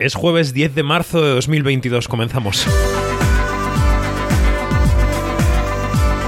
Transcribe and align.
Es 0.00 0.14
jueves 0.14 0.54
10 0.54 0.74
de 0.74 0.82
marzo 0.82 1.20
de 1.20 1.28
2022, 1.34 2.08
comenzamos. 2.08 2.66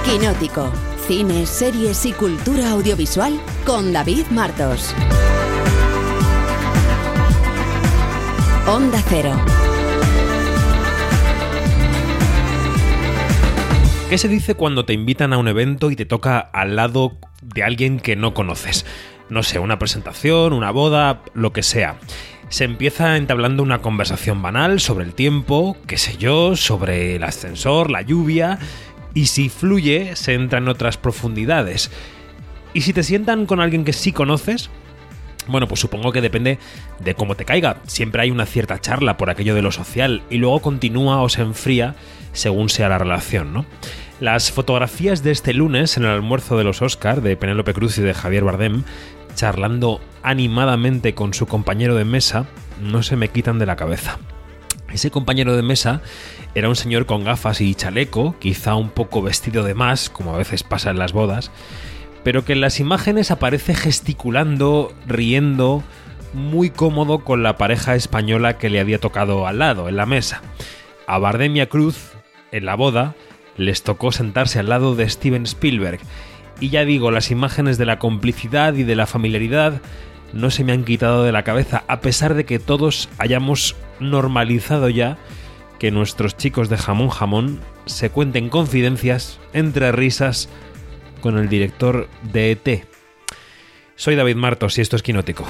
Quinótico, 0.04 0.70
cine, 1.06 1.46
series 1.46 2.04
y 2.04 2.12
cultura 2.12 2.72
audiovisual 2.72 3.32
con 3.64 3.94
David 3.94 4.26
Martos. 4.30 4.94
Onda 8.66 9.02
Cero. 9.08 9.32
¿Qué 14.10 14.18
se 14.18 14.28
dice 14.28 14.54
cuando 14.54 14.84
te 14.84 14.92
invitan 14.92 15.32
a 15.32 15.38
un 15.38 15.48
evento 15.48 15.90
y 15.90 15.96
te 15.96 16.04
toca 16.04 16.40
al 16.40 16.76
lado 16.76 17.16
de 17.40 17.62
alguien 17.62 18.00
que 18.00 18.16
no 18.16 18.34
conoces? 18.34 18.84
No 19.30 19.42
sé, 19.42 19.58
una 19.58 19.78
presentación, 19.78 20.52
una 20.52 20.70
boda, 20.70 21.22
lo 21.32 21.54
que 21.54 21.62
sea 21.62 21.96
se 22.52 22.64
empieza 22.64 23.16
entablando 23.16 23.62
una 23.62 23.78
conversación 23.78 24.42
banal 24.42 24.78
sobre 24.78 25.06
el 25.06 25.14
tiempo, 25.14 25.74
qué 25.86 25.96
sé 25.96 26.18
yo, 26.18 26.54
sobre 26.54 27.16
el 27.16 27.24
ascensor, 27.24 27.90
la 27.90 28.02
lluvia, 28.02 28.58
y 29.14 29.26
si 29.26 29.48
fluye 29.48 30.16
se 30.16 30.34
entra 30.34 30.58
en 30.58 30.68
otras 30.68 30.98
profundidades. 30.98 31.90
Y 32.74 32.82
si 32.82 32.92
te 32.92 33.04
sientan 33.04 33.46
con 33.46 33.60
alguien 33.60 33.86
que 33.86 33.94
sí 33.94 34.12
conoces, 34.12 34.68
bueno, 35.46 35.66
pues 35.66 35.80
supongo 35.80 36.12
que 36.12 36.20
depende 36.20 36.58
de 36.98 37.14
cómo 37.14 37.36
te 37.36 37.46
caiga. 37.46 37.78
Siempre 37.86 38.20
hay 38.20 38.30
una 38.30 38.44
cierta 38.44 38.78
charla 38.78 39.16
por 39.16 39.30
aquello 39.30 39.54
de 39.54 39.62
lo 39.62 39.72
social 39.72 40.22
y 40.28 40.36
luego 40.36 40.60
continúa 40.60 41.22
o 41.22 41.30
se 41.30 41.40
enfría 41.40 41.94
según 42.34 42.68
sea 42.68 42.90
la 42.90 42.98
relación, 42.98 43.54
¿no? 43.54 43.64
Las 44.20 44.52
fotografías 44.52 45.22
de 45.22 45.30
este 45.30 45.54
lunes 45.54 45.96
en 45.96 46.04
el 46.04 46.10
almuerzo 46.10 46.58
de 46.58 46.64
los 46.64 46.82
Oscar 46.82 47.22
de 47.22 47.34
Penélope 47.34 47.72
Cruz 47.72 47.96
y 47.96 48.02
de 48.02 48.12
Javier 48.12 48.44
Bardem 48.44 48.84
charlando 49.34 50.00
animadamente 50.22 51.14
con 51.14 51.34
su 51.34 51.46
compañero 51.46 51.94
de 51.94 52.04
mesa, 52.04 52.46
no 52.80 53.02
se 53.02 53.16
me 53.16 53.28
quitan 53.28 53.58
de 53.58 53.66
la 53.66 53.76
cabeza. 53.76 54.18
Ese 54.92 55.10
compañero 55.10 55.56
de 55.56 55.62
mesa 55.62 56.02
era 56.54 56.68
un 56.68 56.76
señor 56.76 57.06
con 57.06 57.24
gafas 57.24 57.60
y 57.60 57.74
chaleco, 57.74 58.36
quizá 58.38 58.74
un 58.74 58.90
poco 58.90 59.22
vestido 59.22 59.64
de 59.64 59.74
más, 59.74 60.10
como 60.10 60.34
a 60.34 60.38
veces 60.38 60.62
pasa 60.62 60.90
en 60.90 60.98
las 60.98 61.12
bodas, 61.12 61.50
pero 62.24 62.44
que 62.44 62.52
en 62.52 62.60
las 62.60 62.78
imágenes 62.78 63.30
aparece 63.30 63.74
gesticulando, 63.74 64.92
riendo, 65.06 65.82
muy 66.34 66.70
cómodo 66.70 67.24
con 67.24 67.42
la 67.42 67.56
pareja 67.56 67.94
española 67.94 68.58
que 68.58 68.70
le 68.70 68.80
había 68.80 68.98
tocado 68.98 69.46
al 69.46 69.58
lado, 69.58 69.88
en 69.88 69.96
la 69.96 70.06
mesa. 70.06 70.42
A 71.06 71.18
Bardemia 71.18 71.68
Cruz, 71.68 72.12
en 72.52 72.66
la 72.66 72.74
boda, 72.74 73.14
les 73.56 73.82
tocó 73.82 74.12
sentarse 74.12 74.58
al 74.58 74.68
lado 74.68 74.94
de 74.94 75.08
Steven 75.08 75.44
Spielberg, 75.44 76.00
y 76.60 76.70
ya 76.70 76.84
digo, 76.84 77.10
las 77.10 77.30
imágenes 77.30 77.78
de 77.78 77.86
la 77.86 77.98
complicidad 77.98 78.74
y 78.74 78.84
de 78.84 78.96
la 78.96 79.06
familiaridad 79.06 79.80
no 80.32 80.50
se 80.50 80.64
me 80.64 80.72
han 80.72 80.84
quitado 80.84 81.24
de 81.24 81.32
la 81.32 81.42
cabeza, 81.42 81.84
a 81.88 82.00
pesar 82.00 82.34
de 82.34 82.44
que 82.44 82.58
todos 82.58 83.08
hayamos 83.18 83.76
normalizado 84.00 84.88
ya 84.88 85.18
que 85.78 85.90
nuestros 85.90 86.36
chicos 86.36 86.68
de 86.68 86.76
jamón 86.76 87.08
jamón 87.08 87.60
se 87.86 88.10
cuenten 88.10 88.48
confidencias 88.48 89.40
entre 89.52 89.92
risas 89.92 90.48
con 91.20 91.38
el 91.38 91.48
director 91.48 92.08
de 92.32 92.52
ET. 92.52 92.86
Soy 93.96 94.14
David 94.14 94.36
Martos 94.36 94.78
y 94.78 94.80
esto 94.80 94.96
es 94.96 95.02
Quinótico. 95.02 95.44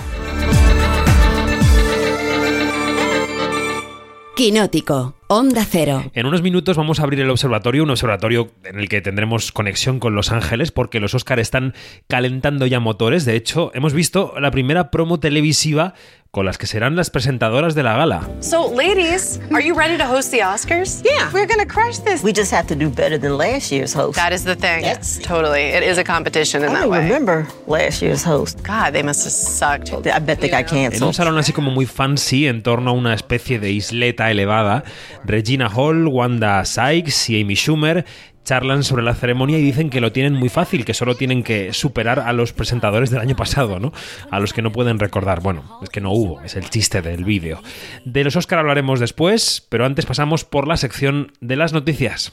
Quinótico, 4.35 5.15
Onda 5.35 5.65
Cero. 5.65 6.11
En 6.13 6.27
unos 6.27 6.43
minutos 6.43 6.77
vamos 6.77 7.01
a 7.01 7.05
abrir 7.05 7.19
el 7.21 7.31
observatorio, 7.31 7.85
un 7.85 7.91
observatorio 7.91 8.51
en 8.65 8.79
el 8.79 8.91
que 8.91 9.01
tendremos 9.01 9.51
conexión 9.51 9.99
con 9.99 10.15
Los 10.15 10.31
Ángeles, 10.31 10.73
porque 10.73 11.01
los 11.01 11.15
Oscar 11.15 11.41
están 11.41 11.73
calentando 12.07 12.67
ya 12.67 12.81
motores. 12.81 13.25
De 13.25 13.35
hecho, 13.35 13.71
hemos 13.73 13.95
visto 13.95 14.35
la 14.39 14.51
primera 14.51 14.91
promo 14.91 15.21
televisiva 15.21 15.95
con 16.35 16.47
las 16.47 16.57
que 16.57 16.67
serán 16.67 16.97
las 16.97 17.11
presentadoras 17.11 17.75
de 17.75 17.83
la 17.83 17.95
gala. 17.95 18.27
So, 18.41 18.73
ladies, 18.75 19.39
are 19.53 19.61
you 19.63 19.75
ready 19.75 19.99
to 19.99 20.07
host 20.07 20.31
the 20.31 20.39
Oscars? 20.41 21.03
Yeah. 21.05 21.29
We're 21.31 21.47
gonna 21.47 21.67
crush 21.67 21.99
this. 21.99 22.25
We 22.25 22.33
just 22.33 22.51
have 22.51 22.67
to 22.69 22.75
do 22.75 22.89
better 22.89 23.19
than 23.19 23.37
last 23.37 23.71
year's 23.71 23.93
host. 23.95 24.17
That 24.17 24.33
is 24.33 24.43
the 24.45 24.55
thing. 24.57 24.81
Yes. 24.83 25.19
Totally. 25.23 25.61
It 25.75 25.83
is 25.83 25.99
a 25.99 26.03
competition 26.05 26.65
in 26.65 26.71
I 26.71 26.81
that 26.81 26.89
way. 26.89 27.01
remember 27.03 27.47
last 27.67 28.01
year's 28.01 28.25
host. 28.25 28.63
God, 28.65 28.95
they 28.95 29.03
must 29.03 29.25
have 29.25 29.33
sucked. 29.35 29.93
I 30.07 30.19
bet 30.21 30.41
they 30.41 30.49
got 30.49 30.61
En 30.73 30.89
canceled. 30.91 31.03
un 31.09 31.13
salón 31.13 31.37
así 31.37 31.53
como 31.53 31.71
muy 31.71 31.85
fancy, 31.85 32.47
en 32.47 32.63
torno 32.63 32.93
a 32.93 32.95
una 32.95 33.13
especie 33.13 33.59
de 33.59 33.71
isleta 33.71 34.31
elevada, 34.31 34.85
Regina 35.27 35.69
Hall, 35.69 36.09
Wanda 36.09 36.65
Sykes 36.65 37.29
y 37.29 37.43
Amy 37.43 37.57
Schumer 37.57 38.07
charlan 38.45 38.83
sobre 38.83 39.03
la 39.03 39.15
ceremonia 39.15 39.59
y 39.59 39.63
dicen 39.63 39.91
que 39.91 40.01
lo 40.01 40.13
tienen 40.13 40.35
muy 40.35 40.49
fácil, 40.49 40.85
que 40.85 40.95
solo 40.95 41.15
tienen 41.15 41.43
que 41.43 41.73
superar 41.73 42.21
a 42.21 42.33
los 42.33 42.53
presentadores 42.53 43.11
del 43.11 43.21
año 43.21 43.37
pasado, 43.37 43.79
¿no? 43.79 43.93
A 44.31 44.41
los 44.41 44.53
que 44.53 44.63
no 44.63 44.73
pueden 44.73 44.99
recordar. 44.99 45.41
Bueno, 45.41 45.79
es 45.83 45.91
que 45.91 46.01
no 46.01 46.13
hubo, 46.13 46.41
es 46.43 46.57
el 46.57 46.69
chiste 46.71 47.03
del 47.03 47.25
vídeo. 47.25 47.63
De 48.05 48.25
los 48.25 48.37
Oscar 48.37 48.59
hablaremos 48.59 49.01
después, 49.01 49.67
pero 49.69 49.87
antes 49.87 50.07
pasamos 50.07 50.45
por 50.45 50.67
la 50.67 50.77
sección 50.77 51.33
de 51.41 51.57
las 51.57 51.73
noticias. 51.73 52.33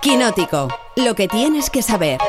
Quinótico, 0.00 0.68
lo 0.96 1.14
que 1.14 1.26
tienes 1.26 1.68
que 1.68 1.82
saber. 1.82 2.20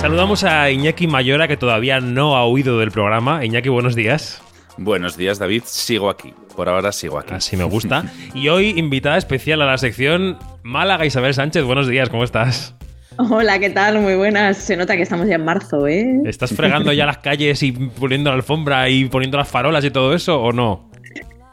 Saludamos 0.00 0.42
a 0.42 0.70
Iñaki 0.70 1.06
Mayora, 1.06 1.48
que 1.48 1.56
todavía 1.56 2.00
no 2.00 2.36
ha 2.36 2.48
huido 2.48 2.78
del 2.78 2.90
programa. 2.90 3.44
Iñaki, 3.44 3.68
buenos 3.68 3.94
días. 3.94 4.42
Buenos 4.78 5.16
días, 5.16 5.38
David. 5.38 5.62
Sigo 5.66 6.08
aquí. 6.08 6.32
Por 6.56 6.68
ahora 6.68 6.92
sigo 6.92 7.18
aquí. 7.18 7.34
Así 7.34 7.56
me 7.56 7.64
gusta. 7.64 8.04
Y 8.32 8.48
hoy 8.48 8.74
invitada 8.76 9.18
especial 9.18 9.60
a 9.62 9.66
la 9.66 9.76
sección 9.76 10.38
Málaga 10.62 11.04
Isabel 11.04 11.34
Sánchez. 11.34 11.64
Buenos 11.64 11.88
días, 11.88 12.08
¿cómo 12.08 12.24
estás? 12.24 12.74
Hola, 13.16 13.58
¿qué 13.58 13.70
tal? 13.70 13.98
Muy 13.98 14.14
buenas. 14.14 14.56
Se 14.58 14.76
nota 14.76 14.96
que 14.96 15.02
estamos 15.02 15.26
ya 15.26 15.34
en 15.34 15.44
marzo, 15.44 15.88
¿eh? 15.88 16.20
¿Estás 16.24 16.52
fregando 16.54 16.92
ya 16.92 17.04
las 17.04 17.18
calles 17.18 17.60
y 17.64 17.72
poniendo 17.72 18.30
la 18.30 18.36
alfombra 18.36 18.88
y 18.88 19.06
poniendo 19.06 19.36
las 19.36 19.48
farolas 19.48 19.84
y 19.84 19.90
todo 19.90 20.14
eso 20.14 20.40
o 20.40 20.52
no? 20.52 20.87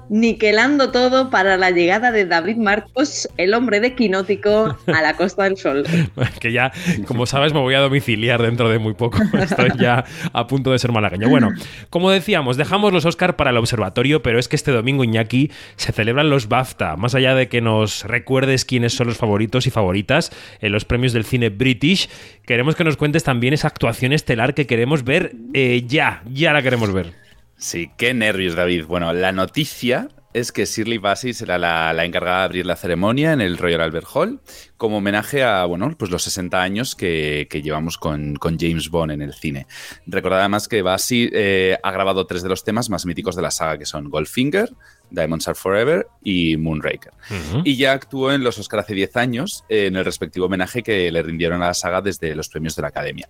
Niquelando 0.10 0.92
todo 0.92 1.30
para 1.30 1.58
la 1.58 1.72
llegada 1.72 2.12
de 2.12 2.26
David 2.26 2.58
Marcos, 2.58 3.28
el 3.38 3.54
hombre 3.54 3.80
de 3.80 3.96
Quinótico, 3.96 4.78
a 4.88 5.02
la 5.02 5.16
Costa 5.16 5.44
del 5.44 5.58
Sol. 5.58 5.84
Que 6.40 6.52
ya, 6.52 6.72
como 7.08 7.26
sabes, 7.26 7.54
me 7.54 7.60
voy 7.60 7.74
a 7.74 7.80
domiciliar 7.80 8.42
dentro 8.42 8.70
de 8.70 8.78
muy 8.78 8.94
poco. 8.94 9.18
Estoy 9.34 9.72
ya 9.80 10.06
a 10.32 10.48
punto 10.48 10.72
de 10.72 10.80
ser 10.80 10.92
malagueño. 10.92 11.30
Bueno, 11.30 11.50
como 11.90 12.12
decíamos, 12.12 12.58
dejamos 12.58 12.94
los 12.94 13.06
Oscar 13.06 13.36
para 13.36 13.52
el 13.52 13.58
observatorio, 13.58 14.22
pero 14.22 14.38
es 14.38 14.48
que 14.48 14.56
este 14.56 14.72
domingo, 14.72 15.04
Iñaki, 15.04 15.52
se 15.76 15.92
celebran 15.92 16.30
los 16.30 16.48
BAFTA. 16.48 16.98
Más 16.98 17.16
allá 17.16 17.34
de 17.36 17.48
que 17.48 17.62
nos 17.62 18.04
recuerdes 18.04 18.66
quiénes 18.66 18.94
son 18.94 19.08
los 19.08 19.18
favoritos 19.18 19.66
y 19.66 19.72
favoritas 19.72 20.32
en 20.60 20.72
los 20.72 20.86
premios 20.86 21.14
del 21.14 21.26
cine 21.26 21.50
British, 21.50 22.10
queremos 22.46 22.76
que 22.76 22.84
nos 22.84 22.98
cuentes 22.98 23.24
también 23.24 23.54
esa 23.54 23.68
actuación 23.68 24.14
estelar 24.14 24.54
que 24.54 24.68
queremos 24.68 25.04
ver 25.04 25.34
eh, 25.54 25.84
ya. 25.88 26.22
Ya 26.32 26.54
la 26.54 26.62
queremos 26.62 26.94
ver. 26.94 27.25
Sí, 27.66 27.90
qué 27.98 28.14
nervios, 28.14 28.53
David. 28.53 28.86
Bueno, 28.86 29.12
la 29.12 29.31
noticia 29.31 30.09
es 30.34 30.52
que 30.52 30.66
Shirley 30.66 31.00
Bassey 31.00 31.34
será 31.34 31.58
la, 31.58 31.94
la, 31.94 32.06
encargada 32.06 32.40
de 32.40 32.44
abrir 32.44 32.66
la 32.68 32.76
ceremonia 32.76 33.34
en 33.34 33.42
el 33.42 33.58
Royal 33.58 33.81
Albert 33.81 34.06
Hall 34.14 34.40
como 34.78 34.98
homenaje 34.98 35.44
a 35.44 35.66
bueno, 35.66 35.96
pues 35.98 36.12
los 36.12 36.22
60 36.22 36.62
años 36.62 36.94
que, 36.94 37.48
que 37.50 37.64
llevamos 37.64 37.98
con, 37.98 38.36
con, 38.36 38.59
James 38.59 38.90
Bond 38.92 39.14
en 39.14 39.24
el 39.24 39.34
cine. 39.34 39.66
Recordad 40.06 40.42
además 40.42 40.68
que 40.68 40.84
Bassey 40.84 41.31
eh, 41.34 41.78
ha 41.81 41.92
grabado 41.92 42.28
tres 42.28 42.44
de 42.44 42.50
los 42.50 42.64
temas 42.64 42.92
más 42.92 43.08
míticos 43.08 43.36
de 43.36 43.42
la 43.42 43.50
saga, 43.50 43.80
que 43.80 43.88
son 43.88 44.12
Goldfinger, 44.12 44.72
Diamonds 45.09 45.47
Are 45.47 45.56
Forever 45.56 46.06
y 46.22 46.58
Moonraker. 46.58 47.14
Uh 47.32 47.34
-huh. 47.34 47.62
Y 47.64 47.78
ya 47.78 47.94
actuó 47.94 48.32
en 48.32 48.44
los 48.44 48.59
Oscar 48.59 48.82
hace 48.82 48.94
10 48.94 49.16
años 49.18 49.64
en 49.70 49.96
el 49.96 50.06
respectivo 50.06 50.46
homenaje 50.46 50.84
que 50.84 51.12
le 51.12 51.24
rindieron 51.24 51.64
a 51.64 51.68
la 51.68 51.74
saga 51.74 52.02
desde 52.02 52.36
los 52.36 52.50
premios 52.50 52.76
de 52.76 52.84
la 52.84 52.90
Academia. 52.90 53.30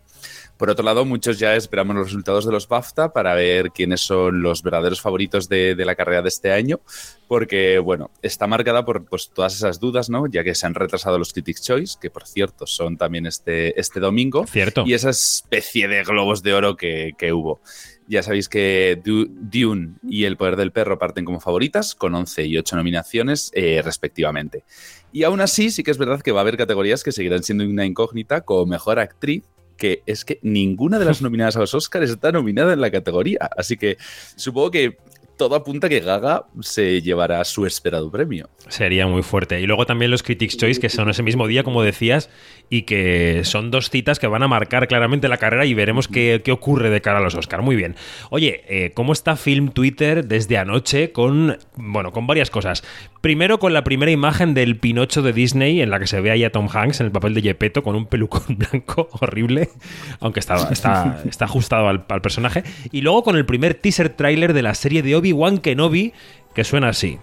Por 0.58 0.70
otro 0.70 0.86
lado, 0.86 1.04
muchos 1.04 1.38
ya 1.38 1.56
esperamos 1.56 1.96
los 1.96 2.08
resultados 2.08 2.46
de 2.46 2.52
los 2.52 2.68
BAFTA 2.68 3.12
para 3.12 3.34
ver 3.34 3.72
quiénes 3.72 4.02
son 4.02 4.42
los 4.42 4.64
verdaderos 4.64 5.02
favoritos 5.02 5.50
de, 5.50 5.76
de 5.76 5.86
la 5.86 5.96
carrera 5.96 6.22
de 6.22 6.30
este 6.30 6.52
año, 6.52 6.80
porque, 7.28 7.80
bueno, 7.80 8.12
está 8.22 8.48
marcada 8.48 8.86
por 8.86 9.06
pues, 9.06 9.30
todas 9.34 9.56
esas 9.56 9.80
dudas, 9.80 10.10
¿no? 10.10 10.28
Ya 10.28 10.44
que 10.44 10.56
se 10.56 10.66
han 10.66 10.74
retrasado 10.74 11.20
los 11.20 11.34
Critics' 11.34 11.62
Choice, 11.64 11.98
que 12.00 12.10
por 12.10 12.26
cierto 12.26 12.66
son 12.68 12.98
también 12.98 13.26
este, 13.26 13.80
este 13.80 14.00
domingo. 14.00 14.46
Cierto. 14.48 14.84
Y 14.86 14.94
esa 14.94 15.10
especie 15.10 15.88
de 15.88 16.04
globos 16.04 16.42
de 16.42 16.54
oro 16.54 16.78
que, 16.78 17.14
que 17.18 17.34
hubo. 17.34 17.62
Ya 18.08 18.22
sabéis 18.22 18.48
que 18.48 19.02
Dune 19.04 19.96
y 20.08 20.26
El 20.26 20.38
Poder 20.38 20.56
del 20.56 20.72
Perro 20.72 21.00
parten 21.00 21.26
como 21.26 21.40
favoritas, 21.40 21.96
con 21.96 22.14
11 22.14 22.46
y 22.46 22.58
8 22.58 22.76
nominaciones 22.76 23.52
eh, 23.54 23.82
respectivamente. 23.84 24.64
Y 25.12 25.24
aún 25.24 25.42
así, 25.42 25.72
sí 25.72 25.84
que 25.84 25.92
es 25.92 25.98
verdad 25.98 26.22
que 26.22 26.32
va 26.32 26.42
a 26.42 26.44
haber 26.44 26.58
categorías 26.58 27.04
que 27.04 27.12
seguirán 27.12 27.42
siendo 27.42 27.66
una 27.66 27.86
incógnita, 27.86 28.42
como 28.42 28.68
Mejor 28.68 29.00
Actriz, 29.00 29.44
que 29.78 30.02
es 30.06 30.26
que 30.26 30.40
ninguna 30.42 31.00
de 31.00 31.06
las 31.06 31.22
nominadas 31.24 31.56
a 31.56 31.60
los 31.60 31.74
Oscars 31.74 32.10
está 32.10 32.32
nominada 32.32 32.74
en 32.74 32.82
la 32.82 32.92
categoría. 32.92 33.50
Así 33.58 33.78
que 33.78 33.98
supongo 34.36 34.72
que 34.72 34.98
todo 35.38 35.56
apunta 35.56 35.88
a 35.88 35.90
que 35.90 36.00
Gaga 36.00 36.46
se 36.62 37.02
llevará 37.02 37.44
su 37.44 37.66
esperado 37.66 38.10
premio. 38.12 38.50
Sería 38.68 39.08
muy 39.08 39.24
fuerte. 39.24 39.60
Y 39.60 39.66
luego 39.66 39.86
también 39.86 40.12
los 40.12 40.24
Critics' 40.24 40.58
Choice, 40.58 40.80
que 40.80 40.90
son 40.90 41.10
ese 41.10 41.24
mismo 41.24 41.48
día, 41.48 41.64
como 41.64 41.84
decías, 41.84 42.30
y 42.70 42.84
que 42.84 43.42
son 43.44 43.72
dos 43.72 43.90
citas 43.90 44.20
que 44.20 44.28
van 44.28 44.44
a 44.44 44.48
marcar 44.48 44.88
claramente 44.88 45.28
la 45.28 45.38
carrera 45.38 45.66
y 45.66 45.74
veremos 45.74 46.08
qué, 46.08 46.42
qué 46.44 46.52
ocurre 46.52 46.90
de 46.90 47.02
cara 47.02 47.20
a 47.20 47.22
los 47.22 47.36
Oscar. 47.36 47.62
Muy 47.62 47.76
bien. 47.76 47.96
Oye, 48.30 48.64
eh, 48.68 48.92
¿cómo 48.94 49.14
está 49.14 49.36
Film 49.36 49.70
Twitter 49.70 50.26
desde 50.26 50.58
anoche 50.58 51.12
con, 51.12 51.58
bueno, 51.76 52.12
con 52.12 52.28
varias 52.28 52.50
cosas? 52.50 52.84
Primero 53.26 53.58
con 53.58 53.74
la 53.74 53.84
primera 53.84 54.12
imagen 54.12 54.54
del 54.54 54.78
Pinocho 54.78 55.24
de 55.24 55.34
Disney, 55.34 55.82
en 55.82 55.90
la 55.90 55.98
que 55.98 56.06
se 56.06 56.22
ve 56.22 56.30
ahí 56.30 56.44
a 56.44 56.52
Tom 56.52 56.68
Hanks 56.72 57.00
en 57.00 57.08
el 57.08 57.12
papel 57.12 57.34
de 57.34 57.42
Gepetto 57.42 57.82
con 57.82 57.96
un 57.96 58.06
pelucón 58.06 58.44
blanco 58.50 59.10
horrible, 59.20 59.72
aunque 60.20 60.40
está, 60.40 60.70
está, 60.70 61.46
ajustado 61.46 61.88
al, 61.88 62.06
al 62.08 62.22
personaje. 62.22 62.64
Y 62.92 63.02
luego 63.02 63.24
con 63.24 63.36
el 63.36 63.44
primer 63.48 63.74
teaser 63.74 64.10
trailer 64.10 64.54
de 64.54 64.62
la 64.62 64.76
serie 64.76 65.02
de 65.02 65.16
Obi-Wan 65.16 65.58
Kenobi, 65.58 66.14
que 66.54 66.64
suena 66.64 66.90
así. 66.90 67.18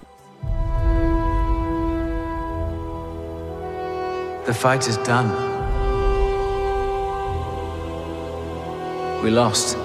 The 4.47 4.55
fight 4.55 4.83
is 4.89 4.99
done. 5.05 5.31
We 9.23 9.31
lost. 9.31 9.79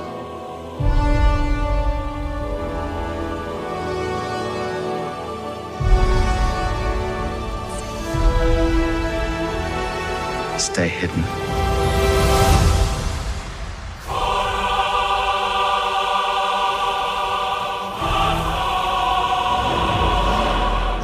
Stay 10.57 10.87
hidden. 10.87 11.23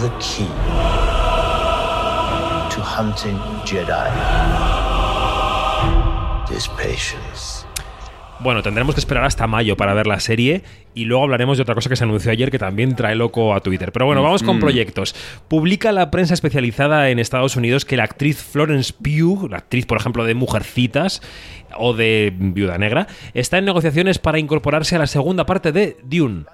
the 0.03 0.09
key 0.19 0.47
to 2.73 2.81
hunting 2.81 3.37
Jedi 3.63 4.09
is 6.51 6.67
patience. 6.67 7.62
Bueno, 8.39 8.61
tendremos 8.61 8.95
que 8.95 8.99
esperar 8.99 9.23
hasta 9.23 9.47
mayo 9.47 9.77
para 9.77 9.93
ver 9.93 10.07
la 10.07 10.19
serie 10.19 10.63
y 10.93 11.05
luego 11.05 11.23
hablaremos 11.23 11.57
de 11.57 11.61
otra 11.63 11.75
cosa 11.75 11.89
que 11.89 11.95
se 11.95 12.03
anunció 12.03 12.31
ayer 12.31 12.51
que 12.51 12.59
también 12.59 12.95
trae 12.95 13.15
loco 13.15 13.53
a 13.53 13.61
Twitter. 13.61 13.91
Pero 13.91 14.05
bueno, 14.05 14.21
vamos 14.21 14.43
con 14.43 14.59
proyectos. 14.59 15.15
Publica 15.47 15.91
la 15.91 16.11
prensa 16.11 16.33
especializada 16.33 17.09
en 17.09 17.19
Estados 17.19 17.55
Unidos 17.55 17.85
que 17.85 17.97
la 17.97 18.03
actriz 18.03 18.43
Florence 18.43 18.93
Pugh, 18.93 19.49
la 19.49 19.57
actriz 19.57 19.85
por 19.85 19.97
ejemplo 19.97 20.25
de 20.25 20.35
Mujercitas 20.35 21.21
o 21.77 21.93
de 21.93 22.33
Viuda 22.35 22.77
Negra, 22.77 23.07
está 23.33 23.57
en 23.57 23.65
negociaciones 23.65 24.19
para 24.19 24.39
incorporarse 24.39 24.95
a 24.95 24.99
la 24.99 25.07
segunda 25.07 25.45
parte 25.45 25.71
de 25.71 25.97
Dune. 26.03 26.45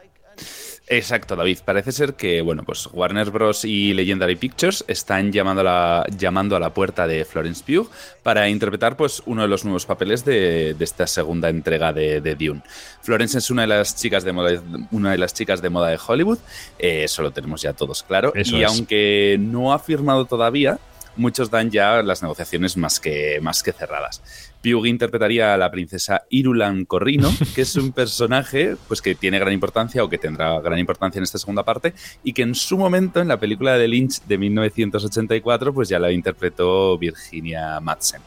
Exacto, 0.91 1.35
David. 1.35 1.59
Parece 1.63 1.91
ser 1.91 2.15
que, 2.15 2.41
bueno, 2.41 2.63
pues 2.63 2.89
Warner 2.91 3.29
Bros. 3.29 3.63
y 3.63 3.93
Legendary 3.93 4.35
Pictures 4.35 4.83
están 4.87 5.31
llamando 5.31 5.61
a 5.61 5.63
la, 5.63 6.05
llamando 6.17 6.55
a 6.55 6.59
la 6.59 6.73
puerta 6.73 7.05
de 7.05 7.25
Florence 7.25 7.63
Pugh 7.63 7.87
para 8.23 8.49
interpretar, 8.49 8.97
pues, 8.97 9.21
uno 9.27 9.43
de 9.43 9.47
los 9.47 9.63
nuevos 9.65 9.85
papeles 9.85 10.25
de, 10.25 10.73
de 10.73 10.83
esta 10.83 11.05
segunda 11.05 11.49
entrega 11.49 11.93
de, 11.93 12.21
de, 12.21 12.33
Dune. 12.33 12.63
Florence 13.03 13.37
es 13.37 13.51
una 13.51 13.61
de 13.61 13.67
las 13.67 13.95
chicas 13.95 14.23
de 14.23 14.33
moda, 14.33 14.63
una 14.89 15.11
de 15.11 15.19
las 15.19 15.35
chicas 15.35 15.61
de 15.61 15.69
moda 15.69 15.89
de 15.89 15.99
Hollywood. 16.05 16.39
Eh, 16.79 17.03
eso 17.03 17.21
lo 17.21 17.29
tenemos 17.29 17.61
ya 17.61 17.73
todos 17.73 18.01
claro. 18.01 18.33
Eso 18.33 18.57
y 18.57 18.63
es. 18.63 18.69
aunque 18.69 19.37
no 19.39 19.73
ha 19.73 19.77
firmado 19.77 20.25
todavía, 20.25 20.79
muchos 21.15 21.51
dan 21.51 21.69
ya 21.69 22.01
las 22.01 22.23
negociaciones 22.23 22.77
más 22.77 22.99
que, 22.99 23.39
más 23.41 23.61
que 23.61 23.73
cerradas. 23.73 24.23
Pugh 24.61 24.85
interpretaría 24.85 25.53
a 25.53 25.57
la 25.57 25.71
princesa 25.71 26.23
Irulan 26.29 26.85
Corrino, 26.85 27.33
que 27.55 27.61
es 27.61 27.75
un 27.75 27.91
personaje 27.91 28.75
pues, 28.87 29.01
que 29.01 29.15
tiene 29.15 29.39
gran 29.39 29.53
importancia 29.53 30.03
o 30.03 30.09
que 30.09 30.17
tendrá 30.17 30.59
gran 30.59 30.79
importancia 30.79 31.19
en 31.19 31.23
esta 31.23 31.37
segunda 31.37 31.63
parte 31.63 31.93
y 32.23 32.33
que 32.33 32.41
en 32.41 32.55
su 32.55 32.77
momento 32.77 33.19
en 33.21 33.27
la 33.27 33.39
película 33.39 33.77
de 33.77 33.87
Lynch 33.87 34.21
de 34.23 34.37
1984 34.37 35.73
pues 35.73 35.89
ya 35.89 35.99
la 35.99 36.11
interpretó 36.11 36.97
Virginia 36.97 37.79
Madsen. 37.79 38.21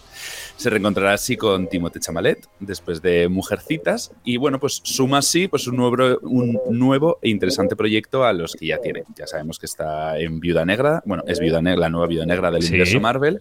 Se 0.56 0.70
reencontrará 0.70 1.14
así 1.14 1.36
con 1.36 1.66
Timothée 1.68 1.98
Chamalet 2.00 2.46
después 2.60 3.02
de 3.02 3.28
Mujercitas 3.28 4.12
y 4.22 4.36
bueno, 4.36 4.60
pues 4.60 4.80
suma 4.84 5.18
así 5.18 5.48
pues 5.48 5.66
un 5.66 5.76
nuevo, 5.76 6.18
un 6.22 6.56
nuevo 6.70 7.18
e 7.20 7.30
interesante 7.30 7.74
proyecto 7.74 8.24
a 8.24 8.32
los 8.32 8.54
que 8.54 8.66
ya 8.66 8.78
tiene. 8.78 9.02
Ya 9.16 9.26
sabemos 9.26 9.58
que 9.58 9.66
está 9.66 10.18
en 10.20 10.38
Viuda 10.38 10.64
Negra, 10.64 11.02
bueno, 11.04 11.24
es 11.26 11.40
Viuda 11.40 11.60
Negra, 11.62 11.80
la 11.80 11.88
nueva 11.88 12.06
Viuda 12.06 12.26
Negra 12.26 12.50
del 12.52 12.62
Sí. 12.62 12.68
universo 12.68 13.00
Marvel 13.00 13.40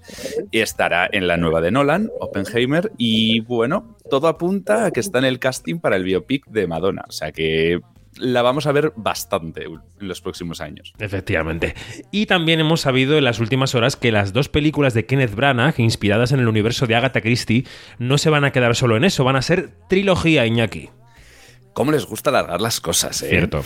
y 0.49 0.59
estará 0.61 1.07
en 1.11 1.27
la 1.27 1.37
nueva 1.37 1.61
de 1.61 1.69
Nolan, 1.69 2.09
Oppenheimer 2.19 2.91
y 2.97 3.41
bueno, 3.41 3.95
todo 4.09 4.27
apunta 4.27 4.85
a 4.85 4.91
que 4.91 4.99
está 4.99 5.19
en 5.19 5.25
el 5.25 5.37
casting 5.37 5.79
para 5.79 5.97
el 5.97 6.03
biopic 6.03 6.47
de 6.47 6.65
Madonna, 6.65 7.05
o 7.07 7.11
sea 7.11 7.31
que 7.31 7.81
la 8.17 8.41
vamos 8.41 8.65
a 8.67 8.71
ver 8.71 8.93
bastante 8.95 9.63
en 9.65 9.79
los 9.99 10.21
próximos 10.21 10.61
años. 10.61 10.93
Efectivamente. 10.99 11.75
Y 12.11 12.25
también 12.25 12.59
hemos 12.59 12.81
sabido 12.81 13.17
en 13.17 13.23
las 13.23 13.39
últimas 13.39 13.73
horas 13.75 13.95
que 13.95 14.11
las 14.11 14.33
dos 14.33 14.49
películas 14.49 14.93
de 14.93 15.05
Kenneth 15.05 15.35
Branagh, 15.35 15.79
inspiradas 15.79 16.31
en 16.31 16.39
el 16.39 16.47
universo 16.47 16.87
de 16.87 16.95
Agatha 16.95 17.21
Christie, 17.21 17.65
no 17.99 18.17
se 18.17 18.29
van 18.29 18.43
a 18.43 18.51
quedar 18.51 18.75
solo 18.75 18.97
en 18.97 19.03
eso, 19.03 19.23
van 19.23 19.35
a 19.35 19.41
ser 19.41 19.69
trilogía, 19.89 20.45
Iñaki. 20.45 20.89
¿Cómo 21.73 21.93
les 21.93 22.05
gusta 22.05 22.31
alargar 22.31 22.59
las 22.59 22.81
cosas, 22.81 23.21
eh? 23.23 23.29
Cierto. 23.29 23.63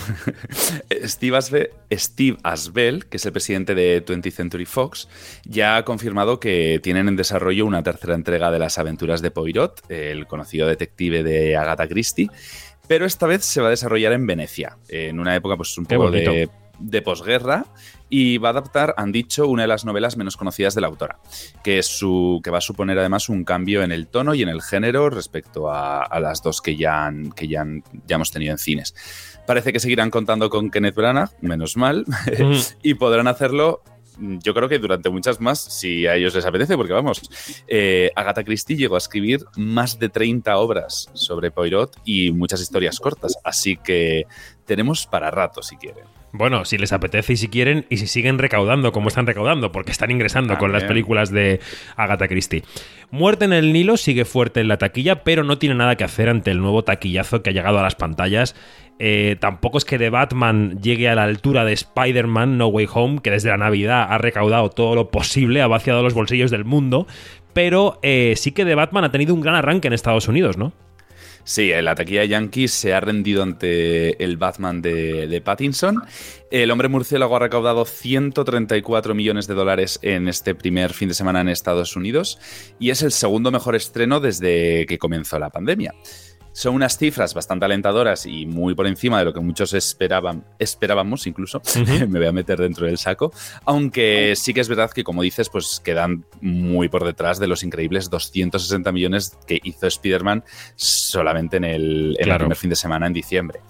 Steve, 1.06 1.36
Asbe- 1.36 1.70
Steve 1.92 2.38
Asbell, 2.44 3.06
que 3.06 3.16
es 3.16 3.26
el 3.26 3.32
presidente 3.32 3.74
de 3.74 4.04
20th 4.04 4.30
Century 4.30 4.64
Fox, 4.64 5.08
ya 5.44 5.76
ha 5.76 5.84
confirmado 5.84 6.38
que 6.38 6.78
tienen 6.84 7.08
en 7.08 7.16
desarrollo 7.16 7.66
una 7.66 7.82
tercera 7.82 8.14
entrega 8.14 8.52
de 8.52 8.60
las 8.60 8.78
aventuras 8.78 9.22
de 9.22 9.32
Poirot, 9.32 9.82
el 9.90 10.28
conocido 10.28 10.68
detective 10.68 11.24
de 11.24 11.56
Agatha 11.56 11.88
Christie, 11.88 12.30
pero 12.88 13.06
esta 13.06 13.26
vez 13.26 13.44
se 13.44 13.60
va 13.60 13.68
a 13.68 13.70
desarrollar 13.70 14.12
en 14.12 14.26
Venecia, 14.26 14.76
en 14.88 15.18
una 15.20 15.34
época 15.34 15.56
pues 15.56 15.76
un 15.78 15.86
poco 15.86 16.10
de, 16.10 16.48
de 16.78 17.02
posguerra 17.02 17.64
y 18.08 18.38
va 18.38 18.50
a 18.50 18.52
adaptar, 18.52 18.94
han 18.96 19.10
dicho, 19.10 19.48
una 19.48 19.62
de 19.62 19.68
las 19.68 19.84
novelas 19.84 20.16
menos 20.16 20.36
conocidas 20.36 20.74
de 20.76 20.80
la 20.80 20.86
autora, 20.86 21.18
que, 21.64 21.78
es 21.78 21.86
su, 21.86 22.40
que 22.44 22.50
va 22.50 22.58
a 22.58 22.60
suponer 22.60 22.96
además 22.98 23.28
un 23.28 23.42
cambio 23.44 23.82
en 23.82 23.90
el 23.90 24.06
tono 24.06 24.34
y 24.34 24.42
en 24.42 24.48
el 24.48 24.62
género 24.62 25.10
respecto 25.10 25.70
a, 25.70 26.02
a 26.04 26.20
las 26.20 26.40
dos 26.42 26.60
que, 26.62 26.76
ya, 26.76 27.06
han- 27.06 27.32
que 27.32 27.48
ya, 27.48 27.62
han- 27.62 27.82
ya 28.06 28.14
hemos 28.16 28.30
tenido 28.30 28.52
en 28.52 28.58
cines. 28.58 28.94
Parece 29.46 29.72
que 29.72 29.80
seguirán 29.80 30.10
contando 30.10 30.50
con 30.50 30.70
Kenneth 30.70 30.94
Branagh, 30.94 31.30
menos 31.40 31.76
mal, 31.76 32.04
Mm. 32.38 32.56
y 32.82 32.94
podrán 32.94 33.26
hacerlo. 33.26 33.82
Yo 34.18 34.54
creo 34.54 34.68
que 34.68 34.78
durante 34.78 35.10
muchas 35.10 35.40
más, 35.40 35.58
si 35.60 36.06
a 36.06 36.16
ellos 36.16 36.34
les 36.34 36.46
apetece, 36.46 36.76
porque 36.76 36.92
vamos, 36.92 37.22
eh, 37.68 38.10
Agatha 38.14 38.44
Christie 38.44 38.76
llegó 38.76 38.94
a 38.94 38.98
escribir 38.98 39.44
más 39.56 39.98
de 39.98 40.08
30 40.08 40.56
obras 40.56 41.10
sobre 41.14 41.50
Poirot 41.50 41.96
y 42.04 42.32
muchas 42.32 42.60
historias 42.60 42.98
cortas, 42.98 43.36
así 43.44 43.76
que 43.76 44.26
tenemos 44.64 45.06
para 45.06 45.30
rato 45.30 45.62
si 45.62 45.76
quieren. 45.76 46.04
Bueno, 46.32 46.66
si 46.66 46.76
les 46.76 46.92
apetece 46.92 47.32
y 47.32 47.36
si 47.36 47.48
quieren, 47.48 47.86
y 47.88 47.96
si 47.96 48.06
siguen 48.06 48.38
recaudando 48.38 48.92
como 48.92 49.08
están 49.08 49.26
recaudando, 49.26 49.72
porque 49.72 49.92
están 49.92 50.10
ingresando 50.10 50.58
con 50.58 50.70
las 50.70 50.84
películas 50.84 51.30
de 51.30 51.60
Agatha 51.96 52.28
Christie. 52.28 52.62
Muerte 53.10 53.46
en 53.46 53.54
el 53.54 53.72
Nilo 53.72 53.96
sigue 53.96 54.26
fuerte 54.26 54.60
en 54.60 54.68
la 54.68 54.76
taquilla, 54.76 55.22
pero 55.24 55.44
no 55.44 55.58
tiene 55.58 55.76
nada 55.76 55.96
que 55.96 56.04
hacer 56.04 56.28
ante 56.28 56.50
el 56.50 56.60
nuevo 56.60 56.84
taquillazo 56.84 57.42
que 57.42 57.50
ha 57.50 57.52
llegado 57.54 57.78
a 57.78 57.82
las 57.82 57.94
pantallas. 57.94 58.54
Eh, 58.98 59.36
tampoco 59.40 59.78
es 59.78 59.84
que 59.84 59.98
The 59.98 60.10
Batman 60.10 60.80
llegue 60.80 61.08
a 61.08 61.14
la 61.14 61.24
altura 61.24 61.64
de 61.64 61.72
Spider-Man 61.72 62.56
No 62.56 62.68
Way 62.68 62.88
Home, 62.92 63.20
que 63.22 63.30
desde 63.30 63.50
la 63.50 63.58
Navidad 63.58 64.06
ha 64.08 64.18
recaudado 64.18 64.70
todo 64.70 64.94
lo 64.94 65.10
posible, 65.10 65.60
ha 65.62 65.66
vaciado 65.66 66.02
los 66.02 66.14
bolsillos 66.14 66.50
del 66.50 66.64
mundo, 66.64 67.06
pero 67.52 67.98
eh, 68.02 68.34
sí 68.36 68.52
que 68.52 68.64
The 68.64 68.74
Batman 68.74 69.04
ha 69.04 69.12
tenido 69.12 69.34
un 69.34 69.40
gran 69.40 69.54
arranque 69.54 69.88
en 69.88 69.94
Estados 69.94 70.28
Unidos, 70.28 70.56
¿no? 70.56 70.72
Sí, 71.44 71.70
la 71.80 71.94
taquilla 71.94 72.22
de 72.22 72.28
Yankees 72.28 72.72
se 72.72 72.92
ha 72.92 72.98
rendido 72.98 73.44
ante 73.44 74.20
el 74.22 74.36
Batman 74.36 74.82
de, 74.82 75.28
de 75.28 75.40
Pattinson. 75.40 76.02
El 76.50 76.72
hombre 76.72 76.88
murciélago 76.88 77.36
ha 77.36 77.38
recaudado 77.38 77.84
134 77.84 79.14
millones 79.14 79.46
de 79.46 79.54
dólares 79.54 80.00
en 80.02 80.26
este 80.26 80.56
primer 80.56 80.92
fin 80.92 81.06
de 81.06 81.14
semana 81.14 81.42
en 81.42 81.48
Estados 81.48 81.94
Unidos 81.94 82.40
y 82.80 82.90
es 82.90 83.02
el 83.02 83.12
segundo 83.12 83.52
mejor 83.52 83.76
estreno 83.76 84.18
desde 84.18 84.86
que 84.86 84.98
comenzó 84.98 85.38
la 85.38 85.50
pandemia. 85.50 85.94
Son 86.56 86.74
unas 86.74 86.96
cifras 86.96 87.34
bastante 87.34 87.66
alentadoras 87.66 88.24
y 88.24 88.46
muy 88.46 88.74
por 88.74 88.86
encima 88.86 89.18
de 89.18 89.26
lo 89.26 89.34
que 89.34 89.40
muchos 89.40 89.74
esperaban, 89.74 90.42
esperábamos 90.58 91.26
incluso, 91.26 91.60
me 92.08 92.18
voy 92.18 92.26
a 92.26 92.32
meter 92.32 92.58
dentro 92.58 92.86
del 92.86 92.96
saco, 92.96 93.30
aunque 93.66 94.32
sí 94.36 94.54
que 94.54 94.62
es 94.62 94.68
verdad 94.70 94.90
que 94.90 95.04
como 95.04 95.20
dices, 95.20 95.50
pues 95.50 95.82
quedan 95.84 96.24
muy 96.40 96.88
por 96.88 97.04
detrás 97.04 97.38
de 97.38 97.46
los 97.46 97.62
increíbles 97.62 98.08
260 98.08 98.90
millones 98.90 99.36
que 99.46 99.60
hizo 99.64 99.86
Spider-Man 99.86 100.44
solamente 100.76 101.58
en 101.58 101.64
el, 101.64 101.82
en 101.82 102.20
el 102.20 102.24
Claro. 102.24 102.38
primer 102.44 102.56
fin 102.56 102.70
de 102.70 102.76
semana 102.76 103.06
en 103.06 103.12
diciembre. 103.12 103.60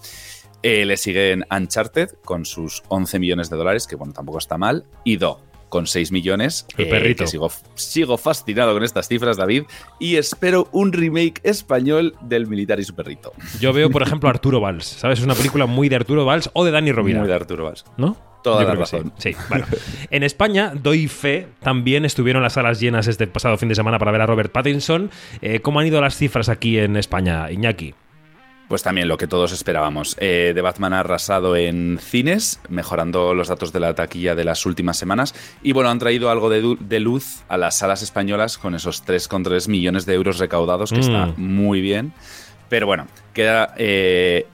Eh, 0.63 0.85
le 0.85 0.95
siguen 0.95 1.43
Uncharted 1.51 2.11
con 2.23 2.45
sus 2.45 2.83
11 2.87 3.19
millones 3.19 3.49
de 3.49 3.57
dólares, 3.57 3.85
que 3.85 3.95
bueno, 3.97 4.13
tampoco 4.13 4.37
está 4.37 4.57
mal, 4.57 4.85
y 5.03 5.17
Do 5.17 5.41
con 5.69 5.87
6 5.87 6.11
millones. 6.11 6.65
eh, 6.77 6.83
El 6.83 6.89
perrito. 6.89 7.23
que 7.23 7.27
sigo, 7.29 7.51
sigo 7.75 8.17
fascinado 8.17 8.73
con 8.73 8.83
estas 8.83 9.07
cifras, 9.07 9.37
David, 9.37 9.63
y 9.99 10.15
espero 10.15 10.67
un 10.71 10.93
remake 10.93 11.39
español 11.43 12.15
del 12.21 12.47
Militar 12.47 12.79
y 12.79 12.83
su 12.83 12.95
perrito. 12.95 13.33
Yo 13.59 13.73
veo, 13.73 13.89
por 13.89 14.01
ejemplo, 14.01 14.29
Arturo 14.29 14.59
Valls, 14.59 14.85
¿sabes? 14.85 15.19
Es 15.19 15.25
una 15.25 15.35
película 15.35 15.65
muy 15.65 15.89
de 15.89 15.95
Arturo 15.97 16.25
Valls 16.25 16.49
o 16.53 16.63
de 16.65 16.71
Dani 16.71 16.91
Rovira. 16.91 17.19
Muy 17.19 17.27
de 17.27 17.33
Arturo 17.35 17.65
Valls. 17.65 17.85
¿No? 17.97 18.17
Toda 18.43 18.63
la 18.63 18.75
razón. 18.75 19.11
Sí, 19.17 19.33
sí, 19.33 19.39
bueno. 19.49 19.65
En 20.09 20.23
España, 20.23 20.71
doy 20.73 21.07
fe, 21.09 21.47
también 21.61 22.05
estuvieron 22.05 22.41
las 22.43 22.53
salas 22.53 22.79
llenas 22.79 23.07
este 23.07 23.27
pasado 23.27 23.57
fin 23.57 23.67
de 23.67 23.75
semana 23.75 23.99
para 23.99 24.11
ver 24.11 24.21
a 24.21 24.25
Robert 24.25 24.51
Pattinson. 24.53 25.09
Eh, 25.41 25.59
¿Cómo 25.59 25.81
han 25.81 25.87
ido 25.87 25.99
las 25.99 26.15
cifras 26.15 26.47
aquí 26.47 26.77
en 26.79 26.95
España, 26.95 27.51
Iñaki? 27.51 27.93
Pues 28.67 28.83
también 28.83 29.07
lo 29.07 29.17
que 29.17 29.27
todos 29.27 29.53
esperábamos. 29.53 30.17
Eh, 30.19 30.51
The 30.53 30.61
Batman 30.61 30.91
ha 30.93 30.99
arrasado 30.99 31.55
en 31.55 31.99
cines, 32.01 32.59
mejorando 32.67 33.33
los 33.33 33.47
datos 33.47 33.71
de 33.71 33.79
la 33.79 33.95
taquilla 33.95 34.35
de 34.35 34.43
las 34.43 34.65
últimas 34.65 34.97
semanas. 34.97 35.33
Y 35.63 35.71
bueno, 35.71 35.89
han 35.89 35.99
traído 35.99 36.29
algo 36.29 36.49
de, 36.49 36.99
luz 36.99 37.43
a 37.47 37.57
las 37.57 37.77
salas 37.77 38.01
españolas 38.01 38.57
con 38.57 38.75
esos 38.75 39.05
3,3 39.05 39.69
millones 39.69 40.05
de 40.05 40.15
euros 40.15 40.37
recaudados, 40.37 40.91
que 40.91 40.97
Mm. 40.97 41.01
está 41.01 41.33
muy 41.37 41.79
bien. 41.79 42.11
Pero 42.67 42.87
bueno, 42.87 43.07
queda. 43.33 43.73
eh, 43.77 44.47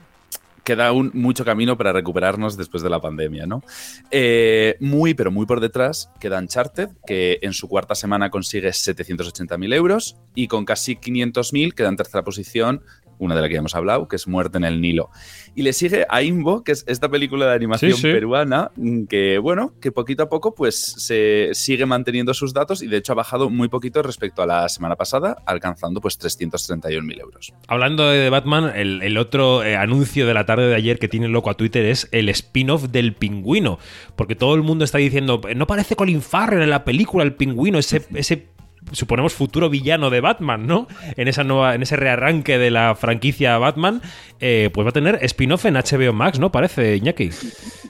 queda 0.63 0.87
aún 0.87 1.11
mucho 1.13 1.43
camino 1.43 1.75
para 1.77 1.91
recuperarnos 1.91 2.55
después 2.55 2.81
de 2.83 2.89
la 2.89 3.01
pandemia, 3.01 3.45
¿no? 3.45 3.63
Eh, 4.11 4.77
muy, 4.79 5.13
pero 5.13 5.29
muy 5.29 5.45
por 5.45 5.59
detrás 5.59 6.09
queda 6.21 6.39
Uncharted, 6.39 6.87
que 7.05 7.39
en 7.41 7.51
su 7.51 7.67
cuarta 7.67 7.95
semana 7.95 8.29
consigue 8.29 8.69
780.000 8.69 9.73
euros 9.73 10.15
y 10.35 10.47
con 10.47 10.63
casi 10.63 10.95
500.000 10.95 11.73
queda 11.73 11.89
en 11.89 11.97
tercera 11.97 12.23
posición 12.23 12.81
una 13.23 13.35
de 13.35 13.41
la 13.41 13.47
que 13.47 13.53
ya 13.55 13.59
hemos 13.59 13.75
hablado, 13.75 14.07
que 14.07 14.15
es 14.15 14.27
Muerte 14.27 14.57
en 14.57 14.65
el 14.65 14.81
Nilo. 14.81 15.09
Y 15.55 15.63
le 15.63 15.73
sigue 15.73 16.05
a 16.09 16.21
Imbo, 16.21 16.63
que 16.63 16.71
es 16.73 16.83
esta 16.87 17.09
película 17.09 17.47
de 17.47 17.53
animación 17.55 17.91
Sí, 17.93 17.97
sí. 18.01 18.11
peruana, 18.11 18.71
mm, 18.75 19.05
que 19.05 19.37
bueno, 19.37 19.73
que 19.81 19.91
poquito 19.91 20.23
a 20.23 20.29
poco 20.29 20.55
pues 20.55 20.75
se 20.97 21.49
sigue 21.53 21.85
manteniendo 21.85 22.33
sus 22.33 22.53
datos 22.53 22.81
y 22.81 22.87
de 22.87 22.97
hecho 22.97 23.13
ha 23.13 23.15
bajado 23.15 23.49
muy 23.49 23.67
poquito 23.67 24.01
respecto 24.01 24.41
a 24.41 24.45
la 24.45 24.69
semana 24.69 24.95
pasada, 24.95 25.37
alcanzando 25.45 26.01
pues 26.01 26.19
331.000 26.19 27.19
euros. 27.21 27.53
Hablando 27.67 28.09
de 28.09 28.29
Batman, 28.29 28.71
el, 28.75 29.01
el 29.01 29.17
otro 29.17 29.63
eh, 29.63 29.75
anuncio 29.75 30.27
de 30.27 30.33
la 30.33 30.45
tarde 30.45 30.67
de 30.67 30.75
ayer 30.75 30.99
que 30.99 31.07
tiene 31.07 31.27
loco 31.27 31.49
a 31.49 31.53
Twitter 31.55 31.85
es 31.85 32.07
el 32.11 32.29
spin-off 32.29 32.83
del 32.89 33.13
pingüino. 33.13 33.79
Porque 34.15 34.35
todo 34.35 34.55
el 34.55 34.63
mundo 34.63 34.83
está 34.85 34.97
diciendo, 34.97 35.41
no 35.55 35.67
parece 35.67 35.95
Colin 35.95 36.21
Farrell 36.21 36.61
en 36.63 36.69
la 36.69 36.83
película, 36.83 37.23
el 37.23 37.33
pingüino, 37.35 37.77
ese, 37.79 38.05
ese 38.13 38.47
suponemos 38.91 39.33
futuro 39.33 39.69
villano 39.69 40.09
de 40.09 40.21
Batman, 40.21 40.67
¿no? 40.67 40.87
En 41.15 41.27
esa 41.27 41.43
nueva, 41.43 41.75
en 41.75 41.81
ese 41.81 41.95
rearranque 41.95 42.57
de 42.57 42.71
la 42.71 42.95
franquicia 42.95 43.57
Batman, 43.57 44.01
eh, 44.39 44.69
pues 44.73 44.85
va 44.85 44.89
a 44.89 44.93
tener 44.93 45.19
spin-off 45.21 45.65
en 45.65 45.75
HBO 45.75 46.13
Max, 46.13 46.39
¿no? 46.39 46.51
Parece, 46.51 46.95
Iñaki. 46.97 47.29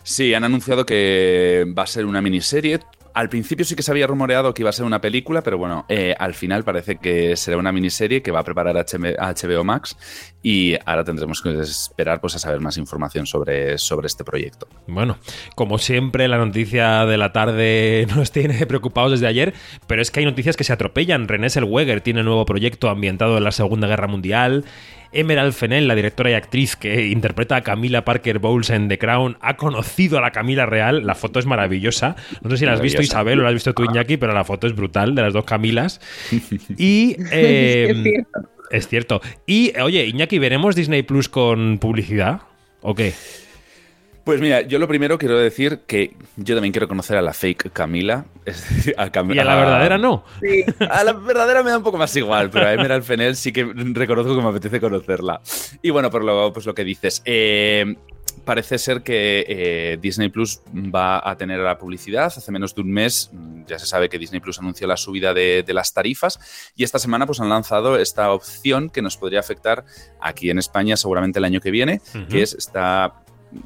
Sí, 0.03 0.33
han 0.33 0.43
anunciado 0.43 0.85
que 0.85 1.65
va 1.77 1.83
a 1.83 1.87
ser 1.87 2.05
una 2.05 2.21
miniserie. 2.21 2.79
Al 3.13 3.29
principio 3.29 3.65
sí 3.65 3.75
que 3.75 3.83
se 3.83 3.91
había 3.91 4.07
rumoreado 4.07 4.53
que 4.53 4.63
iba 4.63 4.69
a 4.69 4.73
ser 4.73 4.85
una 4.85 5.01
película, 5.01 5.41
pero 5.41 5.57
bueno, 5.57 5.85
eh, 5.87 6.15
al 6.17 6.33
final 6.33 6.63
parece 6.63 6.97
que 6.97 7.35
será 7.35 7.57
una 7.57 7.71
miniserie 7.71 8.21
que 8.21 8.31
va 8.31 8.39
a 8.39 8.43
preparar 8.43 8.75
HB 8.75 9.17
HBO 9.17 9.63
Max 9.63 9.97
y 10.41 10.75
ahora 10.85 11.03
tendremos 11.03 11.41
que 11.41 11.59
esperar 11.59 12.19
pues, 12.21 12.35
a 12.35 12.39
saber 12.39 12.59
más 12.59 12.77
información 12.77 13.27
sobre, 13.27 13.77
sobre 13.77 14.07
este 14.07 14.23
proyecto. 14.23 14.67
Bueno, 14.87 15.17
como 15.55 15.77
siempre, 15.77 16.27
la 16.27 16.37
noticia 16.37 17.05
de 17.05 17.17
la 17.17 17.31
tarde 17.31 18.07
nos 18.15 18.31
tiene 18.31 18.65
preocupados 18.65 19.11
desde 19.11 19.27
ayer, 19.27 19.53
pero 19.87 20.01
es 20.01 20.09
que 20.09 20.19
hay 20.19 20.25
noticias 20.25 20.57
que 20.57 20.63
se 20.63 20.73
atropellan. 20.73 21.27
René 21.27 21.49
Zellweger 21.49 22.01
tiene 22.01 22.23
nuevo 22.23 22.45
proyecto 22.45 22.89
ambientado 22.89 23.37
en 23.37 23.43
la 23.43 23.51
Segunda 23.51 23.87
Guerra 23.87 24.07
Mundial. 24.07 24.65
Emerald 25.13 25.53
Fennell, 25.53 25.87
la 25.87 25.95
directora 25.95 26.31
y 26.31 26.33
actriz 26.33 26.75
que 26.75 27.07
interpreta 27.07 27.55
a 27.55 27.61
Camila 27.61 28.03
Parker 28.05 28.39
Bowles 28.39 28.69
en 28.69 28.87
The 28.87 28.97
Crown, 28.97 29.37
ha 29.41 29.55
conocido 29.57 30.17
a 30.17 30.21
la 30.21 30.31
Camila 30.31 30.65
real. 30.65 31.05
La 31.05 31.15
foto 31.15 31.39
es 31.39 31.45
maravillosa. 31.45 32.15
No 32.41 32.49
sé 32.49 32.57
si 32.57 32.65
la 32.65 32.73
has 32.73 32.81
visto. 32.81 33.01
Isabel 33.01 33.39
o 33.39 33.43
la 33.43 33.49
has 33.49 33.55
visto 33.55 33.73
tú 33.73 33.83
Iñaki, 33.83 34.17
pero 34.17 34.33
la 34.33 34.43
foto 34.43 34.67
es 34.67 34.75
brutal 34.75 35.15
de 35.15 35.21
las 35.21 35.33
dos 35.33 35.45
Camilas. 35.45 36.01
Y 36.77 37.15
eh, 37.31 37.87
Es 37.89 38.03
cierto. 38.03 38.49
es 38.71 38.87
cierto. 38.87 39.21
Y 39.45 39.79
oye, 39.79 40.05
Iñaki, 40.05 40.39
¿veremos 40.39 40.75
Disney 40.75 41.03
Plus 41.03 41.29
con 41.29 41.77
publicidad? 41.79 42.41
¿O 42.81 42.95
qué? 42.95 43.13
Pues 44.23 44.39
mira, 44.39 44.61
yo 44.61 44.79
lo 44.79 44.87
primero 44.87 45.17
quiero 45.17 45.37
decir 45.37 45.81
que 45.85 46.15
yo 46.37 46.55
también 46.55 46.71
quiero 46.71 46.87
conocer 46.87 47.17
a 47.17 47.21
la 47.21 47.33
fake 47.33 47.71
Camila. 47.73 48.25
A 48.97 49.11
Cam- 49.11 49.33
Y 49.35 49.39
a 49.39 49.43
la 49.43 49.55
verdadera 49.55 49.97
no. 49.97 50.23
Sí. 50.41 50.63
A 50.79 51.03
la 51.03 51.13
verdadera 51.13 51.61
me 51.63 51.71
da 51.71 51.77
un 51.77 51.83
poco 51.83 51.97
más 51.97 52.15
igual, 52.15 52.49
pero 52.49 52.67
a 52.67 52.73
Emerald 52.73 53.03
Fennell 53.03 53.35
sí 53.35 53.51
que 53.51 53.65
reconozco 53.73 54.35
que 54.35 54.41
me 54.41 54.47
apetece 54.49 54.79
conocerla. 54.79 55.41
Y 55.81 55.89
bueno, 55.89 56.09
por 56.09 56.23
lo, 56.23 56.53
pues 56.53 56.65
lo 56.65 56.73
que 56.73 56.83
dices. 56.85 57.21
eh, 57.25 57.95
parece 58.45 58.77
ser 58.77 59.03
que 59.03 59.45
eh, 59.47 59.97
Disney 60.01 60.27
Plus 60.29 60.59
va 60.73 61.29
a 61.29 61.37
tener 61.37 61.59
la 61.59 61.77
publicidad. 61.77 62.25
Hace 62.25 62.51
menos 62.51 62.73
de 62.75 62.81
un 62.81 62.91
mes 62.91 63.29
mm, 63.31 63.65
ya 63.67 63.79
se 63.79 63.85
sabe 63.85 64.09
que 64.09 64.17
Disney 64.19 64.41
Plus 64.41 64.59
anunció 64.59 64.85
la 64.87 64.97
subida 64.97 65.33
de, 65.33 65.63
de 65.65 65.73
las 65.73 65.93
tarifas 65.93 66.71
y 66.75 66.83
esta 66.83 66.99
semana 66.99 67.25
pues 67.25 67.39
han 67.39 67.47
lanzado 67.49 67.97
esta 67.97 68.31
opción 68.31 68.89
que 68.89 69.01
nos 69.01 69.15
podría 69.17 69.39
afectar 69.39 69.85
aquí 70.19 70.49
en 70.49 70.57
España 70.59 70.97
seguramente 70.97 71.39
el 71.39 71.45
año 71.45 71.61
que 71.61 71.71
viene, 71.71 72.01
que 72.29 72.41
es 72.41 72.53
esta 72.53 73.22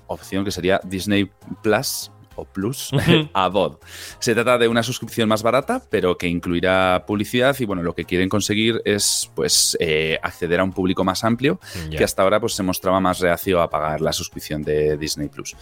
opción 0.08 0.44
que 0.46 0.52
sería 0.52 0.80
Disney 0.84 1.30
Plus 1.64 2.12
o 2.40 2.46
Plus 2.46 2.92
a 3.34 3.48
VOD. 3.50 3.78
Se 4.20 4.36
trata 4.36 4.60
de 4.60 4.68
una 4.68 4.84
suscripción 4.84 5.28
más 5.28 5.42
barata, 5.42 5.82
pero 5.90 6.20
que 6.20 6.28
incluirá 6.28 7.04
publicidad 7.08 7.56
y 7.60 7.66
bueno, 7.66 7.82
lo 7.82 7.96
que 7.96 8.06
quieren 8.06 8.30
conseguir 8.30 8.80
es 8.86 9.32
pues 9.34 9.76
eh, 9.80 10.20
acceder 10.22 10.60
a 10.60 10.64
un 10.64 10.72
público 10.72 11.04
más 11.04 11.24
amplio 11.24 11.60
Ya. 11.90 11.98
que 11.98 12.04
hasta 12.04 12.22
ahora 12.22 12.40
pues 12.40 12.54
se 12.54 12.62
mostraba 12.62 13.00
más 13.00 13.22
reacio 13.22 13.60
a 13.60 13.72
pagar 13.72 14.02
la 14.02 14.14
suscripción 14.14 14.62
de 14.62 14.98
Disney 14.98 15.30
Plus. 15.30 15.56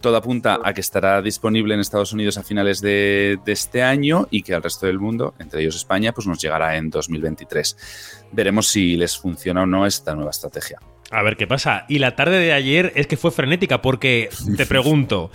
Todo 0.00 0.16
apunta 0.16 0.58
a 0.64 0.74
que 0.74 0.80
estará 0.80 1.22
disponible 1.22 1.74
en 1.74 1.80
Estados 1.80 2.12
Unidos 2.12 2.36
a 2.38 2.42
finales 2.42 2.80
de, 2.80 3.38
de 3.44 3.52
este 3.52 3.84
año 3.84 4.26
y 4.28 4.42
que 4.42 4.52
al 4.52 4.64
resto 4.64 4.86
del 4.86 4.98
mundo, 4.98 5.32
entre 5.38 5.60
ellos 5.60 5.76
España, 5.76 6.10
pues 6.10 6.26
nos 6.26 6.40
llegará 6.42 6.76
en 6.76 6.90
2023. 6.90 8.24
Veremos 8.32 8.66
si 8.66 8.96
les 8.96 9.16
funciona 9.16 9.62
o 9.62 9.66
no 9.66 9.86
esta 9.86 10.12
nueva 10.16 10.32
estrategia. 10.32 10.80
A 11.10 11.22
ver 11.22 11.36
qué 11.36 11.46
pasa. 11.46 11.84
Y 11.88 11.98
la 11.98 12.16
tarde 12.16 12.38
de 12.38 12.52
ayer 12.52 12.92
es 12.96 13.06
que 13.06 13.16
fue 13.16 13.30
frenética 13.30 13.80
porque 13.80 14.28
te 14.56 14.66
pregunto, 14.66 15.30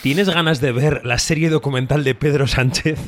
¿tienes 0.00 0.28
ganas 0.30 0.60
de 0.60 0.70
ver 0.70 1.04
la 1.04 1.18
serie 1.18 1.50
documental 1.50 2.04
de 2.04 2.14
Pedro 2.14 2.46
Sánchez? 2.46 3.00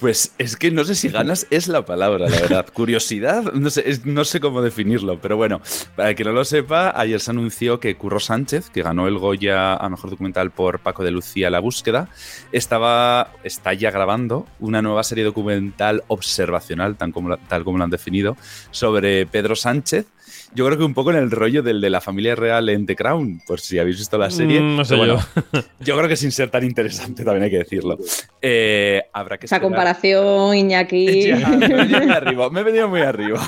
Pues 0.00 0.32
es 0.38 0.56
que 0.56 0.70
no 0.70 0.84
sé 0.84 0.94
si 0.94 1.08
ganas 1.10 1.46
es 1.50 1.68
la 1.68 1.84
palabra, 1.84 2.28
la 2.30 2.40
verdad. 2.40 2.66
Curiosidad, 2.72 3.52
no 3.52 3.68
sé, 3.68 3.90
es- 3.90 4.06
no 4.06 4.24
sé 4.24 4.40
cómo 4.40 4.62
definirlo, 4.62 5.20
pero 5.20 5.36
bueno, 5.36 5.60
para 5.96 6.14
que 6.14 6.24
no 6.24 6.32
lo 6.32 6.44
sepa, 6.46 6.98
ayer 6.98 7.20
se 7.20 7.30
anunció 7.30 7.78
que 7.78 7.94
Curro 7.96 8.20
Sánchez, 8.20 8.70
que 8.70 8.82
ganó 8.82 9.06
el 9.06 9.18
Goya 9.18 9.74
a 9.74 9.88
Mejor 9.90 10.08
Documental 10.10 10.50
por 10.50 10.78
Paco 10.80 11.04
de 11.04 11.10
Lucía 11.10 11.50
La 11.50 11.60
Búsqueda, 11.60 12.08
estaba, 12.52 13.32
está 13.44 13.74
ya 13.74 13.90
grabando 13.90 14.46
una 14.60 14.80
nueva 14.80 15.02
serie 15.04 15.24
documental 15.24 16.04
observacional, 16.08 16.96
tan 16.96 17.12
como, 17.12 17.28
la- 17.28 17.36
tal 17.36 17.64
como 17.64 17.76
lo 17.76 17.84
han 17.84 17.90
definido, 17.90 18.34
sobre 18.70 19.26
Pedro 19.26 19.54
Sánchez. 19.56 20.06
Yo 20.54 20.66
creo 20.66 20.78
que 20.78 20.84
un 20.84 20.94
poco 20.94 21.10
en 21.10 21.16
el 21.18 21.30
rollo 21.30 21.62
del 21.62 21.80
de 21.80 21.90
la 21.90 22.00
familia 22.00 22.34
real 22.34 22.68
en 22.68 22.86
The 22.86 22.96
Crown, 22.96 23.40
por 23.46 23.60
si 23.60 23.78
habéis 23.78 23.98
visto 23.98 24.18
la 24.18 24.30
serie. 24.30 24.60
Mm, 24.60 24.76
no 24.76 24.84
sé 24.84 24.96
Pero 24.96 25.18
yo. 25.18 25.60
yo 25.80 25.96
creo 25.96 26.08
que 26.08 26.16
sin 26.16 26.32
ser 26.32 26.50
tan 26.50 26.64
interesante, 26.64 27.24
también 27.24 27.44
hay 27.44 27.50
que 27.50 27.58
decirlo. 27.58 27.98
Eh, 28.42 29.02
habrá 29.12 29.38
que 29.38 29.46
Esa 29.46 29.56
esperar. 29.56 29.70
comparación, 29.72 30.56
Iñaki. 30.56 31.22
Ya, 31.28 31.48
me 31.48 31.66
he 31.66 31.68
venido 31.74 32.00
muy 32.00 32.10
arriba, 32.12 32.50
me 32.50 32.60
he 32.60 32.64
venido 32.64 32.88
muy 32.88 33.00
arriba. 33.00 33.40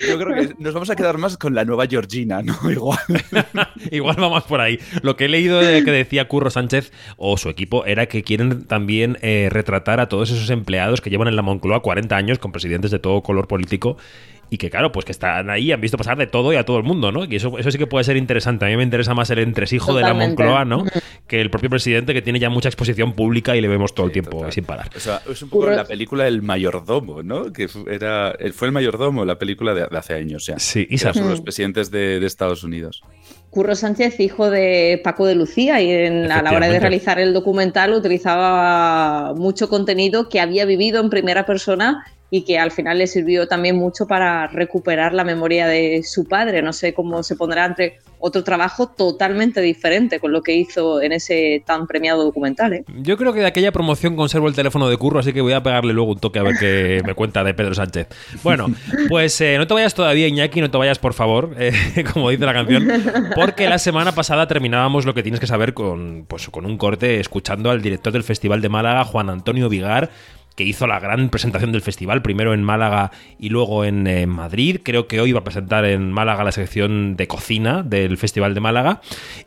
Yo 0.00 0.18
creo 0.18 0.34
que 0.48 0.54
nos 0.58 0.74
vamos 0.74 0.90
a 0.90 0.96
quedar 0.96 1.18
más 1.18 1.36
con 1.36 1.54
la 1.54 1.64
nueva 1.64 1.86
Georgina, 1.86 2.42
¿no? 2.42 2.56
Igual. 2.70 2.98
Igual 3.90 4.22
va 4.22 4.28
más 4.30 4.44
por 4.44 4.60
ahí. 4.60 4.78
Lo 5.02 5.16
que 5.16 5.26
he 5.26 5.28
leído 5.28 5.60
de 5.60 5.84
que 5.84 5.90
decía 5.90 6.28
Curro 6.28 6.50
Sánchez 6.50 6.92
o 7.16 7.36
su 7.36 7.48
equipo 7.48 7.84
era 7.86 8.06
que 8.06 8.22
quieren 8.22 8.64
también 8.66 9.18
eh, 9.22 9.48
retratar 9.50 10.00
a 10.00 10.08
todos 10.08 10.30
esos 10.30 10.50
empleados 10.50 11.00
que 11.00 11.10
llevan 11.10 11.28
en 11.28 11.36
la 11.36 11.42
Moncloa 11.42 11.80
40 11.82 12.16
años 12.16 12.38
con 12.38 12.52
presidentes 12.52 12.90
de 12.90 12.98
todo 12.98 13.22
color 13.22 13.48
político 13.48 13.96
y 14.50 14.58
que 14.58 14.68
claro, 14.68 14.90
pues 14.92 15.04
que 15.04 15.12
están 15.12 15.48
ahí, 15.48 15.70
han 15.72 15.80
visto 15.80 15.96
pasar 15.96 16.18
de 16.18 16.26
todo 16.26 16.52
y 16.52 16.56
a 16.56 16.64
todo 16.64 16.76
el 16.76 16.82
mundo, 16.82 17.12
¿no? 17.12 17.24
Y 17.24 17.36
eso, 17.36 17.56
eso 17.58 17.70
sí 17.70 17.78
que 17.78 17.86
puede 17.86 18.02
ser 18.04 18.16
interesante. 18.16 18.64
A 18.64 18.68
mí 18.68 18.76
me 18.76 18.82
interesa 18.82 19.14
más 19.14 19.30
el 19.30 19.38
entresijo 19.38 19.94
de 19.94 20.02
la 20.02 20.08
Totalmente. 20.08 20.42
Moncloa, 20.42 20.64
¿no? 20.64 20.84
Que 21.28 21.40
el 21.40 21.50
propio 21.50 21.70
presidente 21.70 22.12
que 22.12 22.20
tiene 22.22 22.40
ya 22.40 22.50
mucha 22.50 22.68
exposición 22.68 23.12
pública 23.12 23.54
y 23.56 23.60
le 23.60 23.68
vemos 23.68 23.94
todo 23.94 24.06
el 24.06 24.12
tiempo 24.12 24.32
total. 24.38 24.52
sin 24.52 24.64
parar. 24.64 24.90
O 24.96 25.00
sea, 25.00 25.22
es 25.30 25.40
un 25.42 25.48
poco 25.50 25.70
la 25.70 25.84
película 25.84 26.26
El 26.26 26.42
Mayordomo, 26.42 27.22
¿no? 27.22 27.52
Que 27.52 27.68
era, 27.88 28.34
fue 28.52 28.66
El 28.68 28.72
Mayordomo, 28.72 29.24
la 29.24 29.38
película 29.38 29.72
de, 29.72 29.86
de 29.86 29.96
hace 29.98 30.14
años 30.14 30.46
ya. 30.46 30.58
Sí, 30.58 30.86
Isa. 30.90 31.14
sobre 31.14 31.30
los 31.30 31.40
presidentes 31.40 31.90
de, 31.92 32.18
de 32.18 32.26
Estados 32.26 32.64
Unidos. 32.64 33.02
Curro 33.50 33.74
Sánchez, 33.76 34.18
hijo 34.20 34.50
de 34.50 35.00
Paco 35.04 35.26
de 35.26 35.34
Lucía, 35.36 35.80
y 35.80 35.90
en- 35.90 36.30
a 36.32 36.42
la 36.42 36.52
hora 36.52 36.68
de 36.68 36.78
realizar 36.80 37.18
el 37.20 37.32
documental 37.34 37.92
utilizaba 37.94 39.32
mucho 39.34 39.68
contenido 39.68 40.28
que 40.28 40.40
había 40.40 40.64
vivido 40.64 41.00
en 41.00 41.10
primera 41.10 41.46
persona 41.46 42.04
y 42.30 42.42
que 42.42 42.58
al 42.58 42.70
final 42.70 42.98
le 42.98 43.06
sirvió 43.06 43.48
también 43.48 43.76
mucho 43.76 44.06
para 44.06 44.46
recuperar 44.46 45.12
la 45.12 45.24
memoria 45.24 45.66
de 45.66 46.02
su 46.04 46.26
padre. 46.26 46.62
No 46.62 46.72
sé 46.72 46.94
cómo 46.94 47.22
se 47.22 47.36
pondrá 47.36 47.66
entre 47.66 47.98
otro 48.20 48.44
trabajo 48.44 48.86
totalmente 48.88 49.60
diferente 49.60 50.20
con 50.20 50.30
lo 50.30 50.42
que 50.42 50.54
hizo 50.54 51.00
en 51.00 51.12
ese 51.12 51.62
tan 51.66 51.86
premiado 51.86 52.22
documental. 52.22 52.72
¿eh? 52.74 52.84
Yo 53.02 53.16
creo 53.16 53.32
que 53.32 53.40
de 53.40 53.46
aquella 53.46 53.72
promoción 53.72 54.14
conservo 54.14 54.46
el 54.46 54.54
teléfono 54.54 54.88
de 54.88 54.96
Curro, 54.96 55.18
así 55.20 55.32
que 55.32 55.40
voy 55.40 55.54
a 55.54 55.62
pegarle 55.62 55.92
luego 55.92 56.12
un 56.12 56.18
toque 56.18 56.38
a 56.38 56.42
ver 56.42 56.56
qué 56.60 57.02
me 57.06 57.14
cuenta 57.14 57.42
de 57.42 57.54
Pedro 57.54 57.74
Sánchez. 57.74 58.08
Bueno, 58.44 58.66
pues 59.08 59.40
eh, 59.40 59.56
no 59.56 59.66
te 59.66 59.74
vayas 59.74 59.94
todavía, 59.94 60.28
Iñaki, 60.28 60.60
no 60.60 60.70
te 60.70 60.76
vayas, 60.76 60.98
por 60.98 61.14
favor, 61.14 61.54
eh, 61.58 61.72
como 62.12 62.30
dice 62.30 62.44
la 62.44 62.52
canción, 62.52 62.86
porque 63.34 63.68
la 63.68 63.78
semana 63.78 64.12
pasada 64.12 64.46
terminábamos 64.46 65.06
lo 65.06 65.14
que 65.14 65.22
tienes 65.22 65.40
que 65.40 65.46
saber 65.46 65.72
con, 65.72 66.26
pues, 66.28 66.48
con 66.50 66.66
un 66.66 66.76
corte 66.76 67.20
escuchando 67.20 67.70
al 67.70 67.80
director 67.80 68.12
del 68.12 68.22
Festival 68.22 68.60
de 68.60 68.68
Málaga, 68.68 69.04
Juan 69.04 69.30
Antonio 69.30 69.68
Vigar, 69.68 70.10
que 70.56 70.64
hizo 70.64 70.86
la 70.86 71.00
gran 71.00 71.30
presentación 71.30 71.72
del 71.72 71.82
festival, 71.82 72.22
primero 72.22 72.52
en 72.54 72.62
Málaga 72.62 73.10
y 73.38 73.48
luego 73.48 73.84
en 73.84 74.06
eh, 74.06 74.26
Madrid. 74.26 74.80
Creo 74.82 75.06
que 75.06 75.20
hoy 75.20 75.32
va 75.32 75.40
a 75.40 75.44
presentar 75.44 75.84
en 75.84 76.12
Málaga 76.12 76.44
la 76.44 76.52
sección 76.52 77.16
de 77.16 77.26
cocina 77.26 77.82
del 77.82 78.18
Festival 78.18 78.54
de 78.54 78.60
Málaga. 78.60 79.00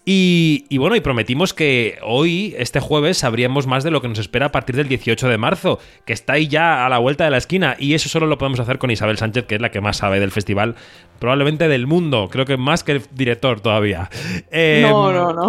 Y, 0.06 0.66
y 0.70 0.78
bueno, 0.78 0.96
y 0.96 1.02
prometimos 1.02 1.54
que 1.54 2.00
hoy, 2.04 2.56
este 2.58 2.80
jueves, 2.80 3.18
sabríamos 3.18 3.68
más 3.68 3.84
de 3.84 3.92
lo 3.92 4.02
que 4.02 4.08
nos 4.08 4.20
espera 4.20 4.48
a 4.48 4.52
partir 4.52 4.76
del 4.76 4.88
18 4.88 5.28
de 5.28 5.38
marzo, 5.38 5.80
que 6.06 6.14
está 6.14 6.34
ahí 6.34 6.48
ya 6.48 6.86
a 6.86 6.90
la 6.90 6.98
vuelta 6.98 7.26
de 7.26 7.32
la 7.32 7.38
esquina. 7.38 7.76
Y 7.80 7.94
eso 7.94 8.10
solo 8.10 8.28
lo 8.28 8.38
podemos 8.38 8.60
hacer 8.60 8.78
con 8.78 8.92
Isabel 8.92 9.18
Sánchez, 9.18 9.46
que 9.46 9.56
es 9.56 9.62
la 9.62 9.72
que 9.72 9.82
más 9.82 9.98
sabe 9.98 10.20
del 10.20 10.32
festival, 10.32 10.76
probablemente 11.20 11.68
del 11.68 11.88
mundo. 11.88 12.30
Creo 12.32 12.46
que 12.46 12.58
más 12.58 12.84
que 12.84 12.94
el 12.94 13.02
director 13.12 13.62
todavía. 13.62 14.10
Eh, 14.52 14.86
No, 14.88 15.12
no, 15.12 15.34
no. 15.34 15.48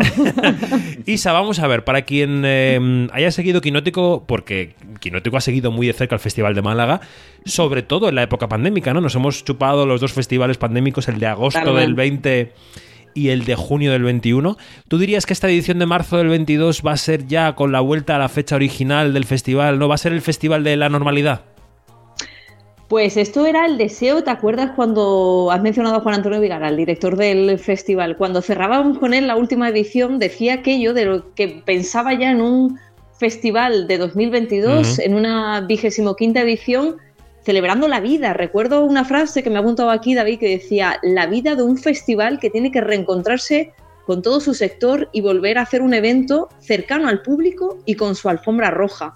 Isa, 1.06 1.32
vamos 1.32 1.58
a 1.58 1.66
ver, 1.66 1.84
para 1.84 2.02
quien 2.02 2.42
eh, 2.44 3.08
haya 3.12 3.30
seguido 3.30 3.60
Quinótico, 3.60 4.24
porque 4.26 4.74
Quinótico 5.00 5.36
ha 5.36 5.40
seguido 5.40 5.70
muy 5.70 5.86
de 5.86 5.92
cerca 5.92 6.14
el 6.14 6.20
Festival 6.20 6.54
de 6.54 6.62
Málaga, 6.62 7.00
sobre 7.44 7.82
todo 7.82 8.08
en 8.08 8.14
la 8.14 8.22
época 8.22 8.48
pandémica, 8.48 8.94
¿no? 8.94 9.00
Nos 9.00 9.14
hemos 9.14 9.44
chupado 9.44 9.86
los 9.86 10.00
dos 10.00 10.12
festivales 10.12 10.58
pandémicos, 10.58 11.08
el 11.08 11.18
de 11.18 11.26
agosto 11.26 11.74
del 11.74 11.94
20 11.94 12.52
y 13.14 13.28
el 13.28 13.44
de 13.44 13.54
junio 13.54 13.92
del 13.92 14.02
21. 14.02 14.56
¿Tú 14.88 14.98
dirías 14.98 15.24
que 15.26 15.32
esta 15.32 15.48
edición 15.48 15.78
de 15.78 15.86
marzo 15.86 16.18
del 16.18 16.28
22 16.28 16.82
va 16.86 16.92
a 16.92 16.96
ser 16.96 17.26
ya 17.26 17.54
con 17.54 17.72
la 17.72 17.80
vuelta 17.80 18.16
a 18.16 18.18
la 18.18 18.28
fecha 18.28 18.56
original 18.56 19.12
del 19.14 19.24
festival? 19.24 19.78
¿No 19.78 19.88
va 19.88 19.94
a 19.94 19.98
ser 19.98 20.12
el 20.12 20.20
festival 20.20 20.64
de 20.64 20.76
la 20.76 20.88
normalidad? 20.88 21.42
Pues 22.88 23.16
esto 23.16 23.46
era 23.46 23.64
el 23.64 23.78
deseo, 23.78 24.22
¿te 24.22 24.30
acuerdas 24.30 24.72
cuando 24.76 25.48
has 25.50 25.62
mencionado 25.62 25.96
a 25.96 26.00
Juan 26.00 26.16
Antonio 26.16 26.38
Vigara, 26.38 26.68
el 26.68 26.76
director 26.76 27.16
del 27.16 27.58
festival? 27.58 28.16
Cuando 28.16 28.42
cerrábamos 28.42 28.98
con 28.98 29.14
él 29.14 29.26
la 29.26 29.36
última 29.36 29.70
edición, 29.70 30.18
decía 30.18 30.54
aquello 30.54 30.92
de 30.92 31.06
lo 31.06 31.34
que 31.34 31.62
pensaba 31.64 32.12
ya 32.12 32.30
en 32.30 32.42
un 32.42 32.78
festival 33.18 33.86
de 33.86 33.96
2022, 33.96 34.98
en 34.98 35.14
una 35.14 35.62
vigésimo 35.62 36.14
quinta 36.14 36.42
edición, 36.42 36.96
celebrando 37.42 37.88
la 37.88 38.00
vida. 38.00 38.34
Recuerdo 38.34 38.84
una 38.84 39.04
frase 39.04 39.42
que 39.42 39.48
me 39.48 39.56
ha 39.56 39.60
apuntado 39.60 39.90
aquí 39.90 40.14
David 40.14 40.38
que 40.40 40.48
decía, 40.48 40.98
la 41.02 41.26
vida 41.26 41.54
de 41.54 41.62
un 41.62 41.78
festival 41.78 42.38
que 42.38 42.50
tiene 42.50 42.70
que 42.70 42.82
reencontrarse 42.82 43.72
con 44.04 44.20
todo 44.20 44.40
su 44.40 44.52
sector 44.52 45.08
y 45.12 45.22
volver 45.22 45.56
a 45.56 45.62
hacer 45.62 45.80
un 45.80 45.94
evento 45.94 46.48
cercano 46.60 47.08
al 47.08 47.22
público 47.22 47.78
y 47.86 47.94
con 47.94 48.14
su 48.14 48.28
alfombra 48.28 48.70
roja. 48.70 49.14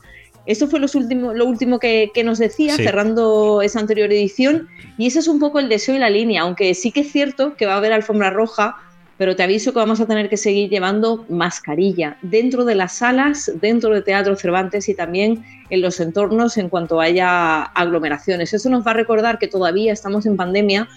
Eso 0.48 0.66
fue 0.66 0.80
los 0.80 0.94
lo 0.94 1.44
último 1.44 1.78
que, 1.78 2.10
que 2.14 2.24
nos 2.24 2.38
decía, 2.38 2.74
Sí. 2.74 2.82
cerrando 2.82 3.60
esa 3.60 3.80
anterior 3.80 4.10
edición, 4.10 4.66
y 4.96 5.06
ese 5.06 5.18
es 5.18 5.28
un 5.28 5.38
poco 5.38 5.58
el 5.60 5.68
deseo 5.68 5.94
y 5.94 5.98
la 5.98 6.08
línea, 6.08 6.42
aunque 6.42 6.72
sí 6.72 6.90
que 6.90 7.00
es 7.00 7.12
cierto 7.12 7.54
que 7.54 7.66
va 7.66 7.74
a 7.74 7.76
haber 7.76 7.92
alfombra 7.92 8.30
roja, 8.30 8.76
pero 9.18 9.36
te 9.36 9.42
aviso 9.42 9.72
que 9.72 9.78
vamos 9.80 10.00
a 10.00 10.06
tener 10.06 10.30
que 10.30 10.36
seguir 10.38 10.70
llevando 10.70 11.26
mascarilla 11.28 12.16
dentro 12.22 12.64
de 12.64 12.76
las 12.76 12.92
salas, 12.94 13.50
dentro 13.60 13.90
de 13.90 14.00
Teatro 14.00 14.36
Cervantes 14.36 14.88
y 14.88 14.94
también 14.94 15.44
en 15.68 15.82
los 15.82 16.00
entornos 16.00 16.56
en 16.56 16.68
cuanto 16.68 16.98
haya 17.00 17.64
aglomeraciones. 17.64 18.54
Eso 18.54 18.70
nos 18.70 18.86
va 18.86 18.92
a 18.92 18.94
recordar 18.94 19.38
que 19.38 19.48
todavía 19.48 19.92
estamos 19.92 20.24
en 20.24 20.36
pandemia, 20.36 20.88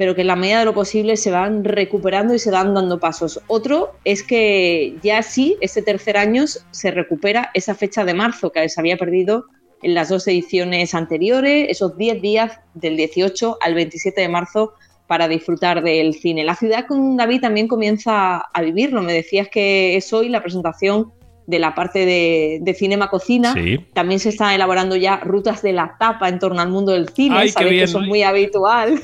pero 0.00 0.14
que 0.14 0.22
en 0.22 0.28
la 0.28 0.36
medida 0.36 0.60
de 0.60 0.64
lo 0.64 0.72
posible 0.72 1.14
se 1.18 1.30
van 1.30 1.62
recuperando 1.62 2.32
y 2.32 2.38
se 2.38 2.50
van 2.50 2.72
dando 2.72 2.98
pasos. 2.98 3.38
Otro 3.48 3.92
es 4.06 4.22
que 4.22 4.96
ya 5.02 5.22
sí, 5.22 5.58
este 5.60 5.82
tercer 5.82 6.16
año 6.16 6.46
se 6.46 6.90
recupera 6.90 7.50
esa 7.52 7.74
fecha 7.74 8.06
de 8.06 8.14
marzo 8.14 8.50
que 8.50 8.66
se 8.70 8.80
había 8.80 8.96
perdido 8.96 9.44
en 9.82 9.92
las 9.92 10.08
dos 10.08 10.26
ediciones 10.26 10.94
anteriores, 10.94 11.66
esos 11.68 11.98
10 11.98 12.22
días 12.22 12.60
del 12.72 12.96
18 12.96 13.58
al 13.60 13.74
27 13.74 14.22
de 14.22 14.28
marzo 14.30 14.72
para 15.06 15.28
disfrutar 15.28 15.82
del 15.82 16.14
cine. 16.14 16.44
La 16.44 16.56
ciudad 16.56 16.86
con 16.86 17.18
David 17.18 17.42
también 17.42 17.68
comienza 17.68 18.38
a 18.38 18.62
vivirlo. 18.62 19.02
Me 19.02 19.12
decías 19.12 19.48
que 19.48 19.98
es 19.98 20.10
hoy 20.14 20.30
la 20.30 20.40
presentación 20.40 21.12
de 21.50 21.58
la 21.58 21.74
parte 21.74 22.06
de, 22.06 22.58
de 22.62 22.74
Cinema 22.74 23.10
Cocina. 23.10 23.52
Sí. 23.52 23.84
También 23.92 24.20
se 24.20 24.28
están 24.28 24.52
elaborando 24.52 24.94
ya 24.94 25.16
rutas 25.18 25.62
de 25.62 25.72
la 25.72 25.96
tapa 25.98 26.28
en 26.28 26.38
torno 26.38 26.60
al 26.60 26.70
mundo 26.70 26.92
del 26.92 27.08
cine. 27.08 27.36
Ay, 27.36 27.48
Sabes 27.50 27.68
que 27.68 27.82
eso 27.82 28.00
es 28.00 28.06
muy 28.06 28.22
habitual. 28.22 29.00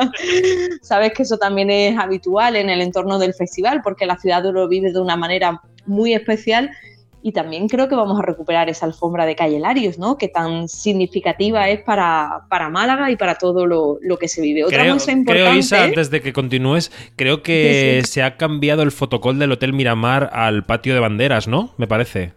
Sabes 0.82 1.12
que 1.14 1.22
eso 1.22 1.38
también 1.38 1.70
es 1.70 1.98
habitual 1.98 2.56
en 2.56 2.68
el 2.68 2.82
entorno 2.82 3.18
del 3.18 3.32
festival 3.32 3.80
porque 3.82 4.04
la 4.04 4.18
ciudad 4.18 4.44
lo 4.44 4.68
vive 4.68 4.92
de 4.92 5.00
una 5.00 5.16
manera 5.16 5.62
muy 5.86 6.12
especial 6.12 6.70
y 7.22 7.32
también 7.32 7.68
creo 7.68 7.88
que 7.88 7.94
vamos 7.94 8.18
a 8.18 8.22
recuperar 8.22 8.68
esa 8.68 8.86
alfombra 8.86 9.26
de 9.26 9.36
Calle 9.36 9.58
Larios, 9.60 9.98
¿no? 9.98 10.16
Que 10.16 10.28
tan 10.28 10.68
significativa 10.68 11.68
es 11.68 11.82
para, 11.82 12.46
para 12.48 12.68
Málaga 12.70 13.10
y 13.10 13.16
para 13.16 13.34
todo 13.36 13.66
lo, 13.66 13.98
lo 14.00 14.16
que 14.18 14.28
se 14.28 14.40
vive. 14.40 14.64
Otra 14.64 14.80
Creo, 14.80 14.94
muestra 14.94 15.12
importante. 15.12 15.48
creo, 15.50 15.58
Isa, 15.58 15.84
antes 15.84 16.10
de 16.10 16.20
que 16.22 16.32
continúes, 16.32 16.90
creo 17.16 17.42
que 17.42 18.00
Sí, 18.00 18.06
sí. 18.06 18.12
se 18.14 18.22
ha 18.22 18.36
cambiado 18.36 18.82
el 18.82 18.90
fotocol 18.92 19.38
del 19.38 19.52
Hotel 19.52 19.72
Miramar 19.72 20.30
al 20.32 20.64
patio 20.64 20.94
de 20.94 21.00
banderas, 21.00 21.46
¿no? 21.48 21.74
Me 21.76 21.86
parece. 21.86 22.32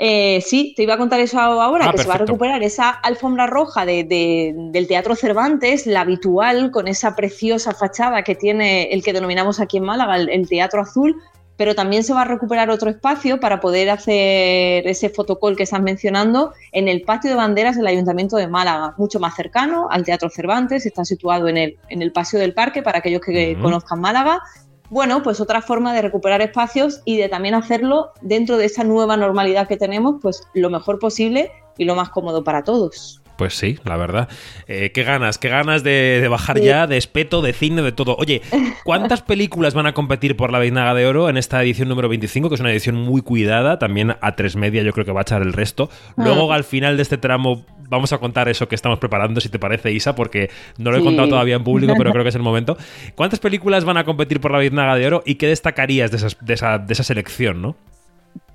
Eh, 0.00 0.40
sí, 0.42 0.74
te 0.76 0.84
iba 0.84 0.94
a 0.94 0.96
contar 0.96 1.18
eso 1.18 1.40
ahora, 1.40 1.86
Ah, 1.88 1.90
que 1.92 1.98
se 1.98 2.06
va 2.06 2.14
a 2.14 2.18
recuperar 2.18 2.62
esa 2.62 2.88
alfombra 2.90 3.48
roja 3.48 3.84
de- 3.84 4.04
de- 4.04 4.54
del 4.56 4.86
Teatro 4.86 5.16
Cervantes, 5.16 5.88
la 5.88 6.02
habitual, 6.02 6.70
con 6.70 6.86
esa 6.86 7.16
preciosa 7.16 7.74
fachada 7.74 8.22
que 8.22 8.36
tiene 8.36 8.84
el 8.92 9.02
que 9.02 9.12
denominamos 9.12 9.58
aquí 9.58 9.78
en 9.78 9.82
Málaga, 9.84 10.14
el, 10.16 10.28
el 10.28 10.48
Teatro 10.48 10.82
Azul, 10.82 11.16
pero 11.58 11.74
también 11.74 12.04
se 12.04 12.14
va 12.14 12.22
a 12.22 12.24
recuperar 12.24 12.70
otro 12.70 12.88
espacio 12.88 13.40
para 13.40 13.60
poder 13.60 13.90
hacer 13.90 14.86
ese 14.86 15.10
fotocall 15.10 15.56
que 15.56 15.64
estás 15.64 15.82
mencionando 15.82 16.54
en 16.70 16.86
el 16.86 17.02
patio 17.02 17.30
de 17.30 17.36
banderas 17.36 17.76
del 17.76 17.88
Ayuntamiento 17.88 18.36
de 18.36 18.46
Málaga, 18.46 18.94
mucho 18.96 19.18
más 19.18 19.34
cercano 19.34 19.88
al 19.90 20.04
Teatro 20.04 20.30
Cervantes, 20.30 20.86
está 20.86 21.04
situado 21.04 21.48
en 21.48 21.56
el, 21.56 21.76
en 21.88 22.00
el 22.00 22.12
Paseo 22.12 22.38
del 22.38 22.54
Parque 22.54 22.80
para 22.80 23.00
aquellos 23.00 23.20
que 23.20 23.58
conozcan 23.60 24.00
Málaga. 24.00 24.40
Bueno, 24.88 25.22
pues 25.22 25.40
otra 25.40 25.60
forma 25.60 25.92
de 25.92 26.00
recuperar 26.00 26.40
espacios 26.42 27.02
y 27.04 27.16
de 27.16 27.28
también 27.28 27.54
hacerlo 27.54 28.12
dentro 28.22 28.56
de 28.56 28.66
esa 28.66 28.84
nueva 28.84 29.16
normalidad 29.16 29.66
que 29.66 29.76
tenemos, 29.76 30.20
pues 30.22 30.44
lo 30.54 30.70
mejor 30.70 31.00
posible 31.00 31.50
y 31.76 31.84
lo 31.86 31.96
más 31.96 32.10
cómodo 32.10 32.44
para 32.44 32.62
todos. 32.62 33.20
Pues 33.38 33.54
sí, 33.54 33.78
la 33.84 33.96
verdad. 33.96 34.28
Eh, 34.66 34.90
qué 34.92 35.04
ganas, 35.04 35.38
qué 35.38 35.48
ganas 35.48 35.84
de, 35.84 36.18
de 36.20 36.26
bajar 36.26 36.60
ya, 36.60 36.88
de 36.88 36.96
espeto, 36.96 37.40
de 37.40 37.52
cine, 37.52 37.82
de 37.82 37.92
todo. 37.92 38.16
Oye, 38.18 38.42
¿cuántas 38.82 39.22
películas 39.22 39.74
van 39.74 39.86
a 39.86 39.94
competir 39.94 40.36
por 40.36 40.50
la 40.50 40.58
Veinaga 40.58 40.92
de 40.92 41.06
Oro 41.06 41.28
en 41.30 41.36
esta 41.36 41.62
edición 41.62 41.88
número 41.88 42.08
25? 42.08 42.48
Que 42.48 42.56
es 42.56 42.60
una 42.60 42.72
edición 42.72 42.96
muy 42.96 43.22
cuidada. 43.22 43.78
También 43.78 44.16
a 44.20 44.34
tres 44.34 44.56
media 44.56 44.82
yo 44.82 44.92
creo 44.92 45.06
que 45.06 45.12
va 45.12 45.20
a 45.20 45.22
echar 45.22 45.40
el 45.42 45.52
resto. 45.52 45.88
Luego, 46.16 46.52
al 46.52 46.64
final 46.64 46.96
de 46.96 47.02
este 47.04 47.16
tramo, 47.16 47.64
vamos 47.88 48.12
a 48.12 48.18
contar 48.18 48.48
eso 48.48 48.66
que 48.66 48.74
estamos 48.74 48.98
preparando, 48.98 49.40
si 49.40 49.48
te 49.48 49.60
parece, 49.60 49.92
Isa, 49.92 50.16
porque 50.16 50.50
no 50.76 50.90
lo 50.90 50.96
he 50.96 51.00
Sí. 51.00 51.04
contado 51.06 51.28
todavía 51.28 51.54
en 51.54 51.62
público, 51.62 51.94
pero 51.96 52.10
creo 52.10 52.24
que 52.24 52.30
es 52.30 52.34
el 52.34 52.42
momento. 52.42 52.76
¿Cuántas 53.14 53.38
películas 53.38 53.84
van 53.84 53.98
a 53.98 54.04
competir 54.04 54.40
por 54.40 54.50
la 54.50 54.58
Veinaga 54.58 54.96
de 54.96 55.06
Oro 55.06 55.22
y 55.24 55.36
qué 55.36 55.46
destacarías 55.46 56.10
de, 56.10 56.16
esas- 56.16 56.36
de 56.44 56.54
esa, 56.54 56.78
de 56.78 56.92
esa 56.92 57.04
selección, 57.04 57.62
no? 57.62 57.76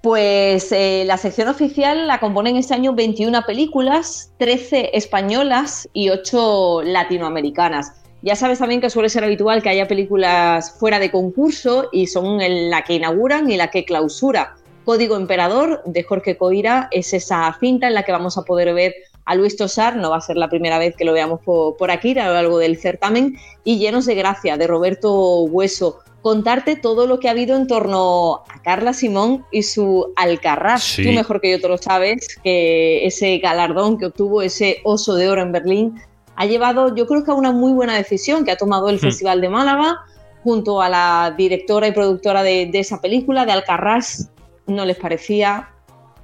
Pues 0.02 0.72
eh, 0.72 1.04
la 1.06 1.18
sección 1.18 1.48
oficial 1.48 2.08
la 2.08 2.20
componen 2.20 2.58
este 2.58 2.74
año 2.74 2.94
21 2.94 3.44
películas, 3.46 4.34
13 4.38 4.98
españolas 4.98 5.88
y 5.94 6.10
8 6.10 6.82
latinoamericanas. 6.84 7.94
Ya 8.22 8.36
sabes 8.36 8.60
también 8.60 8.82
que 8.82 8.90
suele 8.90 9.10
ser 9.10 9.24
habitual 9.24 9.62
que 9.62 9.70
haya 9.70 9.88
películas 9.88 10.78
fuera 10.80 11.00
de 11.00 11.12
concurso 11.12 11.90
y 11.92 12.08
son 12.08 12.40
la 12.70 12.84
que 12.84 12.96
inauguran 12.96 13.50
y 13.50 13.58
la 13.58 13.70
que 13.70 13.86
clausura. 13.86 14.56
Código 14.86 15.16
Emperador 15.16 15.82
de 15.86 16.04
Jorge 16.04 16.38
Coira 16.38 16.90
es 16.92 17.14
esa 17.14 17.56
cinta 17.60 17.88
en 17.88 17.94
la 17.94 18.04
que 18.04 18.12
vamos 18.12 18.38
a 18.38 18.44
poder 18.44 18.74
ver 18.74 18.94
a 19.26 19.36
Luis 19.36 19.56
Tosar, 19.56 19.96
no 19.96 20.10
va 20.10 20.18
a 20.18 20.22
ser 20.22 20.38
la 20.38 20.50
primera 20.50 20.78
vez 20.78 20.96
que 20.96 21.06
lo 21.06 21.14
veamos 21.14 21.40
por, 21.42 21.78
por 21.78 21.92
aquí 21.92 22.18
a 22.18 22.28
lo 22.28 22.34
largo 22.34 22.58
del 22.58 22.78
certamen, 22.78 23.38
y 23.64 23.78
Llenos 23.78 24.06
de 24.06 24.16
Gracia 24.16 24.58
de 24.58 24.68
Roberto 24.68 25.44
Hueso. 25.44 26.00
Contarte 26.22 26.78
todo 26.78 27.06
lo 27.06 27.20
que 27.20 27.28
ha 27.28 27.32
habido 27.32 27.58
en 27.58 27.68
torno 27.68 28.44
a 28.48 28.62
Carla 28.64 28.94
Simón 28.94 29.46
y 29.52 29.64
su 29.64 30.14
Alcarrás. 30.16 30.84
Sí. 30.84 31.04
Tú 31.04 31.12
mejor 31.12 31.42
que 31.42 31.52
yo 31.52 31.60
te 31.60 31.68
lo 31.68 31.78
sabes, 31.78 32.40
que 32.44 33.06
ese 33.06 33.40
galardón 33.40 33.98
que 33.98 34.06
obtuvo, 34.06 34.42
ese 34.42 34.78
oso 34.86 35.16
de 35.16 35.30
oro 35.30 35.42
en 35.42 35.52
Berlín, 35.52 36.02
ha 36.36 36.46
llevado, 36.46 36.96
yo 36.96 37.08
creo 37.08 37.24
que 37.24 37.32
a 37.32 37.34
una 37.34 37.52
muy 37.52 37.74
buena 37.74 37.96
decisión 37.96 38.46
que 38.46 38.52
ha 38.52 38.58
tomado 38.58 38.90
el 38.90 38.96
Hmm. 38.96 39.00
Festival 39.00 39.42
de 39.42 39.50
Málaga, 39.50 40.00
junto 40.44 40.82
a 40.82 40.90
la 40.90 41.34
directora 41.38 41.88
y 41.88 41.92
productora 41.92 42.42
de, 42.42 42.68
de 42.68 42.80
esa 42.80 43.02
película, 43.02 43.46
de 43.46 43.52
Alcarrás, 43.52 44.30
no 44.66 44.86
les 44.86 44.98
parecía 44.98 45.70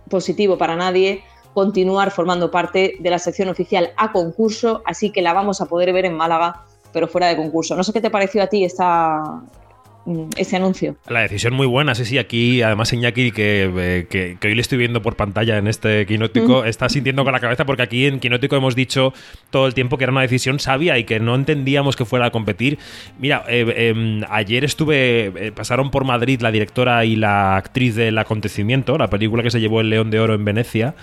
positivo 0.09 0.57
para 0.57 0.75
nadie 0.75 1.23
continuar 1.59 2.09
formando 2.11 2.49
parte 2.49 2.95
de 2.99 3.09
la 3.09 3.19
sección 3.19 3.49
oficial 3.49 3.89
a 3.97 4.13
concurso, 4.13 4.81
así 4.85 5.09
que 5.09 5.21
la 5.21 5.33
vamos 5.33 5.59
a 5.59 5.65
poder 5.65 5.91
ver 5.91 6.05
en 6.05 6.13
Málaga, 6.13 6.63
pero 6.93 7.09
fuera 7.09 7.27
de 7.27 7.35
concurso. 7.35 7.75
No 7.75 7.83
sé 7.83 7.91
qué 7.91 7.99
te 7.99 8.09
pareció 8.09 8.41
a 8.41 8.47
ti 8.47 8.63
esta, 8.63 9.41
mm, 10.05 10.29
ese 10.37 10.55
anuncio. 10.55 10.95
La 11.09 11.19
decisión 11.19 11.53
muy 11.53 11.67
buena, 11.67 11.95
sí, 11.95 12.05
sí. 12.05 12.17
Aquí, 12.17 12.61
además, 12.61 12.93
Iñaki, 12.93 13.33
que, 13.33 13.73
eh, 13.75 14.07
que, 14.09 14.37
que 14.39 14.47
hoy 14.47 14.55
le 14.55 14.61
estoy 14.61 14.77
viendo 14.77 15.01
por 15.01 15.17
pantalla 15.17 15.57
en 15.57 15.67
este 15.67 16.05
quinótico, 16.05 16.63
está 16.63 16.87
sintiendo 16.87 17.25
con 17.25 17.33
la 17.33 17.41
cabeza 17.41 17.65
porque 17.65 17.81
aquí 17.81 18.05
en 18.05 18.21
quinótico 18.21 18.55
hemos 18.55 18.73
dicho 18.73 19.11
todo 19.49 19.67
el 19.67 19.73
tiempo 19.73 19.97
que 19.97 20.05
era 20.05 20.13
una 20.13 20.21
decisión 20.21 20.61
sabia 20.61 20.97
y 20.97 21.03
que 21.03 21.19
no 21.19 21.35
entendíamos 21.35 21.97
que 21.97 22.05
fuera 22.05 22.27
a 22.27 22.31
competir. 22.31 22.79
Mira, 23.19 23.43
eh, 23.49 23.65
eh, 23.67 24.21
ayer 24.29 24.63
estuve, 24.63 25.25
eh, 25.25 25.51
pasaron 25.51 25.91
por 25.91 26.05
Madrid 26.05 26.39
la 26.39 26.53
directora 26.53 27.03
y 27.03 27.17
la 27.17 27.57
actriz 27.57 27.95
del 27.95 28.17
acontecimiento, 28.17 28.97
la 28.97 29.09
película 29.09 29.43
que 29.43 29.51
se 29.51 29.59
llevó 29.59 29.81
el 29.81 29.89
León 29.89 30.09
de 30.09 30.21
Oro 30.21 30.35
en 30.35 30.45
Venecia. 30.45 30.95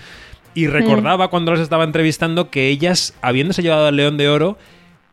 Y 0.57 0.67
recordaba 0.67 1.27
cuando 1.29 1.51
los 1.51 1.59
estaba 1.59 1.83
entrevistando 1.83 2.49
que 2.49 2.67
ellas, 2.69 3.13
habiéndose 3.21 3.61
llevado 3.61 3.87
el 3.89 3.95
León 3.95 4.17
de 4.17 4.27
Oro, 4.27 4.57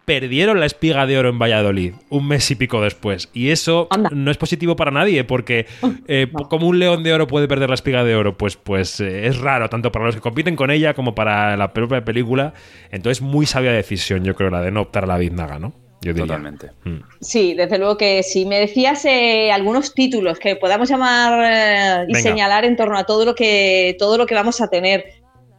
perdieron 0.06 0.60
la 0.60 0.66
espiga 0.66 1.06
de 1.06 1.18
oro 1.18 1.30
en 1.30 1.38
Valladolid 1.38 1.94
un 2.10 2.28
mes 2.28 2.50
y 2.50 2.54
pico 2.56 2.80
después. 2.82 3.30
Y 3.32 3.50
eso 3.50 3.88
Anda. 3.90 4.10
no 4.12 4.30
es 4.30 4.36
positivo 4.36 4.76
para 4.76 4.90
nadie, 4.90 5.24
porque 5.24 5.66
eh, 6.08 6.26
No. 6.32 6.48
como 6.48 6.66
un 6.66 6.78
león 6.78 7.02
de 7.02 7.14
oro 7.14 7.26
puede 7.26 7.48
perder 7.48 7.68
la 7.70 7.74
espiga 7.74 8.04
de 8.04 8.14
oro, 8.14 8.36
pues, 8.36 8.56
pues 8.56 9.00
eh, 9.00 9.26
es 9.26 9.38
raro, 9.38 9.68
tanto 9.70 9.90
para 9.92 10.04
los 10.06 10.14
que 10.14 10.20
compiten 10.20 10.56
con 10.56 10.70
ella 10.70 10.92
como 10.94 11.14
para 11.14 11.56
la 11.56 11.72
propia 11.72 12.04
película. 12.04 12.52
Entonces, 12.90 13.22
muy 13.22 13.46
sabia 13.46 13.72
decisión, 13.72 14.24
yo 14.24 14.34
creo, 14.34 14.50
la 14.50 14.60
de 14.60 14.70
no 14.70 14.82
optar 14.82 15.04
a 15.04 15.06
la 15.06 15.16
biznaga, 15.18 15.58
¿no? 15.58 15.72
Yo 16.02 16.12
diría. 16.12 16.26
Totalmente. 16.26 16.70
Mm. 16.84 16.96
Sí, 17.22 17.54
desde 17.54 17.78
luego 17.78 17.96
que 17.96 18.22
si 18.22 18.44
me 18.44 18.58
decías 18.60 19.06
eh, 19.06 19.50
algunos 19.52 19.94
títulos 19.94 20.38
que 20.38 20.56
podamos 20.56 20.88
llamar 20.90 21.40
eh, 21.46 22.04
y 22.08 22.12
Venga. 22.12 22.20
señalar 22.20 22.66
en 22.66 22.76
torno 22.76 22.98
a 22.98 23.04
todo 23.04 23.24
lo 23.24 23.34
que 23.34 23.96
todo 23.98 24.18
lo 24.18 24.26
que 24.26 24.34
vamos 24.34 24.60
a 24.60 24.68
tener. 24.68 25.04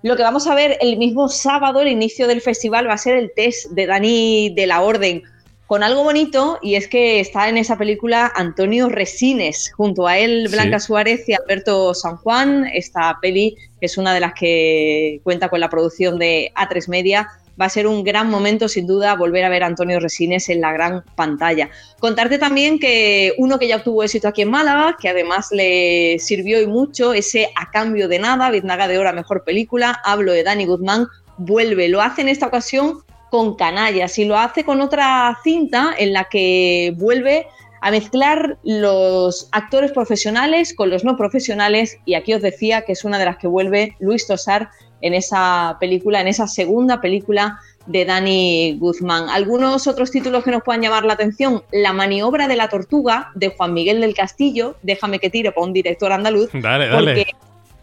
Lo 0.06 0.16
que 0.16 0.22
vamos 0.22 0.46
a 0.46 0.54
ver 0.54 0.78
el 0.82 0.98
mismo 0.98 1.30
sábado, 1.30 1.82
el 1.82 1.88
inicio 1.88 2.28
del 2.28 2.40
festival, 2.40 2.88
va 2.88 2.94
a 2.94 2.98
ser 3.00 3.16
el 3.16 3.32
test 3.36 3.72
de 3.72 3.88
Dani 3.88 4.54
de 4.54 4.68
la 4.68 4.84
Orden, 4.84 5.24
con 5.66 5.82
algo 5.82 6.04
bonito, 6.04 6.60
y 6.62 6.76
es 6.76 6.88
que 6.88 7.20
está 7.20 7.50
en 7.50 7.58
esa 7.58 7.76
película 7.76 8.32
Antonio 8.36 8.88
Resines, 8.88 9.74
junto 9.76 10.06
a 10.06 10.20
él 10.20 10.46
Sí. 10.46 10.54
Blanca 10.54 10.80
Suárez 10.80 11.28
y 11.28 11.34
Alberto 11.34 11.96
San 11.96 12.18
Juan. 12.18 12.68
Esta 12.72 13.18
peli 13.20 13.58
que 13.80 13.88
es 13.88 13.98
una 13.98 14.14
de 14.14 14.20
las 14.20 14.36
que 14.36 15.22
cuenta 15.24 15.50
con 15.50 15.60
la 15.60 15.72
producción 15.72 16.20
de 16.20 16.52
A3 16.56 16.88
Media 16.88 17.28
va 17.60 17.66
a 17.66 17.70
ser 17.70 17.88
un 17.88 18.04
gran 18.04 18.30
momento 18.30 18.68
sin 18.68 18.88
duda 18.88 19.16
volver 19.16 19.44
a 19.46 19.50
ver 19.50 19.64
a 19.64 19.68
Antonio 19.68 20.00
Resines 20.00 20.50
en 20.50 20.62
la 20.62 20.74
gran 20.74 21.04
pantalla. 21.16 21.70
Contarte 22.00 22.38
también 22.38 22.80
que 22.80 23.34
uno 23.38 23.60
que 23.60 23.68
ya 23.68 23.78
obtuvo 23.78 24.04
éxito 24.04 24.28
aquí 24.28 24.42
en 24.42 24.52
Málaga, 24.52 24.98
que 25.00 25.10
además 25.10 25.48
le 25.52 26.18
sirvió 26.20 26.62
y 26.62 26.68
mucho, 26.68 27.14
ese 27.14 27.50
A 27.56 27.72
cambio 27.72 28.08
de 28.08 28.20
nada, 28.20 28.50
Biznaga 28.50 28.88
de 28.88 28.98
Hora, 28.98 29.14
mejor 29.14 29.44
película, 29.44 30.00
hablo 30.04 30.34
de 30.34 30.44
Dani 30.44 30.66
Guzmán, 30.66 31.08
vuelve, 31.38 31.88
lo 31.88 32.02
hace 32.02 32.22
en 32.22 32.30
esta 32.30 32.48
ocasión 32.48 33.00
con 33.30 33.56
Canallas 33.56 34.18
y 34.18 34.26
lo 34.26 34.38
hace 34.38 34.64
con 34.64 34.82
otra 34.82 35.38
cinta 35.44 35.94
en 35.98 36.14
la 36.14 36.26
que 36.26 36.94
vuelve 36.98 37.48
a 37.82 37.92
mezclar 37.92 38.58
los 38.64 39.48
actores 39.52 39.92
profesionales 39.92 40.74
con 40.74 40.90
los 40.90 41.04
no 41.04 41.18
profesionales 41.18 42.00
y 42.06 42.16
aquí 42.16 42.34
os 42.34 42.42
decía 42.42 42.82
que 42.82 42.94
es 42.94 43.04
una 43.04 43.20
de 43.20 43.26
las 43.26 43.38
que 43.38 43.48
vuelve 43.48 43.96
Luis 44.00 44.26
Tosar 44.26 44.70
en 45.02 45.14
esa 45.14 45.78
película, 45.80 46.22
en 46.22 46.28
esa 46.28 46.48
segunda 46.48 47.02
película 47.02 47.60
de 47.86 48.06
Dani 48.06 48.78
Guzmán. 48.80 49.30
Algunos 49.30 49.88
otros 49.88 50.12
títulos 50.12 50.44
que 50.44 50.52
nos 50.52 50.64
puedan 50.64 50.82
llamar 50.82 51.06
la 51.06 51.14
atención, 51.14 51.64
La 51.72 51.94
maniobra 51.94 52.48
de 52.48 52.56
la 52.56 52.70
tortuga 52.70 53.32
de 53.36 53.50
Juan 53.50 53.74
Miguel 53.74 54.02
del 54.02 54.16
Castillo, 54.16 54.76
déjame 54.82 55.20
que 55.20 55.30
tire 55.30 55.52
para 55.52 55.68
un 55.68 55.74
director 55.74 56.12
andaluz, 56.12 56.50
Dale, 56.54 56.88
dale. 56.88 57.14
porque 57.14 57.32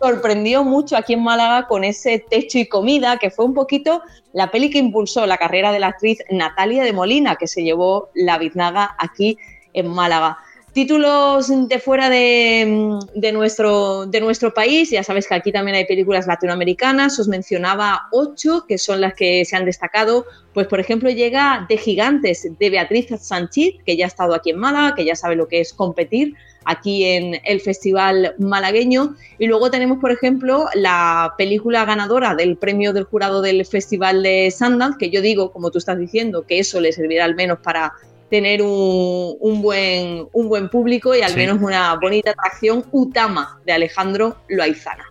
sorprendió 0.00 0.64
mucho 0.64 0.96
aquí 0.96 1.12
en 1.12 1.22
Málaga 1.22 1.68
con 1.68 1.84
ese 1.84 2.24
techo 2.28 2.58
y 2.58 2.66
comida, 2.66 3.18
que 3.18 3.30
fue 3.30 3.44
un 3.44 3.54
poquito 3.54 4.02
la 4.32 4.50
peli 4.50 4.68
que 4.70 4.78
impulsó 4.78 5.26
la 5.26 5.36
carrera 5.36 5.70
de 5.70 5.78
la 5.78 5.88
actriz 5.88 6.18
Natalia 6.30 6.82
de 6.82 6.92
Molina, 6.92 7.36
que 7.36 7.46
se 7.46 7.62
llevó 7.62 8.10
la 8.14 8.38
biznaga 8.38 8.96
aquí 8.98 9.38
en 9.72 9.86
Málaga. 9.86 10.38
Títulos 10.72 11.52
de 11.68 11.78
fuera 11.78 12.08
de, 12.08 12.98
de 13.14 13.32
nuestro, 13.32 14.08
país, 14.54 14.88
ya 14.88 15.02
sabes 15.02 15.28
que 15.28 15.34
aquí 15.34 15.52
también 15.52 15.76
hay 15.76 15.84
películas 15.84 16.26
latinoamericanas, 16.26 17.18
os 17.18 17.28
mencionaba 17.28 18.08
ocho 18.10 18.64
que 18.66 18.78
son 18.78 19.02
las 19.02 19.12
que 19.12 19.44
se 19.44 19.54
han 19.54 19.66
destacado, 19.66 20.24
pues 20.54 20.66
por 20.68 20.80
ejemplo 20.80 21.10
llega 21.10 21.66
De 21.68 21.76
Gigantes 21.76 22.48
de 22.58 22.70
Beatriz 22.70 23.08
Sánchez, 23.20 23.74
que 23.84 23.98
ya 23.98 24.06
ha 24.06 24.08
estado 24.08 24.34
aquí 24.34 24.48
en 24.48 24.58
Málaga, 24.58 24.94
que 24.94 25.04
ya 25.04 25.14
sabe 25.14 25.36
lo 25.36 25.46
que 25.46 25.60
es 25.60 25.74
competir 25.74 26.36
aquí 26.64 27.04
en 27.04 27.38
el 27.44 27.60
Festival 27.60 28.34
Malagueño. 28.38 29.14
Y 29.38 29.48
luego 29.48 29.70
tenemos, 29.70 29.98
por 29.98 30.10
ejemplo, 30.10 30.66
la 30.74 31.34
película 31.36 31.84
ganadora 31.84 32.34
del 32.34 32.56
premio 32.56 32.94
del 32.94 33.04
jurado 33.04 33.42
del 33.42 33.66
Festival 33.66 34.22
de 34.22 34.50
Sundance, 34.50 34.96
que 34.98 35.10
yo 35.10 35.20
digo, 35.20 35.52
como 35.52 35.70
tú 35.70 35.78
estás 35.78 35.98
diciendo, 35.98 36.46
que 36.46 36.60
eso 36.60 36.80
le 36.80 36.92
servirá 36.92 37.26
al 37.26 37.34
menos 37.34 37.58
para 37.58 37.92
tener 38.32 38.62
un, 38.62 39.36
un 39.40 39.60
buen, 39.60 40.26
un 40.32 40.48
buen 40.48 40.70
público 40.70 41.14
y 41.14 41.20
al 41.20 41.32
Sí. 41.32 41.36
menos 41.36 41.58
una 41.60 41.94
bonita 41.96 42.30
atracción, 42.30 42.82
Utama, 42.90 43.60
de 43.66 43.72
Alejandro 43.74 44.38
Loaizana. 44.48 45.04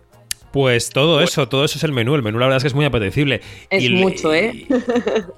Pues 0.50 0.90
todo 0.90 1.20
eso, 1.22 1.48
todo 1.48 1.64
eso 1.64 1.78
es 1.78 1.84
el 1.84 1.92
menú. 1.92 2.16
El 2.16 2.22
menú 2.24 2.40
la 2.40 2.46
verdad 2.46 2.56
es 2.56 2.64
que 2.64 2.68
es 2.68 2.74
muy 2.74 2.84
apetecible. 2.84 3.40
Es 3.70 3.84
Y- 3.84 3.90
mucho, 3.90 4.34
¿eh? 4.34 4.66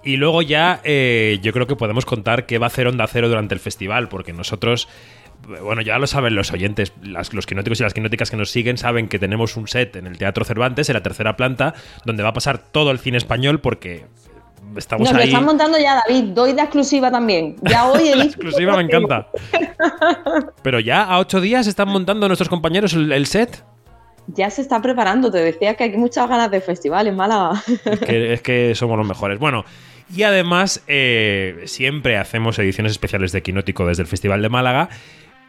Y 0.03 0.17
luego 0.17 0.41
ya 0.41 0.81
eh, 0.83 1.39
yo 1.43 1.53
creo 1.53 1.67
que 1.67 1.77
podemos 1.77 2.07
contar 2.07 2.47
qué 2.47 2.57
va 2.59 2.67
a 2.67 2.69
hacer 2.69 2.87
Onda 2.87 3.07
Cero 3.07 3.29
durante 3.29 3.53
el 3.55 3.61
festival, 3.61 4.09
porque 4.09 4.33
nosotros, 4.33 4.89
bueno, 5.63 5.83
ya 5.83 5.99
lo 5.99 6.07
saben 6.07 6.35
los 6.35 6.53
oyentes, 6.53 6.95
las- 7.03 7.35
los 7.35 7.45
quinóticos 7.45 7.81
y 7.81 7.83
las 7.83 7.93
quinóticas 7.93 8.31
que 8.31 8.39
nos 8.39 8.51
siguen 8.51 8.79
saben 8.79 9.09
que 9.09 9.19
tenemos 9.19 9.57
un 9.59 9.69
set 9.69 9.95
en 9.97 10.07
el 10.07 10.17
Teatro 10.17 10.45
Cervantes, 10.47 10.89
en 10.89 10.95
la 10.95 11.03
tercera 11.03 11.37
planta, 11.37 11.75
donde 12.07 12.23
va 12.23 12.31
a 12.31 12.33
pasar 12.33 12.59
todo 12.59 12.91
el 12.93 12.99
cine 12.99 13.19
español, 13.19 13.61
porque 13.61 14.07
estamos 14.77 15.09
Nos 15.09 15.17
lo 15.17 15.25
están 15.25 15.45
montando 15.45 15.79
ya, 15.79 16.01
David. 16.07 16.33
Doy 16.35 16.53
de 16.53 16.63
exclusiva 16.63 17.11
también. 17.11 17.57
Ya 17.63 17.87
hoy 17.87 18.09
he 18.09 18.17
La 18.17 18.25
exclusiva 18.25 18.77
me 18.77 18.83
encanta. 18.83 19.29
Pero 20.63 20.81
ya 20.81 21.03
a 21.03 21.19
ocho 21.19 21.41
días 21.41 21.67
están 21.67 21.89
montando 21.89 22.27
nuestros 22.29 22.49
compañeros 22.49 22.95
el, 22.95 23.13
el 23.13 23.27
set. 23.27 23.65
Ya 24.29 24.51
se 24.51 24.63
está 24.63 24.81
preparando. 24.81 25.31
Te 25.31 25.39
decía 25.39 25.75
que 25.75 25.85
hay 25.85 25.97
muchas 25.97 26.29
ganas 26.29 26.51
de 26.51 26.61
festival 26.61 27.07
en 27.07 27.17
Málaga. 27.17 27.63
Es 27.85 28.01
que, 28.01 28.33
es 28.33 28.43
que 28.43 28.75
somos 28.75 28.97
los 28.97 29.07
mejores. 29.07 29.39
Bueno, 29.39 29.65
y 30.15 30.23
además 30.23 30.83
eh, 30.87 31.63
siempre 31.67 32.17
hacemos 32.17 32.59
ediciones 32.59 32.93
especiales 32.93 33.33
de 33.33 33.43
Quinótico 33.43 33.87
desde 33.87 34.03
el 34.03 34.09
Festival 34.09 34.43
de 34.43 34.49
Málaga. 34.49 34.89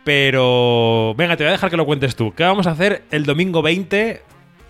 Pero 0.03 1.15
venga, 1.15 1.35
te 1.35 1.43
voy 1.43 1.49
a 1.49 1.53
dejar 1.53 1.69
que 1.71 1.77
lo 1.77 1.85
cuentes 1.85 2.15
tú. 2.15 2.33
¿Qué 2.33 2.43
vamos 2.43 2.67
a 2.67 2.71
hacer 2.71 3.03
el 3.11 3.25
domingo 3.25 3.61
20 3.61 4.21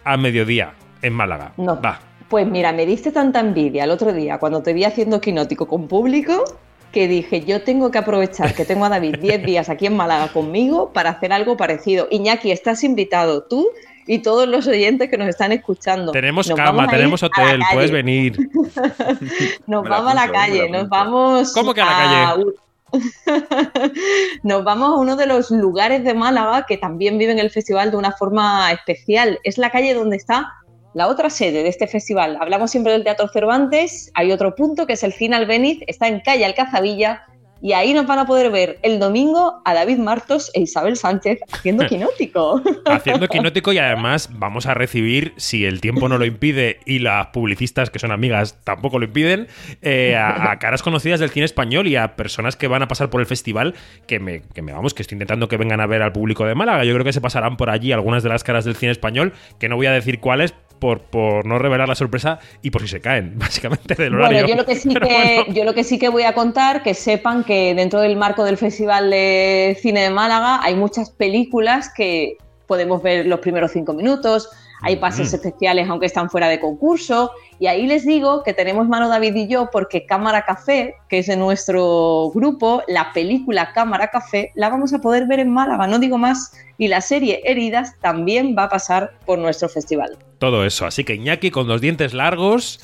a 0.03 0.17
mediodía 0.17 0.73
en 1.01 1.13
Málaga? 1.13 1.53
No. 1.57 1.79
Va. 1.81 1.99
Pues 2.29 2.47
mira, 2.47 2.71
me 2.71 2.85
diste 2.85 3.11
tanta 3.11 3.39
envidia 3.39 3.83
el 3.83 3.91
otro 3.91 4.11
día 4.11 4.39
cuando 4.39 4.63
te 4.63 4.73
vi 4.73 4.83
haciendo 4.83 5.21
quinótico 5.21 5.67
con 5.67 5.88
público 5.88 6.43
que 6.91 7.07
dije, 7.09 7.41
yo 7.41 7.61
tengo 7.61 7.91
que 7.91 7.97
aprovechar 7.97 8.55
que 8.55 8.63
tengo 8.63 8.85
a 8.85 8.89
David 8.89 9.17
10 9.21 9.45
días 9.45 9.69
aquí 9.69 9.85
en 9.85 9.97
Málaga 9.97 10.29
conmigo 10.29 10.91
para 10.93 11.11
hacer 11.11 11.33
algo 11.33 11.57
parecido. 11.57 12.07
Iñaki, 12.09 12.51
estás 12.51 12.83
invitado 12.83 13.43
tú 13.43 13.67
y 14.07 14.19
todos 14.19 14.47
los 14.47 14.65
oyentes 14.67 15.09
que 15.09 15.17
nos 15.17 15.27
están 15.27 15.51
escuchando. 15.51 16.11
Tenemos 16.11 16.47
Nos 16.47 16.57
cama, 16.57 16.88
tenemos 16.88 17.21
hotel, 17.21 17.59
puedes 17.73 17.91
venir. 17.91 18.38
Nos 19.67 19.83
Me 19.83 19.89
la 19.89 19.95
vamos 19.97 20.11
a 20.11 20.15
la 20.15 20.31
calle, 20.31 20.69
nos 20.69 20.88
vamos. 20.88 21.53
¿Cómo 21.53 21.73
que 21.73 21.81
a 21.81 21.85
la 21.85 21.91
calle? 21.91 22.43
nos 24.43 24.63
vamos 24.63 24.89
a 24.89 24.93
uno 24.93 25.15
de 25.17 25.25
los 25.25 25.51
lugares 25.51 26.03
de 26.03 26.13
Málaga 26.13 26.65
que 26.65 26.77
también 26.77 27.17
viven 27.17 27.39
el 27.39 27.49
festival 27.49 27.91
de 27.91 27.97
una 27.97 28.11
forma 28.11 28.71
especial. 28.71 29.39
Es 29.43 29.57
la 29.57 29.69
calle 29.69 29.93
donde 29.93 30.15
está 30.15 30.53
la 30.95 31.10
otra 31.10 31.29
sede 31.29 31.62
de 31.62 31.69
este 31.69 31.88
festival. 31.88 32.38
Hablamos 32.39 32.71
siempre 32.71 32.93
del 32.93 33.03
Teatro 33.03 33.27
Cervantes, 33.27 34.10
hay 34.15 34.31
otro 34.31 34.55
punto 34.55 34.88
que 34.88 34.93
es 34.93 35.03
el 35.03 35.12
Cine 35.12 35.36
Albéniz, 35.36 35.79
está 35.88 36.08
en 36.08 36.21
calle 36.21 36.45
Alcazabilla. 36.45 37.25
Y 37.62 37.73
ahí 37.73 37.93
nos 37.93 38.05
van 38.05 38.19
a 38.19 38.25
poder 38.25 38.51
ver 38.51 38.79
el 38.84 38.99
domingo 38.99 39.62
a 39.65 39.73
David 39.73 39.97
Martos 39.97 40.51
e 40.53 40.62
Isabel 40.62 40.97
Sánchez 40.97 41.39
haciendo 41.51 41.86
quinótico. 41.88 42.62
Haciendo 42.86 43.27
quinótico 43.27 43.73
y 43.73 43.77
además 43.77 44.29
vamos 44.31 44.67
a 44.67 44.73
recibir, 44.73 45.34
si 45.38 45.65
el 45.65 45.81
tiempo 45.81 46.08
no 46.08 46.17
lo 46.17 46.25
impide 46.25 46.79
y 46.86 46.99
las 46.99 47.27
publicistas 47.27 47.89
que 47.89 47.97
son 47.97 48.12
amigas 48.12 48.60
tampoco 48.63 48.99
lo 48.99 49.05
impiden, 49.05 49.47
eh, 49.81 50.15
a, 50.15 50.51
a 50.51 50.60
caras 50.60 50.84
conocidas 50.84 51.19
del 51.19 51.29
cine 51.29 51.45
español 51.45 51.88
y 51.88 51.95
a 51.95 52.15
personas 52.15 52.55
que 52.55 52.67
van 52.67 52.84
a 52.84 52.88
pasar 52.88 53.10
por 53.10 53.19
el 53.19 53.27
festival 53.27 53.73
que 54.05 54.19
me, 54.19 54.43
que 54.53 54.62
me 54.62 54.71
vamos, 54.71 54.93
que 54.93 55.01
estoy 55.01 55.15
intentando 55.15 55.47
que 55.47 55.58
vengan 55.58 55.81
a 55.81 55.88
ver 55.88 56.03
al 56.03 56.12
público 56.12 56.45
de 56.45 56.55
Málaga. 56.55 56.84
Yo 56.84 56.93
creo 56.93 57.05
que 57.05 57.13
se 57.13 57.21
pasarán 57.21 57.58
por 57.58 57.69
allí 57.69 57.91
algunas 57.91 58.21
de 58.21 58.29
las 58.29 58.43
caras 58.43 58.63
del 58.63 58.75
cine 58.75 58.91
español, 58.91 59.34
que 59.60 59.69
no 59.69 59.75
voy 59.75 59.88
a 59.88 59.91
decir 59.91 60.19
cuáles 60.19 60.53
por, 60.79 61.01
por 61.01 61.45
no 61.45 61.59
revelar 61.59 61.88
la 61.88 61.95
sorpresa 61.95 62.39
y 62.61 62.71
por 62.71 62.81
si 62.81 62.88
se 62.88 63.01
caen, 63.01 63.33
básicamente 63.39 63.95
del 63.95 64.15
horario. 64.15 64.39
Bueno, 64.39 64.47
yo 64.47 64.55
lo 64.55 64.65
que 64.65 64.75
sí 64.75 64.89
Pero 64.93 65.07
que 65.07 65.35
bueno. 65.38 65.53
yo 65.53 65.63
lo 65.63 65.73
que 65.73 65.83
sí 65.83 65.99
que 65.99 66.09
voy 66.09 66.23
a 66.23 66.33
contar 66.33 66.83
que 66.83 66.93
sepan 66.93 67.43
que 67.43 67.73
dentro 67.75 67.99
del 68.01 68.15
marco 68.15 68.43
del 68.43 68.57
Festival 68.57 69.09
de 69.09 69.77
Cine 69.81 70.01
de 70.01 70.09
Málaga 70.09 70.59
hay 70.63 70.75
muchas 70.75 71.09
películas 71.09 71.91
que 71.95 72.38
podemos 72.67 73.01
ver 73.03 73.25
los 73.25 73.39
primeros 73.39 73.71
cinco 73.71 73.93
minutos, 73.93 74.49
hay 74.81 74.97
pases 74.97 75.33
especiales 75.33 75.88
aunque 75.89 76.07
están 76.07 76.29
fuera 76.29 76.47
de 76.47 76.59
concurso 76.59 77.31
y 77.59 77.67
ahí 77.67 77.87
les 77.87 78.05
digo 78.05 78.43
que 78.43 78.53
tenemos 78.53 78.87
mano 78.87 79.07
David 79.09 79.35
y 79.35 79.47
yo 79.47 79.69
porque 79.71 80.05
Cámara 80.05 80.43
Café, 80.43 80.95
que 81.09 81.19
es 81.19 81.27
de 81.27 81.37
nuestro 81.37 82.31
grupo, 82.33 82.83
la 82.87 83.11
película 83.13 83.71
Cámara 83.73 84.09
Café 84.09 84.51
la 84.55 84.69
vamos 84.69 84.93
a 84.93 84.99
poder 84.99 85.25
ver 85.27 85.39
en 85.39 85.51
Málaga, 85.51 85.87
no 85.87 85.99
digo 85.99 86.17
más, 86.17 86.51
y 86.77 86.87
la 86.87 87.01
serie 87.01 87.41
Heridas 87.45 87.95
también 88.01 88.55
va 88.57 88.63
a 88.63 88.69
pasar 88.69 89.13
por 89.25 89.39
nuestro 89.39 89.69
festival. 89.69 90.17
Todo 90.39 90.65
eso. 90.65 90.85
Así 90.85 91.03
que 91.03 91.15
Iñaki 91.15 91.49
con 91.51 91.67
los 91.67 91.79
dientes 91.81 92.13
largos, 92.13 92.79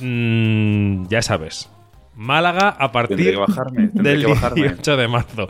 mm, 0.00 1.06
ya 1.08 1.22
sabes. 1.22 1.70
Málaga 2.18 2.70
a 2.70 2.92
partir 2.92 3.16
Tendré 3.18 3.32
que 3.34 3.38
bajarme, 3.38 3.88
tendré 3.88 4.12
del 4.12 4.20
que 4.24 4.26
bajarme. 4.32 4.62
18 4.68 4.96
de 4.96 5.06
marzo. 5.08 5.48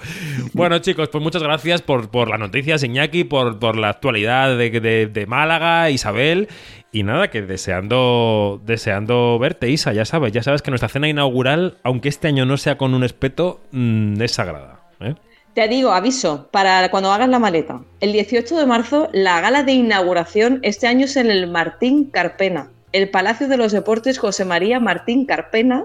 Bueno, 0.53 0.81
chicos, 0.81 1.09
pues 1.11 1.23
muchas 1.23 1.41
gracias 1.43 1.81
por, 1.81 2.11
por 2.11 2.29
las 2.29 2.41
noticias, 2.41 2.83
Iñaki, 2.83 3.23
por, 3.23 3.61
por 3.61 3.77
la 3.77 3.91
actualidad 3.91 4.59
de, 4.59 4.71
de- 4.81 5.07
de 5.07 5.27
Málaga, 5.27 5.91
Isabel. 5.91 6.49
Y 6.97 7.03
nada, 7.03 7.29
que 7.29 7.43
deseando, 7.43 8.59
deseando 8.65 9.39
verte, 9.39 9.69
Isa, 9.69 9.93
ya 9.93 10.07
sabes, 10.07 10.33
ya 10.33 10.43
sabes 10.43 10.63
que 10.63 10.71
nuestra 10.71 10.89
cena 10.89 11.07
inaugural, 11.07 11.77
aunque 11.83 12.09
este 12.09 12.29
año 12.29 12.47
no 12.47 12.57
sea 12.57 12.79
con 12.79 12.95
un 12.95 13.05
espeto, 13.05 13.61
mm, 13.73 14.19
es 14.23 14.33
sagrada. 14.33 14.81
¿eh? 15.01 15.15
Te 15.53 15.69
digo, 15.69 15.93
aviso, 15.93 16.49
para 16.51 16.91
cuando 16.91 17.13
hagas 17.13 17.29
la 17.29 17.39
maleta. 17.39 17.83
El 18.01 18.13
18 18.15 18.57
de 18.57 18.65
marzo, 18.65 19.11
la 19.13 19.43
gala 19.43 19.63
de 19.63 19.73
inauguración 19.73 20.61
este 20.63 20.87
año 20.87 21.05
es 21.05 21.19
en 21.19 21.31
el 21.31 21.47
Martín 21.49 22.07
Carpena, 22.07 22.71
el 22.93 23.11
Palacio 23.11 23.47
de 23.47 23.59
los 23.59 23.73
Deportes 23.73 24.19
José 24.19 24.47
María 24.47 24.81
Martín 24.81 25.27
Carpena, 25.27 25.85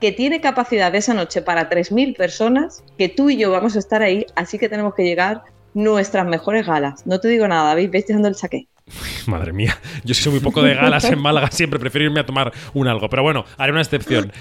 que 0.00 0.10
tiene 0.10 0.40
capacidad 0.40 0.94
esa 0.94 1.12
noche 1.12 1.42
para 1.42 1.68
3.000 1.68 2.16
personas, 2.16 2.82
que 2.96 3.10
tú 3.10 3.28
y 3.28 3.36
yo 3.36 3.50
vamos 3.50 3.76
a 3.76 3.78
estar 3.78 4.00
ahí, 4.00 4.24
así 4.36 4.58
que 4.58 4.70
tenemos 4.70 4.94
que 4.94 5.04
llegar 5.04 5.42
nuestras 5.74 6.26
mejores 6.26 6.66
galas. 6.66 7.06
No 7.06 7.20
te 7.20 7.28
digo 7.28 7.46
nada, 7.46 7.68
David, 7.68 7.90
ves 7.90 8.06
dejando 8.06 8.28
el 8.28 8.36
saque. 8.36 8.68
Madre 9.26 9.52
mía, 9.52 9.76
yo 10.04 10.14
soy 10.14 10.32
muy 10.32 10.40
poco 10.40 10.62
de 10.62 10.74
galas 10.74 11.04
en 11.04 11.18
Málaga, 11.18 11.50
siempre 11.50 11.78
prefiero 11.78 12.06
irme 12.06 12.20
a 12.20 12.26
tomar 12.26 12.52
un 12.74 12.88
algo. 12.88 13.08
Pero 13.08 13.22
bueno, 13.22 13.44
haré 13.58 13.72
una 13.72 13.82
excepción. 13.82 14.32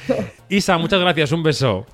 Isa, 0.49 0.77
muchas 0.77 0.99
gracias, 0.99 1.31
un 1.31 1.43
beso. 1.43 1.85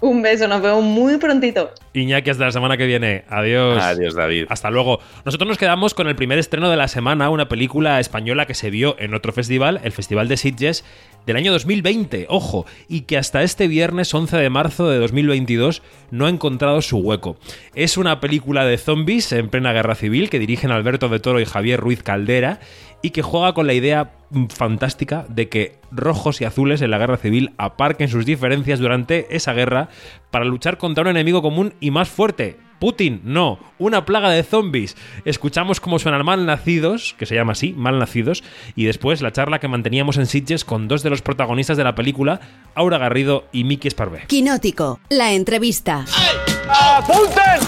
Un 0.00 0.22
beso, 0.22 0.46
nos 0.46 0.62
vemos 0.62 0.84
muy 0.84 1.16
prontito. 1.16 1.70
Iñaki, 1.92 2.30
hasta 2.30 2.44
la 2.44 2.52
semana 2.52 2.76
que 2.76 2.86
viene. 2.86 3.24
Adiós. 3.28 3.82
Adiós, 3.82 4.14
David. 4.14 4.46
Hasta 4.48 4.70
luego. 4.70 5.00
Nosotros 5.24 5.48
nos 5.48 5.58
quedamos 5.58 5.92
con 5.92 6.06
el 6.06 6.14
primer 6.14 6.38
estreno 6.38 6.70
de 6.70 6.76
la 6.76 6.86
semana, 6.86 7.30
una 7.30 7.48
película 7.48 7.98
española 7.98 8.46
que 8.46 8.54
se 8.54 8.70
vio 8.70 8.94
en 9.00 9.14
otro 9.14 9.32
festival, 9.32 9.80
el 9.82 9.90
Festival 9.90 10.28
de 10.28 10.36
Sitges, 10.36 10.84
del 11.26 11.36
año 11.36 11.52
2020, 11.52 12.26
ojo, 12.28 12.64
y 12.88 13.02
que 13.02 13.18
hasta 13.18 13.42
este 13.42 13.66
viernes 13.66 14.14
11 14.14 14.36
de 14.36 14.50
marzo 14.50 14.88
de 14.88 14.98
2022 14.98 15.82
no 16.10 16.26
ha 16.26 16.30
encontrado 16.30 16.80
su 16.80 16.98
hueco. 16.98 17.36
Es 17.74 17.98
una 17.98 18.20
película 18.20 18.64
de 18.64 18.78
zombies 18.78 19.32
en 19.32 19.48
plena 19.48 19.72
guerra 19.72 19.96
civil 19.96 20.30
que 20.30 20.38
dirigen 20.38 20.70
Alberto 20.70 21.08
de 21.08 21.18
Toro 21.18 21.40
y 21.40 21.44
Javier 21.44 21.80
Ruiz 21.80 22.04
Caldera 22.04 22.60
y 23.02 23.10
que 23.10 23.22
juega 23.22 23.52
con 23.52 23.66
la 23.66 23.74
idea 23.74 24.12
fantástica 24.50 25.24
de 25.28 25.48
que 25.48 25.78
rojos 25.90 26.40
y 26.40 26.44
azules 26.44 26.82
en 26.82 26.90
la 26.90 26.98
guerra 26.98 27.16
civil 27.16 27.52
aparquen 27.58 28.08
sus 28.08 28.26
diferencias 28.26 28.78
durante 28.78 29.34
esa 29.34 29.52
guerra 29.52 29.88
para 30.30 30.44
luchar 30.44 30.78
contra 30.78 31.02
un 31.02 31.08
enemigo 31.08 31.42
común 31.42 31.74
y 31.80 31.90
más 31.90 32.08
fuerte. 32.08 32.58
Putin, 32.78 33.22
no, 33.24 33.58
una 33.78 34.04
plaga 34.04 34.30
de 34.30 34.44
zombies. 34.44 34.96
Escuchamos 35.24 35.80
cómo 35.80 35.98
suenan 35.98 36.24
Malnacidos, 36.24 37.16
que 37.18 37.26
se 37.26 37.34
llama 37.34 37.52
así, 37.52 37.72
Malnacidos, 37.72 38.44
y 38.76 38.84
después 38.84 39.20
la 39.20 39.32
charla 39.32 39.58
que 39.58 39.66
manteníamos 39.66 40.16
en 40.16 40.26
Sitges 40.26 40.64
con 40.64 40.86
dos 40.86 41.02
de 41.02 41.10
los 41.10 41.22
protagonistas 41.22 41.76
de 41.76 41.82
la 41.82 41.96
película, 41.96 42.40
Aura 42.76 42.98
Garrido 42.98 43.46
y 43.50 43.64
Miki 43.64 43.88
Esparvé. 43.88 44.26
Quinótico, 44.28 45.00
la 45.08 45.32
entrevista. 45.32 46.04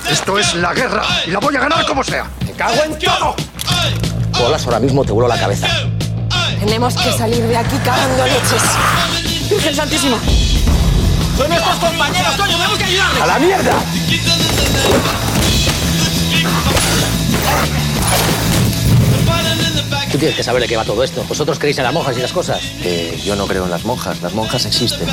Esto 0.09 0.39
es 0.39 0.55
la 0.55 0.75
guerra 0.75 1.03
y 1.27 1.31
la 1.31 1.41
voy 1.41 1.57
a 1.57 1.61
ganar 1.61 1.85
como 1.87 2.05
sea. 2.05 2.31
¡Me 2.47 2.53
cago 2.53 2.85
en 2.85 2.99
todo! 2.99 3.35
Bolas, 4.39 4.65
ahora 4.67 4.79
mismo 4.79 5.05
te 5.05 5.13
vuelo 5.13 5.29
la 5.29 5.39
cabeza. 5.39 5.67
Tenemos 6.61 6.95
que 6.95 7.11
salir 7.13 7.43
de 7.47 7.57
aquí 7.57 7.77
cagando 7.79 8.25
leches. 8.27 8.63
Virgen 9.49 9.75
Santísima. 9.75 10.19
¡Son 11.37 11.49
nuestros 11.49 11.77
compañeros, 11.77 12.37
coño! 12.37 12.53
¡Tenemos 12.53 12.79
que 12.79 12.85
ayudarles! 12.85 13.23
¡A 13.23 13.27
la 13.27 13.39
mierda! 13.39 13.73
Tú 20.13 20.19
tienes 20.19 20.37
que 20.37 20.43
saber 20.43 20.61
de 20.61 20.69
qué 20.69 20.77
va 20.77 20.85
todo 20.85 21.03
esto. 21.03 21.25
¿Vosotros 21.27 21.59
creéis 21.59 21.79
en 21.79 21.85
las 21.85 21.95
monjas 21.95 22.19
y 22.19 22.21
las 22.21 22.33
cosas? 22.33 22.61
Eh, 22.83 23.19
yo 23.25 23.37
no 23.37 23.47
creo 23.47 23.65
en 23.65 23.71
las 23.71 23.85
monjas. 23.87 24.21
Las 24.21 24.35
monjas 24.35 24.67
existen. 24.67 25.09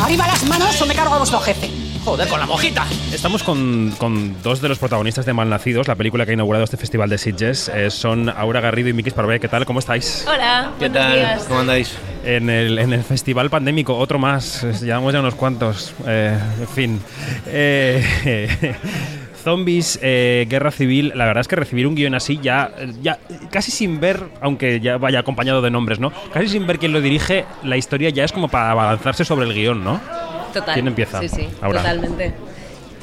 Arriba 0.00 0.26
las 0.26 0.42
manos 0.44 0.82
o 0.82 0.86
me 0.86 0.94
cargo 0.96 1.14
a 1.14 1.18
vuestro 1.18 1.38
jefe. 1.40 1.81
Joder, 2.04 2.26
con 2.28 2.40
la 2.40 2.46
monjita. 2.46 2.84
Estamos 3.12 3.44
con, 3.44 3.92
con 3.96 4.42
dos 4.42 4.60
de 4.60 4.68
los 4.68 4.80
protagonistas 4.80 5.24
de 5.24 5.32
Malnacidos, 5.32 5.86
la 5.86 5.94
película 5.94 6.24
que 6.24 6.32
ha 6.32 6.34
inaugurado 6.34 6.64
este 6.64 6.76
festival 6.76 7.08
de 7.08 7.16
Sitges. 7.16 7.68
Eh, 7.72 7.90
son 7.90 8.28
Aura 8.28 8.60
Garrido 8.60 8.88
y 8.88 8.92
Miki 8.92 9.10
Esparvé. 9.10 9.38
¿Qué 9.38 9.46
tal? 9.48 9.64
¿Cómo 9.64 9.78
estáis? 9.78 10.26
Hola, 10.28 10.72
¿Qué 10.80 10.90
tal? 10.90 11.12
días. 11.12 11.44
¿Cómo 11.44 11.60
andáis? 11.60 11.96
En 12.24 12.50
el, 12.50 12.78
en 12.80 12.92
el 12.92 13.04
festival 13.04 13.50
pandémico, 13.50 13.96
otro 13.96 14.18
más. 14.18 14.64
Llevamos 14.82 15.12
ya 15.12 15.20
unos 15.20 15.36
cuantos. 15.36 15.94
Eh, 16.04 16.36
en 16.60 16.68
fin. 16.68 17.00
Eh, 17.46 18.74
Zombies, 19.42 19.98
eh, 20.02 20.46
guerra 20.48 20.70
civil. 20.70 21.12
La 21.14 21.26
verdad 21.26 21.40
es 21.42 21.48
que 21.48 21.56
recibir 21.56 21.86
un 21.86 21.94
guion 21.94 22.14
así 22.14 22.38
ya, 22.42 22.72
ya 23.02 23.18
casi 23.50 23.70
sin 23.70 24.00
ver, 24.00 24.24
aunque 24.40 24.80
ya 24.80 24.96
vaya 24.98 25.20
acompañado 25.20 25.62
de 25.62 25.70
nombres, 25.70 25.98
¿no? 25.98 26.12
Casi 26.32 26.48
sin 26.48 26.66
ver 26.66 26.78
quién 26.78 26.92
lo 26.92 27.00
dirige, 27.00 27.44
la 27.62 27.76
historia 27.76 28.10
ya 28.10 28.24
es 28.24 28.32
como 28.32 28.48
para 28.48 28.70
abalanzarse 28.70 29.24
sobre 29.24 29.46
el 29.46 29.54
guion, 29.54 29.82
¿no? 29.82 30.00
Total. 30.52 30.74
¿Quién 30.74 30.86
empieza? 30.86 31.20
Sí, 31.20 31.28
sí, 31.28 31.48
Ahora. 31.60 31.78
totalmente. 31.82 32.34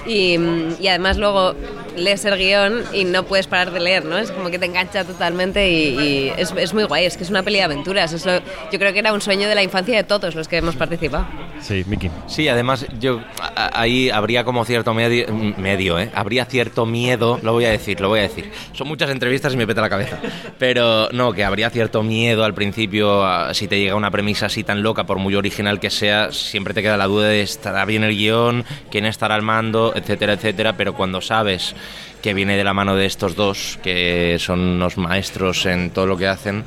Y, 0.06 0.38
y 0.80 0.88
además 0.88 1.18
luego 1.18 1.54
lees 1.96 2.24
el 2.26 2.38
guion 2.38 2.84
y 2.94 3.04
no 3.04 3.24
puedes 3.24 3.48
parar 3.48 3.72
de 3.72 3.80
leer, 3.80 4.06
¿no? 4.06 4.18
Es 4.18 4.32
como 4.32 4.50
que 4.50 4.58
te 4.58 4.66
engancha 4.66 5.04
totalmente 5.04 5.70
y, 5.70 6.00
y 6.00 6.34
es, 6.38 6.54
es 6.58 6.74
muy 6.74 6.84
guay, 6.86 7.06
es 7.06 7.18
que 7.18 7.24
es 7.24 7.30
una 7.30 7.44
peli 7.44 7.58
de 7.58 7.64
aventuras. 7.64 8.14
Es 8.14 8.26
lo- 8.26 8.40
yo 8.72 8.80
creo 8.80 8.94
que 8.94 9.00
era 9.00 9.12
un 9.14 9.22
sueño 9.22 9.48
de 9.50 9.56
la 9.56 9.64
infancia 9.64 9.96
de 9.98 10.04
todos 10.04 10.36
los 10.36 10.48
que 10.48 10.58
hemos 10.58 10.76
participado. 10.76 11.28
Sí, 11.62 11.84
Miki. 11.88 12.10
Sí, 12.28 12.48
además 12.48 12.86
yo 13.00 13.22
a- 13.56 13.80
ahí 13.82 14.10
habría 14.10 14.44
como 14.44 14.64
cierto 14.66 14.94
medio, 14.94 15.28
medio, 15.58 16.00
¿eh? 16.00 16.10
Habría 16.16 16.46
cierto 16.46 16.86
miedo, 16.86 17.40
lo 17.44 17.52
voy 17.54 17.66
a 17.66 17.70
decir, 17.70 18.00
lo 18.00 18.08
voy 18.10 18.20
a 18.20 18.24
decir. 18.24 18.52
Son 18.74 18.88
muchas 18.88 19.10
entrevistas 19.10 19.54
y 19.54 19.58
me 19.58 19.68
peta 19.68 19.82
la 19.82 19.90
cabeza. 19.90 20.18
Pero 20.58 21.10
no, 21.12 21.34
que 21.34 21.44
habría 21.44 21.70
cierto 21.70 22.02
miedo 22.04 22.44
al 22.46 22.54
principio 22.54 23.26
a- 23.26 23.54
si 23.54 23.68
te 23.68 23.78
llega 23.80 23.96
una 23.96 24.12
premisa 24.12 24.46
así 24.46 24.64
tan 24.64 24.82
loca, 24.82 25.06
por 25.06 25.18
muy 25.18 25.36
original 25.36 25.80
que 25.80 25.90
sea, 25.90 26.32
siempre 26.32 26.74
te 26.74 26.82
queda 26.82 26.96
la 26.98 27.08
duda 27.08 27.28
de 27.28 27.42
estará 27.42 27.84
bien 27.86 28.04
el 28.04 28.16
guion, 28.16 28.64
quién 28.90 29.06
estará 29.06 29.36
al 29.36 29.42
mando, 29.42 29.89
etcétera, 29.96 30.34
etcétera. 30.34 30.74
Pero 30.74 30.94
cuando 30.94 31.22
sabes 31.22 31.76
que 32.22 32.34
viene 32.34 32.58
de 32.58 32.64
la 32.64 32.74
mano 32.74 32.96
de 32.96 33.06
estos 33.06 33.36
dos, 33.36 33.80
que 33.82 34.38
son 34.40 34.60
unos 34.60 34.98
maestros 34.98 35.66
en 35.66 35.92
todo 35.92 36.06
lo 36.06 36.18
que 36.18 36.28
hacen, 36.28 36.64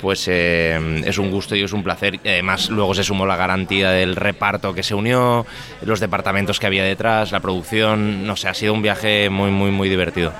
pues 0.00 0.26
eh, 0.28 1.02
es 1.04 1.18
un 1.18 1.30
gusto 1.30 1.54
y 1.56 1.62
es 1.62 1.72
un 1.72 1.82
placer. 1.82 2.18
Además, 2.24 2.70
luego 2.70 2.94
se 2.94 3.04
sumó 3.04 3.26
la 3.26 3.36
garantía 3.36 3.90
del 3.90 4.16
reparto 4.16 4.74
que 4.74 4.82
se 4.82 4.94
unió, 4.94 5.46
los 5.82 6.00
departamentos 6.00 6.60
que 6.60 6.66
había 6.66 6.84
detrás, 6.84 7.32
la 7.32 7.40
producción. 7.40 8.26
No 8.26 8.36
sé, 8.36 8.48
ha 8.48 8.54
sido 8.54 8.72
un 8.72 8.82
viaje 8.82 9.30
muy, 9.30 9.50
muy, 9.50 9.70
muy 9.70 9.88
divertido. 9.88 10.32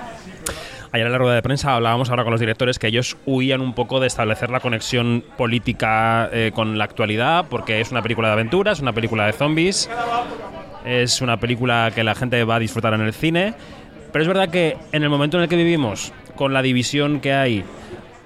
Ayer 0.92 1.07
en 1.07 1.12
la 1.12 1.18
rueda 1.18 1.35
de 1.35 1.42
prensa 1.42 1.75
hablábamos 1.75 2.09
ahora 2.09 2.22
con 2.22 2.31
los 2.31 2.40
directores 2.40 2.79
que 2.79 2.87
ellos 2.87 3.18
huían 3.27 3.61
un 3.61 3.75
poco 3.75 4.01
de 4.01 4.07
establecer 4.07 4.51
la 4.51 4.61
conexión 4.61 5.22
política 5.37 6.31
eh, 6.33 6.53
con 6.55 6.79
la 6.79 6.85
actualidad, 6.85 7.46
porque 7.51 7.83
es 7.83 7.90
una 7.90 8.01
película 8.01 8.29
de 8.29 8.33
aventuras, 8.33 8.81
una 8.81 8.94
película 8.94 9.27
de 9.27 9.33
zombies, 9.33 9.90
es 10.87 11.20
una 11.20 11.38
película 11.38 11.90
que 11.94 12.05
la 12.05 12.14
gente 12.14 12.42
va 12.44 12.55
a 12.55 12.59
disfrutar 12.61 12.94
en 12.94 13.03
el 13.03 13.12
cine, 13.12 13.55
pero 14.12 14.22
es 14.22 14.29
verdad 14.29 14.49
que 14.49 14.79
en 14.92 15.03
el 15.03 15.11
momento 15.11 15.37
en 15.37 15.42
el 15.42 15.49
que 15.49 15.57
vivimos, 15.57 16.12
con 16.37 16.55
la 16.55 16.62
división 16.62 17.20
que 17.20 17.35
hay, 17.35 17.64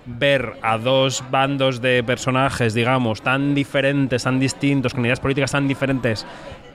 ver 0.04 0.52
a 0.62 0.76
dos 0.78 1.24
bandos 1.30 1.80
de 1.80 2.04
personajes, 2.04 2.74
digamos, 2.74 3.22
tan 3.22 3.54
diferentes, 3.54 4.24
tan 4.24 4.38
distintos, 4.38 4.92
con 4.92 5.04
ideas 5.04 5.20
políticas 5.20 5.52
tan 5.52 5.66
diferentes, 5.66 6.26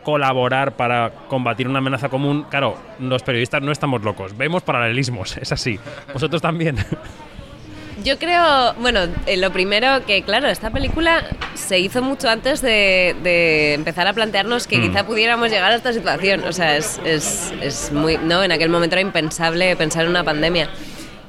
colaborar 0.04 0.76
para 0.76 1.12
combatir 1.28 1.67
una 1.67 1.80
amenaza 1.80 2.10
común, 2.10 2.45
claro, 2.50 2.78
los 3.00 3.24
periodistas 3.24 3.62
no 3.62 3.71
estamos 3.71 4.04
locos, 4.04 4.36
vemos 4.36 4.63
paralelismos, 4.63 5.38
es 5.41 5.52
así. 5.52 5.80
Vosotros 6.13 6.41
también. 6.41 6.78
Yo 8.06 8.20
creo, 8.20 8.76
bueno, 8.76 9.00
eh, 9.26 9.36
lo 9.36 9.52
primero 9.52 10.06
que, 10.06 10.22
claro, 10.22 10.48
esta 10.48 10.70
película 10.70 11.24
se 11.56 11.80
hizo 11.80 12.04
mucho 12.04 12.30
antes 12.30 12.62
de, 12.62 13.15
de 13.24 13.74
empezar 13.74 14.08
a 14.08 14.13
plantearnos 14.13 14.68
que 14.68 14.78
Mm. 14.78 14.82
quizá 14.89 15.08
pudiéramos 15.08 15.50
llegar 15.50 15.72
a 15.72 15.76
esta 15.76 15.91
situación. 15.91 16.44
O 16.44 16.54
sea, 16.54 16.78
es, 16.78 17.00
es, 17.04 17.52
es 17.62 17.91
muy. 17.91 18.18
No, 18.20 18.44
en 18.44 18.52
aquel 18.52 18.70
momento 18.70 18.94
era 18.96 19.02
impensable 19.02 19.76
pensar 19.76 20.04
en 20.04 20.12
una 20.12 20.24
pandemia. 20.24 20.70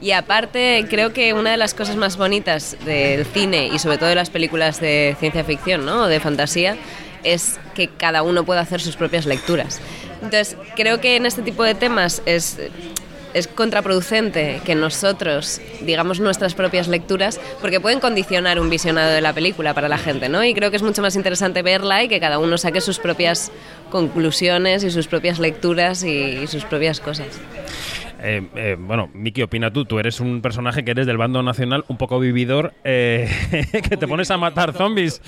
Y 0.02 0.10
aparte, 0.10 0.84
creo 0.90 1.14
que 1.14 1.32
una 1.32 1.50
de 1.52 1.56
las 1.56 1.72
cosas 1.72 1.96
más 1.96 2.18
bonitas 2.18 2.76
del 2.84 3.24
cine 3.24 3.68
y 3.72 3.78
sobre 3.78 3.96
todo 3.96 4.10
de 4.10 4.14
las 4.14 4.28
películas 4.28 4.78
de 4.78 5.16
ciencia 5.18 5.44
ficción, 5.44 5.86
¿no? 5.86 6.02
O 6.02 6.06
de 6.08 6.20
fantasía, 6.20 6.76
es 7.24 7.58
que 7.74 7.88
cada 7.88 8.22
uno 8.22 8.44
puede 8.44 8.60
hacer 8.60 8.82
sus 8.82 8.96
propias 8.96 9.24
lecturas. 9.24 9.80
Entonces, 10.16 10.58
creo 10.76 11.00
que 11.00 11.16
en 11.16 11.24
este 11.24 11.40
tipo 11.40 11.62
de 11.64 11.74
temas 11.74 12.20
es 12.26 12.58
es 13.36 13.48
contraproducente 13.48 14.62
que 14.64 14.74
nosotros 14.74 15.60
digamos 15.82 16.20
nuestras 16.20 16.54
propias 16.54 16.88
lecturas 16.88 17.38
porque 17.60 17.80
pueden 17.80 18.00
condicionar 18.00 18.58
un 18.58 18.70
visionado 18.70 19.12
de 19.12 19.20
la 19.20 19.34
película 19.34 19.74
para 19.74 19.88
la 19.88 19.98
gente, 19.98 20.30
¿no? 20.30 20.42
Y 20.42 20.54
creo 20.54 20.70
que 20.70 20.76
es 20.76 20.82
mucho 20.82 21.02
más 21.02 21.16
interesante 21.16 21.60
verla 21.60 22.02
y 22.02 22.08
que 22.08 22.18
cada 22.18 22.38
uno 22.38 22.56
saque 22.56 22.80
sus 22.80 22.98
propias 22.98 23.52
conclusiones 23.90 24.84
y 24.84 24.90
sus 24.90 25.06
propias 25.06 25.38
lecturas 25.38 26.02
y, 26.02 26.46
sus 26.46 26.64
propias 26.64 26.98
cosas. 27.00 27.26
Eh, 28.22 28.42
eh, 28.56 28.76
bueno, 28.78 29.10
Miki, 29.12 29.42
opina 29.42 29.70
tú. 29.70 29.84
Tú 29.84 29.98
eres 29.98 30.18
un 30.20 30.40
personaje 30.40 30.82
que 30.82 30.92
eres 30.92 31.06
del 31.06 31.18
bando 31.18 31.42
nacional, 31.42 31.84
un 31.88 31.98
poco 31.98 32.18
vividor, 32.18 32.72
eh, 32.84 33.28
que 33.70 33.96
te 33.98 34.08
pones 34.08 34.30
a 34.30 34.38
matar 34.38 34.72
zombies. 34.72 35.20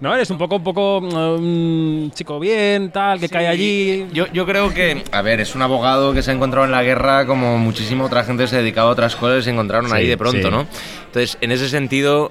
¿No? 0.00 0.14
Eres 0.14 0.30
un 0.30 0.38
poco, 0.38 0.56
un 0.56 0.62
poco 0.62 1.00
mm, 1.02 2.10
chico 2.10 2.38
bien, 2.38 2.90
tal, 2.92 3.18
que 3.18 3.28
cae 3.28 3.48
allí. 3.48 4.06
Yo, 4.12 4.26
yo 4.32 4.46
creo 4.46 4.72
que, 4.72 5.02
a 5.10 5.22
ver, 5.22 5.40
es 5.40 5.54
un 5.56 5.62
abogado 5.62 6.14
que 6.14 6.22
se 6.22 6.30
ha 6.30 6.34
encontrado 6.34 6.64
en 6.66 6.70
la 6.70 6.84
guerra 6.84 7.26
como 7.26 7.58
muchísima 7.58 8.04
otra 8.04 8.22
gente 8.22 8.46
se 8.46 8.56
dedicaba 8.56 8.90
a 8.90 8.92
otras 8.92 9.16
cosas 9.16 9.40
y 9.40 9.42
se 9.44 9.50
encontraron 9.50 9.90
Sí, 9.90 9.96
ahí 9.96 10.06
de 10.06 10.16
pronto, 10.16 10.40
sí. 10.40 10.50
¿no? 10.50 10.66
Entonces, 11.06 11.36
en 11.40 11.50
ese 11.50 11.68
sentido, 11.68 12.30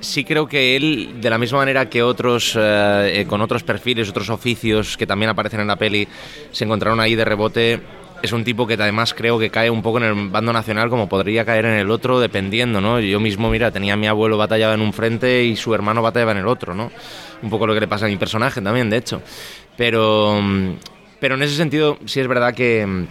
sí 0.00 0.24
creo 0.24 0.46
que 0.48 0.76
él, 0.76 1.20
de 1.20 1.30
la 1.30 1.38
misma 1.38 1.58
manera 1.58 1.88
que 1.88 2.02
otros, 2.02 2.54
eh, 2.56 3.20
eh, 3.20 3.26
con 3.26 3.40
otros 3.40 3.62
perfiles, 3.62 4.08
otros 4.08 4.30
oficios 4.30 4.96
que 4.96 5.06
también 5.06 5.30
aparecen 5.30 5.60
en 5.60 5.68
la 5.68 5.76
peli, 5.76 6.08
se 6.50 6.64
encontraron 6.64 7.00
ahí 7.00 7.14
de 7.14 7.24
rebote. 7.24 7.80
Es 8.20 8.32
un 8.32 8.42
tipo 8.42 8.66
que 8.66 8.74
además 8.74 9.14
creo 9.14 9.38
que 9.38 9.48
cae 9.48 9.70
un 9.70 9.80
poco 9.80 9.98
en 9.98 10.04
el 10.04 10.28
bando 10.28 10.52
nacional 10.52 10.90
como 10.90 11.08
podría 11.08 11.44
caer 11.44 11.66
en 11.66 11.74
el 11.74 11.90
otro 11.90 12.18
dependiendo, 12.18 12.80
¿no? 12.80 12.98
Yo 12.98 13.20
mismo, 13.20 13.48
mira, 13.48 13.70
tenía 13.70 13.94
a 13.94 13.96
mi 13.96 14.08
abuelo 14.08 14.36
batallaba 14.36 14.74
en 14.74 14.80
un 14.80 14.92
frente 14.92 15.44
y 15.44 15.54
su 15.54 15.72
hermano 15.72 16.02
batallaba 16.02 16.32
en 16.32 16.38
el 16.38 16.48
otro, 16.48 16.74
¿no? 16.74 16.90
Un 17.42 17.50
poco 17.50 17.66
lo 17.66 17.74
que 17.74 17.80
le 17.80 17.88
pasa 17.88 18.06
a 18.06 18.08
mi 18.08 18.16
personaje 18.16 18.60
también, 18.60 18.90
de 18.90 18.96
hecho. 18.96 19.22
Pero, 19.76 20.36
pero 21.20 21.36
en 21.36 21.42
ese 21.42 21.54
sentido 21.54 21.98
sí 22.06 22.18
es 22.18 22.26
verdad 22.26 22.54
que, 22.54 23.06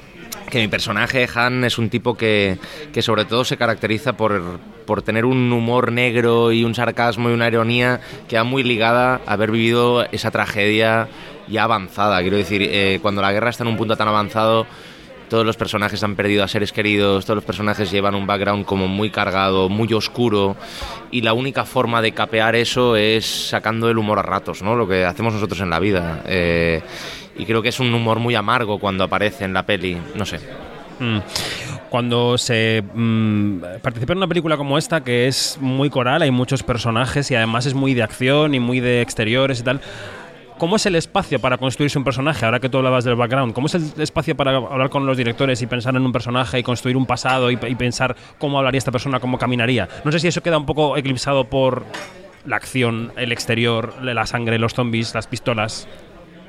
que 0.49 0.59
mi 0.59 0.67
personaje, 0.67 1.27
Han, 1.33 1.63
es 1.63 1.77
un 1.77 1.89
tipo 1.89 2.15
que, 2.15 2.57
que 2.91 3.01
sobre 3.01 3.23
todo 3.23 3.45
se 3.45 3.55
caracteriza 3.55 4.17
por, 4.17 4.59
por 4.85 5.01
tener 5.01 5.23
un 5.23 5.53
humor 5.53 5.93
negro 5.93 6.51
y 6.51 6.65
un 6.65 6.75
sarcasmo 6.75 7.29
y 7.29 7.33
una 7.33 7.47
ironía 7.47 8.01
que 8.27 8.35
va 8.35 8.43
muy 8.43 8.63
ligada 8.63 9.21
a 9.25 9.33
haber 9.33 9.51
vivido 9.51 10.05
esa 10.11 10.31
tragedia 10.31 11.07
ya 11.47 11.63
avanzada. 11.63 12.19
Quiero 12.21 12.37
decir, 12.37 12.61
eh, 12.63 12.99
cuando 13.01 13.21
la 13.21 13.31
guerra 13.31 13.49
está 13.49 13.63
en 13.63 13.69
un 13.69 13.77
punto 13.77 13.95
tan 13.95 14.07
avanzado, 14.07 14.67
todos 15.29 15.45
los 15.45 15.57
personajes 15.57 16.03
han 16.03 16.15
perdido 16.15 16.43
a 16.43 16.47
seres 16.47 16.71
queridos, 16.71 17.25
todos 17.25 17.37
los 17.37 17.43
personajes 17.43 17.91
llevan 17.91 18.15
un 18.15 18.27
background 18.27 18.65
como 18.65 18.87
muy 18.87 19.09
cargado, 19.09 19.69
muy 19.69 19.91
oscuro, 19.93 20.55
y 21.11 21.21
la 21.21 21.33
única 21.33 21.65
forma 21.65 22.01
de 22.01 22.11
capear 22.11 22.55
eso 22.55 22.95
es 22.95 23.49
sacando 23.49 23.89
el 23.89 23.97
humor 23.97 24.19
a 24.19 24.23
ratos, 24.23 24.61
¿no? 24.61 24.75
Lo 24.75 24.87
que 24.87 25.05
hacemos 25.05 25.33
nosotros 25.33 25.61
en 25.61 25.69
la 25.69 25.79
vida. 25.79 26.21
Eh, 26.25 26.81
y 27.37 27.45
creo 27.45 27.61
que 27.61 27.69
es 27.69 27.79
un 27.79 27.93
humor 27.93 28.19
muy 28.19 28.35
amargo 28.35 28.79
cuando 28.79 29.03
aparece 29.03 29.45
en 29.45 29.53
la 29.53 29.65
peli, 29.65 29.97
no 30.15 30.25
sé. 30.25 30.39
Mm. 30.99 31.19
Cuando 31.89 32.37
se 32.37 32.83
mm, 32.93 33.59
participa 33.81 34.13
en 34.13 34.17
una 34.17 34.27
película 34.27 34.57
como 34.57 34.77
esta, 34.77 35.03
que 35.03 35.27
es 35.27 35.57
muy 35.61 35.89
coral, 35.89 36.21
hay 36.21 36.31
muchos 36.31 36.63
personajes 36.63 37.29
y 37.31 37.35
además 37.35 37.65
es 37.65 37.73
muy 37.73 37.93
de 37.93 38.03
acción 38.03 38.53
y 38.53 38.59
muy 38.59 38.79
de 38.79 39.01
exteriores 39.01 39.59
y 39.59 39.63
tal. 39.63 39.81
¿Cómo 40.57 40.77
es 40.77 40.85
el 40.87 40.95
espacio 40.95 41.39
para 41.39 41.59
construirse 41.59 41.99
un 41.99 42.03
personaje? 42.03 42.43
Ahora 42.43 42.59
que 42.59 42.67
tú 42.67 42.79
hablabas 42.79 43.03
del 43.03 43.15
background, 43.15 43.53
¿cómo 43.53 43.67
es 43.67 43.75
el 43.75 43.91
espacio 44.01 44.35
para 44.35 44.57
hablar 44.57 44.89
con 44.89 45.05
los 45.05 45.15
directores 45.15 45.61
y 45.61 45.67
pensar 45.67 45.95
en 45.95 46.01
un 46.01 46.11
personaje 46.11 46.57
y 46.57 46.63
construir 46.63 46.97
un 46.97 47.05
pasado 47.05 47.51
y, 47.51 47.59
y 47.67 47.75
pensar 47.75 48.15
cómo 48.39 48.57
hablaría 48.57 48.79
esta 48.79 48.91
persona, 48.91 49.19
cómo 49.19 49.37
caminaría? 49.37 49.87
No 50.03 50.11
sé 50.11 50.19
si 50.19 50.27
eso 50.27 50.41
queda 50.41 50.57
un 50.57 50.65
poco 50.65 50.97
eclipsado 50.97 51.43
por 51.43 51.85
la 52.43 52.55
acción, 52.55 53.11
el 53.17 53.31
exterior, 53.31 53.93
la 54.01 54.25
sangre, 54.25 54.57
los 54.57 54.73
zombies, 54.73 55.13
las 55.13 55.27
pistolas. 55.27 55.87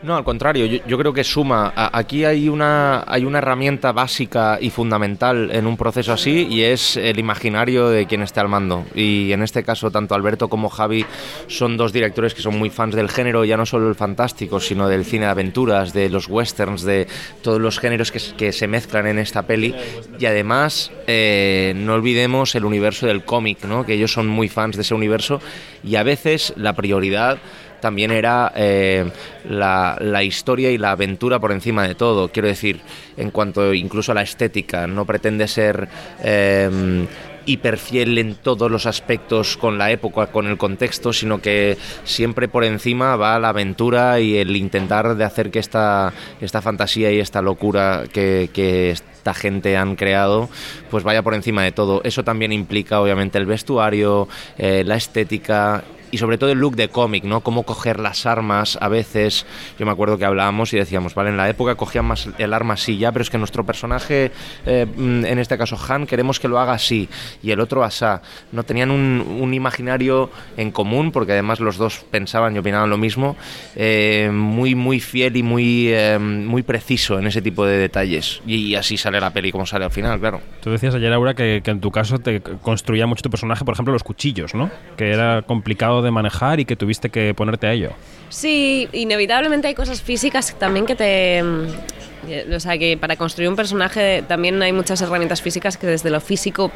No, 0.03 0.17
al 0.17 0.23
contrario, 0.23 0.65
yo, 0.67 0.99
creo 0.99 1.13
que 1.13 1.25
suma. 1.25 1.73
Aquí 1.75 2.25
hay 2.25 2.49
una, 2.49 3.03
hay 3.07 3.25
una 3.25 3.39
herramienta 3.39 3.91
básica 3.91 4.59
y 4.61 4.71
fundamental 4.71 5.51
en 5.53 5.67
un 5.67 5.77
proceso 5.77 6.13
así 6.13 6.47
y 6.49 6.63
es 6.63 6.97
el 6.97 7.19
imaginario 7.19 7.89
de 7.89 8.07
quien 8.07 8.23
esté 8.23 8.39
al 8.39 8.49
mando. 8.49 8.85
Y 8.95 9.33
en 9.33 9.43
este 9.43 9.65
caso, 9.65 9.91
tanto 9.91 10.15
Alberto 10.15 10.49
como 10.49 10.69
Javi 10.69 11.05
son 11.49 11.77
dos 11.77 11.93
directores 11.93 12.35
que 12.35 12.43
son 12.43 12.57
muy 12.57 12.71
fans 12.71 12.95
del 12.95 13.09
género, 13.09 13.45
ya 13.45 13.57
no 13.57 13.67
solo 13.67 13.89
el 13.89 13.97
fantástico, 13.97 14.61
sino 14.61 14.89
del 14.89 15.05
cine 15.05 15.25
de 15.25 15.33
aventuras, 15.33 15.93
de 15.93 16.09
los 16.09 16.29
westerns, 16.29 16.83
de 16.83 17.09
todos 17.43 17.61
los 17.61 17.81
géneros 17.81 18.13
que 18.13 18.53
se 18.53 18.69
mezclan 18.69 19.09
en 19.09 19.19
esta 19.19 19.43
peli. 19.43 19.75
Y 20.21 20.27
además, 20.27 20.93
eh, 21.11 21.73
no 21.75 21.95
olvidemos 21.95 22.55
el 22.55 22.67
universo 22.67 23.07
del 23.07 23.25
cómic, 23.25 23.65
¿no? 23.65 23.87
que 23.87 23.95
ellos 23.95 24.13
son 24.13 24.29
muy 24.29 24.49
fans 24.49 24.77
de 24.77 24.83
ese 24.83 24.95
universo 24.95 25.41
y 25.83 25.97
a 25.97 26.03
veces 26.03 26.53
la 26.57 26.75
prioridad 26.75 27.39
también 27.81 28.11
era 28.11 28.53
eh, 28.55 29.11
la, 29.49 30.23
historia 30.23 30.71
y 30.71 30.79
la 30.79 30.93
aventura 30.93 31.39
por 31.39 31.53
encima 31.53 31.87
de 31.87 31.95
todo. 31.95 32.29
Quiero 32.29 32.49
decir, 32.49 32.81
en 33.17 33.31
cuanto 33.31 33.73
incluso 33.75 34.13
a 34.13 34.15
la 34.15 34.23
estética, 34.23 34.87
no 34.87 35.05
pretende 35.05 35.49
ser 35.49 35.89
eh, 36.23 37.07
hiperfiel 37.49 38.19
en 38.19 38.35
todos 38.35 38.71
los 38.71 38.87
aspectos 38.87 39.57
con 39.57 39.79
la 39.79 39.91
época, 39.91 40.27
con 40.27 40.47
el 40.47 40.59
contexto, 40.59 41.13
sino 41.13 41.41
que 41.41 41.79
siempre 42.05 42.47
por 42.49 42.65
encima 42.65 43.17
va 43.17 43.39
la 43.39 43.49
aventura 43.49 44.21
y 44.21 44.37
el 44.37 44.55
intentar 44.55 45.17
de 45.17 45.25
hacer 45.25 45.51
que 45.51 45.59
esta, 45.59 46.13
esta 46.41 46.61
fantasía 46.61 47.11
y 47.11 47.21
esta 47.21 47.41
locura 47.41 48.05
que, 48.13 48.51
que 48.53 48.91
esta 48.91 49.35
gente 49.35 49.77
han 49.77 49.97
creado, 49.97 50.49
pues 50.91 51.05
vaya 51.05 51.23
por 51.23 51.35
encima 51.35 51.63
de 51.63 51.73
todo. 51.73 52.03
Eso 52.05 52.23
también 52.23 52.53
implica 52.53 53.01
obviamente 53.01 53.39
el 53.39 53.47
vestuario, 53.47 54.29
eh, 54.59 54.85
la 54.87 54.97
estética 54.97 55.85
y 56.11 56.19
sobre 56.19 56.39
todo 56.39 56.51
el 56.51 56.59
look 56.59 56.77
de 56.77 56.89
cómic, 56.89 57.25
¿no? 57.25 57.41
Cómo 57.41 57.63
coger 57.65 58.01
las 58.01 58.27
armas 58.27 58.79
a 58.81 58.89
veces. 58.89 59.47
Yo 59.79 59.87
me 59.87 59.93
acuerdo 59.93 60.19
que 60.19 60.25
hablábamos 60.25 60.73
y 60.73 60.79
decíamos, 60.79 61.15
vale, 61.15 61.31
en 61.31 61.37
la 61.37 61.49
época 61.49 61.75
cogían 61.75 62.05
más 62.05 62.29
el 62.39 62.53
arma 62.53 62.75
así 62.75 62.99
ya, 62.99 63.13
pero 63.13 63.23
es 63.23 63.31
que 63.31 63.39
nuestro 63.39 63.65
personaje, 63.65 64.33
eh, 64.67 64.87
mm, 64.87 65.25
en 65.25 65.39
este 65.39 65.57
caso 65.59 65.79
Han, 65.89 66.07
queremos 66.07 66.41
que 66.41 66.49
lo 66.49 66.59
haga 66.59 66.73
así 66.73 67.09
y 67.43 67.51
el 67.51 67.61
otro 67.61 67.85
asá. 67.85 68.23
No 68.53 68.63
tenían 68.63 68.91
un, 68.91 69.39
un 69.41 69.55
imaginario 69.55 70.31
en 70.57 70.71
común, 70.71 71.13
porque 71.13 71.33
además 71.33 71.61
los 71.61 71.77
dos 71.77 72.05
pensaban 72.11 72.55
y 72.55 72.59
opinaban 72.59 72.91
lo 72.91 72.99
mismo, 72.99 73.37
eh, 73.77 74.31
muy, 74.33 74.75
muy 74.75 75.01
fiel 75.01 75.37
y 75.37 75.43
muy, 75.43 75.89
eh, 75.89 76.19
muy 76.19 76.63
preciso 76.63 77.19
en 77.19 77.27
ese 77.27 77.43
tipo 77.43 77.65
de 77.65 77.79
detalles. 77.79 78.43
Y 78.47 78.75
así 78.75 78.97
sale 78.97 79.21
la 79.21 79.33
peli 79.33 79.53
como 79.53 79.67
sale 79.67 79.85
al 79.85 79.91
final, 79.91 80.19
claro. 80.19 80.41
Tú 80.63 80.71
decías 80.71 80.95
ayer, 80.95 81.13
Aura, 81.13 81.35
que, 81.35 81.61
que 81.63 81.71
en 81.71 81.81
tu 81.81 81.91
caso 81.91 82.19
te 82.19 82.41
construía 82.41 83.07
mucho 83.07 83.23
tu 83.23 83.31
personaje, 83.31 83.65
por 83.65 83.75
ejemplo, 83.75 83.93
los 83.93 84.03
cuchillos, 84.03 84.55
¿no? 84.55 84.71
Que 84.97 85.11
era 85.11 85.43
complicado 85.43 85.98
de 86.03 86.11
manejar 86.11 86.61
y 86.61 86.65
que 86.65 86.77
tuviste 86.77 87.11
que 87.11 87.35
ponerte 87.35 87.67
a 87.67 87.73
ello. 87.73 87.91
Sí, 88.29 88.89
inevitablemente 88.93 89.69
hay 89.69 89.75
cosas 89.75 90.03
físicas 90.03 90.55
también 90.59 90.87
que 90.87 90.95
te... 90.95 91.43
mm, 91.43 92.53
O 92.55 92.61
sea, 92.61 92.77
que 92.77 92.97
para 92.99 93.17
construir 93.17 93.49
un 93.49 93.57
personaje 93.57 94.23
también 94.29 94.61
hay 94.63 94.73
muchas 94.73 95.01
herramientas 95.01 95.41
físicas 95.41 95.77
que 95.79 95.87
desde 95.87 96.11
lo 96.11 96.21
físico 96.21 96.71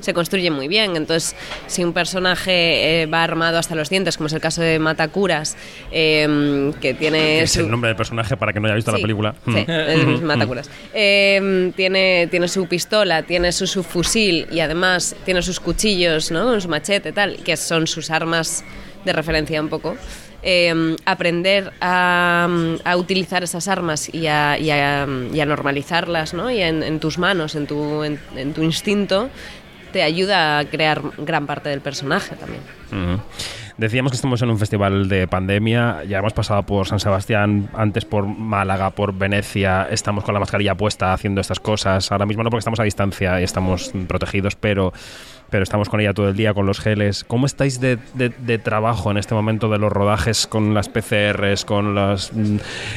se 0.00 0.14
construyen 0.14 0.52
muy 0.54 0.66
bien. 0.68 0.96
Entonces, 0.96 1.34
si 1.66 1.82
un 1.84 1.92
personaje 1.92 3.02
eh, 3.02 3.06
va 3.06 3.22
armado 3.22 3.58
hasta 3.58 3.74
los 3.74 3.88
dientes, 3.90 4.16
como 4.16 4.26
es 4.28 4.32
el 4.34 4.40
caso 4.40 4.60
de 4.62 4.78
Matacuras, 4.78 5.56
eh, 5.92 6.72
que 6.80 6.94
tiene... 6.94 7.40
Es 7.42 7.52
su- 7.52 7.60
el 7.60 7.70
nombre 7.70 7.88
del 7.88 7.96
personaje 7.96 8.36
para 8.36 8.52
que 8.52 8.60
no 8.60 8.66
haya 8.66 8.74
visto 8.76 8.92
la 8.92 8.98
película. 8.98 9.34
Sí, 9.46 9.50
Mm. 9.66 10.20
Mm. 10.20 10.24
Matacuras. 10.24 10.70
Eh, 10.94 11.70
tiene, 11.76 12.28
tiene 12.30 12.48
su 12.48 12.66
pistola, 12.66 13.22
tiene 13.24 13.52
su, 13.52 13.66
su 13.66 13.82
fusil 13.82 14.46
y 14.50 14.60
además 14.60 15.14
tiene 15.24 15.42
sus 15.42 15.58
cuchillos, 15.60 16.30
¿no? 16.30 16.58
Su 16.60 16.68
machete, 16.68 17.12
tal, 17.12 17.36
que 17.44 17.56
son 17.56 17.86
sus 17.86 18.10
armas 18.10 18.64
de 19.04 19.12
referencia 19.12 19.60
un 19.60 19.68
poco. 19.68 19.96
Eh, 20.46 20.96
aprender 21.06 21.72
a, 21.80 22.46
a 22.84 22.96
utilizar 22.98 23.42
esas 23.42 23.66
armas 23.66 24.12
y 24.12 24.26
a, 24.26 25.06
normalizarlas 25.06 26.34
¿no? 26.34 26.50
y 26.50 26.60
en, 26.60 27.00
tus 27.00 27.16
manos, 27.16 27.54
en 27.54 27.66
tu, 27.66 28.04
instinto, 28.62 29.30
te 29.90 30.02
ayuda 30.02 30.58
a 30.58 30.64
crear 30.66 31.00
gran 31.16 31.46
parte 31.46 31.70
del 31.70 31.80
personaje 31.80 32.36
también. 32.36 32.60
Ujú. 32.92 33.22
Decíamos 33.78 34.12
que 34.12 34.16
estamos 34.16 34.42
en 34.42 34.50
un 34.50 34.58
festival 34.58 35.08
de 35.08 35.26
pandemia, 35.26 36.04
ya 36.04 36.18
hemos 36.18 36.34
pasado 36.34 36.62
por 36.62 36.86
San 36.86 37.00
Sebastián, 37.00 37.70
antes 37.72 38.04
por 38.04 38.26
Málaga, 38.26 38.90
por 38.90 39.14
Venecia, 39.14 39.88
estamos 39.90 40.24
con 40.24 40.34
la 40.34 40.40
mascarilla 40.40 40.76
puesta 40.76 41.14
haciendo 41.14 41.40
estas 41.40 41.58
cosas, 41.58 42.12
ahora 42.12 42.26
mismo 42.26 42.44
no 42.44 42.50
porque 42.50 42.60
estamos 42.60 42.78
a 42.80 42.84
distancia 42.84 43.40
y 43.40 43.44
estamos 43.44 43.92
protegidos, 44.06 44.56
pero, 44.56 44.92
pero 45.54 45.62
estamos 45.62 45.88
con 45.88 46.00
ella 46.00 46.12
todo 46.12 46.28
el 46.30 46.34
día, 46.34 46.52
con 46.52 46.66
los 46.66 46.80
geles. 46.80 47.22
¿Cómo 47.22 47.46
estáis 47.46 47.78
de, 47.78 47.96
de- 48.14 48.58
trabajo 48.58 49.12
en 49.12 49.18
este 49.18 49.36
momento 49.36 49.68
de 49.68 49.78
los 49.78 49.92
rodajes 49.92 50.48
con 50.48 50.74
las 50.74 50.88
PCRs, 50.88 51.64
con 51.64 51.94
las, 51.94 52.32
mm, 52.32 52.56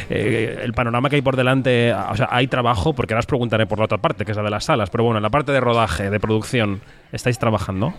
eh, 0.09 0.61
el 0.63 0.73
panorama 0.73 1.07
que 1.07 1.17
hay 1.17 1.21
por 1.21 1.35
delante? 1.35 1.93
O 1.93 2.15
sea, 2.15 2.29
¿hay 2.31 2.47
trabajo? 2.47 2.93
Porque 2.93 3.13
ahora 3.13 3.19
os 3.19 3.25
preguntaré 3.27 3.67
por 3.67 3.77
la 3.77 3.85
otra 3.85 3.99
parte, 3.99 4.25
que 4.25 4.31
es 4.31 4.37
la 4.37 4.41
de 4.41 4.49
las 4.49 4.65
salas, 4.65 4.89
pero 4.89 5.03
bueno, 5.03 5.17
en 5.19 5.21
la 5.21 5.29
parte 5.29 5.51
de 5.51 5.59
rodaje, 5.59 6.09
de 6.09 6.19
producción, 6.19 6.81
¿estáis 7.11 7.37
trabajando? 7.37 7.93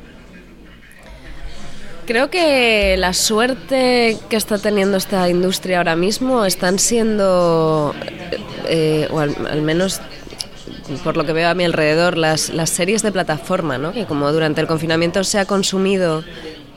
Creo 2.04 2.28
que 2.28 2.96
la 2.98 3.12
suerte 3.12 4.16
que 4.28 4.34
está 4.34 4.58
teniendo 4.58 4.96
esta 4.96 5.28
industria 5.28 5.78
ahora 5.78 5.94
mismo 5.94 6.44
están 6.46 6.80
siendo, 6.80 7.94
eh, 8.68 9.06
o 9.12 9.20
al, 9.20 9.36
al 9.48 9.62
menos 9.62 10.00
por 11.04 11.16
lo 11.16 11.24
que 11.24 11.32
veo 11.32 11.48
a 11.48 11.54
mi 11.54 11.64
alrededor, 11.64 12.16
las, 12.16 12.50
series 12.64 13.02
de 13.02 13.12
plataforma, 13.12 13.78
¿no? 13.78 13.92
que 13.92 14.04
como 14.04 14.30
durante 14.32 14.60
el 14.60 14.66
confinamiento 14.66 15.24
se 15.24 15.38
ha 15.38 15.44
consumido 15.44 16.24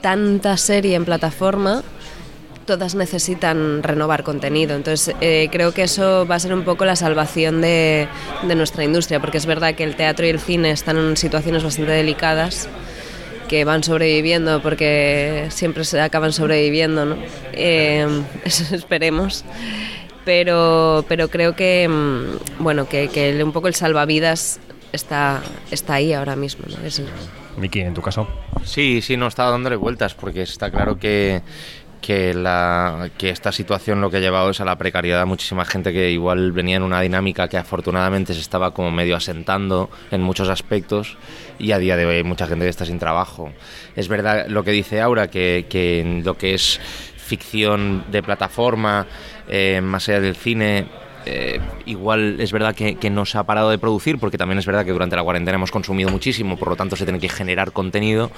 tanta 0.02 0.58
serie 0.58 0.96
en 0.96 1.06
plataforma, 1.06 1.84
todas 2.66 2.96
necesitan 2.96 3.84
renovar 3.84 4.24
contenido. 4.24 4.76
Entonces, 4.76 5.16
eh, 5.22 5.50
creo 5.52 5.74
que 5.74 5.84
eso 5.84 6.26
va 6.26 6.36
a 6.36 6.40
ser 6.40 6.54
un 6.54 6.64
poco 6.64 6.86
la 6.86 6.96
salvación 6.96 7.62
de, 7.62 8.08
nuestra 8.56 8.84
industria, 8.84 9.20
porque 9.20 9.38
es 9.38 9.46
verdad 9.46 9.76
que 9.76 9.84
el 9.84 9.96
teatro 9.96 10.26
y 10.26 10.30
el 10.30 10.40
cine 10.40 10.72
están 10.72 10.98
en 10.98 11.18
situaciones 11.18 11.64
bastante 11.64 11.92
delicadas 11.92 12.70
que 13.48 13.66
van 13.66 13.84
sobreviviendo 13.84 14.62
porque 14.62 15.48
siempre 15.50 15.84
se 15.84 16.00
acaban 16.00 16.32
sobreviviendo. 16.32 17.18
Eh, 17.52 18.08
esperemos. 18.46 19.44
Pero, 20.26 21.04
pero 21.08 21.28
creo 21.30 21.56
que, 21.56 21.88
mm, 21.88 22.64
bueno, 22.64 22.88
que, 22.88 23.08
que 23.10 23.30
el- 23.32 23.44
un 23.44 23.52
poco 23.52 23.68
el 23.68 23.74
salvavidas 23.76 24.60
está, 24.92 25.42
está 25.72 25.96
ahí 25.96 26.14
ahora 26.14 26.36
mismo, 26.36 26.66
¿no? 26.68 26.86
Es- 26.86 27.02
Miki, 27.58 27.82
en 27.82 27.94
tu 27.94 28.02
caso. 28.02 28.28
Sí, 28.64 29.02
sí, 29.02 29.18
no 29.18 29.28
estaba 29.28 29.52
dándole 29.52 29.76
vueltas 29.76 30.14
porque 30.14 30.42
está 30.44 30.70
claro 30.72 30.98
que, 31.00 31.42
que, 32.02 32.34
la, 32.34 33.10
que 33.18 33.30
esta 33.30 33.52
situación 33.52 34.00
lo 34.00 34.10
que 34.10 34.18
ha 34.18 34.20
llevado 34.22 34.52
es 34.52 34.62
a 34.62 34.66
la 34.66 34.78
precariedad 34.78 35.22
a 35.22 35.26
muchísima 35.26 35.66
gente 35.66 35.92
que 35.92 36.12
igual 36.12 36.52
venía 36.52 36.78
en 36.78 36.84
una 36.84 37.02
dinámica 37.02 37.48
que 37.50 37.58
afortunadamente 37.58 38.34
se 38.34 38.40
estaba 38.40 38.74
como 38.74 38.90
medio 38.92 39.16
asentando 39.16 39.90
en 40.12 40.22
muchos 40.22 40.50
aspectos 40.50 41.18
y 41.60 41.72
a 41.74 41.78
día 41.80 41.98
de 41.98 42.06
hoy 42.06 42.16
hay 42.18 42.24
mucha 42.24 42.48
gente 42.48 42.66
que 42.66 42.70
está 42.70 42.86
sin 42.86 43.00
trabajo. 43.00 43.52
Es 43.96 44.08
verdad 44.08 44.46
lo 44.48 44.64
que 44.64 44.72
dice 44.72 45.02
Aura, 45.02 45.28
que, 45.30 45.66
que 45.70 46.22
lo 46.24 46.38
que 46.38 46.54
es 46.54 46.80
ficción 47.18 48.04
de 48.12 48.22
plataforma, 48.24 49.06
eh, 49.52 49.82
más 49.82 50.08
allá 50.08 50.22
del 50.22 50.38
cine, 50.38 50.86
eh, 51.26 51.60
igual 51.86 52.40
es 52.40 52.54
verdad 52.54 52.74
que, 52.74 53.10
no 53.10 53.26
se 53.26 53.38
ha 53.38 53.44
parado 53.44 53.70
de 53.70 53.78
producir, 53.78 54.18
porque 54.18 54.38
también 54.38 54.58
es 54.60 54.66
verdad 54.66 54.86
que 54.86 54.94
durante 54.94 55.18
la 55.18 55.24
cuarentena 55.24 55.56
hemos 55.56 55.72
consumido 55.72 56.10
muchísimo, 56.10 56.58
por 56.58 56.70
lo 56.70 56.78
tanto 56.78 56.96
se 56.96 57.04
tiene 57.04 57.20
que 57.20 57.28
generar 57.28 57.74
contenido. 57.74 58.32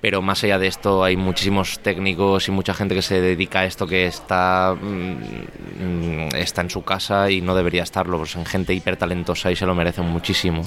Pero 0.00 0.20
más 0.20 0.42
allá 0.42 0.58
de 0.58 0.66
esto 0.66 1.04
hay 1.04 1.16
muchísimos 1.16 1.78
técnicos 1.78 2.48
y 2.48 2.50
mucha 2.50 2.74
gente 2.74 2.94
que 2.94 3.02
se 3.02 3.20
dedica 3.20 3.60
a 3.60 3.66
esto 3.66 3.86
que 3.86 4.06
está, 4.06 4.74
mm, 4.74 5.14
mm, 5.78 6.34
está 6.34 6.62
en 6.62 6.70
su 6.70 6.82
casa 6.82 7.30
y 7.30 7.40
no 7.40 7.54
debería 7.54 7.84
estarlo. 7.84 8.18
Pues 8.18 8.30
son 8.30 8.44
gente 8.44 8.74
hipertalentosa 8.74 9.52
y 9.52 9.56
se 9.56 9.64
lo 9.64 9.76
merecen 9.76 10.06
muchísimo. 10.06 10.62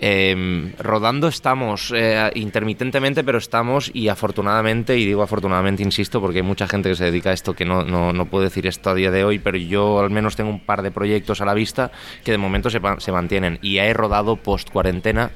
Eh, 0.00 0.72
rodando 0.78 1.28
estamos 1.28 1.92
eh, 1.94 2.30
intermitentemente, 2.34 3.24
pero 3.24 3.38
estamos 3.38 3.90
y 3.94 4.08
afortunadamente, 4.08 4.98
y 4.98 5.06
digo 5.06 5.22
afortunadamente, 5.22 5.82
insisto, 5.82 6.20
porque 6.20 6.38
hay 6.38 6.42
mucha 6.42 6.68
gente 6.68 6.88
que 6.88 6.96
se 6.96 7.04
dedica 7.04 7.30
a 7.30 7.32
esto 7.32 7.54
que 7.54 7.64
no, 7.64 7.84
no, 7.84 8.12
no 8.12 8.26
puedo 8.26 8.44
decir 8.44 8.66
esto 8.66 8.90
a 8.90 8.94
día 8.94 9.10
de 9.10 9.24
hoy, 9.24 9.38
pero 9.38 9.56
yo 9.56 10.00
al 10.00 10.10
menos 10.10 10.36
tengo 10.36 10.50
un 10.50 10.60
par 10.60 10.82
de 10.82 10.90
proyectos 10.90 11.40
a 11.40 11.44
la 11.44 11.54
vista 11.54 11.90
que 12.24 12.32
de 12.32 12.38
momento 12.38 12.70
se, 12.70 12.80
se 12.98 13.12
mantienen. 13.12 13.58
Y 13.62 13.78
he 13.78 13.92
rodado 13.94 14.36
post 14.36 14.70
cuarentena 14.70 15.30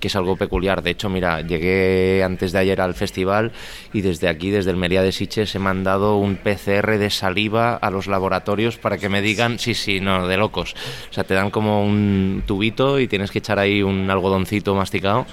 que 0.00 0.08
es 0.08 0.16
algo 0.16 0.36
peculiar. 0.36 0.82
De 0.82 0.90
hecho, 0.90 1.08
mira, 1.08 1.42
llegué 1.42 2.24
antes 2.24 2.52
de 2.52 2.58
ayer 2.58 2.80
al 2.80 2.94
festival 2.94 3.52
y 3.92 4.00
desde 4.00 4.28
aquí, 4.28 4.50
desde 4.50 4.70
el 4.70 4.76
Mería 4.76 5.02
de 5.02 5.12
Siches, 5.12 5.54
he 5.54 5.58
mandado 5.58 6.16
un 6.16 6.36
PCR 6.36 6.98
de 6.98 7.10
saliva 7.10 7.76
a 7.76 7.90
los 7.90 8.06
laboratorios 8.06 8.78
para 8.78 8.98
que 8.98 9.08
me 9.08 9.22
digan, 9.22 9.58
sí, 9.58 9.74
sí, 9.74 10.00
no, 10.00 10.26
de 10.26 10.36
locos. 10.36 10.74
O 11.10 11.12
sea, 11.12 11.24
te 11.24 11.34
dan 11.34 11.50
como 11.50 11.84
un 11.84 12.42
tubito 12.46 12.98
y 12.98 13.06
tienes 13.06 13.30
que 13.30 13.38
echar 13.38 13.58
ahí 13.58 13.82
un 13.82 14.10
algodoncito 14.10 14.74
masticado 14.74 15.26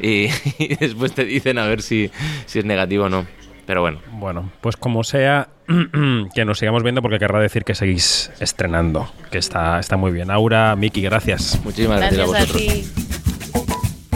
y, 0.00 0.28
y 0.58 0.76
después 0.76 1.12
te 1.12 1.24
dicen 1.24 1.58
a 1.58 1.66
ver 1.66 1.82
si, 1.82 2.10
si 2.46 2.60
es 2.60 2.64
negativo 2.64 3.04
o 3.04 3.08
no. 3.08 3.26
Pero 3.66 3.80
bueno. 3.80 4.00
Bueno, 4.12 4.50
pues 4.60 4.76
como 4.76 5.04
sea, 5.04 5.48
que 6.34 6.44
nos 6.44 6.58
sigamos 6.58 6.82
viendo 6.82 7.02
porque 7.02 7.18
querrá 7.18 7.40
decir 7.40 7.64
que 7.64 7.74
seguís 7.74 8.30
estrenando, 8.40 9.08
que 9.30 9.38
está, 9.38 9.78
está 9.78 9.96
muy 9.96 10.12
bien. 10.12 10.30
Aura, 10.30 10.74
Miki, 10.76 11.02
gracias. 11.02 11.60
Muchísimas 11.64 12.00
gracias, 12.00 12.20
a 12.20 12.26
vosotros. 12.26 12.62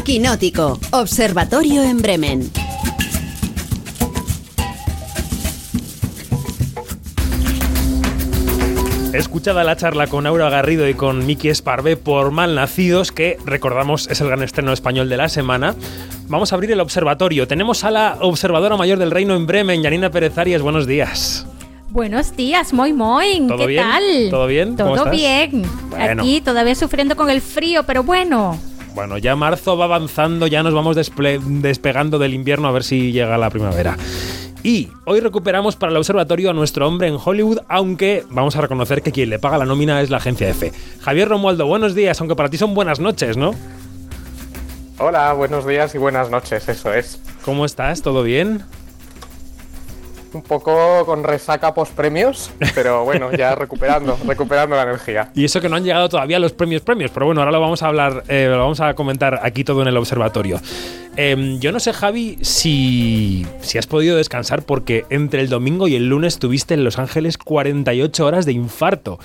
Quinótico, 0.07 0.78
Observatorio 0.92 1.82
en 1.82 2.00
Bremen. 2.00 2.48
Escuchada 9.12 9.64
la 9.64 9.76
charla 9.76 10.07
con 10.07 10.28
Aura 10.28 10.48
Garrido 10.48 10.88
y 10.88 10.94
con 10.94 11.26
Miki 11.26 11.48
Esparvé 11.48 11.96
por 11.96 12.30
Malnacidos, 12.30 13.11
que 13.11 13.36
recordamos 13.44 14.07
es 14.09 14.20
el 14.20 14.28
gran 14.28 14.44
estreno 14.44 14.72
español 14.72 15.09
de 15.09 15.16
la 15.16 15.28
semana. 15.28 15.74
Vamos 16.28 16.52
a 16.52 16.54
abrir 16.54 16.70
el 16.70 16.78
observatorio. 16.78 17.48
Tenemos 17.48 17.82
a 17.82 17.90
la 17.90 18.16
observadora 18.20 18.76
mayor 18.76 19.00
del 19.00 19.11
reino 19.11 19.34
en 19.34 19.44
Bremen, 19.48 19.82
Janina 19.82 20.12
Pérez 20.12 20.38
Arias. 20.38 20.62
Buenos 20.62 20.86
días. 20.86 21.48
Buenos 21.90 22.36
días, 22.36 22.72
muy 22.72 22.92
muy. 22.92 23.44
¿Todo 23.48 23.59
¿Qué 23.59 23.66
bien? 23.66 23.82
tal? 23.82 24.02
¿Todo 24.30 24.46
bien? 24.46 24.76
¿Cómo 24.76 24.90
Todo 24.94 25.07
estás? 25.07 25.11
bien. 25.11 25.62
Bueno. 25.90 26.22
Aquí 26.22 26.40
todavía 26.42 26.76
sufriendo 26.76 27.16
con 27.16 27.28
el 27.28 27.40
frío, 27.40 27.82
pero 27.82 28.04
bueno. 28.04 28.57
Bueno, 28.97 29.18
ya 29.18 29.36
marzo 29.36 29.76
va 29.76 29.84
avanzando, 29.84 30.47
ya 30.47 30.62
nos 30.62 30.72
vamos 30.72 30.97
desple- 30.97 31.38
despegando 31.61 32.18
del 32.18 32.32
invierno 32.32 32.66
a 32.66 32.72
ver 32.72 32.82
si 32.82 33.12
llega 33.12 33.36
la 33.36 33.51
primavera. 33.51 33.94
Y 34.62 34.88
hoy 35.05 35.20
recuperamos 35.20 35.76
para 35.76 35.92
el 35.92 35.99
observatorio 35.99 36.49
a 36.49 36.55
nuestro 36.55 36.88
hombre 36.88 37.07
en 37.09 37.18
Hollywood, 37.22 37.59
aunque 37.68 38.24
vamos 38.30 38.57
a 38.57 38.62
reconocer 38.62 39.03
que 39.03 39.12
quien 39.12 39.28
le 39.28 39.38
paga 39.38 39.59
la 39.59 39.66
nómina 39.66 40.01
es 40.01 40.09
la 40.09 40.16
agencia 40.16 40.49
F. 40.49 40.72
Javier 41.03 41.28
Romualdo, 41.28 41.66
buenos 41.66 41.94
días, 41.94 42.18
aunque 42.22 42.36
para 42.36 42.49
ti 42.49 42.57
son 42.57 42.72
buenas 42.72 42.99
noches, 42.99 43.36
¿no? 43.36 43.55
Hola, 44.99 45.34
buenos 45.34 45.66
días 45.66 45.94
y 45.94 45.99
buenas 45.99 46.30
noches, 46.30 46.66
eso 46.66 46.94
es. 46.94 47.20
¿Cómo 47.44 47.66
estás? 47.66 48.01
¿Todo 48.01 48.22
bien? 48.22 48.62
Un 50.37 50.43
poco 50.43 51.07
con 51.07 51.24
resaca 51.24 51.72
post 51.72 51.95
premios, 51.95 52.51
pero 52.74 53.05
bueno, 53.05 53.32
ya 53.32 53.55
recuperando, 53.55 54.18
recuperando 54.26 54.76
la 54.76 54.82
energía. 54.82 55.30
Y 55.34 55.47
eso 55.47 55.62
que 55.62 55.70
no 55.70 55.76
han 55.76 55.84
llegado 55.84 56.11
todavía 56.11 56.39
los 56.39 56.53
premios 56.53 56.82
premios, 56.82 57.11
pero 57.11 57.24
bueno, 57.24 57.41
ahora 57.41 57.53
lo 57.53 57.61
vamos 57.61 57.82
a 57.82 57.89
hablar, 57.89 58.22
eh, 58.28 58.49
lo 58.51 58.59
vamos 58.59 58.80
a 58.80 58.93
comentar 58.93 59.41
aquí 59.43 59.64
todo 59.64 59.80
en 59.80 59.89
el 59.89 59.97
observatorio. 59.97 60.61
Em, 61.16 61.59
yo 61.59 61.72
no 61.72 61.80
sé, 61.80 61.95
Javi, 61.95 62.37
si, 62.43 63.47
si 63.62 63.78
has 63.78 63.87
podido 63.87 64.18
descansar 64.18 64.62
porque 64.62 65.07
entre 65.09 65.41
el 65.41 65.49
domingo 65.49 65.89
y 65.89 65.95
el 65.95 66.11
lunes 66.11 66.39
tuviste 66.39 66.74
en 66.74 66.84
Los 66.84 66.99
Ángeles 66.99 67.39
48 67.39 68.26
horas 68.26 68.45
de 68.45 68.53
infarto. 68.53 69.18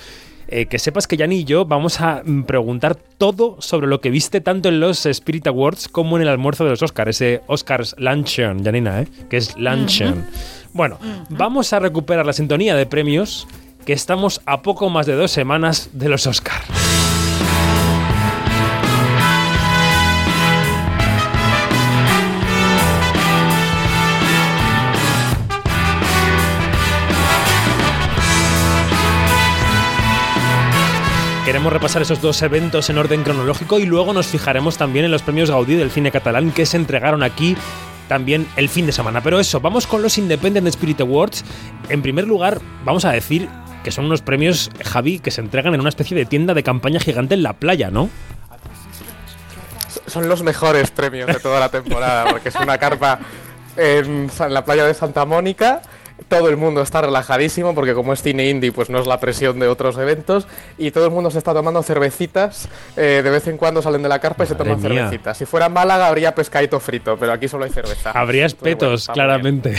Eh, 0.54 0.66
que 0.66 0.78
sepas 0.78 1.06
que 1.06 1.16
Yanni 1.16 1.36
y 1.36 1.44
yo 1.44 1.64
vamos 1.64 2.02
a 2.02 2.22
mm, 2.22 2.42
preguntar 2.42 2.94
todo 2.94 3.56
sobre 3.60 3.86
lo 3.86 4.02
que 4.02 4.10
viste 4.10 4.42
tanto 4.42 4.68
en 4.68 4.80
los 4.80 5.06
Spirit 5.06 5.46
Awards 5.46 5.88
como 5.88 6.16
en 6.16 6.22
el 6.22 6.28
almuerzo 6.28 6.64
de 6.64 6.70
los 6.70 6.82
Oscars, 6.82 7.08
ese 7.08 7.40
Oscars 7.46 7.94
Luncheon, 7.96 8.62
Janina, 8.62 9.00
¿eh? 9.00 9.08
que 9.30 9.38
es 9.38 9.56
Luncheon. 9.56 10.26
Bueno, 10.72 10.98
vamos 11.28 11.72
a 11.72 11.80
recuperar 11.80 12.24
la 12.24 12.32
sintonía 12.32 12.74
de 12.74 12.86
premios 12.86 13.46
que 13.84 13.92
estamos 13.92 14.40
a 14.46 14.62
poco 14.62 14.88
más 14.88 15.06
de 15.06 15.14
dos 15.14 15.30
semanas 15.30 15.90
de 15.92 16.08
los 16.08 16.26
Oscars. 16.26 16.66
Queremos 31.44 31.72
repasar 31.72 32.00
esos 32.00 32.22
dos 32.22 32.40
eventos 32.40 32.88
en 32.88 32.96
orden 32.96 33.24
cronológico 33.24 33.78
y 33.78 33.84
luego 33.84 34.14
nos 34.14 34.28
fijaremos 34.28 34.78
también 34.78 35.04
en 35.04 35.10
los 35.10 35.22
premios 35.22 35.50
Gaudí 35.50 35.74
del 35.74 35.90
cine 35.90 36.10
catalán 36.10 36.50
que 36.52 36.64
se 36.64 36.78
entregaron 36.78 37.22
aquí 37.22 37.56
también 38.12 38.46
el 38.56 38.68
fin 38.68 38.84
de 38.84 38.92
semana. 38.92 39.22
Pero 39.22 39.40
eso, 39.40 39.58
vamos 39.58 39.86
con 39.86 40.02
los 40.02 40.18
Independent 40.18 40.68
Spirit 40.68 41.00
Awards. 41.00 41.46
En 41.88 42.02
primer 42.02 42.26
lugar, 42.26 42.60
vamos 42.84 43.06
a 43.06 43.12
decir 43.12 43.48
que 43.82 43.90
son 43.90 44.04
unos 44.04 44.20
premios, 44.20 44.70
Javi, 44.84 45.18
que 45.18 45.30
se 45.30 45.40
entregan 45.40 45.72
en 45.72 45.80
una 45.80 45.88
especie 45.88 46.14
de 46.14 46.26
tienda 46.26 46.52
de 46.52 46.62
campaña 46.62 47.00
gigante 47.00 47.32
en 47.32 47.42
la 47.42 47.54
playa, 47.54 47.90
¿no? 47.90 48.10
Son 50.06 50.28
los 50.28 50.42
mejores 50.42 50.90
premios 50.90 51.26
de 51.26 51.40
toda 51.40 51.58
la 51.58 51.70
temporada, 51.70 52.26
porque 52.28 52.50
es 52.50 52.54
una 52.56 52.76
carpa 52.76 53.18
en, 53.78 54.30
la 54.50 54.62
playa 54.62 54.84
de 54.84 54.92
Santa 54.92 55.24
Mónica. 55.24 55.80
Todo 56.28 56.48
el 56.48 56.56
mundo 56.56 56.82
está 56.82 57.00
relajadísimo 57.00 57.74
porque 57.74 57.94
como 57.94 58.12
es 58.12 58.22
cine 58.22 58.48
indie, 58.48 58.72
pues 58.72 58.90
no 58.90 58.98
es 58.98 59.06
la 59.06 59.18
presión 59.20 59.58
de 59.58 59.68
otros 59.68 59.96
eventos 59.98 60.46
y 60.78 60.90
todo 60.90 61.06
el 61.06 61.10
mundo 61.10 61.30
se 61.30 61.38
está 61.38 61.52
tomando 61.52 61.82
cervecitas. 61.82 62.68
eh, 62.96 63.20
de 63.22 63.30
vez 63.30 63.46
en 63.48 63.56
cuando 63.56 63.82
salen 63.82 64.02
de 64.02 64.08
la 64.08 64.18
carpa 64.18 64.44
y 64.44 64.46
se 64.46 64.54
toman 64.54 64.80
mía. 64.80 65.08
cervecitas. 65.08 65.38
Si 65.38 65.46
fuera 65.46 65.68
Málaga 65.68 66.08
habría 66.08 66.34
pescadito 66.34 66.80
frito, 66.80 67.16
pero 67.18 67.32
aquí 67.32 67.48
solo 67.48 67.64
hay 67.64 67.70
cerveza. 67.70 68.10
Habría 68.12 68.42
bueno, 68.42 68.46
espetos, 68.46 69.08
claramente. 69.08 69.74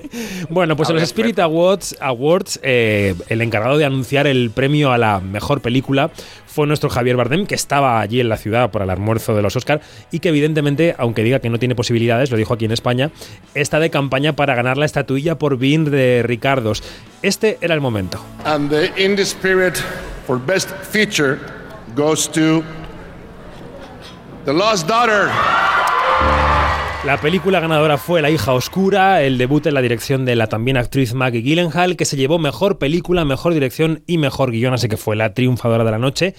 bueno, 0.50 0.76
pues 0.76 0.88
en 0.90 0.96
los 0.96 1.04
Spirit 1.04 1.38
Awards, 1.38 1.96
Awards 2.00 2.60
eh, 2.62 3.14
el 3.28 3.42
encargado 3.42 3.78
de 3.78 3.84
anunciar 3.84 4.26
el 4.26 4.50
premio 4.50 4.92
a 4.92 4.98
la 4.98 5.20
mejor 5.20 5.60
película 5.60 6.10
fue 6.56 6.66
nuestro 6.66 6.88
Javier 6.88 7.16
Bardem, 7.16 7.44
que 7.44 7.54
estaba 7.54 8.00
allí 8.00 8.18
en 8.18 8.30
la 8.30 8.38
ciudad 8.38 8.70
por 8.70 8.80
el 8.80 8.88
almuerzo 8.88 9.36
de 9.36 9.42
los 9.42 9.54
Oscar 9.56 9.82
y 10.10 10.20
que 10.20 10.30
evidentemente, 10.30 10.94
aunque 10.96 11.22
diga 11.22 11.38
que 11.38 11.50
no 11.50 11.58
tiene 11.58 11.74
posibilidades, 11.74 12.30
lo 12.30 12.38
dijo 12.38 12.54
aquí 12.54 12.64
en 12.64 12.72
España, 12.72 13.10
está 13.54 13.78
de 13.78 13.90
campaña 13.90 14.34
para 14.34 14.54
ganar 14.54 14.78
la 14.78 14.86
estatuilla 14.86 15.38
por 15.38 15.58
Bean 15.58 15.84
de 15.90 16.22
Ricardos. 16.24 16.82
Este 17.22 17.58
era 17.60 17.74
el 17.74 17.80
momento. 17.80 18.20
And 18.44 18.70
the 18.70 18.92
Indie 18.96 19.22
Spirit 19.22 19.76
for 20.26 20.38
Best 20.38 20.70
Feature 20.90 21.38
goes 21.94 22.28
to 22.32 22.62
The 24.44 24.52
Lost 24.52 24.86
Daughter. 24.86 25.28
La 27.04 27.20
película 27.20 27.60
ganadora 27.60 27.98
fue 27.98 28.20
La 28.20 28.30
hija 28.30 28.52
oscura, 28.52 29.22
el 29.22 29.38
debut 29.38 29.64
en 29.66 29.74
la 29.74 29.80
dirección 29.80 30.24
de 30.24 30.34
la 30.34 30.48
también 30.48 30.76
actriz 30.76 31.14
Maggie 31.14 31.40
Gyllenhaal, 31.40 31.96
que 31.96 32.04
se 32.04 32.16
llevó 32.16 32.40
mejor 32.40 32.78
película, 32.78 33.24
mejor 33.24 33.54
dirección 33.54 34.02
y 34.08 34.18
mejor 34.18 34.50
guion, 34.50 34.74
así 34.74 34.88
que 34.88 34.96
fue 34.96 35.14
la 35.14 35.32
triunfadora 35.32 35.84
de 35.84 35.90
la 35.92 35.98
noche. 35.98 36.34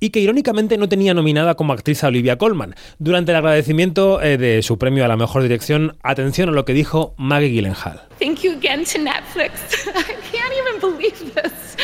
Y 0.00 0.10
que 0.10 0.20
irónicamente 0.20 0.78
no 0.78 0.88
tenía 0.88 1.14
nominada 1.14 1.54
como 1.54 1.72
actriz 1.72 2.02
a 2.02 2.08
Olivia 2.08 2.38
Colman. 2.38 2.74
Durante 2.98 3.32
el 3.32 3.36
agradecimiento 3.36 4.20
eh, 4.22 4.38
de 4.38 4.62
su 4.62 4.78
premio 4.78 5.04
a 5.04 5.08
la 5.08 5.16
mejor 5.16 5.42
dirección, 5.42 5.96
atención 6.02 6.48
a 6.48 6.52
lo 6.52 6.64
que 6.64 6.72
dijo 6.72 7.14
Maggie 7.18 7.50
Gyllenhaal. 7.50 8.00
Thank 8.18 8.40
you 8.40 8.52
again 8.52 8.84
to 8.84 8.98
Netflix. 8.98 9.86
I 9.94 10.14
can't 10.32 10.54
even 10.56 10.80
believe 10.80 11.34
this. 11.34 11.76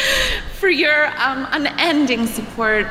For 0.59 0.71
your 0.71 1.07
um, 1.19 1.47
unending 1.53 2.27
support. 2.27 2.87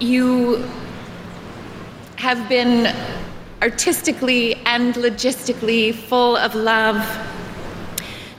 You 0.00 0.62
have 2.16 2.48
been 2.48 2.92
artistically 3.62 4.56
and 4.66 4.94
logistically 4.94 5.94
full 5.94 6.36
of 6.36 6.54
love. 6.54 6.96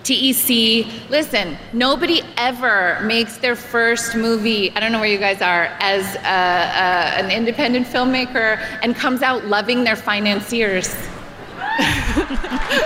TEC, 0.08 0.88
listen, 1.10 1.58
nobody 1.74 2.22
ever 2.38 2.97
makes 3.01 3.38
their 3.39 3.58
first 3.58 4.16
movie, 4.16 4.72
I 4.74 4.80
don't 4.80 4.93
know 4.93 5.01
where 5.01 5.12
you 5.12 5.20
guys 5.20 5.41
are, 5.41 5.68
as 5.82 6.16
uh, 6.16 6.20
uh, 6.20 7.22
an 7.22 7.30
independent 7.30 7.88
filmmaker 7.88 8.58
and 8.82 8.95
comes 8.95 9.22
out 9.22 9.45
loving 9.47 9.84
their 9.84 9.97
financiers. 9.97 10.95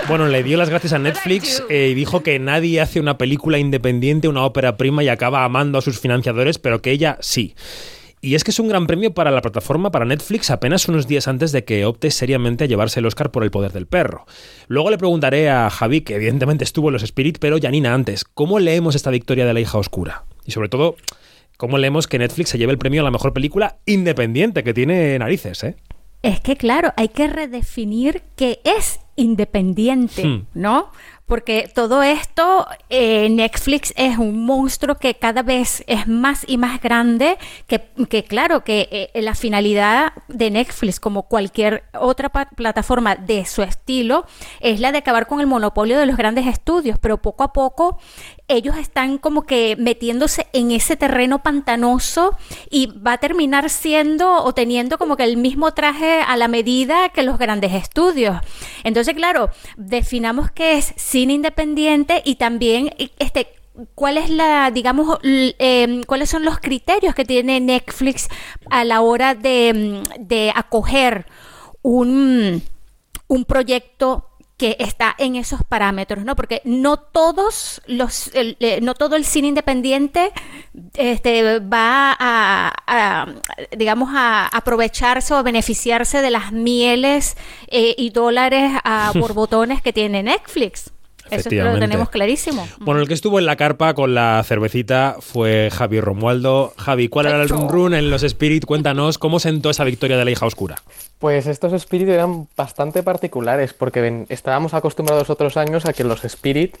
Bueno, 0.08 0.26
le 0.28 0.42
dio 0.42 0.58
las 0.58 0.68
gracias 0.68 0.92
a 0.92 0.98
Netflix 0.98 1.62
eh, 1.70 1.88
y 1.90 1.94
dijo 1.94 2.22
que 2.22 2.38
nadie 2.38 2.80
hace 2.80 3.00
una 3.00 3.16
película 3.18 3.58
independiente, 3.58 4.28
una 4.28 4.44
ópera 4.44 4.76
prima 4.76 5.02
y 5.02 5.08
acaba 5.08 5.44
amando 5.44 5.78
a 5.78 5.82
sus 5.82 6.00
financiadores, 6.00 6.58
pero 6.58 6.82
que 6.82 6.90
ella 6.90 7.18
sí. 7.20 7.54
Y 8.24 8.36
es 8.36 8.44
que 8.44 8.52
es 8.52 8.60
un 8.60 8.68
gran 8.68 8.86
premio 8.86 9.12
para 9.12 9.32
la 9.32 9.42
plataforma, 9.42 9.90
para 9.90 10.04
Netflix, 10.04 10.52
apenas 10.52 10.88
unos 10.88 11.08
días 11.08 11.26
antes 11.26 11.50
de 11.50 11.64
que 11.64 11.84
opte 11.84 12.08
seriamente 12.12 12.62
a 12.62 12.66
llevarse 12.68 13.00
el 13.00 13.06
Oscar 13.06 13.32
por 13.32 13.42
El 13.42 13.50
Poder 13.50 13.72
del 13.72 13.88
Perro. 13.88 14.26
Luego 14.68 14.90
le 14.90 14.96
preguntaré 14.96 15.50
a 15.50 15.68
Javi, 15.70 16.02
que 16.02 16.14
evidentemente 16.14 16.62
estuvo 16.62 16.88
en 16.88 16.92
los 16.92 17.02
Spirit, 17.02 17.38
pero 17.40 17.58
Janina 17.60 17.92
antes, 17.92 18.24
¿cómo 18.24 18.60
leemos 18.60 18.94
esta 18.94 19.10
victoria 19.10 19.44
de 19.44 19.52
la 19.52 19.58
hija 19.60 19.76
oscura? 19.76 20.22
Y 20.44 20.52
sobre 20.52 20.68
todo, 20.68 20.94
¿cómo 21.56 21.78
leemos 21.78 22.06
que 22.06 22.20
Netflix 22.20 22.50
se 22.50 22.58
lleve 22.58 22.70
el 22.70 22.78
premio 22.78 23.00
a 23.00 23.04
la 23.04 23.10
mejor 23.10 23.32
película 23.32 23.78
independiente, 23.86 24.62
que 24.62 24.72
tiene 24.72 25.18
narices, 25.18 25.64
eh? 25.64 25.74
Es 26.22 26.38
que 26.38 26.54
claro, 26.54 26.92
hay 26.96 27.08
que 27.08 27.26
redefinir 27.26 28.22
qué 28.36 28.60
es 28.62 29.00
independiente, 29.16 30.24
Hmm. 30.24 30.46
¿no? 30.54 30.92
Porque 31.32 31.70
todo 31.74 32.02
esto, 32.02 32.66
eh, 32.90 33.30
Netflix 33.30 33.94
es 33.96 34.18
un 34.18 34.44
monstruo 34.44 34.96
que 34.96 35.14
cada 35.14 35.42
vez 35.42 35.82
es 35.86 36.06
más 36.06 36.44
y 36.46 36.58
más 36.58 36.78
grande, 36.82 37.38
que, 37.66 38.24
claro, 38.24 38.64
que 38.64 39.10
eh, 39.14 39.22
la 39.22 39.34
finalidad 39.34 40.12
de 40.28 40.50
Netflix, 40.50 41.00
como 41.00 41.22
cualquier 41.22 41.84
otra 41.98 42.28
plataforma 42.28 43.16
de 43.16 43.46
su 43.46 43.62
estilo, 43.62 44.26
es 44.60 44.78
la 44.78 44.92
de 44.92 44.98
acabar 44.98 45.26
con 45.26 45.40
el 45.40 45.46
monopolio 45.46 45.98
de 45.98 46.04
los 46.04 46.18
grandes 46.18 46.46
estudios, 46.46 46.98
pero 47.00 47.16
poco 47.16 47.44
a 47.44 47.54
poco 47.54 47.98
ellos 48.48 48.76
están 48.76 49.18
como 49.18 49.42
que 49.42 49.76
metiéndose 49.78 50.46
en 50.52 50.72
ese 50.72 50.96
terreno 50.96 51.42
pantanoso 51.42 52.36
y 52.70 52.86
va 52.86 53.14
a 53.14 53.18
terminar 53.18 53.70
siendo 53.70 54.44
o 54.44 54.52
teniendo 54.52 54.98
como 54.98 55.16
que 55.16 55.24
el 55.24 55.36
mismo 55.38 55.72
traje 55.72 56.20
a 56.20 56.36
la 56.36 56.48
medida 56.48 57.08
que 57.08 57.22
los 57.22 57.38
grandes 57.38 57.72
estudios. 57.72 58.36
Entonces, 58.84 59.14
claro, 59.14 59.48
definamos 59.76 60.50
qué 60.50 60.74
es 60.76 60.92
cine 61.22 61.34
independiente 61.34 62.20
y 62.24 62.34
también 62.34 62.90
este 63.20 63.46
¿Cuál 63.94 64.18
es 64.18 64.28
la, 64.28 64.70
digamos, 64.70 65.18
em, 65.22 66.02
cuáles 66.02 66.28
son 66.28 66.44
los 66.44 66.58
criterios 66.58 67.14
que 67.14 67.24
tiene 67.24 67.58
Netflix 67.58 68.28
a 68.68 68.84
la 68.84 69.00
hora 69.00 69.34
de, 69.34 69.72
mm, 69.72 70.26
de 70.26 70.52
acoger 70.54 71.24
un, 71.80 72.62
un 73.28 73.44
proyecto 73.46 74.28
que 74.58 74.76
está 74.78 75.14
en 75.16 75.36
esos 75.36 75.64
parámetros, 75.64 76.22
¿no? 76.22 76.36
Porque 76.36 76.60
no 76.64 76.98
todos 76.98 77.80
los, 77.86 78.30
el, 78.34 78.58
eh, 78.60 78.80
no 78.82 78.92
todo 78.92 79.16
el 79.16 79.24
cine 79.24 79.48
independiente 79.48 80.32
este, 80.94 81.58
va 81.60 82.14
a, 82.18 82.72
a, 82.86 83.26
digamos, 83.76 84.10
a 84.12 84.48
aprovecharse 84.48 85.32
o 85.32 85.38
a 85.38 85.42
beneficiarse 85.42 86.20
de 86.20 86.30
las 86.30 86.52
mieles 86.52 87.38
eh, 87.68 87.94
y 87.96 88.10
dólares 88.10 88.70
a 88.84 89.12
borbotones 89.14 89.80
que 89.80 89.94
tiene 89.94 90.22
Netflix. 90.22 90.92
Eso 91.32 91.50
lo 91.50 91.78
tenemos 91.78 92.10
clarísimo. 92.10 92.66
Bueno, 92.80 93.00
el 93.00 93.08
que 93.08 93.14
estuvo 93.14 93.38
en 93.38 93.46
la 93.46 93.56
carpa 93.56 93.94
con 93.94 94.14
la 94.14 94.42
cervecita 94.44 95.16
fue 95.20 95.70
Javi 95.72 96.00
Romualdo. 96.00 96.74
Javi, 96.76 97.08
¿cuál 97.08 97.26
era 97.26 97.42
el 97.42 97.48
run 97.48 97.68
run 97.68 97.94
en 97.94 98.10
los 98.10 98.22
Spirit? 98.22 98.64
Cuéntanos 98.64 99.18
cómo 99.18 99.40
sentó 99.40 99.70
esa 99.70 99.84
victoria 99.84 100.16
de 100.16 100.24
la 100.24 100.30
hija 100.30 100.46
oscura. 100.46 100.76
Pues 101.18 101.46
estos 101.46 101.72
Spirit 101.72 102.08
eran 102.08 102.48
bastante 102.56 103.02
particulares 103.02 103.72
porque 103.72 104.26
estábamos 104.28 104.74
acostumbrados 104.74 105.30
otros 105.30 105.56
años 105.56 105.86
a 105.86 105.92
que 105.92 106.04
los 106.04 106.24
Spirit 106.24 106.76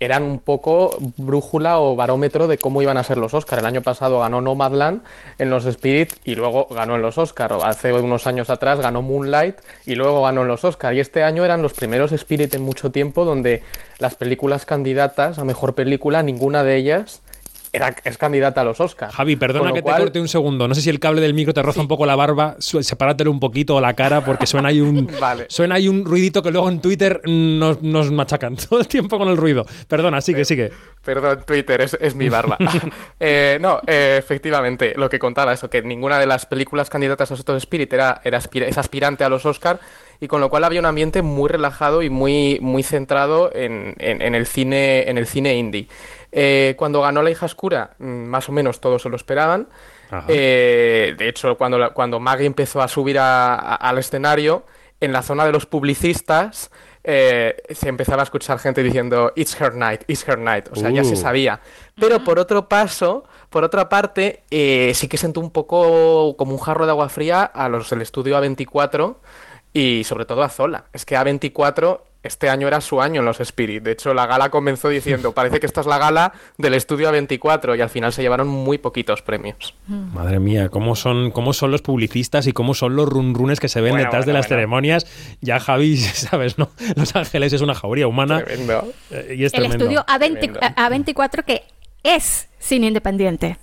eran 0.00 0.24
un 0.24 0.38
poco 0.38 0.96
brújula 1.16 1.78
o 1.78 1.96
barómetro 1.96 2.48
de 2.48 2.58
cómo 2.58 2.82
iban 2.82 2.96
a 2.96 3.04
ser 3.04 3.16
los 3.16 3.32
Oscar. 3.32 3.60
El 3.60 3.66
año 3.66 3.82
pasado 3.82 4.20
ganó 4.20 4.40
Nomadland 4.40 5.02
en 5.38 5.50
los 5.50 5.66
Spirit 5.66 6.12
y 6.24 6.34
luego 6.34 6.66
ganó 6.70 6.96
en 6.96 7.02
los 7.02 7.16
Oscar. 7.16 7.56
Hace 7.62 7.92
unos 7.92 8.26
años 8.26 8.50
atrás 8.50 8.80
ganó 8.80 9.02
Moonlight 9.02 9.56
y 9.86 9.94
luego 9.94 10.22
ganó 10.22 10.42
en 10.42 10.48
los 10.48 10.64
Oscar. 10.64 10.94
Y 10.94 11.00
este 11.00 11.22
año 11.22 11.44
eran 11.44 11.62
los 11.62 11.72
primeros 11.72 12.12
Spirit 12.12 12.54
en 12.54 12.62
mucho 12.62 12.90
tiempo 12.90 13.24
donde 13.24 13.62
las 13.98 14.16
películas 14.16 14.66
candidatas 14.66 15.38
a 15.38 15.44
mejor 15.44 15.74
película, 15.74 16.22
ninguna 16.22 16.64
de 16.64 16.76
ellas 16.76 17.22
era, 17.74 17.94
es 18.04 18.18
candidata 18.18 18.60
a 18.60 18.64
los 18.64 18.80
Oscars. 18.80 19.14
Javi, 19.14 19.36
perdona 19.36 19.72
que 19.72 19.82
te 19.82 19.90
corte 19.90 20.20
un 20.20 20.28
segundo. 20.28 20.68
No 20.68 20.74
sé 20.74 20.80
si 20.80 20.90
el 20.90 21.00
cable 21.00 21.20
del 21.20 21.34
micro 21.34 21.52
te 21.52 21.62
roza 21.62 21.80
un 21.80 21.88
poco 21.88 22.06
la 22.06 22.16
barba. 22.16 22.56
Sepáratelo 22.58 23.30
un 23.30 23.40
poquito 23.40 23.76
o 23.76 23.80
la 23.80 23.94
cara 23.94 24.24
porque 24.24 24.46
suena 24.46 24.68
ahí 24.68 24.80
un, 24.80 25.10
suena 25.48 25.74
ahí 25.74 25.88
un 25.88 26.04
ruidito 26.04 26.42
que 26.42 26.50
luego 26.50 26.68
en 26.68 26.80
Twitter 26.80 27.20
nos, 27.26 27.82
nos, 27.82 28.10
machacan 28.10 28.56
todo 28.68 28.80
el 28.80 28.88
tiempo 28.88 29.18
con 29.18 29.28
el 29.28 29.36
ruido. 29.36 29.66
Perdona, 29.88 30.20
sigue, 30.20 30.44
sigue. 30.44 30.70
Perdón, 31.04 31.42
Twitter, 31.46 31.80
es, 31.80 31.96
es 32.00 32.14
mi 32.14 32.28
barba. 32.28 32.56
eh, 33.20 33.58
no, 33.60 33.80
eh, 33.86 34.16
efectivamente, 34.18 34.94
lo 34.96 35.10
que 35.10 35.18
contaba, 35.18 35.52
eso, 35.52 35.68
que 35.68 35.82
ninguna 35.82 36.18
de 36.18 36.26
las 36.26 36.46
películas 36.46 36.88
candidatas 36.88 37.30
a 37.30 37.34
estos 37.34 37.56
Spirit 37.56 37.92
era, 37.92 38.20
era 38.24 38.38
es 38.38 38.78
aspirante 38.78 39.24
a 39.24 39.28
los 39.28 39.44
Oscars 39.44 39.80
y 40.24 40.26
con 40.26 40.40
lo 40.40 40.48
cual 40.48 40.64
había 40.64 40.80
un 40.80 40.86
ambiente 40.86 41.20
muy 41.20 41.50
relajado 41.50 42.02
y 42.02 42.08
muy, 42.08 42.58
muy 42.62 42.82
centrado 42.82 43.50
en, 43.54 43.94
en, 43.98 44.22
en 44.22 44.34
el 44.34 44.46
cine, 44.46 45.06
en 45.10 45.18
el 45.18 45.26
cine 45.26 45.54
indie. 45.54 45.86
Eh, 46.32 46.74
cuando 46.78 47.02
ganó 47.02 47.20
La 47.22 47.30
hija 47.30 47.44
oscura, 47.44 47.90
mm, 47.98 48.06
más 48.06 48.48
o 48.48 48.52
menos 48.52 48.80
todos 48.80 49.02
se 49.02 49.10
lo 49.10 49.16
esperaban. 49.16 49.68
Eh, 50.28 51.14
de 51.18 51.28
hecho, 51.28 51.58
cuando, 51.58 51.92
cuando 51.92 52.20
Maggie 52.20 52.46
empezó 52.46 52.80
a 52.80 52.88
subir 52.88 53.18
a, 53.18 53.54
a, 53.54 53.74
al 53.74 53.98
escenario, 53.98 54.64
en 54.98 55.12
la 55.12 55.20
zona 55.20 55.44
de 55.44 55.52
los 55.52 55.66
publicistas, 55.66 56.70
eh, 57.02 57.54
se 57.74 57.90
empezaba 57.90 58.22
a 58.22 58.24
escuchar 58.24 58.58
gente 58.58 58.82
diciendo 58.82 59.30
It's 59.36 59.60
her 59.60 59.74
night, 59.74 60.04
it's 60.06 60.26
her 60.26 60.38
night. 60.38 60.68
O 60.72 60.76
sea, 60.76 60.88
ya 60.88 61.04
se 61.04 61.12
Uh. 61.12 61.16
sabía. 61.16 61.60
Pero 62.00 62.24
por 62.24 62.38
otro 62.38 62.66
paso, 62.66 63.24
por 63.50 63.62
otra 63.62 63.90
parte, 63.90 64.42
sí 64.50 65.06
que 65.06 65.18
sentó 65.18 65.40
un 65.40 65.50
poco 65.50 66.34
como 66.38 66.52
un 66.52 66.58
jarro 66.60 66.86
de 66.86 66.92
agua 66.92 67.10
fría 67.10 67.42
a 67.42 67.68
los 67.68 67.90
del 67.90 68.00
estudio 68.00 68.38
A24 68.40 69.16
y 69.74 70.04
sobre 70.04 70.24
todo 70.24 70.42
a 70.42 70.48
Zola. 70.48 70.84
Es 70.94 71.04
que 71.04 71.16
A24 71.16 72.00
este 72.22 72.48
año 72.48 72.66
era 72.66 72.80
su 72.80 73.02
año 73.02 73.20
en 73.20 73.26
los 73.26 73.38
Spirit. 73.40 73.82
De 73.82 73.92
hecho, 73.92 74.14
la 74.14 74.24
gala 74.26 74.48
comenzó 74.48 74.88
diciendo, 74.88 75.32
parece 75.34 75.60
que 75.60 75.66
esta 75.66 75.82
es 75.82 75.86
la 75.86 75.98
gala 75.98 76.32
del 76.56 76.72
estudio 76.72 77.12
A24 77.12 77.76
y 77.76 77.82
al 77.82 77.90
final 77.90 78.14
se 78.14 78.22
llevaron 78.22 78.48
muy 78.48 78.78
poquitos 78.78 79.20
premios. 79.20 79.74
Madre 79.86 80.40
mía, 80.40 80.70
¿cómo 80.70 80.96
son, 80.96 81.30
cómo 81.32 81.52
son 81.52 81.70
los 81.70 81.82
publicistas 81.82 82.46
y 82.46 82.52
cómo 82.54 82.72
son 82.72 82.96
los 82.96 83.06
runrunes 83.10 83.60
que 83.60 83.68
se 83.68 83.82
ven 83.82 83.90
Bueno, 83.92 84.06
detrás 84.06 84.24
de 84.24 84.32
las 84.32 84.46
bueno. 84.46 84.56
ceremonias? 84.56 85.06
Ya 85.42 85.60
Javi, 85.60 85.96
sabes, 85.98 86.56
¿no? 86.56 86.70
Los 86.96 87.14
Ángeles 87.14 87.52
es 87.52 87.60
una 87.60 87.74
jauría 87.74 88.06
humana. 88.06 88.42
Tremendo. 88.42 88.90
eh, 89.10 89.34
y 89.38 89.44
es 89.44 89.52
El 89.52 89.66
estudio 89.66 90.06
A20 90.06 90.76
A24 90.76 91.44
que 91.44 91.64
es 92.02 92.48
cine 92.58 92.86
independiente. 92.86 93.58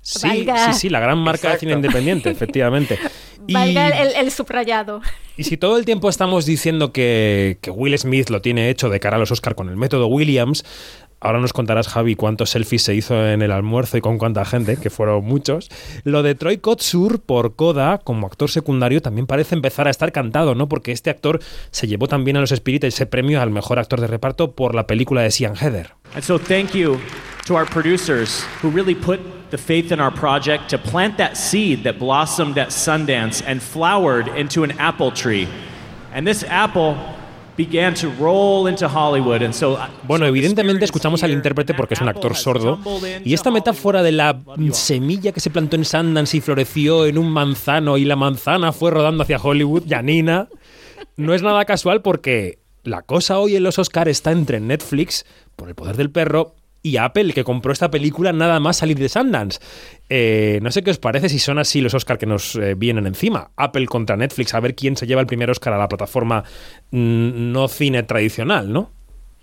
Sí, 0.00 0.26
Valga- 0.46 0.72
sí, 0.72 0.80
sí, 0.80 0.88
la 0.88 1.00
gran 1.00 1.18
marca 1.18 1.50
de 1.52 1.58
cine 1.58 1.72
independiente, 1.74 2.30
efectivamente. 2.30 2.98
Y, 3.48 3.56
el, 3.56 4.14
el 4.14 4.30
subrayado. 4.30 5.00
y 5.38 5.44
si 5.44 5.56
todo 5.56 5.78
el 5.78 5.86
tiempo 5.86 6.10
estamos 6.10 6.44
diciendo 6.44 6.92
que, 6.92 7.58
que 7.62 7.70
Will 7.70 7.98
Smith 7.98 8.28
lo 8.28 8.42
tiene 8.42 8.68
hecho 8.68 8.90
de 8.90 9.00
cara 9.00 9.16
a 9.16 9.18
los 9.18 9.30
Oscar 9.30 9.54
con 9.54 9.70
el 9.70 9.76
método 9.76 10.06
Williams, 10.06 10.64
ahora 11.20 11.40
nos 11.40 11.52
contarás, 11.52 11.88
Javi, 11.88 12.14
cuántos 12.14 12.50
selfies 12.50 12.82
se 12.82 12.94
hizo 12.94 13.26
en 13.26 13.42
el 13.42 13.50
almuerzo 13.50 13.96
y 13.96 14.00
con 14.00 14.18
cuánta 14.18 14.44
gente, 14.44 14.76
que 14.76 14.90
fueron 14.90 15.24
muchos. 15.24 15.70
Lo 16.04 16.22
de 16.22 16.34
Troy 16.34 16.58
Kotsur 16.58 17.20
por 17.20 17.56
Coda 17.56 17.98
como 17.98 18.26
actor 18.26 18.50
secundario 18.50 19.00
también 19.00 19.26
parece 19.26 19.54
empezar 19.54 19.88
a 19.88 19.90
estar 19.90 20.12
cantado, 20.12 20.54
¿no? 20.54 20.68
Porque 20.68 20.92
este 20.92 21.10
actor 21.10 21.40
se 21.70 21.86
llevó 21.86 22.06
también 22.06 22.36
a 22.36 22.40
los 22.40 22.52
Spirit 22.52 22.84
ese 22.84 23.06
premio 23.06 23.40
al 23.40 23.50
mejor 23.50 23.78
actor 23.78 24.00
de 24.00 24.06
reparto 24.06 24.52
por 24.52 24.74
la 24.74 24.86
película 24.86 25.22
de 25.22 25.30
Sian 25.30 25.56
Heather. 25.56 25.94
And 26.14 26.22
so, 26.22 26.38
thank 26.38 26.72
you 26.72 26.98
to 27.46 27.54
our 27.54 27.66
producers 27.66 28.44
who 28.62 28.70
really 28.70 28.94
put 28.94 29.20
the 29.50 29.58
faith 29.58 29.92
in 29.92 30.00
our 30.00 30.10
project 30.10 30.70
to 30.70 30.78
plant 30.78 31.16
that 31.18 31.36
seed 31.36 31.84
that 31.84 31.98
blossomed 31.98 32.58
at 32.58 32.68
Sundance 32.68 33.42
and 33.46 33.62
flowered 33.62 34.28
into 34.28 34.64
an 34.64 34.72
apple 34.78 35.10
tree. 35.10 35.48
And 36.12 36.26
this 36.26 36.44
apple 36.44 36.96
began 37.58 37.92
to 37.94 38.08
roll 38.20 38.68
into 38.68 38.88
Hollywood. 38.88 39.42
And 39.42 39.52
so, 39.52 39.74
uh, 39.74 39.88
Bueno, 40.04 40.26
evidentemente 40.26 40.84
escuchamos 40.84 41.22
al 41.24 41.32
intérprete 41.32 41.74
porque 41.74 41.94
es 41.94 42.00
un 42.00 42.08
actor 42.08 42.36
sordo 42.36 42.78
y 43.24 43.34
esta 43.34 43.50
metáfora 43.50 44.02
de 44.02 44.12
la 44.12 44.38
semilla 44.72 45.32
que 45.32 45.40
se 45.40 45.50
plantó 45.50 45.76
en 45.76 45.84
Sundance 45.84 46.36
y 46.36 46.40
floreció 46.40 47.04
en 47.04 47.18
un 47.18 47.30
manzano 47.30 47.98
y 47.98 48.04
la 48.04 48.14
manzana 48.14 48.72
fue 48.72 48.92
rodando 48.92 49.24
hacia 49.24 49.38
Hollywood, 49.38 49.82
Janina, 49.88 50.48
no 51.16 51.34
es 51.34 51.42
nada 51.42 51.64
casual 51.64 52.00
porque 52.00 52.60
la 52.84 53.02
cosa 53.02 53.40
hoy 53.40 53.56
en 53.56 53.64
los 53.64 53.78
Oscars 53.78 54.10
está 54.10 54.30
entre 54.30 54.60
Netflix, 54.60 55.26
por 55.56 55.68
el 55.68 55.74
poder 55.74 55.96
del 55.96 56.10
perro, 56.10 56.54
y 56.88 56.96
Apple, 56.96 57.32
que 57.32 57.44
compró 57.44 57.72
esta 57.72 57.90
película 57.90 58.32
nada 58.32 58.60
más 58.60 58.78
salir 58.78 58.98
de 58.98 59.08
Sundance. 59.08 59.60
Eh, 60.08 60.58
no 60.62 60.70
sé 60.70 60.82
qué 60.82 60.90
os 60.90 60.98
parece 60.98 61.28
si 61.28 61.38
son 61.38 61.58
así 61.58 61.80
los 61.80 61.94
Oscars 61.94 62.18
que 62.18 62.26
nos 62.26 62.56
eh, 62.56 62.74
vienen 62.74 63.06
encima. 63.06 63.50
Apple 63.56 63.86
contra 63.86 64.16
Netflix, 64.16 64.54
a 64.54 64.60
ver 64.60 64.74
quién 64.74 64.96
se 64.96 65.06
lleva 65.06 65.20
el 65.20 65.26
primer 65.26 65.50
Oscar 65.50 65.72
a 65.74 65.78
la 65.78 65.88
plataforma 65.88 66.42
mm, 66.90 67.52
no 67.52 67.68
cine 67.68 68.02
tradicional, 68.02 68.72
¿no? 68.72 68.90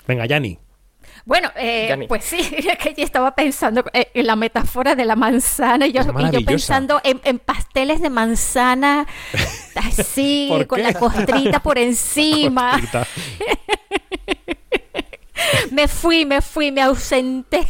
Venga, 0.07 0.25
Yanni. 0.25 0.59
Bueno, 1.25 1.51
eh, 1.55 2.05
pues 2.07 2.23
sí, 2.23 2.37
es 2.57 2.77
que 2.77 2.93
yo 2.93 3.03
estaba 3.03 3.33
pensando 3.33 3.83
en 3.93 4.27
la 4.27 4.35
metáfora 4.35 4.95
de 4.95 5.05
la 5.05 5.15
manzana 5.15 5.87
y 5.87 5.91
yo, 5.91 6.01
y 6.31 6.43
pensando 6.43 7.01
en, 7.03 7.19
en 7.23 7.39
pasteles 7.39 8.01
de 8.01 8.09
manzana, 8.11 9.07
así, 9.75 10.47
¿Por 10.49 10.67
con 10.67 10.83
la 10.83 10.93
costrita 10.93 11.61
por 11.61 11.77
encima. 11.79 12.71
Costrita. 12.73 13.07
Me 15.75 15.87
fui, 15.87 16.25
me 16.25 16.41
fui, 16.41 16.71
me 16.71 16.81
ausenté. 16.81 17.67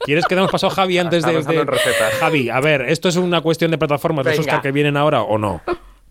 ¿Quieres 0.00 0.26
que 0.26 0.34
demos 0.34 0.50
paso 0.50 0.66
a 0.68 0.70
Javi 0.70 0.98
antes 0.98 1.24
de, 1.24 1.32
de- 1.42 1.60
en 1.60 1.66
recetas. 1.66 2.12
Javi, 2.20 2.50
a 2.50 2.60
ver, 2.60 2.82
¿esto 2.82 3.08
es 3.08 3.16
una 3.16 3.40
cuestión 3.40 3.70
de 3.70 3.78
plataformas, 3.78 4.24
los 4.24 4.32
Venga. 4.36 4.42
Oscar 4.42 4.62
que 4.62 4.70
vienen 4.72 4.96
ahora 4.96 5.22
o 5.22 5.38
no? 5.38 5.60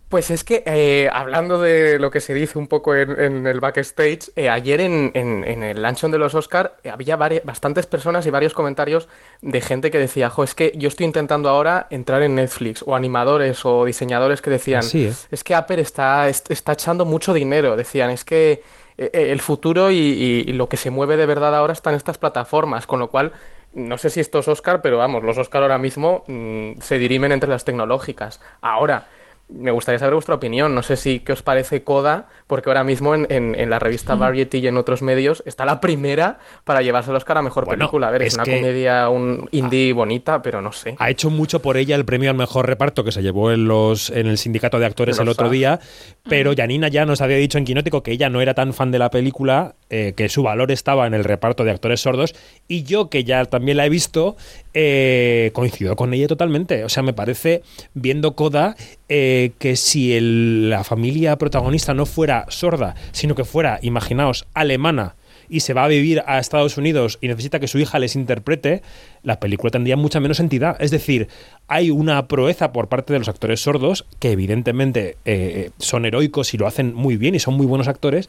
Pues 0.09 0.29
es 0.29 0.43
que, 0.43 0.63
eh, 0.65 1.09
hablando 1.11 1.59
de 1.61 1.97
lo 1.99 2.11
que 2.11 2.19
se 2.21 2.33
dice 2.33 2.59
un 2.59 2.67
poco 2.67 2.95
en, 2.95 3.19
en 3.19 3.47
el 3.47 3.59
backstage, 3.59 4.29
eh, 4.35 4.49
ayer 4.49 4.81
en, 4.81 5.11
en- 5.13 5.43
en 5.43 5.63
el 5.63 5.81
luncheon 5.81 6.11
de 6.11 6.17
los 6.17 6.35
Oscar 6.35 6.75
eh, 6.83 6.89
había 6.89 7.15
bastantes 7.15 7.85
personas 7.87 8.25
y 8.25 8.29
varios 8.29 8.53
comentarios 8.53 9.07
de 9.41 9.61
gente 9.61 9.91
que 9.91 9.97
decía, 9.97 10.29
jo, 10.29 10.43
es 10.43 10.53
que 10.55 10.73
yo 10.75 10.87
estoy 10.89 11.05
intentando 11.05 11.49
ahora 11.49 11.87
entrar 11.89 12.21
en 12.23 12.35
Netflix, 12.35 12.83
o 12.85 12.95
animadores 12.95 13.65
o 13.65 13.85
diseñadores 13.85 14.41
que 14.41 14.49
decían, 14.51 14.83
es. 14.83 15.27
es 15.31 15.43
que 15.43 15.55
Apple 15.55 15.81
está, 15.81 16.27
est- 16.29 16.51
está 16.51 16.73
echando 16.73 17.05
mucho 17.05 17.33
dinero, 17.33 17.75
decían, 17.75 18.09
es 18.11 18.23
que 18.23 18.61
el 18.97 19.41
futuro 19.41 19.91
y, 19.91 20.43
lo 20.53 20.69
que 20.69 20.77
se 20.77 20.89
mueve 20.89 21.17
de 21.17 21.25
verdad 21.25 21.55
ahora 21.55 21.73
está 21.73 21.89
en 21.89 21.97
estas 21.97 22.17
plataformas, 22.17 22.87
con 22.87 22.99
lo 22.99 23.09
cual... 23.09 23.33
No 23.73 23.97
sé 23.97 24.09
si 24.09 24.21
esto 24.21 24.39
es 24.39 24.47
Oscar, 24.47 24.81
pero 24.81 24.97
vamos, 24.97 25.21
los 25.21 25.37
Oscar 25.37 25.61
ahora 25.61 25.77
mismo 25.77 26.23
mm, 26.27 26.79
se 26.79 26.97
dirimen 26.97 27.33
entre 27.33 27.49
las 27.49 27.65
tecnológicas. 27.65 28.39
Ahora, 28.61 29.09
me 29.47 29.69
gustaría 29.71 29.99
saber 29.99 30.15
vuestra 30.15 30.35
opinión. 30.35 30.73
No 30.73 30.81
sé 30.81 30.95
si 30.97 31.19
qué 31.19 31.31
os 31.33 31.43
parece 31.43 31.83
Coda, 31.83 32.27
porque 32.47 32.69
ahora 32.69 32.83
mismo 32.83 33.13
en, 33.13 33.27
en- 33.29 33.53
en 33.53 33.69
la 33.69 33.77
revista 33.79 34.15
Variety 34.15 34.57
y 34.57 34.67
en 34.67 34.77
otros 34.77 35.01
medios 35.03 35.43
está 35.45 35.65
la 35.65 35.79
primera 35.79 36.39
para 36.63 36.81
llevarse 36.81 37.11
el 37.11 37.15
Oscar 37.17 37.37
a 37.37 37.41
mejor 37.43 37.65
Bueno, 37.65 37.79
película. 37.85 38.07
A 38.07 38.11
ver, 38.11 38.23
es, 38.23 38.33
una 38.33 38.43
que- 38.43 38.55
comedia 38.57 39.07
un 39.09 39.47
indie 39.51 39.93
bonita, 39.93 40.41
pero 40.41 40.61
no 40.61 40.71
sé. 40.71 40.95
Ha 40.97 41.09
hecho 41.11 41.29
mucho 41.29 41.61
por 41.61 41.77
ella 41.77 41.95
el 41.95 42.05
premio 42.05 42.31
al 42.31 42.35
mejor 42.37 42.65
reparto 42.67 43.03
que 43.03 43.11
se 43.11 43.21
llevó 43.21 43.51
en 43.51 43.67
los 43.67 44.09
en 44.09 44.25
el 44.27 44.37
sindicato 44.37 44.79
de 44.79 44.85
actores 44.87 45.19
el 45.19 45.29
otro 45.29 45.49
día, 45.49 45.79
pero 46.27 46.53
Janina 46.55 46.87
ya 46.87 47.05
nos 47.05 47.21
había 47.21 47.37
dicho 47.37 47.57
en 47.59 47.65
Quinótico 47.65 48.01
que 48.01 48.11
ella 48.11 48.29
no 48.29 48.41
era 48.41 48.55
tan 48.55 48.73
fan 48.73 48.89
de 48.91 48.97
la 48.99 49.11
película, 49.11 49.75
eh, 49.91 50.13
que 50.17 50.27
su 50.27 50.41
valor 50.41 50.71
estaba 50.71 51.05
en 51.05 51.13
el 51.13 51.23
reparto 51.23 51.63
de 51.63 51.71
actores 51.71 52.01
sordos, 52.01 52.33
y 52.67 52.83
yo 52.83 53.09
que 53.11 53.23
ya 53.23 53.45
también 53.45 53.77
la 53.77 53.85
he 53.85 53.89
visto, 53.89 54.35
eh, 54.73 55.51
coincido 55.53 55.95
con 55.95 56.13
ella 56.13 56.27
totalmente. 56.27 56.83
O 56.83 56.89
sea, 56.89 57.03
me 57.03 57.13
parece, 57.13 57.61
viendo 57.93 58.35
Coda, 58.35 58.75
eh, 59.07 59.33
que 59.59 59.75
si 59.75 60.13
el- 60.13 60.69
la 60.69 60.83
familia 60.83 61.37
protagonista 61.37 61.93
no 61.93 62.05
fuera 62.05 62.45
sorda, 62.49 62.95
sino 63.11 63.35
que 63.35 63.43
fuera, 63.45 63.79
imaginaos, 63.81 64.45
alemana, 64.53 65.15
y 65.47 65.59
se 65.59 65.73
va 65.73 65.83
a 65.83 65.87
vivir 65.87 66.23
a 66.25 66.39
Estados 66.39 66.75
Unidos 66.77 67.19
y 67.21 67.27
necesita 67.27 67.59
que 67.59 67.67
su 67.67 67.77
hija 67.77 67.99
les 67.99 68.15
interprete, 68.15 68.81
la 69.21 69.39
película 69.39 69.69
tendría 69.69 69.95
mucha 69.95 70.19
menos 70.19 70.39
entidad. 70.39 70.75
Es 70.79 70.89
decir, 70.89 71.27
hay 71.67 71.91
una 71.91 72.27
proeza 72.27 72.71
por 72.71 72.87
parte 72.89 73.13
de 73.13 73.19
los 73.19 73.29
actores 73.29 73.61
sordos, 73.61 74.05
que 74.19 74.31
evidentemente 74.31 75.17
eh, 75.25 75.69
son 75.77 76.05
heroicos 76.05 76.53
y 76.55 76.57
lo 76.57 76.65
hacen 76.65 76.95
muy 76.95 77.15
bien 77.17 77.35
y 77.35 77.39
son 77.39 77.53
muy 77.53 77.67
buenos 77.67 77.87
actores, 77.87 78.27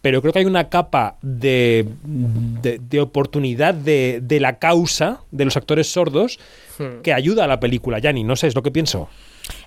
pero 0.00 0.20
creo 0.22 0.32
que 0.32 0.38
hay 0.38 0.44
una 0.46 0.68
capa 0.70 1.16
de, 1.22 1.86
de, 2.04 2.78
de 2.78 3.00
oportunidad 3.00 3.74
de, 3.74 4.20
de 4.22 4.40
la 4.40 4.58
causa 4.58 5.20
de 5.32 5.44
los 5.44 5.56
actores 5.58 5.90
sordos 5.92 6.38
Hmm. 6.76 7.02
que 7.04 7.12
ayuda 7.12 7.44
a 7.44 7.46
la 7.46 7.60
película, 7.60 8.00
Yanni, 8.00 8.24
no 8.24 8.34
sé, 8.34 8.48
es 8.48 8.54
lo 8.56 8.62
que 8.64 8.72
pienso. 8.72 9.08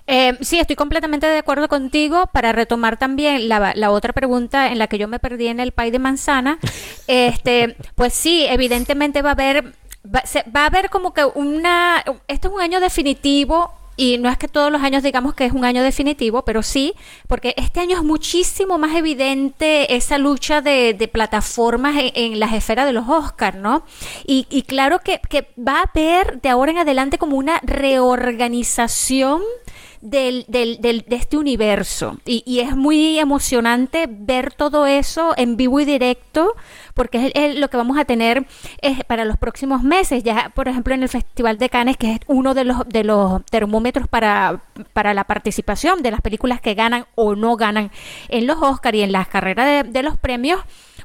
Eh, 0.06 0.36
sí, 0.40 0.58
estoy 0.58 0.76
completamente 0.76 1.26
de 1.26 1.38
acuerdo 1.38 1.68
contigo. 1.68 2.26
Para 2.32 2.52
retomar 2.52 2.96
también 2.98 3.48
la, 3.48 3.72
la 3.74 3.90
otra 3.90 4.12
pregunta 4.12 4.68
en 4.68 4.78
la 4.78 4.86
que 4.86 4.98
yo 4.98 5.08
me 5.08 5.18
perdí 5.18 5.48
en 5.48 5.60
el 5.60 5.72
pay 5.72 5.90
de 5.90 5.98
manzana, 5.98 6.58
este, 7.06 7.76
pues 7.94 8.14
sí, 8.14 8.46
evidentemente 8.48 9.22
va 9.22 9.30
a 9.30 9.32
haber, 9.32 9.74
va, 10.04 10.22
se- 10.24 10.44
va 10.54 10.62
a 10.62 10.66
haber 10.66 10.90
como 10.90 11.12
que 11.12 11.24
una, 11.24 12.04
este 12.28 12.48
es 12.48 12.54
un 12.54 12.60
año 12.60 12.80
definitivo. 12.80 13.72
Y 14.00 14.16
no 14.18 14.28
es 14.30 14.38
que 14.38 14.46
todos 14.46 14.70
los 14.70 14.80
años 14.84 15.02
digamos 15.02 15.34
que 15.34 15.44
es 15.44 15.52
un 15.52 15.64
año 15.64 15.82
definitivo, 15.82 16.44
pero 16.44 16.62
sí, 16.62 16.94
porque 17.26 17.52
este 17.56 17.80
año 17.80 17.96
es 17.96 18.04
muchísimo 18.04 18.78
más 18.78 18.94
evidente 18.94 19.92
esa 19.96 20.18
lucha 20.18 20.60
de, 20.60 20.94
de 20.94 21.08
plataformas 21.08 21.96
en, 21.96 22.12
en 22.14 22.38
las 22.38 22.52
esferas 22.52 22.86
de 22.86 22.92
los 22.92 23.08
Oscars, 23.08 23.56
¿no? 23.58 23.82
Y, 24.24 24.46
y 24.50 24.62
claro 24.62 25.00
que, 25.00 25.20
que 25.28 25.48
va 25.58 25.80
a 25.80 25.90
haber 25.92 26.40
de 26.40 26.48
ahora 26.48 26.70
en 26.70 26.78
adelante 26.78 27.18
como 27.18 27.36
una 27.36 27.58
reorganización 27.64 29.42
del, 30.00 30.44
del- 30.48 30.80
del- 30.80 31.04
de 31.06 31.16
este 31.16 31.36
universo. 31.36 32.18
Y, 32.24 32.42
y 32.46 32.60
es 32.60 32.76
muy 32.76 33.18
emocionante 33.18 34.06
ver 34.08 34.52
todo 34.52 34.86
eso 34.86 35.34
en 35.36 35.56
vivo 35.56 35.80
y 35.80 35.84
directo, 35.84 36.54
porque 36.94 37.26
es, 37.26 37.32
es 37.34 37.56
lo 37.58 37.68
que 37.70 37.76
vamos 37.76 37.98
a 37.98 38.04
tener 38.04 38.46
eh, 38.82 39.02
para 39.06 39.24
los 39.24 39.36
próximos 39.36 39.82
meses. 39.82 40.22
Ya, 40.24 40.50
por 40.54 40.68
ejemplo, 40.68 40.94
en 40.94 41.02
el 41.02 41.08
Festival 41.08 41.58
de 41.58 41.68
Cannes, 41.70 41.96
que 41.96 42.12
es 42.12 42.20
uno 42.26 42.54
de 42.54 42.64
los, 42.64 42.88
de 42.88 43.04
los 43.04 43.44
termómetros 43.46 44.08
para, 44.08 44.62
para 44.92 45.14
la 45.14 45.24
participación 45.24 46.02
de 46.02 46.10
las 46.10 46.20
películas 46.20 46.60
que 46.60 46.74
ganan 46.74 47.06
o 47.14 47.34
no 47.34 47.56
ganan 47.56 47.90
en 48.28 48.46
los 48.46 48.58
Oscars 48.60 48.96
y 48.96 49.02
en 49.02 49.12
las 49.12 49.28
carreras 49.28 49.84
de, 49.84 49.90
de 49.90 50.02
los 50.02 50.16
premios. 50.18 50.60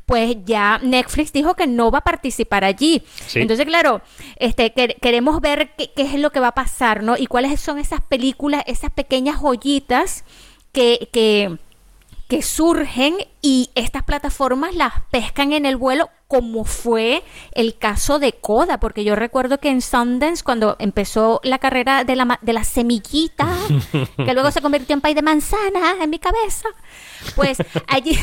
Pues 0.05 0.35
ya 0.45 0.79
Netflix 0.83 1.31
dijo 1.31 1.55
que 1.55 1.65
no 1.65 1.89
va 1.91 1.99
a 1.99 2.03
participar 2.03 2.63
allí. 2.65 3.03
Sí. 3.27 3.39
Entonces, 3.39 3.65
claro, 3.65 4.01
este, 4.37 4.73
quer- 4.75 4.99
queremos 4.99 5.39
ver 5.39 5.71
qué, 5.77 5.91
qué 5.95 6.01
es 6.03 6.15
lo 6.15 6.31
que 6.31 6.39
va 6.41 6.49
a 6.49 6.53
pasar, 6.53 7.03
¿no? 7.03 7.15
Y 7.17 7.27
cuáles 7.27 7.59
son 7.61 7.79
esas 7.79 8.01
películas, 8.01 8.63
esas 8.67 8.91
pequeñas 8.91 9.37
joyitas 9.37 10.25
que, 10.73 11.07
que, 11.13 11.57
que 12.27 12.41
surgen 12.41 13.15
y 13.41 13.69
estas 13.75 14.03
plataformas 14.03 14.75
las 14.75 14.93
pescan 15.11 15.53
en 15.53 15.65
el 15.65 15.77
vuelo, 15.77 16.09
como 16.27 16.65
fue 16.65 17.23
el 17.51 17.77
caso 17.77 18.17
de 18.17 18.33
Coda, 18.33 18.79
porque 18.79 19.03
yo 19.03 19.15
recuerdo 19.15 19.59
que 19.59 19.69
en 19.69 19.81
Sundance, 19.81 20.43
cuando 20.43 20.75
empezó 20.79 21.41
la 21.43 21.59
carrera 21.59 22.03
de 22.03 22.15
la, 22.15 22.39
de 22.41 22.53
la 22.53 22.63
semillita, 22.63 23.47
que 24.17 24.33
luego 24.33 24.51
se 24.51 24.61
convirtió 24.61 24.93
en 24.93 25.01
pay 25.01 25.13
de 25.13 25.21
manzana 25.21 25.95
en 26.01 26.09
mi 26.09 26.19
cabeza, 26.19 26.69
pues 27.35 27.57
allí, 27.87 28.17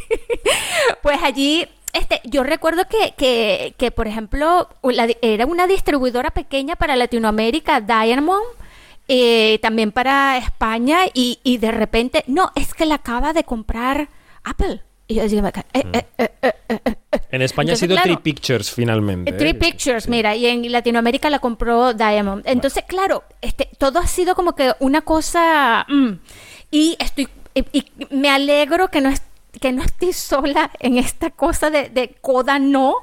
pues 1.02 1.18
allí 1.22 1.66
este, 1.92 2.20
yo 2.24 2.42
recuerdo 2.42 2.84
que, 2.88 3.14
que, 3.16 3.74
que, 3.78 3.90
por 3.90 4.06
ejemplo, 4.06 4.68
la 4.82 5.08
era 5.22 5.46
una 5.46 5.66
distribuidora 5.66 6.30
pequeña 6.30 6.76
para 6.76 6.94
Latinoamérica, 6.94 7.80
Diamond, 7.80 8.44
eh, 9.08 9.58
también 9.62 9.92
para 9.92 10.36
España, 10.38 11.00
y, 11.12 11.40
y 11.42 11.58
de 11.58 11.70
repente, 11.70 12.24
no, 12.26 12.50
es 12.54 12.74
que 12.74 12.86
la 12.86 12.96
acaba 12.96 13.32
de 13.32 13.44
comprar 13.44 14.08
Apple. 14.44 14.82
Y 15.08 15.14
yo 15.14 15.28
digo, 15.28 15.46
eh, 15.46 15.52
eh, 15.72 15.84
eh, 15.92 16.04
eh, 16.18 16.52
eh, 16.68 16.80
eh. 16.84 16.94
En 17.30 17.42
España 17.42 17.68
Entonces, 17.72 17.82
ha 17.84 17.86
sido 17.86 17.94
claro, 17.94 18.12
Three 18.14 18.22
Pictures 18.22 18.70
finalmente. 18.72 19.32
Three. 19.32 19.54
Pictures, 19.54 20.08
mira, 20.08 20.34
y 20.34 20.46
en 20.46 20.72
Latinoamérica 20.72 21.30
la 21.30 21.38
compró 21.38 21.94
Diamond. 21.94 22.42
Entonces, 22.46 22.82
claro, 22.88 23.22
este, 23.40 23.68
todo 23.78 24.00
ha 24.00 24.06
sido 24.08 24.34
como 24.34 24.56
que 24.56 24.72
una 24.80 25.02
cosa. 25.02 25.86
mm, 25.88 26.12
y 26.72 26.96
estoy. 26.98 27.28
Y, 27.54 27.64
y 27.72 27.84
me 28.10 28.30
alegro 28.30 28.88
que 28.88 29.00
no 29.00 29.10
que 29.60 29.72
no 29.72 29.82
estoy 29.82 30.12
sola 30.12 30.70
en 30.80 30.98
esta 30.98 31.30
cosa 31.30 31.70
de, 31.70 31.88
de 31.88 32.16
Coda 32.20 32.58
no, 32.58 32.96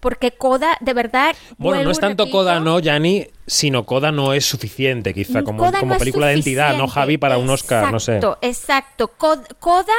porque 0.00 0.32
Coda, 0.32 0.76
de 0.80 0.92
verdad. 0.94 1.34
Bueno, 1.56 1.82
no 1.82 1.90
es 1.90 1.98
tanto 1.98 2.24
repito, 2.24 2.38
Coda 2.38 2.60
no, 2.60 2.78
Yanni, 2.78 3.26
sino 3.46 3.84
Coda 3.84 4.12
no 4.12 4.32
es 4.32 4.44
suficiente, 4.46 5.12
quizá, 5.14 5.42
como, 5.42 5.58
Coda 5.64 5.80
como 5.80 5.94
no 5.94 5.98
película 5.98 6.28
de 6.28 6.34
entidad, 6.34 6.76
¿no. 6.76 6.86
Javi? 6.88 7.18
Para 7.18 7.38
un 7.38 7.50
Oscar, 7.50 7.90
no 7.92 7.98
sé. 8.00 8.16
Exacto, 8.16 8.38
exacto. 8.42 9.10
Cod- 9.18 9.56
Coda, 9.58 9.94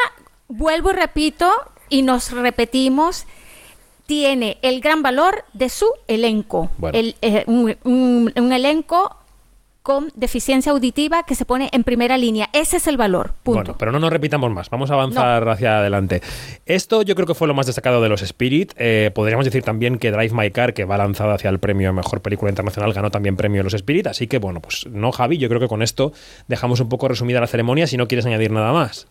vuelvo 0.47 0.91
y 0.91 0.93
repito, 0.93 1.51
y 1.89 2.01
nos 2.01 2.31
repetimos, 2.31 3.25
tiene 4.05 4.57
el 4.61 4.81
gran 4.81 5.03
valor 5.03 5.45
de 5.53 5.69
su 5.69 5.87
elenco. 6.07 6.71
Bueno. 6.77 6.97
El, 6.97 7.15
eh, 7.21 7.43
un, 7.47 7.75
un- 7.83 8.33
un 8.35 8.53
elenco 8.53 9.15
con 9.89 10.11
deficiencia 10.13 10.71
auditiva 10.71 11.23
que 11.23 11.33
se 11.33 11.45
pone 11.45 11.67
en 11.71 11.83
primera 11.83 12.15
línea. 12.15 12.47
Ese 12.53 12.77
es 12.77 12.85
el 12.85 12.95
valor. 12.95 13.33
Punto. 13.41 13.61
Bueno, 13.61 13.75
pero 13.79 13.91
no 13.91 13.97
nos 13.97 14.11
repitamos 14.11 14.51
más, 14.51 14.69
vamos 14.69 14.91
a 14.91 14.93
avanzar 14.93 15.49
hacia 15.49 15.79
adelante. 15.79 16.21
Esto 16.67 17.01
yo 17.01 17.15
creo 17.15 17.25
que 17.25 17.33
fue 17.33 17.47
lo 17.47 17.55
más 17.55 17.65
destacado 17.65 17.99
de 17.99 18.07
los 18.07 18.21
Spirit. 18.21 18.71
Eh, 18.77 19.09
podríamos 19.15 19.45
decir 19.45 19.63
también 19.63 19.97
que 19.97 20.11
Drive 20.11 20.31
My 20.31 20.51
Car, 20.51 20.75
que 20.75 20.85
va 20.85 20.95
lanzada 20.95 21.33
hacia 21.33 21.49
el 21.49 21.57
premio 21.57 21.89
a 21.89 21.93
Mejor 21.93 22.21
Película 22.21 22.51
Internacional, 22.51 22.93
ganó 22.93 23.09
también 23.09 23.35
premio 23.35 23.61
en 23.61 23.63
los 23.63 23.73
Spirit. 23.73 24.05
Así 24.05 24.27
que, 24.27 24.37
bueno, 24.37 24.59
pues 24.59 24.85
no, 24.85 25.11
Javi, 25.11 25.39
yo 25.39 25.49
creo 25.49 25.59
que 25.59 25.67
con 25.67 25.81
esto 25.81 26.13
dejamos 26.47 26.79
un 26.81 26.89
poco 26.89 27.07
resumida 27.07 27.39
la 27.39 27.47
ceremonia 27.47 27.87
si 27.87 27.97
no 27.97 28.07
quieres 28.07 28.27
añadir 28.27 28.51
nada 28.51 28.71
más. 28.71 29.07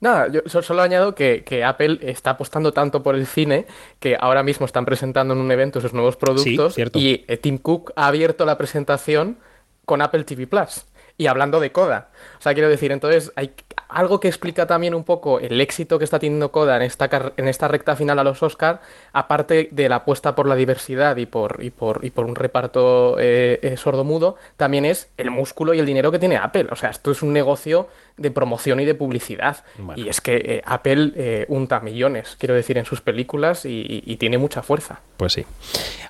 Nada, 0.00 0.28
yo 0.28 0.42
so- 0.46 0.62
solo 0.62 0.82
añado 0.82 1.14
que, 1.14 1.42
que 1.44 1.64
Apple 1.64 1.98
está 2.02 2.30
apostando 2.30 2.72
tanto 2.72 3.02
por 3.02 3.14
el 3.16 3.26
cine 3.26 3.66
que 3.98 4.16
ahora 4.18 4.42
mismo 4.44 4.64
están 4.66 4.84
presentando 4.84 5.34
en 5.34 5.40
un 5.40 5.50
evento 5.50 5.80
sus 5.80 5.92
nuevos 5.92 6.16
productos 6.16 6.74
cierto. 6.74 6.98
y 6.98 7.24
eh, 7.26 7.36
Tim 7.36 7.58
Cook 7.58 7.92
ha 7.96 8.06
abierto 8.06 8.44
la 8.46 8.56
presentación 8.56 9.38
con 9.84 10.00
Apple 10.02 10.22
TV 10.24 10.46
Plus 10.46 10.84
y 11.16 11.26
hablando 11.26 11.58
de 11.58 11.72
Coda. 11.72 12.10
O 12.38 12.42
sea, 12.42 12.54
quiero 12.54 12.68
decir, 12.68 12.92
entonces 12.92 13.32
hay 13.36 13.52
algo 13.88 14.20
que 14.20 14.28
explica 14.28 14.66
también 14.66 14.94
un 14.94 15.04
poco 15.04 15.40
el 15.40 15.60
éxito 15.60 15.98
que 15.98 16.04
está 16.04 16.18
teniendo 16.18 16.52
Coda 16.52 16.76
en 16.76 16.82
esta, 16.82 17.08
en 17.36 17.48
esta 17.48 17.68
recta 17.68 17.96
final 17.96 18.18
a 18.18 18.24
los 18.24 18.42
Oscar, 18.42 18.80
aparte 19.12 19.68
de 19.72 19.88
la 19.88 19.96
apuesta 19.96 20.34
por 20.34 20.46
la 20.46 20.54
diversidad 20.54 21.16
y 21.16 21.26
por, 21.26 21.62
y 21.62 21.70
por, 21.70 22.04
y 22.04 22.10
por 22.10 22.26
un 22.26 22.36
reparto 22.36 23.18
eh, 23.18 23.58
eh, 23.62 23.76
sordomudo, 23.76 24.36
también 24.56 24.84
es 24.84 25.08
el 25.16 25.30
músculo 25.30 25.74
y 25.74 25.78
el 25.78 25.86
dinero 25.86 26.12
que 26.12 26.18
tiene 26.18 26.36
Apple. 26.36 26.68
O 26.70 26.76
sea, 26.76 26.90
esto 26.90 27.10
es 27.10 27.22
un 27.22 27.32
negocio 27.32 27.88
de 28.18 28.30
promoción 28.30 28.80
y 28.80 28.84
de 28.84 28.94
publicidad. 28.94 29.64
Y 29.96 30.08
es 30.08 30.20
que 30.20 30.36
eh, 30.36 30.62
Apple 30.66 31.12
eh, 31.16 31.46
unta 31.48 31.80
millones, 31.80 32.36
quiero 32.38 32.54
decir, 32.54 32.76
en 32.76 32.84
sus 32.84 33.00
películas 33.00 33.64
y, 33.64 34.16
tiene 34.18 34.36
mucha 34.36 34.62
fuerza. 34.62 35.00
Pues 35.16 35.34
sí. 35.34 35.46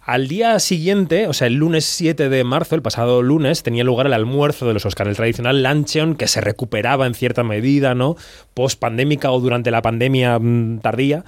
Al 0.03 0.29
día 0.29 0.59
siguiente, 0.61 1.27
o 1.27 1.35
sea, 1.35 1.47
el 1.47 1.55
lunes 1.55 1.85
7 1.85 2.31
de 2.31 2.43
marzo, 2.43 2.75
el 2.75 2.81
pasado 2.81 3.21
lunes, 3.21 3.63
tenía 3.63 3.85
lugar 3.85 4.07
el 4.07 4.15
almuerzo 4.15 4.67
de 4.67 4.73
los 4.73 4.87
Oscar, 4.87 5.09
el 5.09 5.17
tradicional 5.17 5.63
que 6.17 6.29
se 6.29 6.41
recuperaba 6.41 7.07
en 7.07 7.15
cierta 7.15 7.43
medida, 7.43 7.95
¿no? 7.95 8.17
Post 8.55 8.79
pandémica 8.79 9.31
o 9.31 9.41
durante 9.41 9.71
la 9.71 9.83
pandemia 9.83 10.39
mm, 10.39 10.81
tardía. 10.81 11.25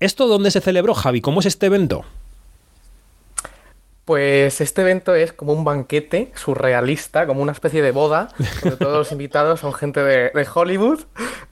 ¿Esto 0.00 0.26
dónde 0.26 0.50
se 0.50 0.60
celebró, 0.60 0.94
Javi? 0.94 1.20
¿Cómo 1.20 1.40
es 1.40 1.46
este 1.46 1.66
evento? 1.66 2.04
Pues 4.04 4.60
este 4.60 4.82
evento 4.82 5.14
es 5.14 5.32
como 5.32 5.54
un 5.54 5.64
banquete 5.64 6.30
surrealista, 6.34 7.26
como 7.26 7.40
una 7.40 7.52
especie 7.52 7.80
de 7.80 7.90
boda, 7.90 8.28
donde 8.62 8.76
todos 8.76 8.98
los 8.98 9.12
invitados 9.12 9.60
son 9.60 9.72
gente 9.72 10.02
de, 10.02 10.30
de 10.30 10.46
Hollywood 10.52 11.00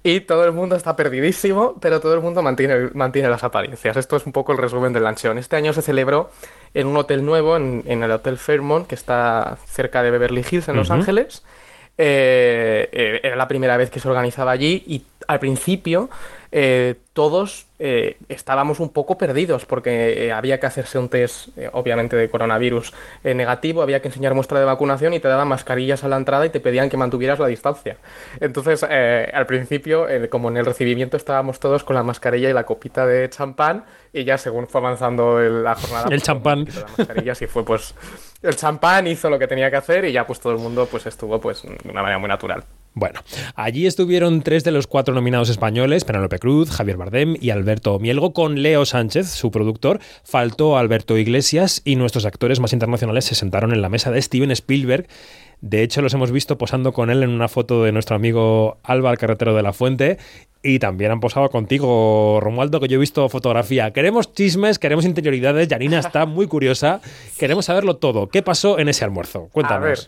y 0.02 0.20
todo 0.20 0.44
el 0.44 0.52
mundo 0.52 0.76
está 0.76 0.94
perdidísimo, 0.94 1.76
pero 1.80 2.00
todo 2.00 2.12
el 2.12 2.20
mundo 2.20 2.42
mantiene, 2.42 2.90
mantiene 2.92 3.30
las 3.30 3.42
apariencias. 3.42 3.96
Esto 3.96 4.16
es 4.16 4.26
un 4.26 4.32
poco 4.32 4.52
el 4.52 4.58
resumen 4.58 4.92
del 4.92 5.04
lancheón. 5.04 5.38
Este 5.38 5.56
año 5.56 5.72
se 5.72 5.80
celebró 5.80 6.30
en 6.74 6.88
un 6.88 6.96
hotel 6.98 7.24
nuevo, 7.24 7.56
en, 7.56 7.84
en 7.86 8.02
el 8.02 8.10
Hotel 8.10 8.36
Fairmont, 8.36 8.86
que 8.86 8.96
está 8.96 9.56
cerca 9.66 10.02
de 10.02 10.10
Beverly 10.10 10.44
Hills, 10.50 10.68
en 10.68 10.76
Los. 10.76 10.90
Ángeles. 10.90 11.42
Eh, 11.98 12.88
eh, 12.90 13.20
era 13.22 13.36
la 13.36 13.48
primera 13.48 13.76
vez 13.76 13.90
que 13.90 14.00
se 14.00 14.08
organizaba 14.08 14.50
allí 14.50 14.82
y 14.86 15.04
al 15.26 15.38
principio 15.38 16.08
eh, 16.52 16.96
todos 17.14 17.66
eh, 17.78 18.16
estábamos 18.28 18.78
un 18.78 18.90
poco 18.90 19.18
perdidos 19.18 19.64
porque 19.66 20.26
eh, 20.26 20.32
había 20.32 20.60
que 20.60 20.66
hacerse 20.66 20.98
un 20.98 21.08
test, 21.08 21.48
obviamente, 21.72 22.14
de 22.14 22.28
coronavirus 22.30 22.92
negativo, 23.24 23.82
había 23.82 24.00
que 24.00 24.08
enseñar 24.08 24.34
muestra 24.34 24.58
de 24.60 24.64
vacunación 24.66 25.14
y 25.14 25.20
te 25.20 25.28
daban 25.28 25.48
mascarillas 25.48 26.04
a 26.04 26.08
la 26.08 26.16
entrada 26.16 26.46
y 26.46 26.50
te 26.50 26.60
pedían 26.60 26.88
que 26.90 26.96
mantuvieras 26.96 27.38
la 27.38 27.46
distancia. 27.48 27.96
Entonces, 28.40 28.82
al 28.84 29.46
principio, 29.46 30.06
como 30.30 30.48
en 30.50 30.58
el 30.58 30.64
recibimiento 30.66 31.16
estábamos 31.16 31.58
todos 31.58 31.84
con 31.84 31.96
la 31.96 32.02
mascarilla 32.02 32.50
y 32.50 32.52
la 32.52 32.64
copita 32.64 33.06
de 33.06 33.28
champán 33.28 33.84
y 34.12 34.24
ya 34.24 34.38
según 34.38 34.68
fue 34.68 34.80
avanzando 34.80 35.40
el- 35.40 35.64
la 35.64 35.74
jornada... 35.74 36.04
El 36.04 36.10
pues, 36.10 36.22
champán. 36.22 36.64
la 36.64 36.86
mascarilla 36.98 37.34
sí 37.34 37.46
fue 37.46 37.64
pues 37.64 37.94
el 38.42 38.56
champán 38.56 39.06
hizo 39.06 39.30
lo 39.30 39.38
que 39.38 39.46
tenía 39.48 39.70
que 39.70 39.76
hacer 39.76 40.04
y 40.04 40.12
ya 40.12 40.26
pues 40.26 40.38
todo 40.40 40.52
el 40.52 40.58
mundo 40.58 40.86
pues 40.90 41.06
estuvo 41.06 41.40
pues 41.40 41.62
de 41.62 41.90
una 41.90 42.02
manera 42.02 42.18
muy 42.18 42.28
natural. 42.28 42.64
Bueno, 42.94 43.20
allí 43.54 43.86
estuvieron 43.86 44.42
tres 44.42 44.64
de 44.64 44.70
los 44.70 44.86
cuatro 44.86 45.14
nominados 45.14 45.48
españoles, 45.48 46.04
Penélope 46.04 46.38
Cruz, 46.38 46.70
Javier 46.70 46.98
Bardem 46.98 47.36
y 47.40 47.48
Alberto 47.48 47.98
Mielgo, 47.98 48.34
con 48.34 48.62
Leo 48.62 48.84
Sánchez, 48.84 49.30
su 49.30 49.50
productor. 49.50 49.98
Faltó 50.24 50.76
Alberto 50.76 51.16
Iglesias 51.16 51.80
y 51.86 51.96
nuestros 51.96 52.26
actores 52.26 52.60
más 52.60 52.74
internacionales 52.74 53.24
se 53.24 53.34
sentaron 53.34 53.72
en 53.72 53.80
la 53.80 53.88
mesa 53.88 54.10
de 54.10 54.20
Steven 54.20 54.50
Spielberg. 54.50 55.06
De 55.62 55.82
hecho, 55.82 56.02
los 56.02 56.12
hemos 56.12 56.32
visto 56.32 56.58
posando 56.58 56.92
con 56.92 57.08
él 57.08 57.22
en 57.22 57.30
una 57.30 57.48
foto 57.48 57.84
de 57.84 57.92
nuestro 57.92 58.16
amigo 58.16 58.78
Alba, 58.82 59.12
el 59.12 59.18
carretero 59.18 59.54
de 59.54 59.62
la 59.62 59.72
Fuente. 59.72 60.18
Y 60.62 60.80
también 60.80 61.12
han 61.12 61.20
posado 61.20 61.48
contigo, 61.50 62.40
Romualdo, 62.40 62.78
que 62.80 62.88
yo 62.88 62.96
he 62.96 63.00
visto 63.00 63.28
fotografía. 63.28 63.92
Queremos 63.92 64.34
chismes, 64.34 64.78
queremos 64.78 65.04
interioridades. 65.04 65.68
Janina 65.68 66.00
está 66.00 66.26
muy 66.26 66.46
curiosa. 66.46 67.00
Queremos 67.38 67.66
saberlo 67.66 67.96
todo. 67.96 68.28
¿Qué 68.28 68.42
pasó 68.42 68.78
en 68.78 68.88
ese 68.88 69.04
almuerzo? 69.04 69.48
Cuéntanos. 69.52 69.84
A 69.84 69.88
ver, 69.88 69.98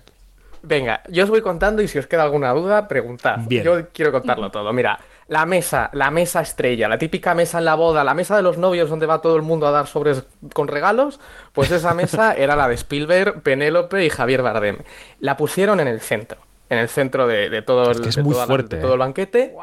venga, 0.64 1.02
yo 1.08 1.24
os 1.24 1.30
voy 1.30 1.40
contando 1.42 1.82
y 1.82 1.88
si 1.88 1.98
os 1.98 2.06
queda 2.06 2.22
alguna 2.24 2.50
duda, 2.52 2.88
preguntad. 2.88 3.38
Bien. 3.46 3.62
Yo 3.64 3.88
quiero 3.92 4.10
contarlo 4.12 4.50
todo. 4.50 4.72
Mira, 4.72 4.98
la 5.28 5.46
mesa, 5.46 5.88
la 5.92 6.10
mesa 6.10 6.40
estrella, 6.40 6.88
la 6.88 6.98
típica 6.98 7.34
mesa 7.34 7.58
en 7.58 7.64
la 7.64 7.74
boda, 7.74 8.04
la 8.04 8.12
mesa 8.14 8.36
de 8.36 8.42
los 8.42 8.58
novios 8.58 8.90
donde 8.90 9.06
va 9.06 9.20
todo 9.22 9.36
el 9.36 9.42
mundo 9.42 9.66
a 9.66 9.70
dar 9.70 9.86
sobres 9.86 10.24
con 10.52 10.68
regalos, 10.68 11.20
pues 11.52 11.70
esa 11.70 11.94
mesa 11.94 12.34
era 12.36 12.56
la 12.56 12.68
de 12.68 12.74
Spielberg, 12.74 13.42
Penélope 13.42 14.04
y 14.04 14.10
Javier 14.10 14.42
Bardem. 14.42 14.78
La 15.20 15.36
pusieron 15.36 15.80
en 15.80 15.88
el 15.88 16.00
centro, 16.00 16.38
en 16.68 16.78
el 16.78 16.88
centro 16.88 17.26
de, 17.26 17.48
de 17.50 17.62
todo, 17.62 17.90
el, 17.90 18.00
que 18.02 18.08
es 18.10 18.16
de 18.16 18.22
muy 18.22 18.34
la- 18.34 18.46
fuerte, 18.46 18.76
de 18.76 18.82
todo 18.82 18.90
¿eh? 18.92 18.94
el 18.94 19.00
banquete. 19.00 19.54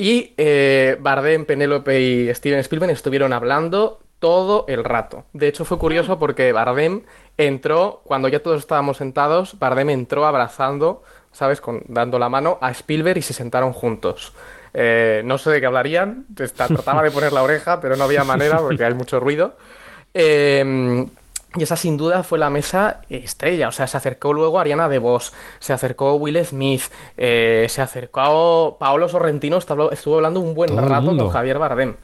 Y 0.00 0.32
eh, 0.36 0.96
Bardem, 1.00 1.44
Penélope 1.44 2.00
y 2.00 2.34
Steven 2.34 2.60
Spielberg 2.60 2.92
estuvieron 2.92 3.32
hablando 3.32 4.00
todo 4.20 4.64
el 4.68 4.84
rato. 4.84 5.24
De 5.32 5.48
hecho, 5.48 5.64
fue 5.64 5.78
curioso 5.78 6.18
porque 6.18 6.52
Bardem 6.52 7.02
entró, 7.38 8.02
cuando 8.04 8.28
ya 8.28 8.42
todos 8.42 8.58
estábamos 8.58 8.98
sentados, 8.98 9.58
Bardem 9.58 9.90
entró 9.90 10.26
abrazando, 10.26 11.02
¿sabes? 11.32 11.60
Con, 11.60 11.82
dando 11.86 12.18
la 12.18 12.28
mano 12.28 12.58
a 12.60 12.70
Spielberg 12.70 13.18
y 13.18 13.22
se 13.22 13.32
sentaron 13.32 13.72
juntos. 13.72 14.34
Eh, 14.74 15.22
no 15.24 15.38
sé 15.38 15.50
de 15.50 15.60
qué 15.60 15.66
hablarían, 15.66 16.26
trataba 16.34 17.02
de 17.02 17.10
poner 17.10 17.32
la 17.32 17.42
oreja, 17.42 17.80
pero 17.80 17.96
no 17.96 18.04
había 18.04 18.24
manera 18.24 18.58
porque 18.58 18.84
hay 18.84 18.94
mucho 18.94 19.18
ruido. 19.18 19.56
Eh, 20.12 21.06
y 21.56 21.62
esa 21.62 21.76
sin 21.76 21.96
duda 21.96 22.22
fue 22.22 22.38
la 22.38 22.50
mesa 22.50 23.00
estrella. 23.08 23.68
O 23.68 23.72
sea, 23.72 23.86
se 23.86 23.96
acercó 23.96 24.32
luego 24.32 24.60
Ariana 24.60 24.88
DeVos, 24.88 25.32
se 25.58 25.72
acercó 25.72 26.14
Will 26.14 26.44
Smith, 26.44 26.82
eh, 27.16 27.66
se 27.68 27.80
acercó 27.80 28.76
Paolo 28.78 29.08
Sorrentino, 29.08 29.58
estuvo, 29.58 30.16
hablando 30.16 30.40
un 30.40 30.54
buen 30.54 30.70
Todo 30.70 30.86
rato 30.86 31.16
con 31.16 31.30
Javier 31.30 31.58
Bardem. 31.58 31.96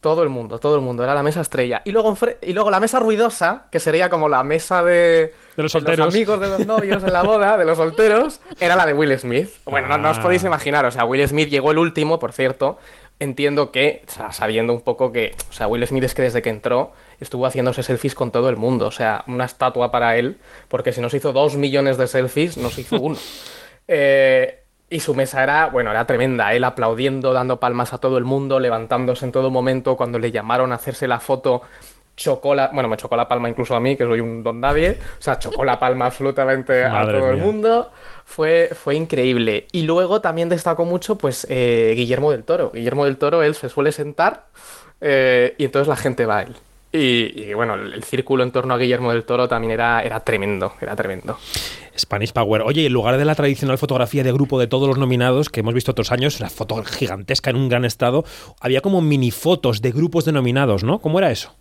Todo 0.00 0.22
el 0.22 0.28
mundo, 0.28 0.60
todo 0.60 0.76
el 0.76 0.80
mundo, 0.80 1.02
era 1.02 1.12
la 1.14 1.24
mesa 1.24 1.40
estrella. 1.40 1.82
Y 1.84 1.90
luego, 1.90 2.16
y 2.42 2.52
luego 2.52 2.70
la 2.70 2.78
mesa 2.78 3.00
ruidosa, 3.00 3.64
que 3.72 3.80
sería 3.80 4.08
como 4.08 4.28
la 4.28 4.44
mesa 4.44 4.84
de, 4.84 5.34
De 5.56 5.62
los 5.64 5.72
solteros. 5.72 6.14
amigos 6.14 6.38
de 6.40 6.46
los 6.48 6.66
novios 6.66 7.02
en 7.02 7.12
la 7.12 7.22
boda, 7.24 7.56
de 7.56 7.64
los 7.64 7.76
solteros, 7.78 8.40
era 8.60 8.76
la 8.76 8.86
de 8.86 8.92
Will 8.92 9.18
Smith. 9.18 9.50
Bueno, 9.64 9.88
no, 9.88 9.98
no 9.98 10.10
os 10.10 10.18
Ah. 10.18 10.22
podéis 10.22 10.44
imaginar, 10.44 10.84
o 10.86 10.90
sea, 10.92 11.04
Will 11.04 11.26
Smith 11.26 11.48
llegó 11.48 11.72
el 11.72 11.78
último, 11.78 12.18
por 12.20 12.32
cierto. 12.32 12.78
Entiendo 13.20 13.72
que, 13.72 14.04
o 14.06 14.10
sea, 14.12 14.30
sabiendo 14.30 14.72
un 14.72 14.82
poco 14.82 15.10
que, 15.10 15.34
o 15.50 15.52
sea, 15.52 15.66
Will 15.66 15.84
Smith 15.84 16.04
es 16.04 16.14
que 16.14 16.22
desde 16.22 16.40
que 16.42 16.50
entró 16.50 16.92
estuvo 17.18 17.46
haciéndose 17.46 17.82
selfies 17.82 18.14
con 18.14 18.30
todo 18.30 18.48
el 18.48 18.56
mundo, 18.56 18.86
o 18.86 18.92
sea, 18.92 19.24
una 19.26 19.46
estatua 19.46 19.90
para 19.90 20.16
él, 20.16 20.38
porque 20.68 20.92
si 20.92 21.00
no 21.00 21.10
se 21.10 21.16
hizo 21.16 21.32
dos 21.32 21.56
millones 21.56 21.98
de 21.98 22.06
selfies, 22.06 22.56
no 22.56 22.70
se 22.70 22.82
hizo 22.82 23.00
uno. 23.00 23.16
Eh, 23.90 24.64
y 24.90 25.00
su 25.00 25.14
mesa 25.14 25.42
era, 25.42 25.66
bueno, 25.66 25.90
era 25.90 26.06
tremenda, 26.06 26.52
él 26.54 26.64
aplaudiendo, 26.64 27.32
dando 27.32 27.60
palmas 27.60 27.92
a 27.92 27.98
todo 27.98 28.16
el 28.18 28.24
mundo, 28.24 28.58
levantándose 28.58 29.24
en 29.24 29.32
todo 29.32 29.50
momento, 29.50 29.96
cuando 29.96 30.18
le 30.18 30.30
llamaron 30.30 30.72
a 30.72 30.76
hacerse 30.76 31.06
la 31.06 31.20
foto, 31.20 31.62
chocó 32.16 32.54
la, 32.54 32.68
bueno, 32.68 32.88
me 32.88 32.96
chocó 32.96 33.16
la 33.16 33.28
palma 33.28 33.48
incluso 33.48 33.74
a 33.74 33.80
mí, 33.80 33.96
que 33.96 34.04
soy 34.04 34.20
un 34.20 34.42
don 34.42 34.60
nadie, 34.60 34.98
o 35.18 35.22
sea, 35.22 35.38
chocó 35.38 35.64
la 35.64 35.78
palma 35.78 36.06
absolutamente 36.06 36.84
a 36.84 36.90
Madre 36.90 37.18
todo 37.18 37.30
el 37.30 37.36
mundo, 37.36 37.90
fue, 38.24 38.70
fue 38.74 38.94
increíble. 38.96 39.66
Y 39.72 39.82
luego 39.82 40.20
también 40.20 40.48
destacó 40.48 40.84
mucho, 40.84 41.16
pues, 41.16 41.46
eh, 41.48 41.92
Guillermo 41.94 42.30
del 42.30 42.44
Toro. 42.44 42.70
Guillermo 42.72 43.04
del 43.04 43.16
Toro, 43.18 43.42
él 43.42 43.54
se 43.54 43.68
suele 43.68 43.92
sentar 43.92 44.46
eh, 45.00 45.54
y 45.58 45.64
entonces 45.64 45.88
la 45.88 45.96
gente 45.96 46.26
va 46.26 46.38
a 46.38 46.42
él. 46.42 46.56
Y, 46.90 47.52
bueno, 47.52 47.74
el, 47.74 47.92
el 47.92 48.04
círculo 48.04 48.42
en 48.42 48.50
torno 48.50 48.74
a 48.74 48.78
Guillermo 48.78 49.12
del 49.12 49.24
Toro 49.24 49.46
también 49.46 49.72
era, 49.72 50.02
era 50.02 50.20
tremendo, 50.20 50.72
era 50.80 50.96
tremendo. 50.96 51.38
Spanish 51.98 52.32
Power. 52.32 52.62
Oye, 52.62 52.86
en 52.86 52.92
lugar 52.92 53.18
de 53.18 53.24
la 53.24 53.34
tradicional 53.34 53.76
fotografía 53.78 54.22
de 54.22 54.32
grupo 54.32 54.58
de 54.58 54.68
todos 54.68 54.88
los 54.88 54.98
nominados 54.98 55.48
que 55.48 55.60
hemos 55.60 55.74
visto 55.74 55.92
otros 55.92 56.12
años, 56.12 56.40
la 56.40 56.48
foto 56.48 56.82
gigantesca 56.84 57.50
en 57.50 57.56
un 57.56 57.68
gran 57.68 57.84
estado, 57.84 58.24
había 58.60 58.80
como 58.80 59.02
mini 59.02 59.30
fotos 59.30 59.82
de 59.82 59.90
grupos 59.90 60.24
de 60.24 60.32
nominados, 60.32 60.84
¿no? 60.84 61.00
¿Cómo 61.00 61.18
era 61.18 61.30
eso? 61.30 61.54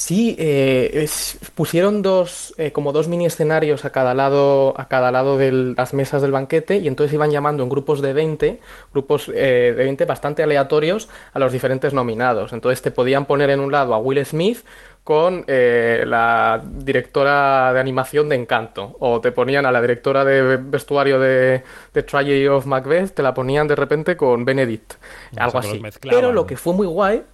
Sí, 0.00 0.36
eh, 0.38 0.90
es- 0.92 1.38
pusieron 1.56 2.02
dos, 2.02 2.54
eh, 2.56 2.70
como 2.70 2.92
dos 2.92 3.08
mini 3.08 3.26
escenarios 3.26 3.84
a 3.84 3.90
cada 3.90 4.14
lado, 4.14 4.72
a 4.80 4.86
cada 4.86 5.10
lado 5.10 5.36
de 5.36 5.50
las 5.50 5.92
mesas 5.92 6.22
del 6.22 6.30
banquete 6.30 6.76
y 6.76 6.86
entonces 6.86 7.12
iban 7.12 7.32
llamando 7.32 7.64
en 7.64 7.68
grupos 7.68 8.00
de 8.00 8.12
20, 8.12 8.60
grupos 8.92 9.28
eh, 9.28 9.74
de 9.76 9.84
20 9.84 10.04
bastante 10.04 10.44
aleatorios 10.44 11.08
a 11.32 11.40
los 11.40 11.52
diferentes 11.52 11.94
nominados. 11.94 12.52
Entonces 12.52 12.80
te 12.80 12.92
podían 12.92 13.26
poner 13.26 13.50
en 13.50 13.58
un 13.58 13.72
lado 13.72 13.92
a 13.92 13.98
Will 13.98 14.24
Smith 14.24 14.58
con 15.02 15.44
eh, 15.48 16.04
la 16.06 16.62
directora 16.64 17.72
de 17.72 17.80
animación 17.80 18.28
de 18.28 18.36
Encanto 18.36 18.96
o 19.00 19.20
te 19.20 19.32
ponían 19.32 19.66
a 19.66 19.72
la 19.72 19.80
directora 19.80 20.24
de 20.24 20.58
vestuario 20.58 21.18
de, 21.18 21.64
de 21.92 22.02
Tragedy 22.04 22.46
of 22.46 22.66
Macbeth, 22.66 23.14
te 23.14 23.22
la 23.24 23.34
ponían 23.34 23.66
de 23.66 23.74
repente 23.74 24.16
con 24.16 24.44
Benedict, 24.44 24.92
algo 25.38 25.58
así. 25.58 25.78
Pero 26.14 26.30
lo 26.32 26.46
que 26.46 26.56
fue 26.56 26.72
muy 26.72 26.86
guay, 26.86 27.24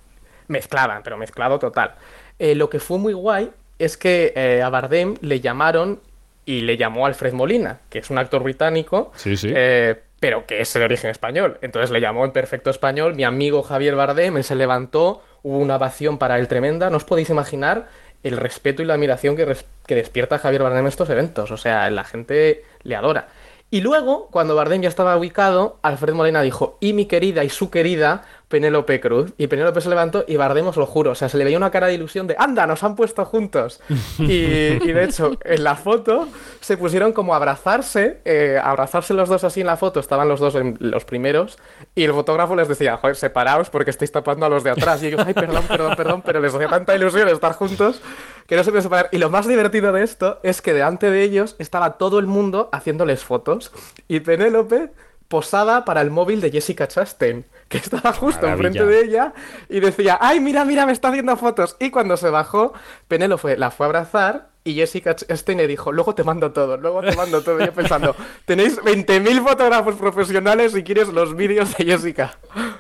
mezclaban, 0.48 1.02
pero 1.02 1.16
mezclado 1.18 1.58
total. 1.58 1.94
Eh, 2.38 2.54
lo 2.54 2.68
que 2.70 2.80
fue 2.80 2.98
muy 2.98 3.12
guay 3.12 3.50
es 3.78 3.96
que 3.96 4.32
eh, 4.36 4.62
a 4.62 4.68
Bardem 4.70 5.16
le 5.20 5.40
llamaron 5.40 6.00
y 6.46 6.60
le 6.60 6.76
llamó 6.76 7.06
Alfred 7.06 7.32
Molina, 7.32 7.80
que 7.88 8.00
es 8.00 8.10
un 8.10 8.18
actor 8.18 8.42
británico, 8.42 9.12
Sí, 9.16 9.36
sí. 9.36 9.50
eh, 9.54 10.00
pero 10.20 10.46
que 10.46 10.60
es 10.60 10.72
de 10.72 10.84
origen 10.84 11.10
español. 11.10 11.58
Entonces 11.62 11.90
le 11.90 12.00
llamó 12.00 12.24
en 12.24 12.32
perfecto 12.32 12.70
español. 12.70 13.14
Mi 13.14 13.24
amigo 13.24 13.62
Javier 13.62 13.94
Bardem, 13.94 14.36
él 14.36 14.44
se 14.44 14.54
levantó, 14.54 15.22
hubo 15.42 15.58
una 15.58 15.76
ovación 15.76 16.18
para 16.18 16.38
él 16.38 16.48
tremenda. 16.48 16.90
No 16.90 16.96
os 16.98 17.04
podéis 17.04 17.30
imaginar 17.30 17.88
el 18.22 18.36
respeto 18.36 18.82
y 18.82 18.86
la 18.86 18.94
admiración 18.94 19.36
que, 19.36 19.56
que 19.86 19.94
despierta 19.94 20.38
Javier 20.38 20.62
Bardem 20.62 20.80
en 20.80 20.86
estos 20.86 21.10
eventos. 21.10 21.50
O 21.50 21.56
sea, 21.56 21.90
la 21.90 22.04
gente 22.04 22.64
le 22.82 22.96
adora. 22.96 23.28
Y 23.70 23.80
luego, 23.80 24.28
cuando 24.30 24.54
Bardem 24.54 24.82
ya 24.82 24.88
estaba 24.88 25.16
ubicado, 25.16 25.78
Alfred 25.82 26.14
Molina 26.14 26.42
dijo, 26.42 26.78
y 26.80 26.92
mi 26.92 27.06
querida 27.06 27.42
y 27.44 27.48
su 27.50 27.70
querida 27.70 28.22
Penélope 28.54 29.00
Cruz. 29.00 29.32
Y 29.36 29.48
Penélope 29.48 29.80
se 29.80 29.88
levantó 29.88 30.24
y 30.28 30.36
Bardem 30.36 30.68
os 30.68 30.76
lo 30.76 30.86
juro, 30.86 31.10
o 31.10 31.14
sea, 31.16 31.28
se 31.28 31.36
le 31.36 31.42
veía 31.42 31.56
una 31.56 31.72
cara 31.72 31.88
de 31.88 31.94
ilusión 31.94 32.28
de, 32.28 32.36
anda, 32.38 32.68
nos 32.68 32.84
han 32.84 32.94
puesto 32.94 33.24
juntos. 33.24 33.80
Y, 34.18 34.32
y 34.32 34.92
de 34.92 35.04
hecho, 35.04 35.32
en 35.44 35.64
la 35.64 35.74
foto 35.74 36.28
se 36.60 36.76
pusieron 36.76 37.12
como 37.12 37.34
a 37.34 37.36
abrazarse, 37.36 38.20
eh, 38.24 38.58
a 38.62 38.70
abrazarse 38.70 39.12
los 39.12 39.28
dos 39.28 39.42
así 39.42 39.60
en 39.60 39.66
la 39.66 39.76
foto, 39.76 39.98
estaban 39.98 40.28
los 40.28 40.38
dos 40.38 40.54
en 40.54 40.76
los 40.78 41.04
primeros, 41.04 41.58
y 41.96 42.04
el 42.04 42.12
fotógrafo 42.12 42.54
les 42.54 42.68
decía, 42.68 42.96
joder, 42.96 43.16
separaos 43.16 43.70
porque 43.70 43.90
estáis 43.90 44.12
tapando 44.12 44.46
a 44.46 44.48
los 44.48 44.62
de 44.62 44.70
atrás. 44.70 45.02
Y 45.02 45.08
ellos, 45.08 45.22
ay, 45.26 45.34
perdón, 45.34 45.64
perdón, 45.66 45.96
perdón, 45.96 46.22
pero 46.24 46.40
les 46.40 46.54
hacía 46.54 46.68
tanta 46.68 46.94
ilusión 46.94 47.28
estar 47.28 47.54
juntos 47.54 48.00
que 48.46 48.56
no 48.56 48.62
se 48.62 48.70
puede 48.70 48.82
separar. 48.82 49.08
Y 49.10 49.18
lo 49.18 49.30
más 49.30 49.48
divertido 49.48 49.92
de 49.92 50.04
esto 50.04 50.38
es 50.44 50.62
que 50.62 50.72
delante 50.72 51.10
de 51.10 51.22
ellos 51.22 51.56
estaba 51.58 51.98
todo 51.98 52.20
el 52.20 52.26
mundo 52.26 52.68
haciéndoles 52.72 53.24
fotos 53.24 53.72
y 54.06 54.20
Penélope 54.20 54.90
posada 55.28 55.84
para 55.84 56.00
el 56.00 56.10
móvil 56.10 56.40
de 56.40 56.50
Jessica 56.50 56.86
Chastain, 56.86 57.44
que 57.74 57.84
estaba 57.84 58.12
justo 58.12 58.46
enfrente 58.46 58.84
de 58.84 59.04
ella 59.04 59.32
y 59.68 59.80
decía, 59.80 60.18
ay, 60.20 60.40
mira, 60.40 60.64
mira, 60.64 60.86
me 60.86 60.92
está 60.92 61.08
haciendo 61.08 61.36
fotos. 61.36 61.76
Y 61.80 61.90
cuando 61.90 62.16
se 62.16 62.30
bajó, 62.30 62.72
Penélope 63.08 63.56
la 63.56 63.70
fue 63.70 63.86
a 63.86 63.88
abrazar 63.88 64.54
y 64.66 64.74
Jessica 64.74 65.14
Chastain 65.14 65.58
le 65.58 65.66
dijo, 65.66 65.92
luego 65.92 66.14
te 66.14 66.24
mando 66.24 66.50
todo, 66.52 66.78
luego 66.78 67.02
te 67.02 67.14
mando 67.14 67.42
todo. 67.42 67.60
Y 67.60 67.66
yo 67.66 67.72
pensando, 67.74 68.16
tenéis 68.46 68.78
20.000 68.78 69.42
fotógrafos 69.42 69.94
profesionales 69.96 70.72
si 70.72 70.82
quieres 70.82 71.08
los 71.08 71.36
vídeos 71.36 71.76
de 71.76 71.84
Jessica. 71.84 72.38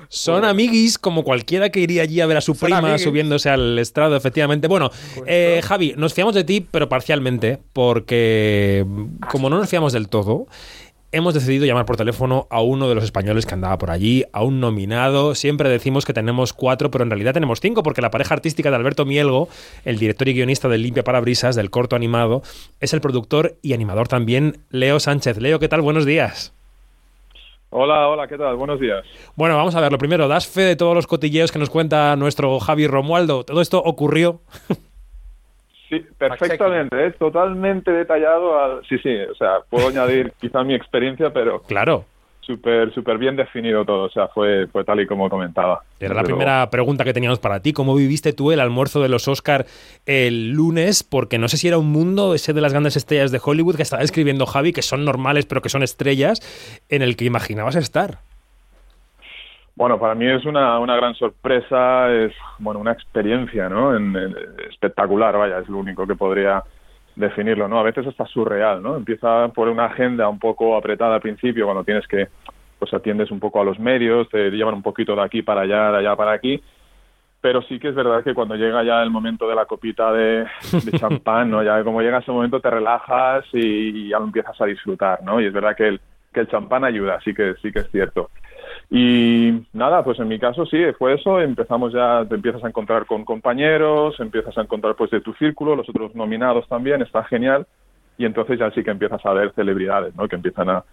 Son 0.08 0.46
amiguis 0.46 0.98
como 0.98 1.24
cualquiera 1.24 1.68
que 1.68 1.80
iría 1.80 2.02
allí 2.02 2.22
a 2.22 2.26
ver 2.26 2.38
a 2.38 2.40
su 2.40 2.54
Son 2.54 2.66
prima 2.66 2.78
amiguis. 2.78 3.02
subiéndose 3.02 3.50
al 3.50 3.78
estrado, 3.78 4.16
efectivamente. 4.16 4.66
Bueno, 4.66 4.90
eh, 5.26 5.60
Javi, 5.62 5.92
nos 5.98 6.14
fiamos 6.14 6.34
de 6.34 6.44
ti, 6.44 6.66
pero 6.70 6.88
parcialmente, 6.88 7.58
porque 7.74 8.86
como 9.30 9.50
no 9.50 9.58
nos 9.58 9.68
fiamos 9.68 9.92
del 9.92 10.08
todo, 10.08 10.46
hemos 11.14 11.32
decidido 11.32 11.64
llamar 11.64 11.86
por 11.86 11.96
teléfono 11.96 12.48
a 12.50 12.60
uno 12.60 12.88
de 12.88 12.94
los 12.96 13.04
españoles 13.04 13.46
que 13.46 13.54
andaba 13.54 13.78
por 13.78 13.90
allí, 13.90 14.24
a 14.32 14.42
un 14.42 14.58
nominado. 14.58 15.34
Siempre 15.34 15.68
decimos 15.68 16.04
que 16.04 16.12
tenemos 16.12 16.52
cuatro, 16.52 16.90
pero 16.90 17.04
en 17.04 17.10
realidad 17.10 17.32
tenemos 17.32 17.60
cinco, 17.60 17.82
porque 17.84 18.02
la 18.02 18.10
pareja 18.10 18.34
artística 18.34 18.68
de 18.68 18.76
Alberto 18.76 19.04
Mielgo, 19.04 19.48
el 19.84 19.98
director 19.98 20.28
y 20.28 20.34
guionista 20.34 20.68
del 20.68 20.82
Limpia 20.82 21.04
Parabrisas, 21.04 21.54
del 21.54 21.70
corto 21.70 21.94
animado, 21.94 22.42
es 22.80 22.92
el 22.92 23.00
productor 23.00 23.56
y 23.62 23.74
animador 23.74 24.08
también, 24.08 24.58
Leo 24.70 24.98
Sánchez. 24.98 25.38
Leo, 25.38 25.60
¿qué 25.60 25.68
tal? 25.68 25.82
Buenos 25.82 26.04
días. 26.04 26.52
Hola, 27.70 28.08
hola, 28.08 28.26
¿qué 28.26 28.36
tal? 28.36 28.56
Buenos 28.56 28.80
días. 28.80 29.04
Bueno, 29.36 29.56
vamos 29.56 29.74
a 29.74 29.80
ver, 29.80 29.92
lo 29.92 29.98
primero, 29.98 30.26
das 30.26 30.46
fe 30.46 30.62
de 30.62 30.76
todos 30.76 30.94
los 30.94 31.06
cotilleos 31.06 31.52
que 31.52 31.58
nos 31.58 31.70
cuenta 31.70 32.14
nuestro 32.16 32.58
Javi 32.58 32.86
Romualdo. 32.86 33.44
¿Todo 33.44 33.60
esto 33.60 33.80
ocurrió? 33.84 34.40
Sí, 36.00 36.06
perfectamente, 36.18 37.06
es 37.06 37.16
totalmente 37.18 37.90
detallado. 37.90 38.58
al- 38.58 38.80
Sí, 38.88 38.96
sí, 39.02 39.16
o 39.30 39.34
sea, 39.34 39.58
puedo 39.68 39.88
añadir 39.88 40.32
quizá 40.40 40.62
mi 40.64 40.74
experiencia, 40.74 41.32
pero 41.32 41.60
Claro. 41.62 42.04
súper 42.40 42.92
súper 42.92 43.16
bien 43.16 43.36
definido 43.36 43.84
todo, 43.86 44.02
o 44.04 44.10
sea, 44.10 44.28
fue, 44.28 44.66
fue 44.66 44.84
tal 44.84 45.00
y 45.00 45.06
como 45.06 45.30
comentaba. 45.30 45.80
Era 45.98 46.12
la 46.14 46.22
primera 46.22 46.68
pregunta 46.68 47.02
que 47.04 47.14
teníamos 47.14 47.38
para 47.38 47.60
ti. 47.60 47.72
¿Cómo 47.72 47.94
viviste 47.94 48.34
tú 48.34 48.52
el 48.52 48.60
almuerzo 48.60 49.00
de 49.00 49.08
los 49.08 49.26
Oscar 49.28 49.64
el 50.04 50.50
lunes? 50.50 51.02
Porque 51.02 51.38
no 51.38 51.48
sé 51.48 51.56
si 51.56 51.68
era 51.68 51.78
un 51.78 51.90
mundo 51.90 52.34
ese 52.34 52.52
de 52.52 52.60
las 52.60 52.72
grandes 52.72 52.96
estrellas 52.96 53.30
de 53.32 53.40
Hollywood 53.42 53.76
que 53.76 53.82
estaba 53.82 54.02
escribiendo 54.02 54.44
Javi, 54.44 54.72
que 54.74 54.82
son 54.82 55.04
normales 55.06 55.46
pero 55.46 55.62
que 55.62 55.70
son 55.70 55.82
estrellas, 55.82 56.40
en 56.90 57.00
el 57.00 57.16
que 57.16 57.24
imaginabas 57.24 57.76
estar. 57.76 58.18
Bueno, 59.76 59.98
para 59.98 60.14
mí 60.14 60.26
es 60.26 60.44
una, 60.44 60.78
una 60.78 60.94
gran 60.96 61.14
sorpresa, 61.14 62.12
es 62.12 62.32
bueno 62.58 62.78
una 62.78 62.92
experiencia, 62.92 63.68
¿no? 63.68 63.96
En- 63.96 64.14
en- 64.14 64.36
espectacular, 64.70 65.36
vaya, 65.36 65.58
es 65.58 65.68
lo 65.68 65.78
único 65.78 66.06
que 66.06 66.14
podría 66.14 66.62
definirlo, 67.16 67.66
¿no? 67.68 67.78
A 67.80 67.82
veces 67.82 68.06
hasta 68.06 68.24
surreal, 68.26 68.82
¿no? 68.82 68.96
Empieza 68.96 69.48
por 69.48 69.68
una 69.68 69.86
agenda 69.86 70.28
un 70.28 70.38
poco 70.38 70.76
apretada 70.76 71.16
al 71.16 71.20
principio, 71.20 71.64
cuando 71.64 71.82
tienes 71.84 72.06
que, 72.06 72.28
pues 72.78 72.92
atiendes 72.94 73.30
un 73.32 73.40
poco 73.40 73.60
a 73.60 73.64
los 73.64 73.78
medios, 73.78 74.28
te 74.28 74.50
llevan 74.50 74.74
un 74.74 74.82
poquito 74.82 75.16
de 75.16 75.22
aquí 75.22 75.42
para 75.42 75.62
allá, 75.62 75.90
de 75.90 75.98
allá 75.98 76.16
para 76.16 76.32
aquí, 76.32 76.62
pero 77.40 77.60
sí 77.62 77.78
que 77.78 77.88
es 77.88 77.94
verdad 77.94 78.22
que 78.24 78.32
cuando 78.34 78.54
llega 78.54 78.82
ya 78.84 79.02
el 79.02 79.10
momento 79.10 79.48
de 79.48 79.54
la 79.56 79.66
copita 79.66 80.12
de, 80.12 80.46
de 80.84 80.92
champán, 80.98 81.50
¿no? 81.50 81.62
Ya 81.64 81.82
como 81.82 82.00
llega 82.00 82.18
ese 82.18 82.30
momento 82.32 82.60
te 82.60 82.70
relajas 82.70 83.44
y, 83.52 83.58
y 84.06 84.08
ya 84.10 84.18
lo 84.18 84.26
empiezas 84.26 84.58
a 84.60 84.66
disfrutar, 84.66 85.22
¿no? 85.22 85.40
Y 85.40 85.46
es 85.46 85.52
verdad 85.52 85.76
que 85.76 85.88
el, 85.88 86.00
que 86.32 86.40
el 86.40 86.48
champán 86.48 86.84
ayuda, 86.84 87.20
sí 87.24 87.34
que, 87.34 87.54
sí 87.60 87.70
que 87.72 87.80
es 87.80 87.90
cierto. 87.90 88.30
Y 88.96 89.66
nada, 89.72 90.04
pues 90.04 90.20
en 90.20 90.28
mi 90.28 90.38
caso 90.38 90.64
sí, 90.66 90.78
fue 90.96 91.14
eso, 91.14 91.40
empezamos 91.40 91.92
ya, 91.92 92.24
te 92.28 92.36
empiezas 92.36 92.62
a 92.62 92.68
encontrar 92.68 93.06
con 93.06 93.24
compañeros, 93.24 94.14
empiezas 94.20 94.56
a 94.56 94.60
encontrar 94.60 94.94
pues 94.94 95.10
de 95.10 95.20
tu 95.20 95.34
círculo, 95.34 95.74
los 95.74 95.88
otros 95.88 96.14
nominados 96.14 96.68
también, 96.68 97.02
está 97.02 97.24
genial, 97.24 97.66
y 98.16 98.24
entonces 98.24 98.56
ya 98.56 98.70
sí 98.70 98.84
que 98.84 98.92
empiezas 98.92 99.26
a 99.26 99.32
ver 99.32 99.52
celebridades, 99.56 100.14
¿no? 100.14 100.28
Que 100.28 100.36
empiezan 100.36 100.70
a, 100.70 100.84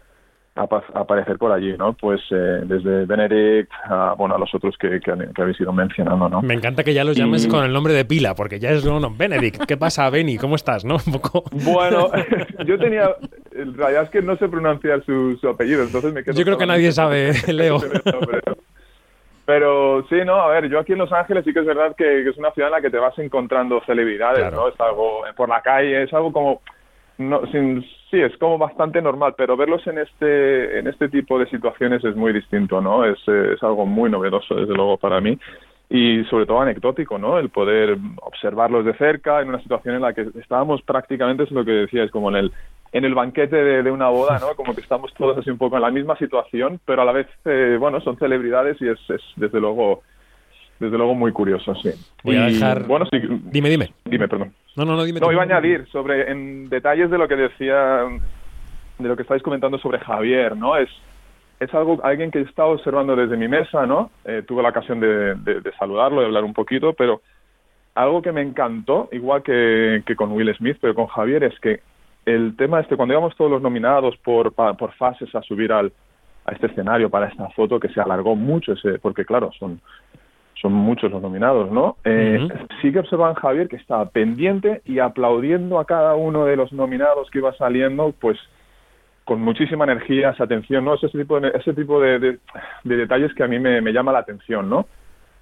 a, 0.55 0.67
pa- 0.67 0.83
a 0.93 0.99
aparecer 0.99 1.37
por 1.37 1.51
allí, 1.51 1.75
¿no? 1.77 1.93
Pues 1.93 2.19
eh, 2.31 2.61
desde 2.65 3.05
Benedict 3.05 3.71
a, 3.85 4.15
bueno, 4.17 4.35
a 4.35 4.37
los 4.37 4.53
otros 4.53 4.75
que, 4.77 4.99
que, 4.99 5.11
han- 5.11 5.31
que 5.33 5.41
habéis 5.41 5.59
ido 5.61 5.71
mencionando, 5.71 6.27
¿no? 6.27 6.41
Me 6.41 6.53
encanta 6.53 6.83
que 6.83 6.93
ya 6.93 7.03
los 7.05 7.15
llames 7.15 7.45
Y- 7.45 7.47
con 7.49 7.63
el 7.63 7.71
nombre 7.71 7.93
de 7.93 8.03
pila, 8.05 8.35
porque 8.35 8.59
ya 8.59 8.71
es, 8.71 8.83
no, 8.85 8.99
no, 8.99 9.09
Benedict, 9.15 9.65
¿qué 9.65 9.77
pasa, 9.77 10.09
Benny? 10.09 10.37
¿Cómo 10.37 10.55
estás? 10.55 10.83
¿No? 10.83 10.97
Un 11.07 11.13
poco... 11.13 11.43
Bueno, 11.51 12.09
yo 12.65 12.77
tenía, 12.77 13.15
en 13.53 13.73
realidad 13.75 14.03
es 14.03 14.09
que 14.09 14.21
no 14.21 14.35
sé 14.37 14.49
pronunciar 14.49 15.03
su, 15.05 15.37
su 15.37 15.47
apellido, 15.47 15.83
entonces 15.83 16.11
me 16.13 16.23
quedo... 16.23 16.33
Yo 16.35 16.43
creo 16.43 16.57
que 16.57 16.65
nadie 16.65 16.91
sabe, 16.91 17.31
Leo. 17.47 17.77
Pero 19.45 20.05
sí, 20.07 20.15
no, 20.25 20.35
a 20.35 20.47
ver, 20.49 20.69
yo 20.69 20.79
aquí 20.79 20.93
en 20.93 20.99
Los 20.99 21.11
Ángeles 21.11 21.43
sí 21.43 21.51
que 21.53 21.59
es 21.61 21.65
verdad 21.65 21.95
que, 21.97 22.03
que 22.23 22.29
es 22.29 22.37
una 22.37 22.51
ciudad 22.51 22.69
en 22.69 22.73
la 22.73 22.81
que 22.81 22.89
te 22.91 22.97
vas 22.99 23.17
encontrando 23.19 23.81
celebridades, 23.85 24.51
¿no? 24.53 24.67
Es 24.69 24.79
algo 24.79 25.23
por 25.35 25.49
la 25.49 25.61
calle, 25.61 26.03
es 26.03 26.13
algo 26.13 26.31
como 26.31 26.61
no, 27.17 27.45
sin, 27.51 27.83
sí, 28.09 28.19
es 28.19 28.35
como 28.37 28.57
bastante 28.57 29.01
normal, 29.01 29.35
pero 29.37 29.57
verlos 29.57 29.85
en 29.87 29.99
este 29.99 30.79
en 30.79 30.87
este 30.87 31.09
tipo 31.09 31.37
de 31.37 31.47
situaciones 31.47 32.03
es 32.03 32.15
muy 32.15 32.33
distinto, 32.33 32.81
¿no? 32.81 33.05
Es, 33.05 33.19
eh, 33.27 33.53
es 33.55 33.63
algo 33.63 33.85
muy 33.85 34.09
novedoso, 34.09 34.55
desde 34.55 34.73
luego, 34.73 34.97
para 34.97 35.21
mí 35.21 35.37
y 35.93 36.23
sobre 36.29 36.45
todo 36.45 36.61
anecdótico, 36.61 37.17
¿no? 37.17 37.37
El 37.37 37.49
poder 37.49 37.97
observarlos 38.21 38.85
de 38.85 38.93
cerca 38.93 39.41
en 39.41 39.49
una 39.49 39.61
situación 39.61 39.95
en 39.95 40.01
la 40.01 40.13
que 40.13 40.25
estábamos 40.39 40.81
prácticamente, 40.83 41.43
es 41.43 41.51
lo 41.51 41.65
que 41.65 41.71
decía, 41.71 42.03
es 42.05 42.11
como 42.11 42.29
en 42.29 42.37
el 42.37 42.51
en 42.93 43.05
el 43.05 43.13
banquete 43.13 43.55
de, 43.55 43.83
de 43.83 43.91
una 43.91 44.09
boda, 44.09 44.39
¿no? 44.39 44.55
Como 44.55 44.73
que 44.73 44.81
estamos 44.81 45.13
todos 45.13 45.37
así 45.37 45.49
un 45.49 45.57
poco 45.57 45.75
en 45.77 45.81
la 45.81 45.91
misma 45.91 46.17
situación, 46.17 46.79
pero 46.85 47.01
a 47.01 47.05
la 47.05 47.11
vez, 47.11 47.27
eh, 47.45 47.77
bueno, 47.79 48.01
son 48.01 48.17
celebridades 48.17 48.81
y 48.81 48.87
es, 48.87 48.99
es 49.09 49.21
desde 49.35 49.59
luego 49.59 50.01
desde 50.81 50.97
luego 50.97 51.13
muy 51.15 51.31
curioso, 51.31 51.73
sí. 51.75 51.91
Voy 52.23 52.35
a 52.35 52.45
dejar- 52.47 52.87
Bueno, 52.87 53.05
sí. 53.11 53.19
Dime, 53.51 53.69
dime. 53.69 53.93
Dime, 54.05 54.27
perdón. 54.27 54.51
No, 54.75 54.83
no, 54.85 54.95
no, 54.95 55.03
dime 55.03 55.19
No, 55.19 55.27
tú. 55.27 55.31
iba 55.31 55.41
a 55.41 55.45
añadir 55.45 55.85
sobre 55.91 56.31
en 56.31 56.69
detalles 56.69 57.09
de 57.11 57.17
lo 57.17 57.27
que 57.27 57.35
decía, 57.35 58.03
de 58.97 59.07
lo 59.07 59.15
que 59.15 59.21
estáis 59.21 59.43
comentando 59.43 59.77
sobre 59.77 59.99
Javier, 59.99 60.57
¿no? 60.57 60.75
Es, 60.77 60.89
es 61.59 61.73
algo, 61.73 61.99
alguien 62.03 62.31
que 62.31 62.39
he 62.39 62.41
estado 62.41 62.69
observando 62.71 63.15
desde 63.15 63.37
mi 63.37 63.47
mesa, 63.47 63.85
¿no? 63.85 64.09
Eh, 64.25 64.43
tuve 64.47 64.63
la 64.63 64.69
ocasión 64.69 64.99
de, 64.99 65.35
de- 65.35 65.61
de 65.61 65.71
saludarlo, 65.77 66.21
de 66.21 66.27
hablar 66.27 66.43
un 66.43 66.53
poquito, 66.53 66.93
pero 66.93 67.21
algo 67.93 68.21
que 68.21 68.31
me 68.31 68.41
encantó, 68.41 69.09
igual 69.11 69.43
que, 69.43 70.01
que 70.05 70.15
con 70.15 70.31
Will 70.31 70.53
Smith, 70.55 70.77
pero 70.81 70.95
con 70.95 71.07
Javier, 71.07 71.43
es 71.43 71.59
que 71.59 71.81
el 72.25 72.55
tema 72.55 72.79
este, 72.79 72.95
cuando 72.95 73.13
íbamos 73.13 73.35
todos 73.35 73.51
los 73.51 73.61
nominados 73.61 74.15
por, 74.17 74.53
pa- 74.53 74.73
por 74.73 74.93
fases 74.93 75.33
a 75.35 75.41
subir 75.41 75.71
al, 75.73 75.91
a 76.45 76.53
este 76.53 76.67
escenario 76.67 77.09
para 77.09 77.27
esta 77.27 77.49
foto, 77.49 77.79
que 77.79 77.89
se 77.89 77.99
alargó 78.01 78.35
mucho, 78.35 78.73
ese, 78.73 78.97
porque 78.99 79.25
claro, 79.25 79.51
son, 79.59 79.79
son 80.61 80.73
muchos 80.73 81.11
los 81.11 81.21
nominados, 81.21 81.71
¿no? 81.71 81.97
Eh, 82.03 82.37
Sí 82.81 82.91
que 82.91 82.99
observan 82.99 83.33
Javier 83.35 83.67
que 83.67 83.77
estaba 83.77 84.05
pendiente 84.09 84.81
y 84.85 84.99
aplaudiendo 84.99 85.79
a 85.79 85.85
cada 85.85 86.15
uno 86.15 86.45
de 86.45 86.55
los 86.55 86.71
nominados 86.71 87.29
que 87.31 87.39
iba 87.39 87.53
saliendo, 87.53 88.13
pues 88.19 88.37
con 89.25 89.41
muchísima 89.41 89.85
energía, 89.85 90.31
esa 90.31 90.43
atención, 90.43 90.83
¿no? 90.85 90.95
Es 90.95 91.03
ese 91.03 91.17
tipo 91.19 91.39
de, 91.39 91.49
ese 91.49 91.73
tipo 91.73 91.99
de, 92.01 92.19
de- 92.19 92.39
de 92.83 92.95
detalles 92.97 93.33
que 93.33 93.43
a 93.43 93.47
mí 93.47 93.59
me, 93.59 93.81
me 93.81 93.91
llama 93.93 94.11
la 94.11 94.19
atención, 94.19 94.69
¿no? 94.69 94.87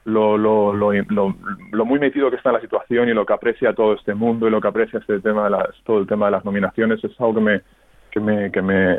Lo, 0.05 0.37
lo, 0.37 0.73
lo, 0.73 0.91
lo, 0.93 1.35
lo 1.71 1.85
muy 1.85 1.99
metido 1.99 2.29
que 2.29 2.37
está 2.37 2.49
en 2.49 2.55
la 2.55 2.61
situación 2.61 3.09
y 3.09 3.13
lo 3.13 3.25
que 3.25 3.33
aprecia 3.33 3.73
todo 3.73 3.93
este 3.93 4.13
mundo 4.13 4.47
y 4.47 4.51
lo 4.51 4.61
que 4.61 4.67
aprecia 4.69 4.99
este 4.99 5.19
tema 5.19 5.43
de 5.45 5.49
las, 5.51 5.67
todo 5.83 5.99
el 5.99 6.07
tema 6.07 6.25
de 6.27 6.31
las 6.31 6.45
nominaciones 6.45 7.03
es 7.03 7.11
algo 7.19 7.35
que 7.35 7.41
me, 7.41 7.61
que 8.11 8.19
me, 8.19 8.51
que 8.51 8.61
me, 8.61 8.97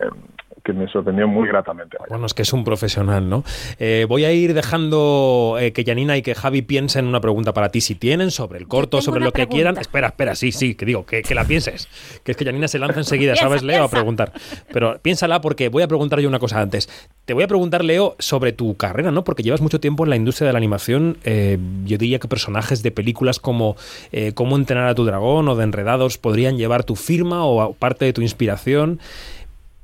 que 0.65 0.73
me 0.73 0.89
sorprendió 0.89 1.29
muy 1.29 1.49
gratamente. 1.49 1.97
Bueno, 2.09 2.27
es 2.27 2.35
que 2.35 2.43
es 2.43 2.53
un 2.53 2.65
profesional, 2.65 3.29
¿no? 3.29 3.45
Eh, 3.79 4.07
voy 4.09 4.25
a 4.25 4.33
ir 4.33 4.55
dejando 4.55 5.57
eh, 5.61 5.73
que 5.73 5.85
Janina 5.85 6.17
y 6.17 6.23
que 6.23 6.35
Javi 6.35 6.63
piensen 6.63 7.07
una 7.07 7.21
pregunta 7.21 7.53
para 7.53 7.71
ti, 7.71 7.81
si 7.81 7.95
tienen, 7.95 8.31
sobre 8.31 8.59
el 8.59 8.69
corto, 8.69 9.01
sobre 9.03 9.21
lo 9.21 9.27
que 9.33 9.47
pregunta. 9.47 9.55
quieran. 9.55 9.79
Espera, 9.79 10.09
espera, 10.09 10.35
sí, 10.35 10.53
sí, 10.53 10.75
que 10.75 10.87
digo, 10.87 11.07
que, 11.07 11.23
que 11.23 11.35
la 11.35 11.45
pienses. 11.45 11.89
Que 12.25 12.33
es 12.33 12.37
que 12.37 12.45
Janina 12.45 12.69
se 12.69 12.79
lanza 12.79 13.01
enseguida, 13.01 13.37
¿sabes, 13.37 13.63
Leo? 13.63 13.85
A 13.85 13.89
preguntar. 13.91 14.33
Pero 14.73 14.99
piénsala 15.01 15.41
porque 15.41 15.69
voy 15.69 15.83
a 15.83 15.89
preguntar 15.89 16.21
yo 16.21 16.29
una 16.29 16.39
cosa 16.39 16.61
antes. 16.61 16.89
Te 17.25 17.35
voy 17.35 17.45
a 17.45 17.49
preguntar, 17.49 17.85
Leo, 17.85 18.17
sobre 18.19 18.53
tu 18.53 18.77
carrera, 18.77 19.11
¿no? 19.11 19.25
Porque 19.25 19.43
llevas 19.43 19.61
mucho 19.61 19.81
tiempo 19.81 20.05
en 20.05 20.11
la 20.11 20.17
industria 20.17 20.47
de 20.47 20.53
la 20.53 20.59
animación. 20.59 21.19
Eh, 21.25 21.59
yo 21.85 21.99
diría 21.99 22.19
que 22.19 22.29
personajes 22.29 22.83
de 22.83 22.91
películas 22.91 23.39
como 23.39 23.77
eh, 24.13 24.33
Cómo 24.35 24.57
entrenar 24.57 24.87
a 24.87 24.95
tu 24.95 25.05
dragón 25.05 25.49
o 25.49 25.57
de 25.57 25.65
Enredados 25.65 26.19
podrían 26.19 26.57
llevar 26.57 26.85
tu 26.85 26.97
firma 26.97 27.45
o 27.45 27.75
parte 27.75 28.05
de 28.05 28.13
tu 28.13 28.23
inspiración. 28.23 29.01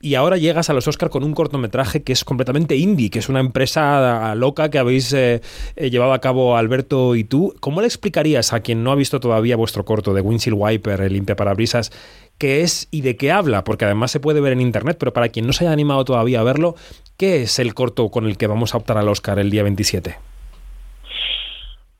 Y 0.06 0.14
ahora 0.14 0.36
llegas 0.36 0.70
a 0.70 0.72
los 0.72 0.86
Oscar 0.86 1.10
con 1.10 1.24
un 1.24 1.34
cortometraje 1.34 2.04
que 2.04 2.12
es 2.12 2.24
completamente 2.24 2.76
indie, 2.76 3.10
que 3.10 3.18
es 3.18 3.28
una 3.28 3.40
empresa 3.40 4.36
loca 4.36 4.70
que 4.70 4.78
habéis 4.78 5.12
eh, 5.12 5.40
eh, 5.74 5.90
llevado 5.90 6.12
a 6.12 6.20
cabo 6.20 6.56
Alberto 6.56 7.16
y 7.16 7.24
tú. 7.24 7.52
¿Cómo 7.58 7.80
le 7.80 7.88
explicarías 7.88 8.52
a 8.52 8.60
quien 8.60 8.84
no 8.84 8.92
ha 8.92 8.94
visto 8.94 9.18
todavía 9.18 9.56
vuestro 9.56 9.84
corto 9.84 10.14
de 10.14 10.20
Windshield 10.20 10.56
Wiper, 10.56 11.00
el 11.00 11.12
limpiaparabrisas, 11.12 11.90
qué 12.38 12.60
es 12.60 12.86
y 12.92 13.00
de 13.00 13.16
qué 13.16 13.32
habla? 13.32 13.64
Porque 13.64 13.84
además 13.84 14.12
se 14.12 14.20
puede 14.20 14.40
ver 14.40 14.52
en 14.52 14.60
internet, 14.60 14.96
pero 14.96 15.12
para 15.12 15.28
quien 15.30 15.44
no 15.44 15.52
se 15.52 15.64
haya 15.64 15.72
animado 15.72 16.04
todavía 16.04 16.38
a 16.38 16.44
verlo, 16.44 16.76
¿qué 17.16 17.42
es 17.42 17.58
el 17.58 17.74
corto 17.74 18.08
con 18.08 18.26
el 18.26 18.38
que 18.38 18.46
vamos 18.46 18.74
a 18.74 18.78
optar 18.78 18.98
al 18.98 19.08
Oscar 19.08 19.40
el 19.40 19.50
día 19.50 19.64
27? 19.64 20.14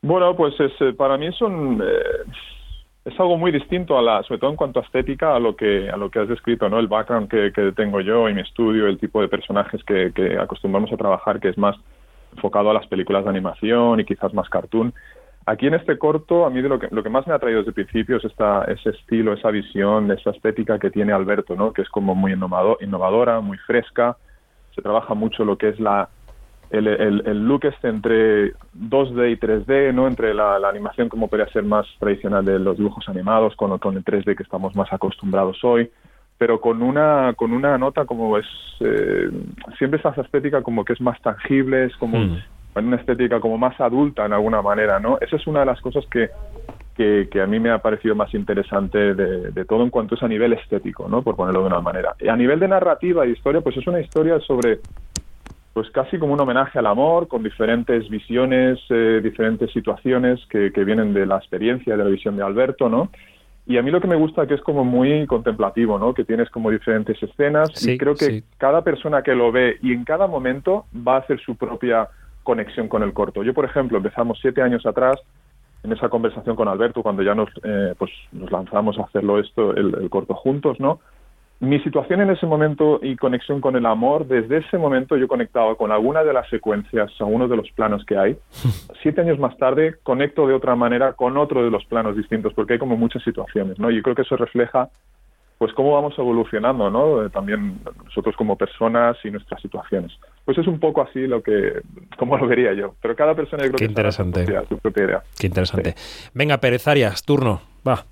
Bueno, 0.02 0.36
pues 0.36 0.54
es, 0.60 0.70
eh, 0.80 0.92
para 0.96 1.18
mí 1.18 1.26
es 1.26 1.42
un, 1.42 1.82
es 3.06 3.20
algo 3.20 3.38
muy 3.38 3.52
distinto 3.52 3.96
a 3.96 4.02
la, 4.02 4.22
sobre 4.24 4.40
todo 4.40 4.50
en 4.50 4.56
cuanto 4.56 4.80
a 4.80 4.82
estética, 4.82 5.36
a 5.36 5.38
lo 5.38 5.54
que 5.54 5.88
a 5.88 5.96
lo 5.96 6.10
que 6.10 6.18
has 6.18 6.28
descrito, 6.28 6.68
¿no? 6.68 6.80
El 6.80 6.88
background 6.88 7.28
que, 7.28 7.52
que 7.52 7.70
tengo 7.72 8.00
yo 8.00 8.28
y 8.28 8.34
mi 8.34 8.40
estudio, 8.40 8.88
el 8.88 8.98
tipo 8.98 9.20
de 9.20 9.28
personajes 9.28 9.82
que, 9.84 10.12
que 10.12 10.36
acostumbramos 10.36 10.92
a 10.92 10.96
trabajar, 10.96 11.38
que 11.38 11.48
es 11.48 11.56
más 11.56 11.76
enfocado 12.34 12.68
a 12.70 12.74
las 12.74 12.86
películas 12.88 13.22
de 13.22 13.30
animación 13.30 14.00
y 14.00 14.04
quizás 14.04 14.34
más 14.34 14.48
cartoon. 14.48 14.92
Aquí 15.46 15.68
en 15.68 15.74
este 15.74 15.96
corto, 15.96 16.44
a 16.44 16.50
mí 16.50 16.60
de 16.60 16.68
lo 16.68 16.80
que, 16.80 16.88
lo 16.90 17.04
que 17.04 17.08
más 17.08 17.24
me 17.28 17.32
ha 17.32 17.38
traído 17.38 17.60
desde 17.60 17.70
el 17.70 17.86
principio 17.86 18.16
es 18.16 18.24
esta, 18.24 18.64
ese 18.64 18.90
estilo, 18.90 19.32
esa 19.32 19.52
visión, 19.52 20.10
esa 20.10 20.30
estética 20.30 20.80
que 20.80 20.90
tiene 20.90 21.12
Alberto, 21.12 21.54
¿no? 21.54 21.72
Que 21.72 21.82
es 21.82 21.88
como 21.88 22.16
muy 22.16 22.32
innovado- 22.32 22.78
innovadora, 22.80 23.40
muy 23.40 23.56
fresca. 23.58 24.16
Se 24.74 24.82
trabaja 24.82 25.14
mucho 25.14 25.44
lo 25.44 25.56
que 25.56 25.68
es 25.68 25.78
la, 25.78 26.08
el, 26.70 26.86
el, 26.88 27.22
el 27.26 27.46
look 27.46 27.64
este 27.64 27.88
entre 27.88 28.52
2D 28.74 29.32
y 29.32 29.36
3D, 29.36 29.94
¿no? 29.94 30.06
Entre 30.08 30.34
la, 30.34 30.58
la 30.58 30.68
animación 30.68 31.08
como 31.08 31.28
podría 31.28 31.48
ser 31.48 31.62
más 31.62 31.86
tradicional 31.98 32.44
de 32.44 32.58
los 32.58 32.76
dibujos 32.76 33.08
animados 33.08 33.54
con, 33.56 33.78
con 33.78 33.96
el 33.96 34.04
3D 34.04 34.36
que 34.36 34.42
estamos 34.42 34.74
más 34.74 34.92
acostumbrados 34.92 35.62
hoy, 35.62 35.90
pero 36.38 36.60
con 36.60 36.82
una 36.82 37.34
con 37.34 37.52
una 37.52 37.78
nota 37.78 38.04
como 38.04 38.36
es 38.36 38.46
eh, 38.80 39.30
siempre 39.78 40.00
esa 40.00 40.10
estética 40.20 40.62
como 40.62 40.84
que 40.84 40.92
es 40.94 41.00
más 41.00 41.20
tangible, 41.22 41.84
es 41.84 41.96
como 41.96 42.18
Mm. 42.18 42.38
una 42.76 42.96
estética 42.96 43.40
como 43.40 43.56
más 43.56 43.80
adulta 43.80 44.26
en 44.26 44.34
alguna 44.34 44.60
manera, 44.60 44.98
¿no? 45.00 45.16
Esa 45.20 45.36
es 45.36 45.46
una 45.46 45.60
de 45.60 45.66
las 45.66 45.80
cosas 45.80 46.04
que 46.10 46.28
que, 46.96 47.28
que 47.30 47.42
a 47.42 47.46
mí 47.46 47.60
me 47.60 47.70
ha 47.70 47.78
parecido 47.78 48.14
más 48.14 48.32
interesante 48.32 49.14
de, 49.14 49.50
de 49.50 49.64
todo 49.66 49.82
en 49.82 49.90
cuanto 49.90 50.14
es 50.14 50.22
a 50.22 50.28
nivel 50.28 50.54
estético, 50.54 51.08
¿no? 51.08 51.20
Por 51.22 51.36
ponerlo 51.36 51.60
de 51.60 51.66
una 51.66 51.80
manera. 51.80 52.14
Y 52.18 52.28
a 52.28 52.36
nivel 52.36 52.58
de 52.58 52.68
narrativa 52.68 53.26
y 53.26 53.32
historia, 53.32 53.60
pues 53.60 53.76
es 53.76 53.86
una 53.86 54.00
historia 54.00 54.40
sobre 54.40 54.80
pues 55.76 55.90
casi 55.90 56.18
como 56.18 56.32
un 56.32 56.40
homenaje 56.40 56.78
al 56.78 56.86
amor, 56.86 57.28
con 57.28 57.42
diferentes 57.42 58.08
visiones, 58.08 58.80
eh, 58.88 59.20
diferentes 59.22 59.70
situaciones 59.72 60.40
que, 60.48 60.72
que 60.72 60.84
vienen 60.84 61.12
de 61.12 61.26
la 61.26 61.36
experiencia, 61.36 61.94
de 61.94 62.02
la 62.02 62.08
visión 62.08 62.34
de 62.34 62.42
Alberto, 62.42 62.88
¿no? 62.88 63.10
Y 63.66 63.76
a 63.76 63.82
mí 63.82 63.90
lo 63.90 64.00
que 64.00 64.08
me 64.08 64.16
gusta 64.16 64.46
que 64.46 64.54
es 64.54 64.62
como 64.62 64.86
muy 64.86 65.26
contemplativo, 65.26 65.98
¿no? 65.98 66.14
Que 66.14 66.24
tienes 66.24 66.48
como 66.48 66.70
diferentes 66.70 67.22
escenas 67.22 67.68
Sí, 67.74 67.90
y 67.92 67.98
creo 67.98 68.14
que 68.14 68.24
sí. 68.24 68.44
cada 68.56 68.80
persona 68.80 69.20
que 69.20 69.34
lo 69.34 69.52
ve 69.52 69.76
y 69.82 69.92
en 69.92 70.04
cada 70.04 70.26
momento 70.26 70.86
va 71.06 71.16
a 71.16 71.18
hacer 71.18 71.38
su 71.40 71.56
propia 71.56 72.08
conexión 72.42 72.88
con 72.88 73.02
el 73.02 73.12
corto. 73.12 73.42
Yo, 73.42 73.52
por 73.52 73.66
ejemplo, 73.66 73.98
empezamos 73.98 74.38
siete 74.40 74.62
años 74.62 74.86
atrás 74.86 75.20
en 75.82 75.92
esa 75.92 76.08
conversación 76.08 76.56
con 76.56 76.68
Alberto 76.68 77.02
cuando 77.02 77.22
ya 77.22 77.34
nos, 77.34 77.50
eh, 77.62 77.92
pues, 77.98 78.10
nos 78.32 78.50
lanzamos 78.50 78.98
a 78.98 79.02
hacerlo 79.02 79.38
esto, 79.38 79.76
el, 79.76 79.94
el 80.00 80.08
corto 80.08 80.32
juntos, 80.32 80.80
¿no? 80.80 81.00
Mi 81.58 81.80
situación 81.80 82.20
en 82.20 82.30
ese 82.30 82.44
momento 82.44 83.00
y 83.02 83.16
conexión 83.16 83.62
con 83.62 83.76
el 83.76 83.86
amor, 83.86 84.26
desde 84.26 84.58
ese 84.58 84.76
momento 84.76 85.16
yo 85.16 85.26
conectaba 85.26 85.74
con 85.76 85.90
alguna 85.90 86.22
de 86.22 86.34
las 86.34 86.46
secuencias, 86.50 87.10
algunos 87.18 87.48
de 87.48 87.56
los 87.56 87.70
planos 87.72 88.04
que 88.04 88.16
hay. 88.18 88.36
Siete 89.02 89.22
años 89.22 89.38
más 89.38 89.56
tarde 89.56 89.94
conecto 90.02 90.46
de 90.46 90.52
otra 90.54 90.76
manera 90.76 91.14
con 91.14 91.36
otro 91.38 91.64
de 91.64 91.70
los 91.70 91.84
planos 91.86 92.14
distintos, 92.16 92.52
porque 92.52 92.74
hay 92.74 92.78
como 92.78 92.96
muchas 92.96 93.22
situaciones, 93.22 93.78
¿no? 93.78 93.90
Y 93.90 93.96
yo 93.96 94.02
creo 94.02 94.14
que 94.14 94.22
eso 94.22 94.36
refleja 94.36 94.88
pues 95.58 95.72
cómo 95.72 95.94
vamos 95.94 96.12
evolucionando, 96.18 96.90
¿no? 96.90 97.24
Eh, 97.24 97.30
También 97.30 97.78
nosotros 98.04 98.36
como 98.36 98.56
personas 98.58 99.16
y 99.24 99.30
nuestras 99.30 99.58
situaciones. 99.62 100.12
Pues 100.44 100.58
es 100.58 100.66
un 100.66 100.78
poco 100.78 101.00
así 101.00 101.26
lo 101.26 101.42
que, 101.42 101.80
como 102.18 102.36
lo 102.36 102.46
vería 102.46 102.74
yo. 102.74 102.94
Pero 103.00 103.16
cada 103.16 103.34
persona 103.34 103.62
yo 103.64 103.70
creo 103.70 103.78
Qué 103.78 103.88
que 103.88 103.94
propia- 103.94 104.68
su 104.68 104.76
propia 104.76 105.04
idea. 105.04 105.22
Qué 105.38 105.46
interesante. 105.46 105.94
Venga, 106.34 106.58
Pérez 106.58 106.86
Arias, 106.86 107.22
turno. 107.24 107.62
Va. 107.88 108.04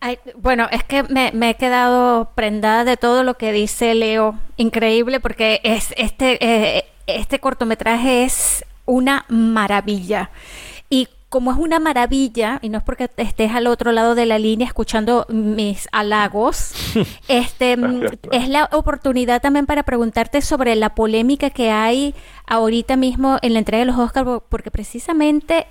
Ay, 0.00 0.18
bueno, 0.36 0.66
es 0.70 0.82
que 0.82 1.02
me, 1.02 1.30
me 1.32 1.50
he 1.50 1.54
quedado 1.56 2.30
prendada 2.34 2.84
de 2.84 2.96
todo 2.96 3.22
lo 3.22 3.34
que 3.34 3.52
dice 3.52 3.94
Leo. 3.94 4.38
Increíble 4.56 5.20
porque 5.20 5.60
es 5.62 5.92
este, 5.98 6.38
eh, 6.40 6.84
este 7.06 7.38
cortometraje 7.38 8.24
es 8.24 8.64
una 8.86 9.26
maravilla. 9.28 10.30
Y 10.88 11.08
como 11.28 11.52
es 11.52 11.58
una 11.58 11.78
maravilla, 11.78 12.58
y 12.60 12.70
no 12.70 12.78
es 12.78 12.84
porque 12.84 13.08
estés 13.16 13.52
al 13.52 13.68
otro 13.68 13.92
lado 13.92 14.16
de 14.16 14.26
la 14.26 14.38
línea 14.38 14.66
escuchando 14.66 15.26
mis 15.28 15.86
halagos, 15.92 16.72
este, 17.28 17.76
mm, 17.76 18.06
es 18.32 18.48
la 18.48 18.68
oportunidad 18.72 19.40
también 19.40 19.66
para 19.66 19.84
preguntarte 19.84 20.40
sobre 20.40 20.74
la 20.74 20.94
polémica 20.94 21.50
que 21.50 21.70
hay 21.70 22.14
ahorita 22.46 22.96
mismo 22.96 23.38
en 23.42 23.52
la 23.52 23.60
entrega 23.60 23.84
de 23.84 23.92
los 23.92 23.98
Oscars, 23.98 24.42
porque 24.48 24.72
precisamente 24.72 25.66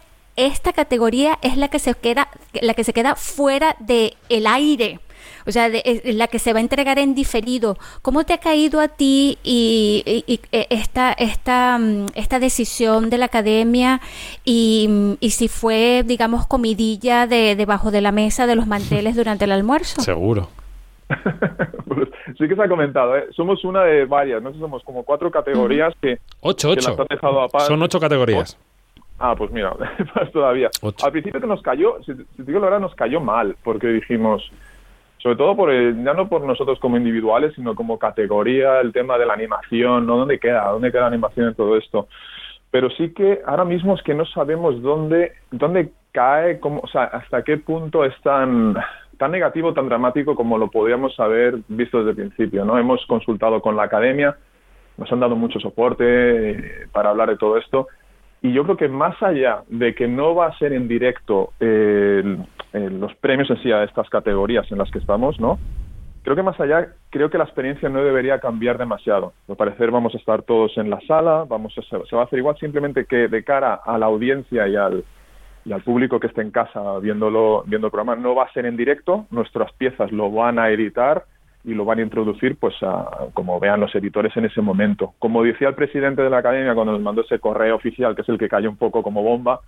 esta 0.45 0.73
categoría 0.73 1.37
es 1.41 1.57
la 1.57 1.67
que 1.67 1.79
se 1.79 1.93
queda, 1.93 2.29
la 2.61 2.73
que 2.73 2.83
se 2.83 2.93
queda 2.93 3.15
fuera 3.15 3.75
del 3.79 4.15
el 4.29 4.47
aire 4.47 4.99
o 5.45 5.51
sea, 5.51 5.69
de, 5.69 6.01
la 6.05 6.27
que 6.27 6.39
se 6.39 6.53
va 6.53 6.59
a 6.59 6.61
entregar 6.61 6.99
en 6.99 7.15
diferido. 7.15 7.77
¿Cómo 8.01 8.23
te 8.23 8.33
ha 8.33 8.37
caído 8.37 8.79
a 8.79 8.87
ti 8.87 9.37
y, 9.43 10.03
eh, 10.51 10.67
esta, 10.69 11.11
esta, 11.13 11.77
mm, 11.79 12.07
esta 12.13 12.39
decisión 12.39 13.09
de 13.09 13.17
la 13.17 13.25
academia 13.25 13.99
y, 14.45 15.15
y, 15.19 15.31
si 15.31 15.47
fue, 15.47 16.03
digamos, 16.05 16.45
comidilla 16.47 17.27
de 17.27 17.55
debajo 17.55 17.91
de 17.91 18.01
la 18.01 18.11
mesa 18.11 18.47
de 18.47 18.55
los 18.55 18.67
manteles 18.67 19.15
durante 19.15 19.45
el 19.45 19.51
almuerzo? 19.51 20.01
Seguro. 20.01 20.49
Pues, 21.89 22.07
sí 22.37 22.47
que 22.47 22.55
se 22.55 22.61
ha 22.61 22.69
comentado, 22.69 23.17
¿eh? 23.17 23.25
somos 23.35 23.65
una 23.65 23.81
de 23.81 24.05
varias, 24.05 24.43
no 24.43 24.53
somos 24.53 24.83
como 24.83 25.01
cuatro 25.01 25.31
categorías 25.31 25.91
que, 25.99 26.19
ocho, 26.41 26.69
ocho. 26.69 26.95
Son 27.67 27.81
ocho 27.81 27.99
categorías. 27.99 28.59
Ah, 29.19 29.35
pues 29.37 29.51
mira, 29.51 29.73
más 30.15 30.31
todavía. 30.31 30.69
Al 31.03 31.11
principio 31.11 31.41
que 31.41 31.47
nos 31.47 31.61
cayó, 31.61 32.01
si, 32.03 32.13
si 32.15 32.23
te 32.37 32.43
digo 32.43 32.59
la 32.59 32.67
verdad, 32.67 32.79
nos 32.79 32.95
cayó 32.95 33.19
mal, 33.19 33.55
porque 33.63 33.87
dijimos, 33.87 34.49
sobre 35.17 35.35
todo 35.35 35.55
por 35.55 35.71
ya 35.71 36.13
no 36.13 36.29
por 36.29 36.41
nosotros 36.41 36.79
como 36.79 36.97
individuales, 36.97 37.53
sino 37.55 37.75
como 37.75 37.99
categoría, 37.99 38.79
el 38.79 38.93
tema 38.93 39.17
de 39.17 39.25
la 39.25 39.33
animación, 39.33 40.07
¿no? 40.07 40.17
¿Dónde 40.17 40.39
queda? 40.39 40.69
¿Dónde 40.69 40.91
queda 40.91 41.01
la 41.01 41.07
animación 41.07 41.49
en 41.49 41.55
todo 41.55 41.77
esto? 41.77 42.07
Pero 42.71 42.89
sí 42.91 43.13
que 43.13 43.41
ahora 43.45 43.65
mismo 43.65 43.95
es 43.95 44.03
que 44.03 44.13
no 44.13 44.25
sabemos 44.25 44.81
dónde, 44.81 45.33
dónde 45.51 45.91
cae, 46.13 46.59
cómo, 46.59 46.79
o 46.81 46.87
sea, 46.87 47.03
hasta 47.03 47.43
qué 47.43 47.57
punto 47.57 48.05
es 48.05 48.13
tan, 48.21 48.75
tan 49.17 49.31
negativo, 49.31 49.73
tan 49.73 49.89
dramático 49.89 50.35
como 50.35 50.57
lo 50.57 50.69
podríamos 50.71 51.19
haber 51.19 51.57
visto 51.67 51.97
desde 51.97 52.11
el 52.11 52.27
principio, 52.27 52.63
¿no? 52.63 52.77
Hemos 52.77 53.05
consultado 53.07 53.61
con 53.61 53.75
la 53.75 53.83
academia, 53.83 54.37
nos 54.97 55.11
han 55.11 55.19
dado 55.19 55.35
mucho 55.35 55.59
soporte 55.59 56.51
eh, 56.51 56.87
para 56.93 57.09
hablar 57.09 57.29
de 57.29 57.37
todo 57.37 57.57
esto 57.57 57.87
y 58.41 58.53
yo 58.53 58.63
creo 58.63 58.77
que 58.77 58.87
más 58.87 59.21
allá 59.21 59.63
de 59.67 59.93
que 59.93 60.07
no 60.07 60.35
va 60.35 60.47
a 60.47 60.57
ser 60.57 60.73
en 60.73 60.87
directo 60.87 61.53
eh, 61.59 62.37
los 62.73 63.13
premios 63.15 63.49
en 63.49 63.61
sí 63.61 63.71
a 63.71 63.83
estas 63.83 64.09
categorías 64.09 64.71
en 64.71 64.77
las 64.77 64.89
que 64.91 64.99
estamos, 64.99 65.39
¿no? 65.39 65.59
Creo 66.23 66.35
que 66.35 66.43
más 66.43 66.59
allá, 66.59 66.89
creo 67.09 67.29
que 67.29 67.37
la 67.37 67.45
experiencia 67.45 67.89
no 67.89 68.03
debería 68.03 68.39
cambiar 68.39 68.77
demasiado. 68.77 69.33
Al 69.47 69.55
parecer 69.55 69.89
vamos 69.89 70.13
a 70.13 70.17
estar 70.17 70.43
todos 70.43 70.77
en 70.77 70.89
la 70.89 70.99
sala, 71.01 71.45
vamos 71.47 71.73
a, 71.77 71.81
se 71.81 72.15
va 72.15 72.21
a 72.21 72.25
hacer 72.25 72.39
igual, 72.39 72.57
simplemente 72.59 73.05
que 73.05 73.27
de 73.27 73.43
cara 73.43 73.75
a 73.75 73.97
la 73.97 74.05
audiencia 74.05 74.67
y 74.67 74.75
al, 74.75 75.03
y 75.65 75.71
al 75.71 75.81
público 75.81 76.19
que 76.19 76.27
esté 76.27 76.41
en 76.41 76.51
casa 76.51 76.99
viéndolo, 76.99 77.63
viendo 77.65 77.87
el 77.87 77.91
programa, 77.91 78.15
no 78.15 78.35
va 78.35 78.43
a 78.43 78.53
ser 78.53 78.65
en 78.65 78.77
directo, 78.77 79.25
nuestras 79.31 79.71
piezas 79.73 80.11
lo 80.11 80.31
van 80.31 80.59
a 80.59 80.69
editar 80.69 81.25
y 81.63 81.73
lo 81.73 81.85
van 81.85 81.99
a 81.99 82.03
introducir 82.03 82.57
pues 82.57 82.75
a, 82.81 83.27
como 83.33 83.59
vean 83.59 83.79
los 83.79 83.93
editores 83.93 84.35
en 84.37 84.45
ese 84.45 84.61
momento. 84.61 85.13
Como 85.19 85.43
decía 85.43 85.69
el 85.69 85.75
presidente 85.75 86.21
de 86.21 86.29
la 86.29 86.37
academia 86.37 86.73
cuando 86.73 86.93
nos 86.93 87.01
mandó 87.01 87.21
ese 87.21 87.39
correo 87.39 87.75
oficial, 87.75 88.15
que 88.15 88.21
es 88.21 88.29
el 88.29 88.37
que 88.37 88.47
cayó 88.47 88.69
un 88.69 88.77
poco 88.77 89.03
como 89.03 89.21
bomba, 89.21 89.59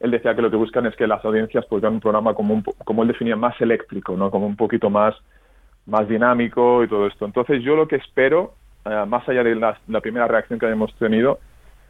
él 0.00 0.10
decía 0.10 0.34
que 0.34 0.42
lo 0.42 0.50
que 0.50 0.56
buscan 0.56 0.86
es 0.86 0.96
que 0.96 1.06
las 1.06 1.24
audiencias 1.24 1.64
pues 1.68 1.82
vean 1.82 1.94
un 1.94 2.00
programa 2.00 2.34
como, 2.34 2.54
un, 2.54 2.62
como 2.62 3.02
él 3.02 3.08
definía, 3.08 3.36
más 3.36 3.60
eléctrico, 3.60 4.16
¿no? 4.16 4.30
como 4.30 4.46
un 4.46 4.56
poquito 4.56 4.90
más, 4.90 5.14
más 5.86 6.08
dinámico 6.08 6.82
y 6.82 6.88
todo 6.88 7.06
esto. 7.06 7.24
Entonces 7.26 7.62
yo 7.62 7.76
lo 7.76 7.86
que 7.86 7.96
espero, 7.96 8.54
eh, 8.84 9.04
más 9.06 9.28
allá 9.28 9.44
de 9.44 9.54
la, 9.54 10.00
primera 10.00 10.26
reacción 10.26 10.58
que 10.58 10.66
hemos 10.66 10.94
tenido, 10.96 11.38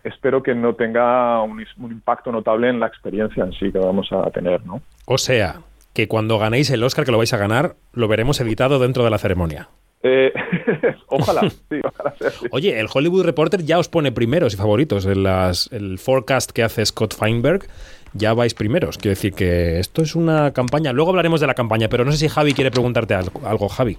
espero 0.03 0.43
que 0.43 0.55
no 0.55 0.75
tenga 0.75 1.43
un, 1.43 1.65
un, 1.79 1.93
impacto 1.93 2.31
notable 2.31 2.69
en 2.69 2.79
la 2.79 2.87
experiencia 2.87 3.45
en 3.45 3.53
sí 3.53 3.73
que 3.73 3.79
vamos 3.79 4.13
a 4.13 4.31
tener. 4.31 4.65
¿no? 4.67 4.81
O 5.07 5.17
sea, 5.17 5.57
que 5.95 6.09
cuando 6.09 6.39
ganéis 6.39 6.69
el 6.71 6.83
Oscar, 6.83 7.05
que 7.05 7.13
lo 7.13 7.19
vais 7.19 7.33
a 7.33 7.39
ganar, 7.39 7.77
lo 7.93 8.09
veremos 8.09 8.41
editado 8.41 8.79
dentro 8.79 9.05
de 9.05 9.11
la 9.11 9.19
ceremonia. 9.19 9.69
Eh, 10.03 10.33
ojalá, 11.07 11.49
sí, 11.71 11.81
ojalá 11.83 12.15
sea 12.19 12.31
Oye, 12.51 12.79
el 12.79 12.89
Hollywood 12.93 13.25
Reporter 13.25 13.65
ya 13.65 13.79
os 13.79 13.89
pone 13.89 14.13
primeros 14.13 14.53
y 14.53 14.57
favoritos. 14.57 15.07
En 15.07 15.23
las, 15.23 15.71
el 15.73 15.99
forecast 15.99 16.51
que 16.51 16.63
hace 16.63 16.85
Scott 16.85 17.15
Feinberg 17.15 17.67
ya 18.13 18.35
vais 18.35 18.55
primeros. 18.55 18.99
Quiero 18.99 19.15
decir 19.15 19.33
que 19.33 19.79
esto 19.79 20.03
es 20.03 20.15
una 20.15 20.53
campaña. 20.53 20.93
Luego 20.93 21.11
hablaremos 21.11 21.41
de 21.41 21.47
la 21.47 21.55
campaña, 21.55 21.89
pero 21.89 22.05
no 22.05 22.13
sé 22.13 22.19
si 22.19 22.29
Javi 22.29 22.53
quiere 22.53 22.71
preguntarte 22.71 23.15
algo, 23.15 23.69
Javi. 23.69 23.97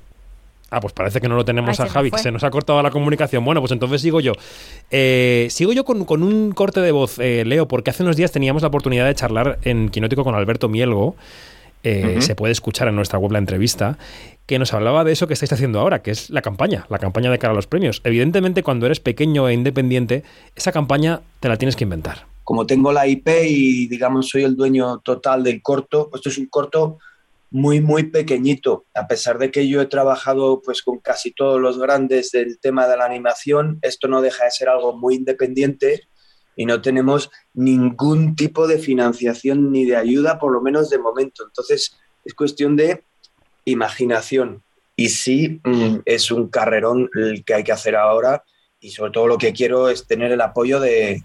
Ah, 0.72 0.80
pues 0.80 0.94
parece 0.94 1.22
que 1.22 1.30
no 1.30 1.36
lo 1.36 1.46
tenemos 1.46 1.80
a 1.80 1.88
Javi, 1.88 2.12
que 2.12 2.18
se 2.18 2.32
nos 2.32 2.44
ha 2.44 2.50
cortado 2.50 2.82
la 2.82 2.92
comunicación. 2.92 3.46
Bueno, 3.46 3.62
pues 3.62 3.72
entonces 3.72 4.02
sigo 4.02 4.20
yo. 4.20 4.34
Eh, 4.92 5.48
sigo 5.50 5.74
yo 5.74 5.86
con, 5.86 6.02
un 6.24 6.52
corte 6.52 6.82
de 6.82 6.92
voz, 6.92 7.20
eh, 7.20 7.46
Leo, 7.46 7.68
porque 7.68 7.92
hace 7.92 8.04
unos 8.04 8.18
días 8.18 8.32
teníamos 8.32 8.62
la 8.62 8.70
oportunidad 8.70 9.06
de 9.06 9.16
charlar 9.16 9.60
en 9.64 9.90
Quinótico 9.90 10.24
con 10.24 10.36
Alberto 10.36 10.68
Mielgo. 10.68 11.16
Eh, 11.88 12.20
se 12.22 12.34
puede 12.34 12.52
escuchar 12.52 12.88
en 12.88 12.96
nuestra 12.96 13.20
web 13.20 13.32
la 13.32 13.38
entrevista, 13.38 14.00
que 14.48 14.58
nos 14.58 14.74
hablaba 14.74 15.04
de 15.04 15.12
eso 15.12 15.28
que 15.28 15.34
estáis 15.34 15.54
haciendo 15.54 15.80
ahora, 15.80 16.02
que 16.02 16.10
es 16.10 16.32
la 16.32 16.42
campaña, 16.42 16.88
la 16.90 16.98
campaña 16.98 17.30
de 17.30 17.38
cara 17.38 17.52
a 17.54 17.56
los 17.56 17.68
premios. 17.68 18.02
Evidentemente, 18.04 18.64
cuando 18.64 18.88
eres 18.88 19.00
pequeño 19.00 19.48
e 19.48 19.54
independiente, 19.54 20.24
esa 20.56 20.72
campaña 20.72 21.22
te 21.40 21.48
la 21.48 21.58
tienes 21.58 21.76
que 21.76 21.84
inventar. 21.84 22.26
Como 22.44 22.66
tengo 22.66 22.92
la 22.92 23.06
IP 23.06 23.28
y, 23.48 23.88
digamos, 23.88 24.30
soy 24.30 24.44
el 24.44 24.56
dueño 24.56 24.98
total 25.02 25.44
del 25.44 25.62
corto, 25.62 26.10
pues 26.10 26.22
esto 26.22 26.30
es 26.30 26.40
un 26.40 26.48
corto 26.48 26.98
muy, 27.52 27.82
muy 27.82 28.06
pequeñito. 28.06 28.86
A 28.96 29.08
pesar 29.08 29.38
de 29.38 29.52
que 29.52 29.68
yo 29.68 29.80
he 29.80 29.86
trabajado 29.86 30.64
pues, 30.66 30.82
con 30.82 30.98
casi 30.98 31.34
todos 31.34 31.62
los 31.62 31.78
grandes 31.78 32.32
del 32.32 32.58
tema 32.60 32.88
de 32.88 32.98
la 32.98 33.06
animación, 33.06 33.78
esto 33.84 34.08
no 34.08 34.24
deja 34.24 34.46
de 34.46 34.52
ser 34.52 34.70
algo 34.70 34.98
muy 34.98 35.14
independiente 35.14 36.08
y 36.56 36.66
no 36.66 36.82
tenemos 36.82 37.30
ningún 37.54 38.36
tipo 38.36 38.68
de 38.68 38.80
financiación 38.80 39.72
ni 39.72 39.86
de 39.86 39.96
ayuda, 39.96 40.40
por 40.40 40.52
lo 40.52 40.62
menos 40.62 40.90
de 40.90 41.00
momento. 41.00 41.44
Entonces, 41.46 41.98
es 42.24 42.34
cuestión 42.34 42.76
de 42.76 43.04
imaginación. 43.66 44.64
Y 44.96 45.10
sí, 45.10 45.60
mm, 45.64 45.98
es 46.06 46.32
un 46.32 46.48
carrerón 46.48 47.10
que 47.46 47.54
hay 47.54 47.64
que 47.64 47.74
hacer 47.74 47.96
ahora 47.96 48.44
y 48.80 48.92
sobre 48.92 49.12
todo 49.12 49.28
lo 49.28 49.38
que 49.38 49.52
quiero 49.52 49.90
es 49.90 50.08
tener 50.08 50.32
el 50.32 50.42
apoyo 50.42 50.80
de, 50.80 51.24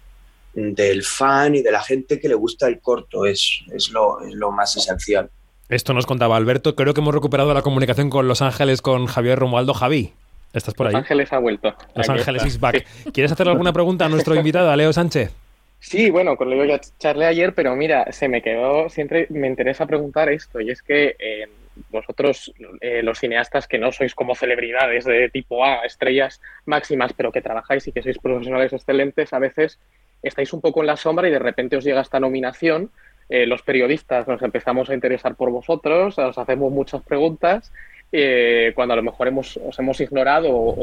del 0.55 1.05
fan 1.05 1.55
y 1.55 1.63
de 1.63 1.71
la 1.71 1.83
gente 1.83 2.19
que 2.19 2.29
le 2.29 2.35
gusta 2.35 2.67
el 2.67 2.81
corto, 2.81 3.27
es, 3.27 3.61
es, 3.73 3.91
lo, 3.91 4.21
es 4.23 4.35
lo 4.35 4.51
más 4.51 4.77
esencial. 4.77 5.31
Esto 5.69 5.95
nos 5.95 6.07
contaba 6.07 6.37
Alberto, 6.37 6.75
creo 6.75 6.95
que 6.95 7.01
hemos 7.01 7.15
recuperado 7.15 7.55
la 7.55 7.63
comunicación 7.63 8.11
con 8.11 8.27
Los 8.27 8.43
Ángeles, 8.43 8.83
con 8.83 9.07
Javier 9.07 9.39
Romualdo. 9.39 9.73
Javi, 9.73 10.13
¿estás 10.53 10.75
por 10.75 10.87
ahí? 10.87 10.93
Los 10.93 11.03
Ángeles 11.03 11.33
ha 11.33 11.39
vuelto. 11.39 11.75
Los 11.95 12.09
Ángeles 12.09 12.47
is 12.47 12.61
back. 12.61 12.87
¿Quieres 13.13 13.33
hacer 13.33 13.49
alguna 13.49 13.73
pregunta 13.73 14.07
a 14.07 14.09
nuestro 14.09 14.35
invitado, 14.35 14.71
a 14.71 14.77
Leo 14.77 14.93
Sánchez? 14.93 15.33
Sí, 15.81 16.11
bueno, 16.11 16.37
con 16.37 16.51
lo 16.51 16.63
que 16.63 16.81
charlé 16.99 17.25
ayer, 17.25 17.55
pero 17.55 17.75
mira, 17.75 18.13
se 18.13 18.29
me 18.29 18.43
quedó, 18.43 18.91
siempre 18.91 19.27
me 19.31 19.47
interesa 19.47 19.87
preguntar 19.87 20.29
esto, 20.29 20.61
y 20.61 20.71
es 20.71 20.83
que 20.83 21.17
eh, 21.19 21.49
vosotros, 21.89 22.53
eh, 22.81 23.03
los 23.03 23.19
cineastas 23.19 23.67
que 23.67 23.79
no 23.79 23.91
sois 23.91 24.15
como 24.15 24.35
celebridades 24.35 25.05
de 25.05 25.31
tipo 25.31 25.65
A, 25.65 25.87
estrellas 25.87 26.41
máximas, 26.67 27.15
pero 27.15 27.33
que 27.33 27.41
trabajáis 27.41 27.87
y 27.89 27.93
que 27.93 28.03
sois 28.03 28.19
profesionales 28.19 28.73
excelentes, 28.73 29.33
a 29.33 29.39
veces 29.39 29.79
estáis 30.23 30.53
un 30.53 30.61
poco 30.61 30.81
en 30.81 30.89
la 30.89 30.97
sombra 30.97 31.29
y 31.29 31.31
de 31.31 31.39
repente 31.39 31.77
os 31.77 31.85
llega 31.85 32.03
esta 32.03 32.21
nominación. 32.21 32.91
Eh, 33.31 33.47
los 33.47 33.63
periodistas 33.63 34.27
nos 34.29 34.43
empezamos 34.43 34.91
a 34.91 34.95
interesar 34.95 35.35
por 35.37 35.51
vosotros, 35.51 36.19
os 36.19 36.37
hacemos 36.37 36.73
muchas 36.73 37.03
preguntas, 37.03 37.73
eh, 38.13 38.73
cuando 38.75 38.95
a 38.95 38.97
lo 38.97 39.03
mejor 39.03 39.29
hemos, 39.29 39.57
os 39.57 39.79
hemos 39.79 40.01
ignorado 40.01 40.77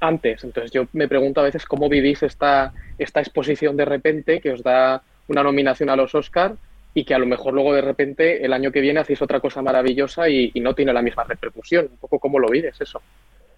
antes. 0.00 0.44
Entonces 0.44 0.70
yo 0.72 0.86
me 0.92 1.08
pregunto 1.08 1.40
a 1.40 1.44
veces 1.44 1.64
cómo 1.64 1.88
vivís 1.88 2.22
esta, 2.22 2.72
esta 2.98 3.20
exposición 3.20 3.76
de 3.76 3.84
repente 3.84 4.40
que 4.40 4.52
os 4.52 4.62
da 4.62 5.02
una 5.28 5.42
nominación 5.42 5.90
a 5.90 5.96
los 5.96 6.14
Oscar 6.14 6.54
y 6.94 7.04
que 7.04 7.14
a 7.14 7.18
lo 7.18 7.26
mejor 7.26 7.52
luego 7.52 7.74
de 7.74 7.82
repente 7.82 8.44
el 8.44 8.52
año 8.52 8.72
que 8.72 8.80
viene 8.80 9.00
hacéis 9.00 9.20
otra 9.20 9.40
cosa 9.40 9.60
maravillosa 9.62 10.28
y, 10.28 10.50
no 10.60 10.74
tiene 10.74 10.92
la 10.92 11.02
misma 11.02 11.24
repercusión. 11.24 11.88
Un 11.90 11.98
poco 11.98 12.18
cómo 12.18 12.38
lo 12.38 12.48
vives 12.48 12.80
eso. 12.80 13.02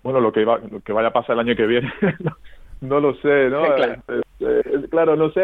Bueno, 0.02 0.20
lo 0.20 0.32
que, 0.32 0.44
va, 0.44 0.58
lo 0.58 0.80
que 0.80 0.92
vaya 0.92 1.08
a 1.08 1.12
pasar 1.12 1.34
el 1.34 1.40
año 1.40 1.56
que 1.56 1.66
viene, 1.66 1.92
no, 2.80 3.00
lo 3.00 3.14
sé, 3.16 3.48
¿no? 3.48 3.62
Claro. 4.90 5.16
no 5.16 5.30
sé 5.30 5.42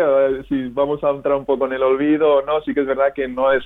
si 0.48 0.68
vamos 0.68 1.02
a 1.04 1.10
entrar 1.10 1.36
un 1.36 1.44
poco 1.44 1.66
en 1.66 1.74
el 1.74 1.82
olvido 1.82 2.36
o 2.36 2.42
no. 2.42 2.60
Sí 2.62 2.74
que 2.74 2.80
es 2.80 2.86
verdad 2.86 3.12
que 3.14 3.28
no 3.28 3.52
es 3.52 3.64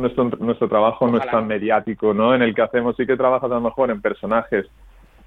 nuestro, 0.00 0.24
nuestro 0.24 0.68
trabajo 0.68 1.06
no 1.08 1.18
es 1.18 1.30
tan 1.30 1.46
mediático, 1.46 2.14
¿no? 2.14 2.34
En 2.34 2.42
el 2.42 2.54
que 2.54 2.62
hacemos, 2.62 2.96
sí 2.96 3.06
que 3.06 3.16
trabajas 3.16 3.50
a 3.50 3.54
lo 3.54 3.60
mejor 3.60 3.90
en 3.90 4.00
personajes 4.00 4.66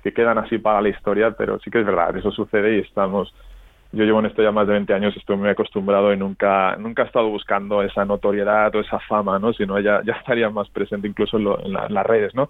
que 0.04 0.14
quedan 0.14 0.38
así 0.38 0.58
para 0.58 0.82
la 0.82 0.90
historia, 0.90 1.32
pero 1.32 1.60
sí 1.60 1.72
que 1.72 1.80
es 1.80 1.86
verdad, 1.86 2.16
eso 2.18 2.32
sucede 2.32 2.78
y 2.78 2.80
estamos 2.82 3.34
yo 3.94 4.04
llevo 4.06 4.20
en 4.20 4.26
esto 4.26 4.42
ya 4.42 4.52
más 4.52 4.66
de 4.66 4.74
20 4.74 4.92
años, 4.92 5.16
estoy 5.16 5.38
muy 5.38 5.50
acostumbrado 5.50 6.12
y 6.12 6.18
nunca, 6.18 6.76
nunca 6.78 7.04
he 7.04 7.06
estado 7.06 7.30
buscando 7.30 7.84
esa 7.84 8.04
notoriedad 8.04 8.74
o 8.76 8.80
esa 8.80 9.00
fama, 9.00 9.38
¿no? 9.38 9.54
Sino 9.54 9.80
ya, 9.80 10.02
ya 10.04 10.14
estaría 10.14 10.50
más 10.50 10.68
presente 10.70 11.08
incluso 11.08 11.38
en, 11.38 11.74
las 11.74 12.06
redes, 12.06 12.34
¿no? 12.34 12.50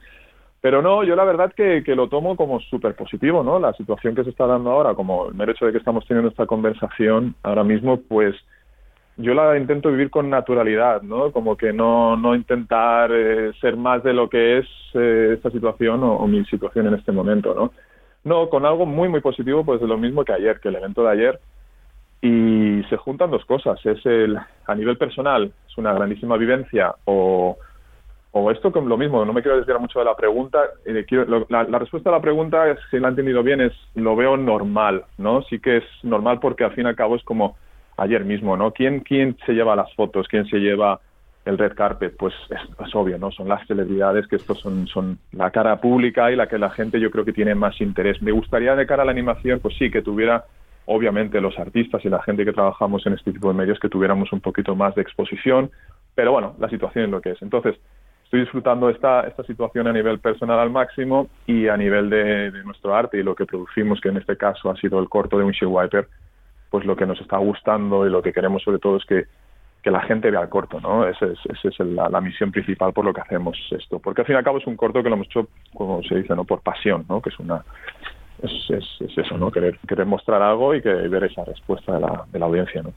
Pero 0.62 0.82
no, 0.82 1.04
yo 1.04 1.18
la 1.18 1.26
verdad 1.26 1.52
que, 1.54 1.84
que 1.84 1.96
lo 1.96 2.08
tomo 2.08 2.38
como 2.38 2.62
súper 2.62 2.96
positivo, 2.96 3.44
¿no? 3.44 3.60
La 3.60 3.74
situación 3.74 4.16
que 4.16 4.24
se 4.24 4.30
está 4.30 4.48
dando 4.48 4.72
ahora, 4.72 4.96
como 4.96 5.28
el 5.28 5.34
mero 5.34 5.52
hecho 5.52 5.66
de 5.66 5.74
que 5.74 5.80
estamos 5.80 6.08
teniendo 6.08 6.30
esta 6.30 6.46
conversación 6.46 7.36
ahora 7.44 7.66
mismo, 7.66 7.98
pues 7.98 8.34
yo 9.18 9.34
la 9.34 9.58
intento 9.58 9.92
vivir 9.92 10.10
con 10.10 10.30
naturalidad, 10.30 11.02
¿no? 11.04 11.32
Como 11.32 11.56
que 11.58 11.72
no, 11.74 12.18
no 12.18 12.36
intentar 12.36 13.12
eh, 13.14 13.52
ser 13.62 13.78
más 13.78 14.04
de 14.04 14.14
lo 14.14 14.30
que 14.30 14.60
es 14.60 14.68
eh, 14.96 15.32
esta 15.36 15.52
situación 15.52 16.04
o, 16.04 16.16
o 16.18 16.28
mi 16.28 16.44
situación 16.46 16.88
en 16.88 16.96
este 16.96 17.12
momento, 17.12 17.54
¿no? 17.54 17.72
No, 18.24 18.50
con 18.50 18.66
algo 18.66 18.86
muy, 18.86 19.10
muy 19.10 19.22
positivo, 19.22 19.66
pues 19.66 19.82
lo 19.82 19.98
mismo 19.98 20.24
que 20.26 20.34
ayer, 20.34 20.60
que 20.60 20.70
el 20.70 20.76
evento 20.76 21.04
de 21.04 21.12
ayer. 21.12 21.40
Y 22.22 22.84
se 22.90 22.98
juntan 22.98 23.32
dos 23.32 23.46
cosas. 23.46 23.80
Es 23.86 24.06
el, 24.06 24.38
a 24.38 24.76
nivel 24.76 24.98
personal, 24.98 25.54
es 25.68 25.78
una 25.78 25.94
grandísima 25.94 26.38
vivencia 26.38 26.96
o, 27.06 27.58
o 28.32 28.52
esto 28.52 28.72
con 28.72 28.90
lo 28.90 28.98
mismo, 28.98 29.26
no 29.26 29.34
me 29.34 29.42
quiero 29.44 29.58
desviar 29.58 29.80
mucho 29.80 30.00
de 30.00 30.06
la 30.06 30.16
pregunta. 30.16 30.60
eh, 30.86 31.06
quiero- 31.08 31.46
la, 31.50 31.64
la 31.66 31.80
respuesta 31.80 32.10
a 32.10 32.14
la 32.14 32.22
pregunta, 32.22 32.76
si 32.90 33.00
la 33.00 33.08
he 33.08 33.12
entendido 33.12 33.44
bien, 33.44 33.62
es 33.62 33.74
lo 33.96 34.16
veo 34.16 34.38
normal, 34.38 35.06
¿no? 35.18 35.44
Sí 35.44 35.60
que 35.60 35.78
es 35.78 35.84
normal 36.04 36.40
porque 36.40 36.64
al 36.64 36.74
fin 36.74 36.86
y 36.86 36.90
al 36.90 36.96
cabo 36.96 37.16
es 37.16 37.24
como 37.24 37.58
ayer 37.98 38.24
mismo, 38.26 38.58
¿no? 38.58 38.72
¿Quién, 38.72 39.02
quién 39.02 39.38
se 39.46 39.54
lleva 39.54 39.76
las 39.76 39.94
fotos? 39.96 40.28
¿Quién 40.28 40.46
se 40.46 40.58
lleva 40.58 41.00
el 41.46 41.58
red 41.58 41.74
carpet? 41.74 42.16
Pues 42.18 42.34
es, 42.50 42.96
obvio, 42.96 43.18
¿no? 43.18 43.32
Son 43.32 43.48
las 43.48 43.66
celebridades 43.68 44.28
que 44.28 44.38
estos 44.38 44.60
son, 44.60 44.88
son 44.88 45.20
la 45.32 45.52
cara 45.52 45.80
pública 45.80 46.32
y 46.32 46.36
la 46.36 46.48
que 46.48 46.58
la 46.58 46.70
gente 46.70 47.00
yo 47.00 47.12
creo 47.12 47.26
que 47.26 47.34
tiene 47.34 47.56
más 47.56 47.80
interés. 47.82 48.22
Me 48.22 48.32
gustaría 48.32 48.76
de 48.76 48.86
cara 48.86 49.04
a 49.04 49.06
la 49.06 49.12
animación, 49.12 49.60
pues 49.60 49.76
sí, 49.78 49.92
que 49.92 50.02
tuviera 50.02 50.46
obviamente 50.86 51.40
los 51.40 51.58
artistas 51.58 52.04
y 52.04 52.10
la 52.10 52.22
gente 52.24 52.46
que 52.46 52.52
trabajamos 52.52 53.06
en 53.06 53.14
este 53.14 53.32
tipo 53.32 53.48
de 53.48 53.54
medios 53.54 53.80
que 53.80 53.90
tuviéramos 53.90 54.32
un 54.34 54.42
poquito 54.42 54.76
más 54.76 54.94
de 54.96 55.02
exposición, 55.02 55.72
pero 56.16 56.32
bueno, 56.32 56.56
la 56.60 56.70
situación 56.70 57.06
es 57.06 57.12
lo 57.12 57.22
que 57.22 57.32
es. 57.32 57.42
Entonces, 57.42 57.76
estoy 58.24 58.42
disfrutando 58.42 58.90
esta, 58.90 59.22
esta 59.22 59.44
situación 59.44 59.88
a 59.88 59.94
nivel 59.94 60.20
personal 60.20 60.60
al 60.60 60.72
máximo 60.72 61.30
y 61.46 61.68
a 61.68 61.78
nivel 61.78 62.10
de, 62.10 62.52
nuestro 62.64 62.96
arte 62.96 63.20
y 63.20 63.24
lo 63.24 63.36
que 63.36 63.46
producimos, 63.46 64.02
que 64.02 64.10
en 64.10 64.18
este 64.18 64.36
caso 64.38 64.70
ha 64.70 64.76
sido 64.76 65.00
el 65.00 65.08
corto 65.08 65.38
de 65.38 65.46
Windshield 65.46 65.72
Wiper, 65.72 66.08
pues 66.74 66.88
lo 66.88 66.96
que 66.96 67.06
nos 67.06 67.22
está 67.22 67.38
gustando 67.38 68.08
y 68.08 68.10
lo 68.10 68.24
que 68.24 68.34
queremos 68.34 68.64
sobre 68.64 68.80
todo 68.80 68.98
es 68.98 69.06
que, 69.06 69.26
que 69.84 69.92
la 69.92 70.02
gente 70.02 70.32
vea 70.32 70.42
el 70.42 70.50
corto, 70.50 70.82
¿no? 70.82 71.08
Esa 71.08 71.28
es, 71.28 71.38
esa 71.46 71.70
es 71.70 71.80
la, 71.88 72.20
misión 72.20 72.52
principal 72.52 72.92
por 72.94 73.06
lo 73.06 73.14
que 73.14 73.22
hacemos 73.22 73.56
esto. 73.70 74.00
Porque 74.00 74.22
al 74.22 74.26
fin 74.26 74.34
y 74.34 74.38
al 74.40 74.44
cabo 74.44 74.58
es 74.58 74.66
un 74.66 74.76
corto 74.76 75.04
que 75.04 75.10
lo 75.10 75.14
hemos 75.14 75.28
hecho, 75.28 75.48
como 75.76 76.02
se 76.02 76.16
dice, 76.16 76.36
¿no? 76.36 76.46
Por 76.46 76.62
pasión, 76.62 77.06
¿no? 77.08 77.22
Que 77.22 77.30
es 77.30 77.38
una... 77.38 77.64
Es, 78.42 78.52
es, 78.72 78.86
es 79.02 79.16
eso, 79.16 79.38
¿no? 79.38 79.52
Querer, 79.52 79.78
querer 79.88 80.08
mostrar 80.08 80.42
algo 80.42 80.74
y 80.74 80.82
que 80.82 80.90
ver 80.90 81.26
esa 81.26 81.46
respuesta 81.46 81.94
de 81.94 82.00
la, 82.00 82.26
de 82.32 82.40
la 82.40 82.46
audiencia, 82.48 82.82
¿no? 82.82 82.92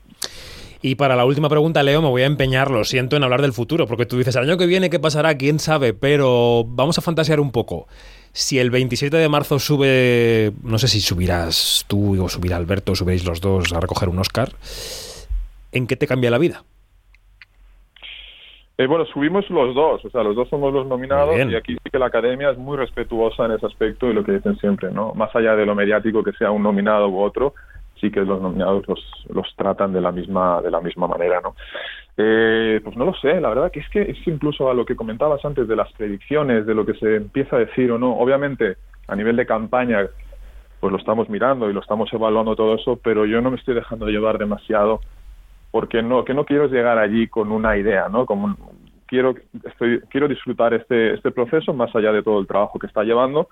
Y 0.80 0.94
para 0.94 1.14
la 1.14 1.26
última 1.26 1.50
pregunta, 1.50 1.82
Leo, 1.82 2.00
me 2.00 2.08
voy 2.08 2.22
a 2.22 2.26
empeñar, 2.26 2.70
lo 2.70 2.82
siento, 2.84 3.16
en 3.16 3.24
hablar 3.24 3.42
del 3.42 3.52
futuro, 3.52 3.86
porque 3.86 4.06
tú 4.06 4.16
dices, 4.16 4.36
el 4.36 4.44
año 4.44 4.56
que 4.56 4.66
viene, 4.66 4.88
¿qué 4.88 4.98
pasará? 4.98 5.36
¿Quién 5.36 5.58
sabe? 5.58 5.92
Pero 5.92 6.64
vamos 6.66 6.96
a 6.96 7.02
fantasear 7.02 7.40
un 7.40 7.52
poco. 7.52 7.88
Si 8.36 8.58
el 8.58 8.70
27 8.70 9.16
de 9.16 9.30
marzo 9.30 9.58
sube, 9.58 10.52
no 10.62 10.76
sé 10.76 10.88
si 10.88 11.00
subirás 11.00 11.86
tú 11.88 12.22
o 12.22 12.28
subirá 12.28 12.58
Alberto, 12.58 12.94
subiréis 12.94 13.24
los 13.26 13.40
dos 13.40 13.72
a 13.72 13.80
recoger 13.80 14.10
un 14.10 14.18
Oscar, 14.18 14.50
¿en 15.72 15.86
qué 15.86 15.96
te 15.96 16.06
cambia 16.06 16.30
la 16.30 16.36
vida? 16.36 16.62
Eh, 18.76 18.86
bueno, 18.86 19.06
subimos 19.06 19.48
los 19.48 19.74
dos, 19.74 20.04
o 20.04 20.10
sea, 20.10 20.22
los 20.22 20.36
dos 20.36 20.50
somos 20.50 20.70
los 20.70 20.86
nominados 20.86 21.34
y 21.50 21.54
aquí 21.54 21.76
sí 21.82 21.90
que 21.90 21.98
la 21.98 22.08
academia 22.08 22.50
es 22.50 22.58
muy 22.58 22.76
respetuosa 22.76 23.46
en 23.46 23.52
ese 23.52 23.64
aspecto 23.64 24.10
y 24.10 24.12
lo 24.12 24.22
que 24.22 24.32
dicen 24.32 24.58
siempre, 24.58 24.90
¿no? 24.90 25.14
Más 25.14 25.34
allá 25.34 25.56
de 25.56 25.64
lo 25.64 25.74
mediático 25.74 26.22
que 26.22 26.32
sea 26.32 26.50
un 26.50 26.62
nominado 26.62 27.08
u 27.08 27.18
otro, 27.18 27.54
sí 28.00 28.10
que 28.10 28.20
los 28.20 28.40
nominados 28.40 28.86
los, 28.88 29.00
los 29.28 29.46
tratan 29.56 29.92
de 29.92 30.00
la 30.00 30.12
misma 30.12 30.60
de 30.62 30.70
la 30.70 30.80
misma 30.80 31.06
manera, 31.06 31.40
¿no? 31.40 31.54
Eh, 32.16 32.80
pues 32.82 32.96
no 32.96 33.04
lo 33.04 33.14
sé, 33.14 33.40
la 33.40 33.50
verdad 33.50 33.70
que 33.70 33.80
es 33.80 33.88
que 33.90 34.02
es 34.02 34.26
incluso 34.26 34.70
a 34.70 34.74
lo 34.74 34.86
que 34.86 34.96
comentabas 34.96 35.44
antes 35.44 35.68
de 35.68 35.76
las 35.76 35.92
predicciones, 35.92 36.66
de 36.66 36.74
lo 36.74 36.86
que 36.86 36.94
se 36.94 37.16
empieza 37.16 37.56
a 37.56 37.60
decir 37.60 37.92
o 37.92 37.98
no. 37.98 38.16
Obviamente, 38.16 38.76
a 39.06 39.14
nivel 39.16 39.36
de 39.36 39.46
campaña, 39.46 40.06
pues 40.80 40.92
lo 40.92 40.98
estamos 40.98 41.28
mirando 41.28 41.68
y 41.68 41.74
lo 41.74 41.80
estamos 41.80 42.10
evaluando 42.12 42.56
todo 42.56 42.74
eso, 42.74 42.98
pero 43.02 43.26
yo 43.26 43.40
no 43.40 43.50
me 43.50 43.56
estoy 43.56 43.74
dejando 43.74 44.08
llevar 44.08 44.38
demasiado 44.38 45.00
porque 45.70 46.02
no 46.02 46.24
que 46.24 46.32
no 46.32 46.44
quiero 46.44 46.68
llegar 46.68 46.98
allí 46.98 47.28
con 47.28 47.52
una 47.52 47.76
idea, 47.76 48.08
¿no? 48.08 48.24
Como 48.24 48.56
quiero 49.06 49.34
estoy 49.64 50.00
quiero 50.08 50.28
disfrutar 50.28 50.72
este 50.74 51.14
este 51.14 51.30
proceso 51.30 51.74
más 51.74 51.94
allá 51.94 52.12
de 52.12 52.22
todo 52.22 52.40
el 52.40 52.46
trabajo 52.46 52.78
que 52.78 52.86
está 52.86 53.02
llevando 53.04 53.48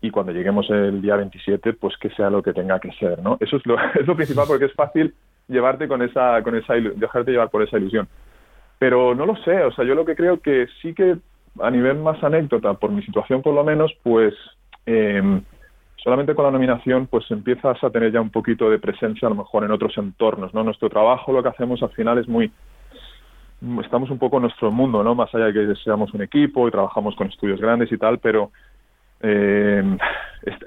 y 0.00 0.10
cuando 0.10 0.32
lleguemos 0.32 0.68
el 0.70 1.02
día 1.02 1.16
27 1.16 1.72
pues 1.74 1.96
que 1.96 2.10
sea 2.10 2.30
lo 2.30 2.42
que 2.42 2.52
tenga 2.52 2.78
que 2.78 2.92
ser, 2.92 3.20
¿no? 3.22 3.36
Eso 3.40 3.56
es 3.56 3.66
lo 3.66 3.76
es 3.94 4.06
lo 4.06 4.16
principal 4.16 4.46
porque 4.46 4.66
es 4.66 4.74
fácil 4.74 5.14
llevarte 5.48 5.88
con 5.88 6.02
esa 6.02 6.42
con 6.42 6.56
esa 6.56 6.74
dejarte 6.74 7.32
llevar 7.32 7.50
por 7.50 7.62
esa 7.62 7.78
ilusión. 7.78 8.08
Pero 8.78 9.14
no 9.14 9.26
lo 9.26 9.36
sé, 9.38 9.62
o 9.64 9.72
sea, 9.72 9.84
yo 9.84 9.94
lo 9.94 10.04
que 10.04 10.14
creo 10.14 10.40
que 10.40 10.68
sí 10.80 10.94
que 10.94 11.16
a 11.60 11.70
nivel 11.70 11.98
más 11.98 12.22
anécdota, 12.22 12.74
por 12.74 12.92
mi 12.92 13.02
situación 13.02 13.42
por 13.42 13.54
lo 13.54 13.64
menos, 13.64 13.92
pues 14.04 14.34
eh, 14.86 15.40
solamente 15.96 16.34
con 16.34 16.44
la 16.44 16.52
nominación 16.52 17.08
pues 17.08 17.28
empiezas 17.30 17.82
a 17.82 17.90
tener 17.90 18.12
ya 18.12 18.20
un 18.20 18.30
poquito 18.30 18.70
de 18.70 18.78
presencia 18.78 19.26
a 19.26 19.30
lo 19.30 19.36
mejor 19.36 19.64
en 19.64 19.72
otros 19.72 19.98
entornos, 19.98 20.54
¿no? 20.54 20.62
Nuestro 20.62 20.88
trabajo, 20.88 21.32
lo 21.32 21.42
que 21.42 21.48
hacemos 21.48 21.82
al 21.82 21.90
final 21.90 22.18
es 22.18 22.28
muy 22.28 22.52
estamos 23.84 24.08
un 24.10 24.18
poco 24.18 24.36
en 24.36 24.42
nuestro 24.42 24.70
mundo, 24.70 25.02
¿no? 25.02 25.16
Más 25.16 25.34
allá 25.34 25.46
de 25.46 25.52
que 25.52 25.74
seamos 25.82 26.14
un 26.14 26.22
equipo 26.22 26.68
y 26.68 26.70
trabajamos 26.70 27.16
con 27.16 27.26
estudios 27.26 27.60
grandes 27.60 27.90
y 27.90 27.98
tal, 27.98 28.18
pero 28.18 28.52
eh, 29.20 29.82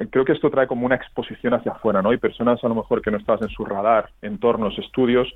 creo 0.10 0.26
que 0.26 0.34
esto 0.34 0.50
trae 0.50 0.68
como 0.68 0.86
una 0.86 0.96
exposición 0.96 1.54
hacia 1.54 1.72
afuera, 1.74 2.02
¿no? 2.02 2.10
Hay 2.10 2.18
personas 2.18 2.64
a 2.64 2.68
lo 2.68 2.76
mejor 2.76 3.02
que 3.02 3.12
no 3.12 3.18
estás 3.18 3.42
en 3.42 3.50
su 3.50 3.66
radar, 3.66 4.10
entornos, 4.22 4.78
estudios, 4.80 5.34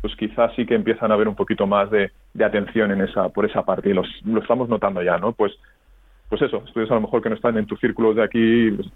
pues 0.00 0.14
quizás 0.16 0.52
sí 0.54 0.66
que 0.66 0.74
empiezan 0.74 1.10
a 1.10 1.14
haber 1.14 1.28
un 1.28 1.34
poquito 1.34 1.66
más 1.66 1.90
de, 1.90 2.10
de 2.34 2.44
atención 2.44 2.90
en 2.92 3.02
esa, 3.02 3.28
por 3.30 3.44
esa 3.46 3.62
parte 3.64 3.90
y 3.90 3.94
lo 3.94 4.02
estamos 4.40 4.68
notando 4.68 5.02
ya, 5.02 5.18
¿no? 5.18 5.32
Pues 5.32 5.52
pues 6.28 6.40
eso, 6.42 6.62
estudios 6.66 6.90
a 6.90 6.94
lo 6.94 7.02
mejor 7.02 7.22
que 7.22 7.28
no 7.28 7.36
están 7.36 7.56
en 7.58 7.66
tu 7.66 7.76
círculo 7.76 8.14
de 8.14 8.22
aquí, 8.22 8.70
pues, 8.72 8.88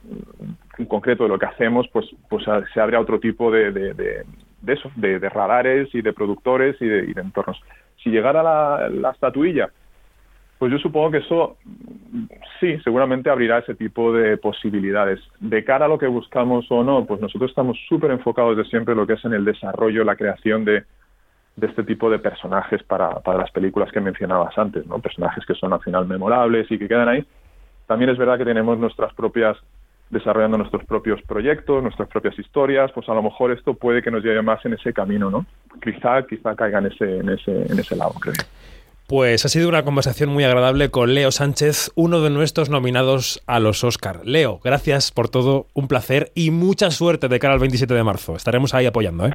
en 0.79 0.87
concreto 0.87 1.25
de 1.25 1.29
lo 1.29 1.39
que 1.39 1.47
hacemos, 1.47 1.87
pues, 1.93 2.07
pues 2.29 2.45
se 2.73 2.81
abre 2.81 2.97
a 2.97 3.01
otro 3.01 3.21
tipo 3.21 3.51
de, 3.51 3.71
de, 3.71 3.95
de- 3.95 4.25
eso, 4.67 4.91
de, 4.97 5.19
radares 5.29 5.95
y 5.95 6.03
de 6.03 6.13
productores 6.13 6.77
y 6.81 6.87
de, 6.87 7.13
y 7.15 7.19
entornos. 7.21 7.61
Si 8.03 8.11
llegara 8.11 8.43
la, 8.43 8.89
la 8.89 9.11
estatuilla, 9.11 9.69
pues 10.59 10.73
yo 10.73 10.79
supongo 10.79 11.13
que 11.13 11.19
eso 11.19 11.57
sí, 12.61 12.79
seguramente 12.83 13.31
abrirá 13.31 13.59
ese 13.59 13.75
tipo 13.75 14.13
de 14.13 14.37
posibilidades. 14.39 15.21
De 15.39 15.65
cara 15.65 15.85
a 15.85 15.89
lo 15.89 15.99
que 15.99 16.09
buscamos 16.09 16.67
o 16.71 16.83
no, 16.83 17.05
pues 17.07 17.21
nosotros 17.21 17.51
estamos 17.51 17.79
súper 17.89 18.11
enfocados 18.11 18.57
de 18.57 18.65
siempre 18.65 18.93
en 18.93 18.99
lo 18.99 19.07
que 19.07 19.13
es 19.13 19.25
en 19.25 19.35
el 19.35 19.45
desarrollo, 19.45 20.03
la 20.03 20.17
creación 20.17 20.65
de, 20.65 20.85
de 21.55 21.67
este 21.67 21.85
tipo 21.85 22.11
de 22.11 22.19
personajes 22.19 22.83
para, 22.83 23.21
para 23.21 23.39
las 23.39 23.51
películas 23.53 23.93
que 23.93 24.01
mencionabas 24.01 24.57
antes, 24.59 24.87
¿no? 24.87 24.99
Personajes 24.99 25.47
que 25.47 25.55
son 25.55 25.73
al 25.73 25.81
final 25.81 26.07
memorables 26.07 26.71
y 26.71 26.79
que 26.79 26.89
quedan 26.89 27.09
ahí. 27.09 27.25
También 27.87 28.11
es 28.11 28.19
verdad 28.19 28.37
que 28.39 28.45
tenemos 28.45 28.79
nuestras 28.79 29.15
propias, 29.15 29.57
desarrollando 30.11 30.59
nuestros 30.59 30.85
propios 30.85 31.23
proyectos, 31.23 31.83
nuestras 31.83 32.09
propias 32.09 32.39
historias, 32.39 32.91
pues 32.93 33.09
a 33.09 33.15
lo 33.15 33.23
mejor 33.23 33.53
esto 33.53 33.75
puede 33.75 34.03
que 34.03 34.11
nos 34.11 34.25
lleve 34.25 34.43
más 34.43 34.65
en 34.67 34.75
ese 34.75 34.93
camino, 34.93 35.31
¿no? 35.31 35.47
Quizá, 35.81 36.27
quizá 36.27 36.57
caiga 36.57 36.79
en 36.79 36.87
ese, 36.87 37.19
en 37.19 37.29
ese, 37.29 37.73
en 37.73 37.79
ese 37.79 37.95
lado, 37.95 38.15
creo. 38.21 38.35
Pues 39.09 39.47
ha 39.47 39.49
sido 39.49 39.71
una 39.71 39.85
conversación 39.85 40.29
muy 40.29 40.45
agradable 40.45 40.91
con 40.91 41.15
Leo 41.15 41.33
Sánchez, 41.33 41.93
uno 41.95 42.21
de 42.21 42.29
nuestros 42.29 42.69
nominados 42.69 43.41
a 43.47 43.59
los 43.59 43.83
Oscar. 43.83 44.21
Leo, 44.27 44.61
gracias 44.63 45.13
por 45.13 45.31
todo, 45.31 45.67
un 45.73 45.89
placer 45.89 46.31
y 46.35 46.51
mucha 46.51 46.91
suerte 46.91 47.29
de 47.29 47.39
cara 47.39 47.55
al 47.55 47.61
27 47.61 47.95
de 47.95 48.05
marzo. 48.05 48.37
Estaremos 48.37 48.75
ahí 48.75 48.85
apoyando, 48.85 49.27
¿eh? 49.27 49.33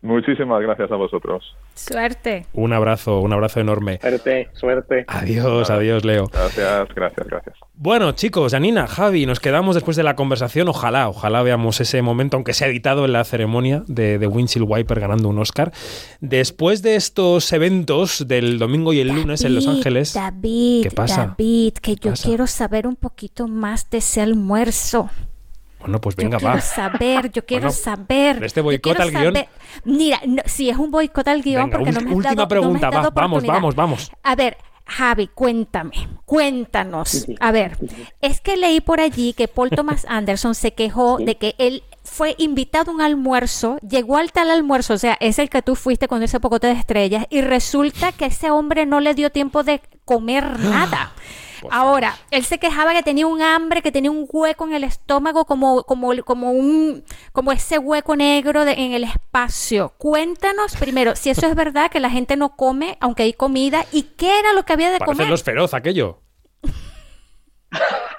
Muchísimas 0.00 0.62
gracias 0.62 0.92
a 0.92 0.94
vosotros. 0.94 1.56
Suerte. 1.74 2.46
Un 2.52 2.72
abrazo, 2.72 3.20
un 3.20 3.32
abrazo 3.32 3.58
enorme. 3.58 3.98
Suerte, 4.00 4.48
suerte. 4.52 5.04
Adiós, 5.08 5.70
adiós, 5.70 6.04
Leo. 6.04 6.26
Gracias, 6.32 6.88
gracias, 6.94 7.26
gracias. 7.26 7.56
Bueno, 7.74 8.12
chicos, 8.12 8.52
Janina, 8.52 8.86
Javi, 8.86 9.26
nos 9.26 9.40
quedamos 9.40 9.74
después 9.74 9.96
de 9.96 10.04
la 10.04 10.14
conversación. 10.14 10.68
Ojalá, 10.68 11.08
ojalá 11.08 11.42
veamos 11.42 11.80
ese 11.80 12.00
momento, 12.00 12.36
aunque 12.36 12.52
sea 12.54 12.68
editado 12.68 13.04
en 13.06 13.12
la 13.12 13.24
ceremonia 13.24 13.82
de, 13.88 14.18
de 14.18 14.26
Windshield 14.28 14.66
Wiper 14.68 15.00
ganando 15.00 15.28
un 15.28 15.38
Oscar. 15.40 15.72
Después 16.20 16.82
de 16.82 16.94
estos 16.94 17.52
eventos 17.52 18.26
del 18.28 18.60
domingo 18.60 18.92
y 18.92 19.00
el 19.00 19.08
lunes 19.08 19.44
en 19.44 19.56
Los 19.56 19.66
Ángeles. 19.66 20.14
David, 20.14 20.84
¿Qué 20.84 20.90
pasa? 20.92 21.26
David, 21.36 21.74
que 21.74 21.96
yo 21.96 22.10
pasa? 22.10 22.28
quiero 22.28 22.46
saber 22.46 22.86
un 22.86 22.94
poquito 22.96 23.48
más 23.48 23.90
de 23.90 23.98
ese 23.98 24.20
almuerzo. 24.20 25.10
Bueno, 25.80 26.00
pues 26.00 26.16
Yo 26.16 26.22
venga, 26.24 26.38
quiero 26.38 26.54
va. 26.54 26.60
saber, 26.60 27.30
yo 27.32 27.44
quiero 27.46 27.68
Bueno, 27.68 27.72
saber. 27.82 28.44
este 28.44 28.60
yo 28.60 28.64
boicot 28.64 28.82
quiero 28.96 29.02
al 29.02 29.10
guión- 29.12 29.34
saber- 29.34 29.48
Mira, 29.84 30.20
no, 30.26 30.42
si 30.46 30.68
es 30.70 30.76
un 30.76 30.90
boicot 30.90 31.26
al 31.28 31.42
guion, 31.42 31.64
Venga, 31.66 31.78
porque 31.78 31.92
no 31.92 32.00
me 32.00 32.10
has 32.10 32.16
última 32.16 32.34
dado, 32.34 32.34
no 32.34 32.36
me 32.36 32.42
has 32.42 32.48
pregunta, 32.48 32.90
dado 32.90 33.02
va, 33.02 33.10
vamos, 33.22 33.46
vamos, 33.46 33.74
vamos. 33.76 34.10
A 34.22 34.34
ver, 34.34 34.56
Javi, 34.86 35.28
cuéntame, 35.28 35.92
cuéntanos. 36.24 37.26
A 37.40 37.52
ver, 37.52 37.76
es 38.20 38.40
que 38.40 38.56
leí 38.56 38.80
por 38.80 39.00
allí 39.00 39.32
que 39.34 39.48
Paul 39.48 39.70
Thomas 39.70 40.06
Anderson 40.08 40.54
se 40.54 40.72
quejó 40.72 41.18
de 41.18 41.36
que 41.36 41.54
él 41.58 41.82
fue 42.18 42.34
invitado 42.38 42.90
a 42.90 42.94
un 42.94 43.00
almuerzo, 43.00 43.78
llegó 43.88 44.16
al 44.16 44.32
tal 44.32 44.50
almuerzo, 44.50 44.94
o 44.94 44.98
sea, 44.98 45.16
es 45.20 45.38
el 45.38 45.48
que 45.48 45.62
tú 45.62 45.76
fuiste 45.76 46.08
con 46.08 46.20
ese 46.24 46.40
pocote 46.40 46.66
de 46.66 46.72
estrellas, 46.72 47.26
y 47.30 47.42
resulta 47.42 48.10
que 48.10 48.24
ese 48.26 48.50
hombre 48.50 48.86
no 48.86 48.98
le 48.98 49.14
dio 49.14 49.30
tiempo 49.30 49.62
de 49.62 49.80
comer 50.04 50.58
nada. 50.58 51.12
Ahora, 51.70 52.16
él 52.32 52.44
se 52.44 52.58
quejaba 52.58 52.92
que 52.92 53.02
tenía 53.04 53.26
un 53.26 53.40
hambre, 53.42 53.82
que 53.82 53.90
tenía 53.92 54.10
un 54.10 54.26
hueco 54.32 54.64
en 54.66 54.74
el 54.74 54.82
estómago, 54.84 55.44
como, 55.44 55.84
como, 55.84 56.10
como 56.24 56.50
un, 56.52 57.04
como 57.32 57.52
ese 57.52 57.78
hueco 57.78 58.16
negro 58.16 58.64
de- 58.64 58.72
en 58.74 58.92
el 58.94 59.04
espacio. 59.04 59.92
Cuéntanos 59.98 60.76
primero 60.76 61.14
si 61.16 61.30
eso 61.30 61.46
es 61.46 61.54
verdad 61.54 61.88
que 61.90 61.98
la 62.00 62.10
gente 62.10 62.36
no 62.36 62.56
come, 62.56 62.96
aunque 63.00 63.22
hay 63.24 63.32
comida, 63.32 63.84
y 63.92 64.02
qué 64.16 64.38
era 64.40 64.52
lo 64.54 64.64
que 64.64 64.72
había 64.72 64.90
de 64.90 64.98
comer. 64.98 65.28
los 65.28 65.42
feroz 65.44 65.72
aquello. 65.74 66.20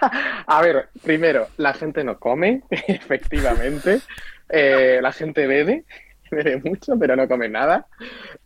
A 0.47 0.61
ver, 0.61 0.89
primero, 1.03 1.47
la 1.57 1.73
gente 1.73 2.03
no 2.03 2.17
come, 2.19 2.61
efectivamente. 2.69 3.99
Eh, 4.49 4.99
la 5.01 5.11
gente 5.11 5.45
bebe, 5.47 5.83
bebe 6.31 6.57
mucho, 6.63 6.93
pero 6.99 7.15
no 7.15 7.27
come 7.27 7.49
nada. 7.49 7.85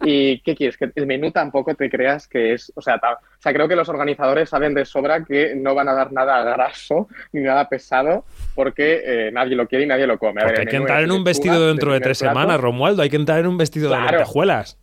¿Y 0.03 0.39
qué 0.41 0.55
quieres? 0.55 0.77
Que 0.77 0.91
el 0.95 1.05
menú 1.05 1.31
tampoco 1.31 1.75
te 1.75 1.89
creas 1.89 2.27
que 2.27 2.53
es. 2.53 2.71
O 2.75 2.81
sea, 2.81 2.97
ta- 2.99 3.13
o 3.13 3.41
sea, 3.41 3.53
creo 3.53 3.67
que 3.67 3.75
los 3.75 3.87
organizadores 3.89 4.49
saben 4.49 4.73
de 4.73 4.85
sobra 4.85 5.23
que 5.23 5.53
no 5.55 5.75
van 5.75 5.89
a 5.89 5.93
dar 5.93 6.11
nada 6.11 6.43
graso 6.43 7.07
ni 7.31 7.41
nada 7.41 7.67
pesado 7.69 8.25
porque 8.55 9.01
eh, 9.05 9.31
nadie 9.31 9.55
lo 9.55 9.67
quiere 9.67 9.85
y 9.85 9.87
nadie 9.87 10.07
lo 10.07 10.17
come. 10.17 10.41
A 10.41 10.45
ver, 10.45 10.59
hay 10.61 10.65
que 10.65 10.75
entrar 10.77 11.03
en 11.03 11.11
un 11.11 11.23
vestido 11.23 11.59
de 11.61 11.67
dentro 11.67 11.93
de 11.93 11.99
tres 12.01 12.19
plato. 12.19 12.39
semanas, 12.39 12.59
Romualdo. 12.59 13.01
Hay 13.01 13.09
que 13.09 13.15
entrar 13.17 13.39
en 13.39 13.47
un 13.47 13.57
vestido 13.57 13.89
de 13.89 13.95
Claro. 13.97 14.17
lentejuelas. 14.17 14.79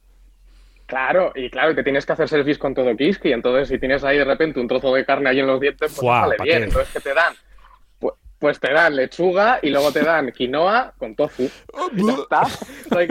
Claro, 0.90 1.32
y 1.34 1.48
claro, 1.48 1.74
te 1.74 1.82
tienes 1.82 2.04
que 2.04 2.12
hacer 2.12 2.28
selfies 2.28 2.58
con 2.58 2.74
todo 2.74 2.94
Kiski, 2.96 3.32
entonces 3.32 3.68
si 3.68 3.78
tienes 3.78 4.04
ahí 4.04 4.18
de 4.18 4.24
repente 4.24 4.60
un 4.60 4.68
trozo 4.68 4.92
de 4.94 5.04
carne 5.06 5.30
ahí 5.30 5.40
en 5.40 5.46
los 5.46 5.60
dientes, 5.60 5.94
pues 5.94 6.06
sale 6.06 6.36
¿pa' 6.36 6.44
bien. 6.44 6.58
qué? 6.58 6.64
Entonces, 6.64 6.92
¿qué 6.92 7.00
te 7.00 7.14
dan? 7.14 7.34
Pues, 7.98 8.14
pues 8.38 8.60
te 8.60 8.70
dan 8.72 8.96
lechuga 8.96 9.58
y 9.62 9.70
luego 9.70 9.90
te 9.92 10.00
dan 10.02 10.30
quinoa 10.32 10.92
con 10.98 11.14
tofu. 11.16 11.48
Y 11.96 12.06
ya 12.06 12.12
está. 12.12 12.42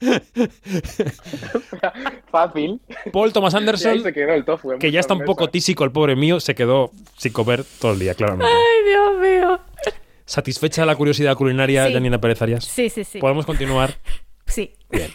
Fácil. 2.30 2.80
Paul 3.12 3.32
Thomas 3.32 3.54
Y 3.54 3.56
Anderson, 3.58 3.92
ahí 3.92 4.00
se 4.00 4.12
quedó 4.12 4.32
el 4.32 4.44
tofu. 4.44 4.72
en 4.72 4.78
que 4.78 4.90
ya 4.90 5.00
está 5.00 5.14
un 5.14 5.24
poco 5.24 5.48
tísico 5.50 5.84
el 5.84 5.92
pobre 5.92 6.16
mío, 6.16 6.40
se 6.40 6.54
quedó 6.54 6.90
sin 7.16 7.32
comer 7.32 7.64
todo 7.80 7.92
el 7.92 7.98
día, 7.98 8.14
claramente. 8.14 8.52
Ay, 8.52 8.88
Dios 8.88 9.18
mío. 9.20 9.60
¿Satisfecha 10.24 10.86
la 10.86 10.94
curiosidad 10.94 11.34
culinaria, 11.36 11.86
Sí. 11.88 11.92
Janina 11.92 12.20
Pérez 12.20 12.40
Arias? 12.40 12.64
Sí, 12.64 12.88
sí, 12.88 13.04
sí. 13.04 13.18
¿Podemos 13.18 13.44
continuar? 13.46 13.94
Sí. 14.46 14.74
Bien. 14.88 15.10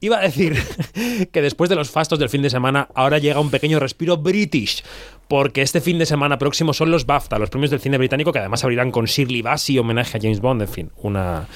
Iba 0.00 0.18
a 0.18 0.22
decir 0.22 0.56
que 1.32 1.42
después 1.42 1.70
de 1.70 1.76
los 1.76 1.90
fastos 1.90 2.18
del 2.18 2.28
fin 2.28 2.42
de 2.42 2.50
semana, 2.50 2.88
ahora 2.94 3.18
llega 3.18 3.40
un 3.40 3.50
pequeño 3.50 3.80
respiro 3.80 4.16
british. 4.18 4.82
Porque 5.28 5.62
este 5.62 5.80
fin 5.80 5.98
de 5.98 6.06
semana 6.06 6.38
próximo 6.38 6.74
son 6.74 6.90
los 6.90 7.06
BAFTA, 7.06 7.38
los 7.38 7.50
premios 7.50 7.70
del 7.70 7.80
cine 7.80 7.96
británico, 7.96 8.32
que 8.32 8.38
además 8.38 8.62
abrirán 8.62 8.90
con 8.90 9.06
Shirley 9.06 9.40
Bassey, 9.40 9.78
homenaje 9.78 10.18
a 10.18 10.20
James 10.20 10.40
Bond, 10.40 10.62
en 10.62 10.68
fin, 10.68 10.92
una, 10.96 11.48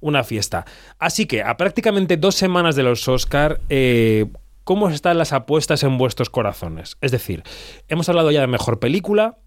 una 0.00 0.22
fiesta. 0.24 0.66
Así 0.98 1.24
que, 1.24 1.42
a 1.42 1.56
prácticamente 1.56 2.18
dos 2.18 2.34
semanas 2.34 2.76
de 2.76 2.82
los 2.82 3.08
Oscar, 3.08 3.60
eh, 3.70 4.26
¿cómo 4.64 4.90
están 4.90 5.16
las 5.16 5.32
apuestas 5.32 5.82
en 5.82 5.96
vuestros 5.96 6.28
corazones? 6.28 6.98
Es 7.00 7.10
decir, 7.12 7.42
hemos 7.88 8.08
hablado 8.10 8.30
ya 8.30 8.42
de 8.42 8.46
mejor 8.46 8.78
película, 8.78 9.38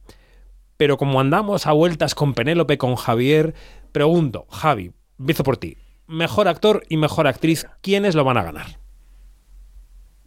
pero 0.78 0.98
como 0.98 1.20
andamos 1.20 1.68
a 1.68 1.72
vueltas 1.74 2.16
con 2.16 2.34
Penélope, 2.34 2.80
con 2.80 2.96
Javier, 2.96 3.54
pregunto, 3.92 4.48
Javi, 4.50 4.94
empiezo 5.20 5.44
por 5.44 5.58
ti. 5.58 5.78
Mejor 6.08 6.48
actor 6.48 6.84
y 6.90 6.98
mejor 6.98 7.28
actriz, 7.28 7.68
¿quiénes 7.82 8.16
lo 8.16 8.24
van 8.24 8.38
a 8.38 8.44
ganar? 8.44 8.66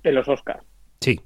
En 0.02 0.14
los 0.14 0.28
Oscars. 0.28 0.62
Sí. 1.00 1.20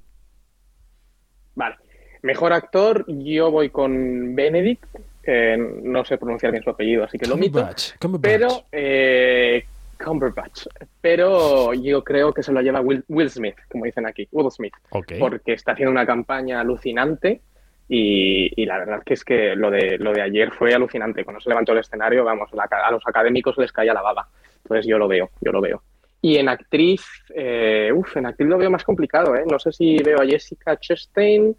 Vale. 1.55 1.77
Mejor 2.23 2.53
actor, 2.53 3.05
yo 3.09 3.51
voy 3.51 3.71
con 3.71 4.35
Benedict. 4.35 4.85
eh, 5.27 5.57
no 5.59 6.05
sé 6.05 6.19
pronunciar 6.19 6.53
bien 6.53 6.63
su 6.63 6.71
apellido, 6.71 7.05
así 7.05 7.19
que 7.19 7.27
lo 7.27 7.35
Cumberbatch. 7.37 7.93
Pero, 8.21 8.65
eh, 8.73 9.65
Cumberbatch. 10.03 10.67
Pero 11.01 11.73
yo 11.73 12.05
creo 12.05 12.33
que 12.33 12.43
se 12.43 12.53
lo 12.53 12.61
lleva 12.61 12.81
Will, 12.81 13.05
Will 13.09 13.31
Smith, 13.31 13.57
como 13.71 13.85
dicen 13.87 14.07
aquí. 14.07 14.29
Will 14.33 14.51
Smith. 14.51 14.75
Ok. 14.91 15.13
Porque 15.19 15.55
está 15.55 15.73
haciendo 15.73 15.93
una 15.93 16.05
campaña 16.07 16.61
alucinante. 16.61 17.41
Y, 17.89 18.51
y 18.61 18.66
la 18.66 18.78
verdad 18.78 19.02
que 19.05 19.15
es 19.15 19.24
que 19.24 19.55
lo 19.55 19.70
de, 19.70 19.98
lo 19.98 20.12
de 20.12 20.23
ayer 20.23 20.51
fue 20.51 20.74
alucinante. 20.74 21.24
Cuando 21.24 21.40
se 21.40 21.51
levantó 21.51 21.73
el 21.73 21.78
escenario, 21.78 22.24
vamos, 22.24 22.51
a 22.52 22.90
los 22.90 23.06
académicos 23.06 23.59
les 23.59 23.73
caía 23.73 23.93
la 23.93 24.02
baba. 24.02 24.27
Entonces 24.62 24.86
yo 24.86 24.98
lo 24.98 25.06
veo, 25.06 25.31
yo 25.40 25.52
lo 25.52 25.61
veo. 25.61 25.82
Y 26.23 26.39
en 26.39 26.48
actriz, 26.48 27.05
eh, 27.35 27.90
uf, 27.94 28.16
en 28.16 28.24
actriz 28.24 28.48
lo 28.48 28.56
veo 28.56 28.70
más 28.70 28.85
complicado, 28.85 29.36
¿eh? 29.36 29.44
No 29.47 29.59
sé 29.59 29.73
si 29.73 29.98
veo 29.98 30.23
a 30.23 30.27
Jessica 30.27 30.78
Chastain, 30.78 31.55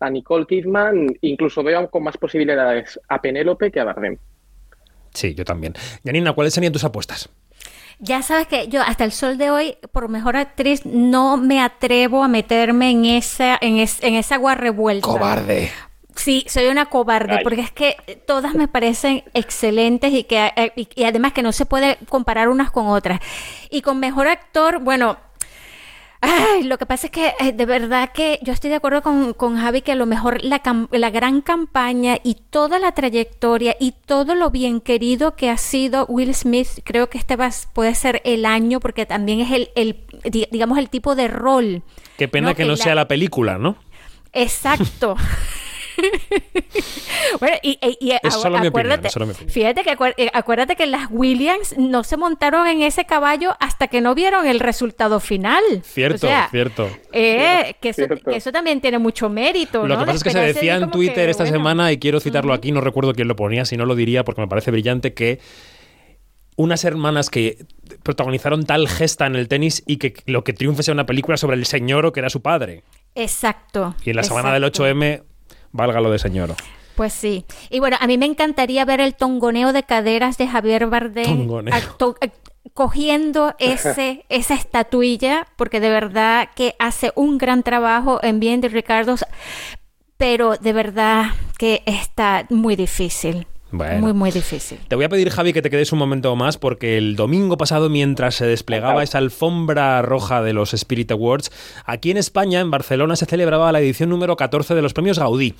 a 0.00 0.08
Nicole 0.08 0.46
Kidman, 0.46 1.14
incluso 1.20 1.62
veo 1.62 1.90
con 1.90 2.02
más 2.02 2.16
posibilidades 2.16 2.98
a 3.08 3.20
Penélope 3.20 3.70
que 3.70 3.80
a 3.80 3.84
Bardem. 3.84 4.16
Sí, 5.12 5.34
yo 5.34 5.44
también. 5.44 5.74
Janina, 6.04 6.32
¿cuáles 6.32 6.54
serían 6.54 6.72
tus 6.72 6.84
apuestas? 6.84 7.28
Ya 7.98 8.20
sabes 8.22 8.46
que 8.46 8.68
yo 8.68 8.82
hasta 8.82 9.04
el 9.04 9.12
sol 9.12 9.38
de 9.38 9.50
hoy, 9.50 9.78
por 9.92 10.08
mejor 10.08 10.36
actriz, 10.36 10.84
no 10.84 11.36
me 11.38 11.60
atrevo 11.62 12.22
a 12.22 12.28
meterme 12.28 12.90
en 12.90 13.04
esa, 13.06 13.56
en, 13.60 13.78
es- 13.78 14.02
en 14.02 14.14
esa 14.14 14.34
agua 14.34 14.54
revuelta. 14.54 15.06
Cobarde. 15.06 15.70
Sí, 16.14 16.44
soy 16.48 16.66
una 16.68 16.86
cobarde, 16.86 17.36
Ay. 17.38 17.44
porque 17.44 17.60
es 17.60 17.70
que 17.70 17.96
todas 18.26 18.54
me 18.54 18.68
parecen 18.68 19.22
excelentes 19.34 20.12
y 20.12 20.24
que 20.24 20.50
eh, 20.56 20.72
y, 20.76 20.88
y 20.94 21.04
además 21.04 21.32
que 21.34 21.42
no 21.42 21.52
se 21.52 21.66
puede 21.66 21.98
comparar 22.08 22.48
unas 22.48 22.70
con 22.70 22.86
otras. 22.86 23.20
Y 23.70 23.82
con 23.82 23.98
mejor 23.98 24.26
actor, 24.28 24.78
bueno, 24.78 25.18
ay, 26.26 26.62
lo 26.64 26.78
que 26.78 26.86
pasa 26.86 27.06
es 27.06 27.10
que 27.12 27.32
eh, 27.40 27.52
de 27.52 27.66
verdad 27.66 28.10
que 28.12 28.38
yo 28.42 28.52
estoy 28.52 28.70
de 28.70 28.76
acuerdo 28.76 29.02
con, 29.02 29.32
con 29.34 29.56
Javi 29.56 29.82
que 29.82 29.92
a 29.92 29.96
lo 29.96 30.06
mejor 30.06 30.42
la, 30.44 30.60
la 30.90 31.10
gran 31.10 31.40
campaña 31.40 32.18
y 32.22 32.34
toda 32.50 32.78
la 32.78 32.92
trayectoria 32.92 33.76
y 33.80 33.92
todo 34.06 34.34
lo 34.34 34.50
bien 34.50 34.80
querido 34.80 35.36
que 35.36 35.50
ha 35.50 35.56
sido 35.56 36.06
Will 36.06 36.34
Smith, 36.34 36.68
creo 36.84 37.08
que 37.08 37.18
este 37.18 37.36
va, 37.36 37.50
puede 37.72 37.94
ser 37.94 38.20
el 38.24 38.44
año 38.46 38.80
porque 38.80 39.06
también 39.06 39.40
es 39.40 39.50
el, 39.52 39.70
el 39.76 39.96
di- 40.30 40.48
digamos, 40.50 40.78
el 40.78 40.88
tipo 40.90 41.14
de 41.14 41.28
rol. 41.28 41.82
Qué 42.18 42.28
pena 42.28 42.48
No, 42.48 42.54
que 42.54 42.62
que 42.62 42.68
no 42.68 42.72
la- 42.76 42.76
sea 42.76 42.94
la 42.94 43.08
película, 43.08 43.58
¿no? 43.58 43.76
Exacto. 44.32 45.16
bueno, 47.40 47.56
y, 47.62 47.78
y- 47.82 47.98
y 48.00 48.10
Es 48.12 48.22
mi 48.22 48.40
opinión, 48.40 48.66
acuérdate, 48.66 49.06
es 49.08 49.12
solo 49.12 49.26
mi 49.26 49.32
opinión. 49.32 49.50
fíjate 49.52 49.82
que 49.82 49.96
eh, 50.16 50.30
acuérdate 50.32 50.76
que 50.76 50.86
las 50.86 51.08
Williams 51.10 51.76
no 51.78 52.04
se 52.04 52.16
montaron 52.16 52.66
en 52.66 52.82
ese 52.82 53.04
caballo 53.04 53.54
hasta 53.60 53.88
que 53.88 54.00
no 54.00 54.14
vieron 54.14 54.46
el 54.46 54.60
resultado 54.60 55.20
final. 55.20 55.62
Cierto, 55.84 56.26
O 56.26 56.30
sea, 56.30 56.48
cierto. 56.50 56.88
eh, 57.12 57.74
que, 57.80 57.90
eso, 57.90 58.04
Cierto. 58.06 58.30
que 58.30 58.36
eso 58.36 58.52
también 58.52 58.80
tiene 58.80 58.98
mucho 58.98 59.28
mérito. 59.28 59.86
Lo 59.86 59.94
¿no? 59.94 60.00
que 60.00 60.06
pasa 60.06 60.16
es 60.16 60.24
que 60.24 60.30
se 60.30 60.40
decía 60.40 60.76
en 60.76 60.86
que, 60.86 60.90
Twitter 60.92 61.28
esta 61.28 61.44
bueno, 61.44 61.56
semana, 61.58 61.92
y 61.92 61.98
quiero 61.98 62.20
citarlo 62.20 62.52
aquí, 62.52 62.72
no 62.72 62.80
recuerdo 62.80 63.12
quién 63.14 63.28
lo 63.28 63.36
ponía, 63.36 63.64
si 63.64 63.76
no 63.76 63.86
lo 63.86 63.94
diría 63.94 64.24
porque 64.24 64.40
me 64.40 64.48
parece 64.48 64.70
brillante, 64.70 65.14
que 65.14 65.40
unas 66.58 66.84
hermanas 66.84 67.28
que 67.28 67.66
protagonizaron 68.02 68.64
tal 68.64 68.88
gesta 68.88 69.26
en 69.26 69.36
el 69.36 69.46
tenis 69.46 69.82
y 69.86 69.98
que 69.98 70.14
lo 70.24 70.42
que 70.42 70.54
triunfe 70.54 70.82
sea 70.82 70.94
una 70.94 71.04
película 71.04 71.36
sobre 71.36 71.56
el 71.56 71.66
señor 71.66 72.10
que 72.12 72.20
era 72.20 72.30
su 72.30 72.40
padre. 72.40 72.82
Exacto. 73.14 73.94
Y 74.04 74.10
en 74.10 74.16
la 74.16 74.22
semana 74.22 74.52
del 74.54 74.64
exacto. 74.64 74.84
8M, 74.84 75.22
valga 75.76 76.00
lo 76.00 76.10
de 76.10 76.18
señor. 76.18 76.54
Pues 76.96 77.12
sí. 77.12 77.44
Y 77.68 77.78
bueno, 77.78 77.98
a 78.00 78.06
mí 78.06 78.16
me 78.16 78.24
encantaría 78.26 78.84
ver 78.86 79.00
el 79.00 79.14
tongoneo 79.14 79.72
de 79.74 79.82
caderas 79.82 80.38
de 80.38 80.48
Javier 80.48 80.86
Bardem 80.86 81.48
eh, 81.68 82.30
cogiendo 82.72 83.54
ese 83.58 84.24
esa 84.30 84.54
estatuilla, 84.54 85.46
porque 85.56 85.78
de 85.78 85.90
verdad 85.90 86.48
que 86.56 86.74
hace 86.78 87.12
un 87.14 87.36
gran 87.36 87.62
trabajo 87.62 88.18
en 88.22 88.40
bien 88.40 88.62
de 88.62 88.68
Ricardo, 88.68 89.16
pero 90.16 90.56
de 90.56 90.72
verdad 90.72 91.26
que 91.58 91.82
está 91.84 92.46
muy 92.48 92.76
difícil. 92.76 93.46
Bueno. 93.76 94.00
Muy, 94.00 94.12
muy 94.12 94.30
difícil. 94.30 94.78
Te 94.88 94.96
voy 94.96 95.04
a 95.04 95.08
pedir, 95.08 95.30
Javi, 95.30 95.52
que 95.52 95.62
te 95.62 95.70
quedes 95.70 95.92
un 95.92 95.98
momento 95.98 96.34
más 96.36 96.58
porque 96.58 96.98
el 96.98 97.16
domingo 97.16 97.56
pasado, 97.56 97.88
mientras 97.88 98.34
se 98.36 98.46
desplegaba 98.46 99.02
esa 99.02 99.18
alfombra 99.18 100.02
roja 100.02 100.42
de 100.42 100.52
los 100.52 100.74
Spirit 100.74 101.10
Awards, 101.12 101.50
aquí 101.84 102.10
en 102.10 102.16
España, 102.16 102.60
en 102.60 102.70
Barcelona, 102.70 103.16
se 103.16 103.26
celebraba 103.26 103.72
la 103.72 103.80
edición 103.80 104.10
número 104.10 104.36
14 104.36 104.74
de 104.74 104.82
los 104.82 104.92
premios 104.92 105.18
Gaudí. 105.18 105.54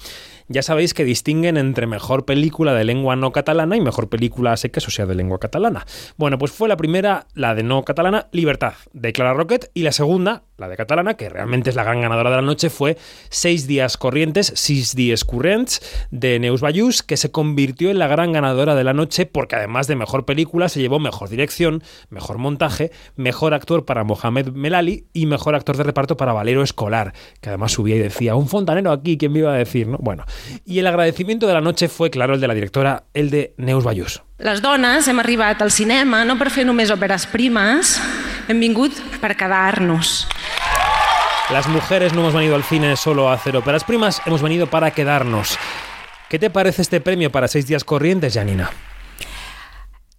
Ya 0.48 0.62
sabéis 0.62 0.94
que 0.94 1.04
distinguen 1.04 1.56
entre 1.56 1.86
mejor 1.86 2.24
película 2.24 2.72
de 2.74 2.84
lengua 2.84 3.16
no 3.16 3.32
catalana 3.32 3.76
y 3.76 3.80
mejor 3.80 4.08
película 4.08 4.52
a 4.52 4.56
secas, 4.56 4.86
o 4.86 4.90
sea, 4.90 5.06
de 5.06 5.14
lengua 5.14 5.38
catalana. 5.38 5.86
Bueno, 6.16 6.38
pues 6.38 6.52
fue 6.52 6.68
la 6.68 6.76
primera, 6.76 7.26
la 7.34 7.54
de 7.54 7.64
no 7.64 7.82
catalana, 7.84 8.28
Libertad, 8.30 8.74
de 8.92 9.12
Clara 9.12 9.34
Roquet, 9.34 9.70
y 9.74 9.82
la 9.82 9.92
segunda, 9.92 10.44
la 10.56 10.68
de 10.68 10.76
catalana, 10.76 11.14
que 11.14 11.28
realmente 11.28 11.70
es 11.70 11.76
la 11.76 11.84
gran 11.84 12.00
ganadora 12.00 12.30
de 12.30 12.36
la 12.36 12.42
noche, 12.42 12.70
fue 12.70 12.96
Seis 13.28 13.66
días 13.66 13.96
corrientes, 13.96 14.52
Sis 14.54 14.94
dies 14.94 15.24
currents, 15.24 15.80
de 16.10 16.38
Neus 16.38 16.60
Bayús, 16.60 17.02
que 17.02 17.16
se 17.16 17.30
convirtió 17.32 17.90
en 17.90 17.98
la 17.98 18.06
gran 18.06 18.32
ganadora 18.32 18.74
de 18.74 18.84
la 18.84 18.92
noche 18.92 19.26
porque 19.26 19.56
además 19.56 19.86
de 19.86 19.96
mejor 19.96 20.24
película 20.24 20.68
se 20.68 20.80
llevó 20.80 20.98
mejor 20.98 21.28
dirección, 21.28 21.82
mejor 22.08 22.38
montaje, 22.38 22.92
mejor 23.16 23.54
actor 23.54 23.84
para 23.84 24.04
Mohamed 24.04 24.48
Melali 24.48 25.06
y 25.12 25.26
mejor 25.26 25.54
actor 25.54 25.76
de 25.76 25.82
reparto 25.82 26.16
para 26.16 26.32
Valero 26.32 26.62
Escolar, 26.62 27.12
que 27.40 27.48
además 27.48 27.72
subía 27.72 27.96
y 27.96 28.00
decía, 28.00 28.34
un 28.34 28.48
fontanero 28.48 28.92
aquí, 28.92 29.18
¿quién 29.18 29.32
me 29.32 29.40
iba 29.40 29.52
a 29.52 29.58
decir? 29.58 29.88
¿no? 29.88 29.98
Bueno, 29.98 30.24
y 30.64 30.78
el 30.78 30.86
agradecimiento 30.86 31.46
de 31.46 31.54
la 31.54 31.60
noche 31.60 31.88
fue, 31.88 32.10
claro, 32.10 32.34
el 32.34 32.40
de 32.40 32.48
la 32.48 32.54
directora, 32.54 33.04
el 33.14 33.30
de 33.30 33.54
Neus 33.56 33.84
Bayús. 33.84 34.22
Les 34.38 34.60
dones 34.60 35.08
hem 35.08 35.18
arribat 35.18 35.62
al 35.62 35.70
cinema 35.72 36.24
no 36.24 36.36
per 36.38 36.50
fer 36.52 36.66
només 36.68 36.90
òperes 36.92 37.24
primes, 37.32 37.96
hem 38.48 38.60
vingut 38.60 38.92
per 39.20 39.34
quedar-nos. 39.36 40.26
Las 41.50 41.66
mujeres 41.68 42.12
no 42.12 42.20
hemos 42.20 42.34
venido 42.34 42.54
al 42.56 42.64
cine 42.64 42.96
solo 42.96 43.28
a 43.30 43.34
hacer 43.34 43.56
óperas 43.56 43.84
primas, 43.84 44.20
hemos 44.26 44.42
venido 44.42 44.66
para 44.66 44.90
quedarnos. 44.90 45.58
¿Qué 46.28 46.38
te 46.38 46.50
parece 46.50 46.82
este 46.82 47.00
premio 47.00 47.30
para 47.30 47.48
seis 47.48 47.66
días 47.66 47.84
corrientes, 47.84 48.34
Janina? 48.34 48.70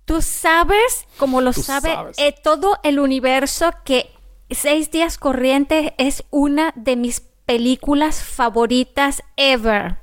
Tú 0.05 0.21
sabes, 0.21 1.05
como 1.17 1.41
lo 1.41 1.51
Tú 1.51 1.61
sabe 1.61 1.89
sabes. 1.93 2.17
eh, 2.17 2.33
todo 2.41 2.79
el 2.83 2.99
universo, 2.99 3.71
que 3.83 4.09
Seis 4.49 4.91
días 4.91 5.17
corrientes 5.17 5.91
es 5.97 6.23
una 6.29 6.71
de 6.77 6.95
mis 6.95 7.19
películas 7.45 8.23
favoritas 8.23 9.21
ever. 9.35 9.97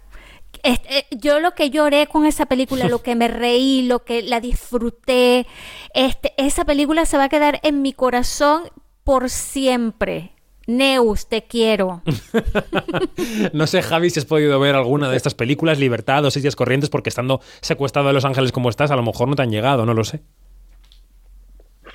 Este, 0.65 0.99
eh, 0.99 1.07
yo 1.11 1.41
lo 1.41 1.53
que 1.53 1.69
lloré 1.69 2.07
con 2.07 2.25
esa 2.25 2.47
película, 2.47 2.89
lo 2.89 3.03
que 3.03 3.15
me 3.15 3.29
reí, 3.29 3.83
lo 3.83 4.03
que 4.03 4.23
la 4.23 4.41
disfruté, 4.41 5.47
este, 5.93 6.33
esa 6.39 6.65
película 6.65 7.05
se 7.05 7.19
va 7.19 7.25
a 7.25 7.29
quedar 7.29 7.61
en 7.63 7.83
mi 7.83 7.93
corazón 7.93 8.63
por 9.05 9.29
siempre. 9.29 10.33
Neus, 10.67 11.29
te 11.29 11.45
quiero. 11.45 12.03
No 13.53 13.67
sé, 13.67 13.83
Javi, 13.83 14.11
si 14.11 14.19
has 14.19 14.25
podido 14.25 14.59
ver 14.59 14.75
alguna 14.75 15.11
de 15.11 15.17
estas 15.17 15.35
películas, 15.35 15.79
Libertad 15.79 16.25
o 16.25 16.31
Seis 16.31 16.43
días 16.43 16.57
corrientes, 16.57 16.89
porque 16.89 17.11
estando 17.11 17.41
secuestrado 17.61 18.09
en 18.09 18.15
Los 18.15 18.25
Ángeles 18.25 18.51
como 18.51 18.71
estás, 18.71 18.91
a 18.91 18.97
lo 18.97 19.03
mejor 19.03 19.29
no 19.29 19.37
te 19.37 19.43
han 19.43 19.51
llegado, 19.51 19.85
no 19.85 19.93
lo 19.93 20.05
sé. 20.05 20.23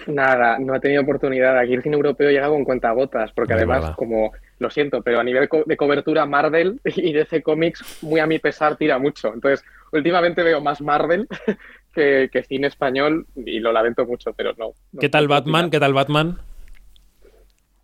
Nada, 0.10 0.58
no 0.60 0.76
he 0.76 0.80
tenido 0.80 1.04
oportunidad. 1.04 1.58
Aquí 1.58 1.74
el 1.74 1.84
cine 1.84 1.96
europeo 1.96 2.30
llega 2.30 2.48
con 2.50 2.64
cuentagotas, 2.64 3.32
porque 3.32 3.54
además, 3.54 3.96
como 3.96 4.32
lo 4.58 4.70
siento, 4.70 5.02
pero 5.02 5.20
a 5.20 5.24
nivel 5.24 5.48
co- 5.48 5.64
de 5.66 5.78
cobertura 5.78 6.26
Marvel 6.26 6.80
y 6.84 7.14
DC 7.14 7.42
Comics, 7.44 8.00
muy 8.02 8.20
a 8.20 8.26
mi 8.28 8.40
pesar 8.40 8.76
tira 8.76 8.98
mucho. 9.00 9.34
Entonces, 9.34 9.64
últimamente 9.92 10.42
veo 10.44 10.62
más 10.62 10.82
Marvel 10.82 11.28
que, 11.94 12.30
que 12.32 12.44
cine 12.44 12.68
español 12.68 13.26
y 13.36 13.60
lo 13.60 13.72
lamento 13.72 14.06
mucho, 14.06 14.34
pero 14.34 14.54
no. 14.58 14.74
no 14.92 15.00
¿Qué 15.00 15.10
tal 15.10 15.28
Batman? 15.28 15.70
¿Qué 15.70 15.80
tal 15.80 15.94
Batman? 15.94 16.40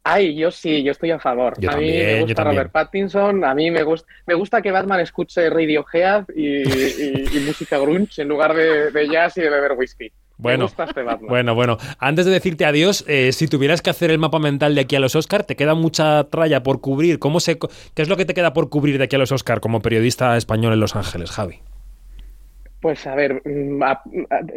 Ay, 0.08 0.36
yo 0.36 0.52
sí, 0.52 0.84
yo 0.84 0.92
estoy 0.92 1.10
a 1.12 1.20
favor. 1.20 1.56
Yo 1.60 1.70
a 1.70 1.74
también, 1.74 2.08
mí 2.08 2.14
me 2.14 2.22
gusta. 2.22 2.44
Robert 2.44 2.72
Pattinson, 2.72 3.44
a 3.44 3.56
mí 3.56 3.72
me 3.72 3.82
gusta, 3.82 4.08
me 4.28 4.36
gusta 4.36 4.62
que 4.62 4.72
Batman 4.72 5.00
escuche 5.00 5.50
Radiohead 5.50 6.26
y, 6.36 6.46
y- 6.48 7.26
y 7.34 7.40
música 7.46 7.80
grunge 7.80 8.22
en 8.22 8.28
lugar 8.28 8.54
de, 8.54 8.92
de 8.92 9.08
jazz 9.10 9.36
y 9.38 9.42
de 9.42 9.50
beber 9.50 9.72
whisky. 9.74 10.12
Bueno, 10.38 10.66
este. 10.66 11.02
Bueno, 11.28 11.56
bueno. 11.56 11.78
Antes 11.98 12.26
de 12.26 12.32
decirte 12.32 12.66
adiós, 12.66 13.06
eh, 13.08 13.32
si 13.32 13.48
tuvieras 13.48 13.82
que 13.82 13.90
hacer 13.90 14.12
el 14.12 14.18
mapa 14.20 14.38
mental 14.40 14.76
de 14.76 14.82
aquí 14.82 14.96
a 14.96 15.00
los 15.00 15.16
Oscar, 15.16 15.44
te 15.44 15.56
queda 15.56 15.76
mucha 15.76 16.26
tralla 16.26 16.62
por 16.62 16.82
cubrir. 16.82 17.20
¿Cómo 17.20 17.40
se, 17.40 17.58
¿Qué 17.58 18.02
es 18.02 18.10
lo 18.10 18.18
que 18.18 18.26
te 18.26 18.34
queda 18.34 18.52
por 18.54 18.70
cubrir 18.70 18.98
de 18.98 19.06
aquí 19.06 19.16
a 19.16 19.20
los 19.20 19.32
Oscar 19.32 19.60
como 19.62 19.82
periodista 19.82 20.36
español 20.36 20.74
en 20.74 20.80
Los 20.82 20.96
Ángeles, 20.96 21.32
Javi? 21.32 21.60
Pues 22.82 23.08
a 23.08 23.16
ver, 23.16 23.42
mm, 23.46 23.82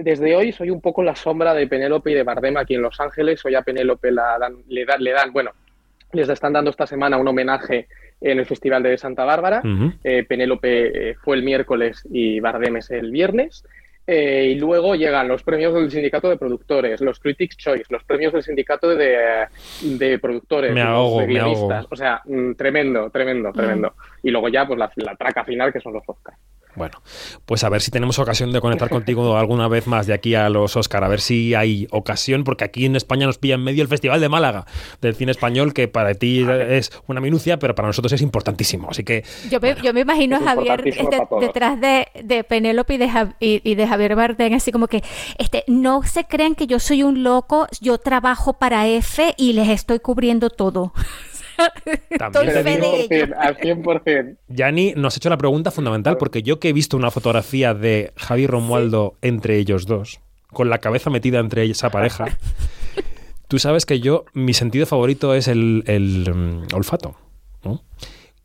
desde 0.02 0.36
hoy 0.36 0.52
soy 0.52 0.70
un 0.70 0.80
poco 0.80 1.02
la 1.02 1.14
sombra 1.16 1.54
de 1.54 1.66
Penélope 1.66 2.10
y 2.10 2.14
de 2.14 2.24
Bardem 2.24 2.56
aquí 2.58 2.74
en 2.74 2.82
Los 2.82 3.00
Ángeles. 3.00 3.42
Hoy 3.44 3.54
a 3.54 3.62
Penélope 3.62 4.10
la 4.10 4.36
dan- 4.38 4.58
le, 4.68 4.84
dan, 4.84 5.02
le 5.02 5.12
dan, 5.12 5.32
bueno, 5.32 5.52
les 6.12 6.28
están 6.28 6.52
dando 6.52 6.70
esta 6.70 6.86
semana 6.86 7.16
un 7.16 7.28
homenaje 7.28 7.86
en 8.20 8.38
el 8.40 8.46
Festival 8.46 8.82
de 8.82 8.98
Santa 8.98 9.24
Bárbara. 9.24 9.62
Eh, 10.04 10.24
Penélope 10.28 11.10
eh, 11.10 11.14
fue 11.22 11.36
el 11.36 11.42
miércoles 11.42 12.06
y 12.10 12.40
Bardem 12.40 12.76
es 12.78 12.90
el 12.90 13.10
viernes. 13.12 13.64
Eh, 14.10 14.52
y 14.52 14.54
luego 14.54 14.94
llegan 14.94 15.28
los 15.28 15.42
premios 15.42 15.74
del 15.74 15.90
sindicato 15.90 16.30
de 16.30 16.38
productores, 16.38 17.02
los 17.02 17.20
Critics' 17.20 17.58
Choice, 17.58 17.84
los 17.90 18.02
premios 18.04 18.32
del 18.32 18.42
sindicato 18.42 18.88
de, 18.88 19.46
de 19.82 20.18
productores, 20.18 20.72
Me 20.72 20.80
los 20.80 20.88
ahogo, 20.88 21.20
de 21.20 21.26
me 21.26 21.38
ahogo. 21.40 21.54
guionistas. 21.56 21.86
O 21.90 21.94
sea, 21.96 22.22
mm, 22.24 22.52
tremendo, 22.54 23.10
tremendo, 23.10 23.52
tremendo. 23.52 23.92
Y 24.22 24.30
luego 24.30 24.48
ya, 24.48 24.66
pues 24.66 24.78
la, 24.78 24.90
la 24.96 25.14
traca 25.14 25.44
final, 25.44 25.70
que 25.74 25.80
son 25.80 25.92
los 25.92 26.02
Oscars. 26.08 26.38
Bueno, 26.78 27.02
pues 27.44 27.64
a 27.64 27.68
ver 27.68 27.82
si 27.82 27.90
tenemos 27.90 28.18
ocasión 28.18 28.52
de 28.52 28.60
conectar 28.60 28.88
contigo 28.88 29.36
alguna 29.38 29.68
vez 29.68 29.86
más 29.86 30.06
de 30.06 30.14
aquí 30.14 30.34
a 30.34 30.48
los 30.48 30.76
Oscar, 30.76 31.04
a 31.04 31.08
ver 31.08 31.20
si 31.20 31.54
hay 31.54 31.86
ocasión, 31.90 32.44
porque 32.44 32.64
aquí 32.64 32.86
en 32.86 32.96
España 32.96 33.26
nos 33.26 33.36
pilla 33.38 33.56
en 33.56 33.64
medio 33.64 33.82
el 33.82 33.88
Festival 33.88 34.20
de 34.20 34.28
Málaga 34.28 34.64
del 35.02 35.14
cine 35.14 35.32
español, 35.32 35.74
que 35.74 35.88
para 35.88 36.14
ti 36.14 36.44
es 36.48 36.90
una 37.06 37.20
minucia, 37.20 37.58
pero 37.58 37.74
para 37.74 37.88
nosotros 37.88 38.12
es 38.12 38.22
importantísimo. 38.22 38.88
Así 38.90 39.04
que 39.04 39.24
Yo 39.50 39.60
me, 39.60 39.74
yo 39.82 39.92
me 39.92 40.00
imagino 40.00 40.36
a 40.36 40.40
Javier 40.40 40.82
detrás 41.40 41.80
de, 41.80 42.06
de 42.22 42.44
Penélope 42.44 42.94
y 42.94 42.98
de, 42.98 43.08
Jav- 43.08 43.34
y, 43.40 43.60
y 43.68 43.74
de 43.74 43.86
Javier 43.86 44.14
Bardem, 44.16 44.54
así 44.54 44.72
como 44.72 44.86
que 44.86 45.02
este, 45.38 45.64
no 45.66 46.02
se 46.04 46.24
crean 46.24 46.54
que 46.54 46.66
yo 46.66 46.78
soy 46.78 47.02
un 47.02 47.22
loco, 47.22 47.66
yo 47.80 47.98
trabajo 47.98 48.52
para 48.54 48.86
F 48.86 49.34
y 49.36 49.52
les 49.52 49.68
estoy 49.68 49.98
cubriendo 49.98 50.50
todo. 50.50 50.92
También 52.18 52.52
te 52.52 52.64
digo-. 52.64 53.34
Al 53.38 53.56
100%. 53.56 54.36
Yani 54.48 54.94
nos 54.96 55.14
ha 55.14 55.18
hecho 55.18 55.30
la 55.30 55.38
pregunta 55.38 55.70
fundamental, 55.70 56.16
porque 56.16 56.42
yo 56.42 56.60
que 56.60 56.68
he 56.68 56.72
visto 56.72 56.96
una 56.96 57.10
fotografía 57.10 57.74
de 57.74 58.12
Javi 58.16 58.46
Romualdo 58.46 59.16
entre 59.22 59.56
ellos 59.58 59.86
dos, 59.86 60.20
con 60.48 60.70
la 60.70 60.78
cabeza 60.78 61.10
metida 61.10 61.38
entre 61.40 61.64
esa 61.64 61.90
pareja, 61.90 62.26
tú 63.48 63.58
sabes 63.58 63.86
que 63.86 64.00
yo, 64.00 64.24
mi 64.34 64.54
sentido 64.54 64.86
favorito 64.86 65.34
es 65.34 65.48
el, 65.48 65.84
el, 65.86 66.32
mm, 66.32 66.74
olfato. 66.74 67.16
¿no? 67.64 67.82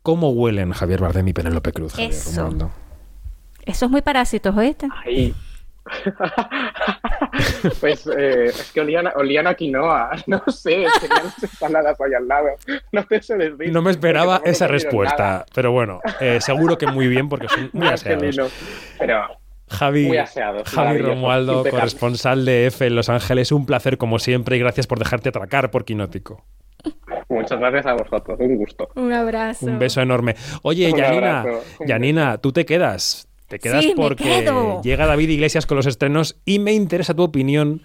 ¿Cómo 0.02 0.30
huelen 0.30 0.72
Javier 0.72 1.00
Bardem 1.00 1.28
y 1.28 1.32
Penélope 1.32 1.72
Cruz? 1.72 1.92
Javier 1.92 2.10
Eso. 2.10 2.42
Romualdo? 2.42 2.70
Eso 3.64 3.86
es 3.86 3.90
muy 3.90 4.02
parásitos, 4.02 4.54
¿oíste? 4.54 4.88
Ahí. 5.04 5.34
Pues 7.80 8.06
eh, 8.06 8.46
es 8.46 8.72
que 8.72 8.80
olían, 8.80 9.06
a- 9.06 9.12
olían 9.16 9.46
a 9.46 9.54
quinoa, 9.54 10.10
no 10.26 10.42
sé, 10.48 10.84
tenían 11.00 11.32
ensaladas 11.42 12.00
ahí 12.00 12.14
al 12.14 12.28
lado. 12.28 12.48
No 12.92 13.04
te 13.04 13.22
sé 13.22 13.36
decir. 13.36 13.72
No 13.72 13.82
me 13.82 13.90
esperaba 13.90 14.40
esa 14.44 14.66
respuesta, 14.66 15.16
nada. 15.22 15.46
pero 15.54 15.72
bueno, 15.72 16.00
eh, 16.20 16.38
seguro 16.40 16.78
que 16.78 16.86
muy 16.86 17.08
bien 17.08 17.28
porque 17.28 17.48
son 17.48 17.70
muy 17.72 17.88
aseados. 17.92 18.36
Pero 18.98 19.26
Javi, 19.68 20.06
Muy 20.06 20.18
aseados, 20.18 20.68
Javi 20.68 20.98
Romualdo, 20.98 21.64
corresponsal 21.68 22.44
de 22.44 22.66
F 22.66 22.86
en 22.86 22.94
Los 22.94 23.08
Ángeles, 23.08 23.50
un 23.50 23.66
placer 23.66 23.98
como 23.98 24.18
siempre 24.18 24.56
y 24.56 24.60
gracias 24.60 24.86
por 24.86 24.98
dejarte 24.98 25.30
atracar 25.30 25.70
por 25.70 25.84
Quinótico. 25.84 26.44
muchas 27.28 27.58
gracias 27.58 27.86
a 27.86 27.94
vosotros, 27.94 28.38
un 28.40 28.56
gusto. 28.56 28.88
Un 28.94 29.12
abrazo. 29.12 29.66
Un 29.66 29.78
beso 29.78 30.00
enorme. 30.02 30.36
Oye, 30.62 30.92
Yanina, 30.92 31.40
abrazo. 31.40 31.64
Yanina, 31.86 32.38
tú 32.38 32.52
te 32.52 32.64
quedas. 32.64 33.26
Te 33.48 33.58
quedas 33.58 33.84
Sí, 33.84 33.92
porque 33.94 34.80
llega 34.82 35.06
David 35.06 35.28
Iglesias 35.28 35.66
con 35.66 35.76
los 35.76 35.86
estrenos 35.86 36.36
y 36.44 36.58
me 36.58 36.72
interesa 36.72 37.14
tu 37.14 37.22
opinión 37.22 37.82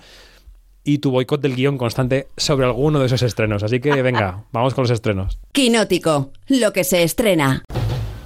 y 0.83 0.99
tu 0.99 1.11
boicot 1.11 1.41
del 1.41 1.55
guion 1.55 1.77
constante 1.77 2.27
sobre 2.37 2.65
alguno 2.65 2.99
de 2.99 3.07
esos 3.07 3.21
estrenos. 3.21 3.63
Así 3.63 3.79
que 3.79 4.01
venga, 4.01 4.45
vamos 4.51 4.73
con 4.73 4.83
los 4.83 4.91
estrenos. 4.91 5.39
Quinótico, 5.51 6.31
lo 6.47 6.71
que 6.73 6.83
se 6.83 7.03
estrena. 7.03 7.63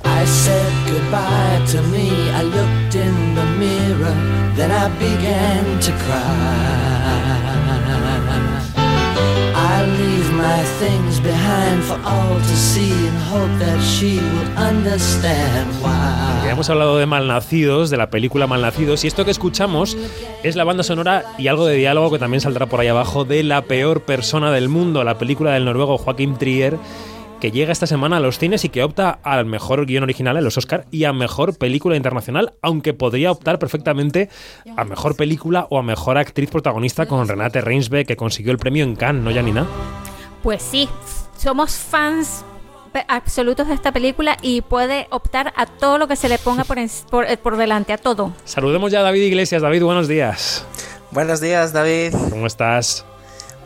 I 0.06 0.26
said 0.26 0.72
goodbye 0.86 1.66
to 1.72 1.82
me. 1.90 2.10
I 2.32 2.44
looked 2.44 2.96
in 2.96 3.36
the 3.36 3.46
mirror, 3.58 4.16
then 4.56 4.72
I 4.72 4.88
began 5.00 5.80
to 5.82 5.92
cry. 6.06 6.93
Ya 16.44 16.52
hemos 16.52 16.70
hablado 16.70 16.98
de 16.98 17.06
Malnacidos, 17.06 17.90
de 17.90 17.98
la 17.98 18.10
película 18.10 18.48
Malnacidos, 18.48 19.04
y 19.04 19.08
esto 19.08 19.24
que 19.24 19.32
escuchamos 19.32 19.96
es 20.42 20.56
la 20.56 20.64
banda 20.64 20.84
sonora 20.84 21.26
y 21.38 21.48
algo 21.48 21.66
de 21.68 21.76
diálogo 21.76 22.12
que 22.12 22.20
también 22.20 22.42
saldrá 22.42 22.66
por 22.66 22.80
ahí 22.80 22.88
abajo 22.88 23.24
de 23.24 23.44
La 23.44 23.64
peor 23.64 24.02
persona 24.02 24.52
del 24.52 24.68
mundo, 24.68 25.04
la 25.04 25.18
película 25.18 25.52
del 25.52 25.66
noruego 25.66 25.98
Joaquim 25.98 26.38
Trier, 26.38 26.78
que 27.40 27.52
llega 27.52 27.72
esta 27.72 27.88
semana 27.88 28.18
a 28.18 28.20
los 28.20 28.40
cines 28.40 28.66
y 28.66 28.70
que 28.70 28.84
opta 28.84 29.20
al 29.22 29.46
mejor 29.46 29.86
guion 29.86 30.04
original 30.04 30.38
en 30.38 30.44
los 30.44 30.58
Oscar 30.58 30.86
y 30.92 31.04
a 31.04 31.14
mejor 31.14 31.58
película 31.58 31.96
internacional, 31.98 32.54
aunque 32.62 32.94
podría 32.94 33.32
optar 33.32 33.60
perfectamente 33.60 34.30
a 34.76 34.86
mejor 34.86 35.16
película 35.16 35.68
o 35.70 35.78
a 35.78 35.84
mejor 35.84 36.18
actriz 36.18 36.50
protagonista 36.50 37.06
con 37.06 37.28
Renate 37.28 37.62
Reinsve, 37.62 38.06
que 38.06 38.16
consiguió 38.16 38.52
el 38.52 38.58
premio 38.58 38.84
en 38.84 38.96
Cannes, 38.96 39.24
¿no, 39.24 39.34
Janina? 39.34 39.68
Pues 40.44 40.62
sí, 40.62 40.88
somos 41.38 41.72
fans 41.76 42.44
absolutos 43.08 43.68
de 43.68 43.74
esta 43.74 43.92
película 43.92 44.38
y 44.42 44.62
puede 44.62 45.08
optar 45.10 45.52
a 45.56 45.66
todo 45.66 45.98
lo 45.98 46.08
que 46.08 46.16
se 46.16 46.30
le 46.30 46.38
ponga 46.38 46.64
por, 46.64 46.78
en- 46.78 46.92
por, 47.10 47.26
eh, 47.26 47.38
por 47.38 47.58
delante, 47.58 47.92
a 47.94 47.98
todo. 47.98 48.34
Saludemos 48.46 48.92
ya 48.92 49.00
a 49.00 49.04
David 49.04 49.22
Iglesias. 49.24 49.62
David, 49.64 49.82
buenos 49.84 50.08
días. 50.08 50.64
Buenos 51.12 51.40
días, 51.42 51.74
David. 51.74 52.14
¿Cómo 52.30 52.46
estás? 52.46 53.04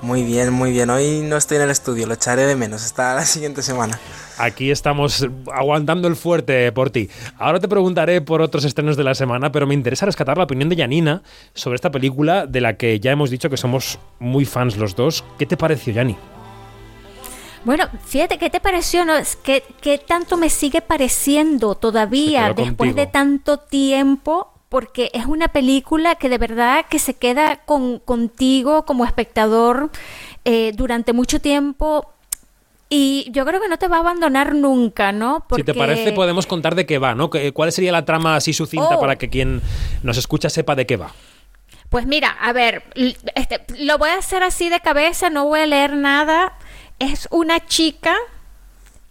Muy 0.01 0.23
bien, 0.23 0.53
muy 0.53 0.71
bien. 0.71 0.89
Hoy 0.91 1.21
no 1.23 1.35
estoy 1.37 1.57
en 1.57 1.63
el 1.63 1.71
estudio, 1.71 2.05
lo 2.05 2.13
echaré 2.13 2.45
de 2.45 2.55
menos. 2.55 2.85
Hasta 2.85 3.15
la 3.15 3.25
siguiente 3.25 3.63
semana. 3.63 3.99
Aquí 4.37 4.69
estamos 4.69 5.25
aguantando 5.51 6.07
el 6.07 6.15
fuerte 6.15 6.71
por 6.71 6.91
ti. 6.91 7.09
Ahora 7.39 7.59
te 7.59 7.67
preguntaré 7.67 8.21
por 8.21 8.41
otros 8.43 8.63
estrenos 8.63 8.95
de 8.95 9.03
la 9.03 9.15
semana, 9.15 9.51
pero 9.51 9.65
me 9.65 9.73
interesa 9.73 10.05
rescatar 10.05 10.37
la 10.37 10.43
opinión 10.43 10.69
de 10.69 10.77
Janina 10.77 11.23
sobre 11.55 11.75
esta 11.75 11.89
película 11.89 12.45
de 12.45 12.61
la 12.61 12.77
que 12.77 12.99
ya 12.99 13.11
hemos 13.11 13.31
dicho 13.31 13.49
que 13.49 13.57
somos 13.57 13.97
muy 14.19 14.45
fans 14.45 14.77
los 14.77 14.95
dos. 14.95 15.23
¿Qué 15.39 15.47
te 15.47 15.57
pareció, 15.57 15.91
Yani? 15.93 16.15
Bueno, 17.67 17.89
fíjate, 18.05 18.37
¿qué 18.37 18.49
te 18.49 18.61
pareció? 18.61 19.03
No? 19.03 19.13
Que, 19.43 19.61
¿Qué 19.81 19.97
tanto 19.97 20.37
me 20.37 20.49
sigue 20.49 20.79
pareciendo 20.81 21.75
todavía 21.75 22.47
después 22.53 22.75
contigo. 22.75 22.95
de 22.95 23.07
tanto 23.07 23.57
tiempo? 23.57 24.53
Porque 24.69 25.11
es 25.13 25.25
una 25.25 25.49
película 25.49 26.15
que 26.15 26.29
de 26.29 26.37
verdad 26.37 26.85
que 26.89 26.97
se 26.97 27.13
queda 27.15 27.57
con, 27.65 27.99
contigo 27.99 28.85
como 28.85 29.03
espectador 29.03 29.89
eh, 30.45 30.71
durante 30.75 31.11
mucho 31.11 31.41
tiempo 31.41 32.13
y 32.89 33.27
yo 33.31 33.45
creo 33.45 33.59
que 33.59 33.67
no 33.67 33.77
te 33.77 33.89
va 33.89 33.97
a 33.97 33.99
abandonar 33.99 34.55
nunca, 34.55 35.11
¿no? 35.11 35.45
Si 35.53 35.63
te 35.63 35.73
parece, 35.73 36.13
podemos 36.13 36.47
contar 36.47 36.73
de 36.73 36.85
qué 36.85 36.99
va, 36.99 37.15
¿no? 37.15 37.29
¿Qué- 37.29 37.51
¿Cuál 37.51 37.73
sería 37.73 37.91
la 37.91 38.05
trama 38.05 38.37
así 38.37 38.53
sucinta 38.53 38.95
Oh. 38.95 38.99
para 39.01 39.17
que 39.17 39.29
quien 39.29 39.61
nos 40.03 40.17
escucha 40.17 40.49
sepa 40.49 40.73
de 40.75 40.85
qué 40.85 40.95
va? 40.95 41.11
Pues 41.89 42.05
mira, 42.05 42.29
a 42.41 42.51
ver, 42.53 42.83
este, 43.35 43.65
lo 43.79 43.97
voy 43.97 44.09
a 44.09 44.17
hacer 44.17 44.41
así 44.43 44.67
de 44.69 44.79
cabeza, 44.81 45.29
no 45.29 45.45
voy 45.45 45.61
a 45.61 45.65
leer 45.65 45.95
nada. 45.97 46.53
Es 46.99 47.27
una 47.31 47.65
chica 47.65 48.15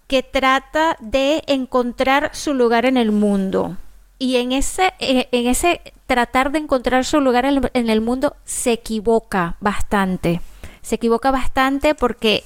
que 0.06 0.22
trata 0.22 0.96
de 1.00 1.42
encontrar 1.46 2.30
su 2.34 2.54
lugar 2.54 2.86
en 2.86 2.96
el 2.96 3.12
mundo. 3.12 3.76
Y 4.18 4.36
en 4.36 4.52
ese, 4.52 4.94
eh, 4.98 5.28
en 5.32 5.46
ese 5.46 5.80
tratar 6.06 6.52
de 6.52 6.58
encontrar 6.58 7.04
su 7.04 7.20
lugar 7.20 7.44
en 7.44 7.56
el- 7.58 7.70
en 7.74 7.90
el 7.90 8.00
mundo 8.00 8.36
se 8.44 8.72
equivoca 8.72 9.56
bastante. 9.60 10.40
Se 10.82 10.94
equivoca 10.94 11.30
bastante 11.30 11.94
porque 11.94 12.44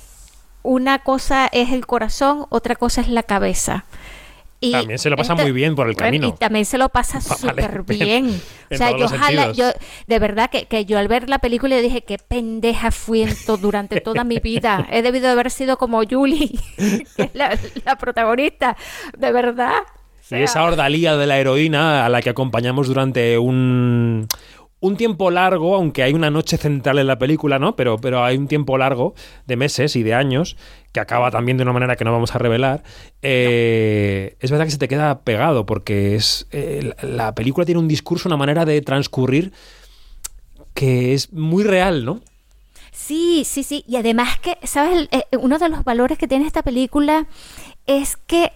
una 0.62 0.98
cosa 1.00 1.46
es 1.46 1.70
el 1.70 1.86
corazón, 1.86 2.46
otra 2.48 2.76
cosa 2.76 3.00
es 3.02 3.08
la 3.08 3.22
cabeza. 3.22 3.84
Y 4.62 4.72
También 4.72 4.98
se 4.98 5.08
lo 5.08 5.16
pasa 5.16 5.34
muy 5.34 5.52
bien 5.52 5.74
por 5.74 5.88
el 5.88 5.96
camino. 5.96 6.28
Y 6.28 6.32
también 6.32 6.66
se 6.66 6.76
lo 6.76 6.90
pasa 6.90 7.20
súper 7.22 7.82
bien. 7.82 8.26
bien. 8.26 8.42
En 8.68 8.74
O 8.74 8.78
sea, 8.78 8.90
yo 8.96 9.06
ojalá, 9.06 9.52
de 9.54 10.18
verdad 10.18 10.50
que, 10.50 10.66
que 10.66 10.84
yo 10.84 10.98
al 10.98 11.08
ver 11.08 11.30
la 11.30 11.38
película 11.38 11.76
yo 11.76 11.82
dije, 11.82 12.02
qué 12.02 12.18
pendeja 12.18 12.90
fui 12.90 13.26
to- 13.46 13.56
durante 13.56 14.02
toda 14.02 14.22
mi 14.22 14.38
vida. 14.38 14.86
He 14.92 15.00
debido 15.00 15.26
de 15.26 15.32
haber 15.32 15.50
sido 15.50 15.78
como 15.78 16.02
Julie, 16.04 16.50
que 17.16 17.22
es 17.22 17.34
la, 17.34 17.58
la 17.86 17.96
protagonista. 17.96 18.76
De 19.16 19.32
verdad. 19.32 19.72
Y 20.30 20.36
esa 20.42 20.62
ordalía 20.62 21.16
de 21.16 21.26
la 21.26 21.38
heroína 21.38 22.04
a 22.04 22.08
la 22.08 22.20
que 22.22 22.30
acompañamos 22.30 22.86
durante 22.86 23.36
un, 23.38 24.28
un 24.80 24.96
tiempo 24.96 25.30
largo, 25.30 25.76
aunque 25.76 26.02
hay 26.02 26.14
una 26.14 26.30
noche 26.30 26.56
central 26.56 26.98
en 26.98 27.06
la 27.06 27.18
película, 27.18 27.58
¿no? 27.58 27.76
Pero, 27.76 27.98
pero 27.98 28.24
hay 28.24 28.36
un 28.38 28.48
tiempo 28.48 28.78
largo 28.78 29.14
de 29.46 29.56
meses 29.56 29.94
y 29.94 30.02
de 30.02 30.14
años 30.14 30.56
que 30.92 31.00
acaba 31.00 31.30
también 31.30 31.56
de 31.58 31.62
una 31.62 31.72
manera 31.72 31.96
que 31.96 32.04
no 32.04 32.12
vamos 32.12 32.34
a 32.34 32.38
revelar. 32.38 32.82
eh, 33.22 34.36
Es 34.40 34.50
verdad 34.50 34.64
que 34.64 34.70
se 34.72 34.78
te 34.78 34.88
queda 34.88 35.20
pegado 35.20 35.66
porque 35.66 36.16
es 36.16 36.46
eh, 36.50 36.92
la 37.02 37.20
la 37.30 37.34
película 37.34 37.66
tiene 37.66 37.78
un 37.78 37.88
discurso, 37.88 38.28
una 38.28 38.36
manera 38.38 38.64
de 38.64 38.80
transcurrir 38.80 39.52
que 40.74 41.12
es 41.14 41.32
muy 41.32 41.62
real, 41.62 42.04
¿no? 42.04 42.20
Sí, 42.92 43.44
sí, 43.44 43.62
sí. 43.62 43.84
Y 43.86 43.96
además 43.96 44.38
que, 44.38 44.56
¿sabes? 44.64 45.08
Eh, 45.12 45.24
uno 45.38 45.58
de 45.58 45.68
los 45.68 45.84
valores 45.84 46.18
que 46.18 46.26
tiene 46.26 46.46
esta 46.46 46.62
película 46.62 47.26
es 47.86 48.16
que 48.16 48.52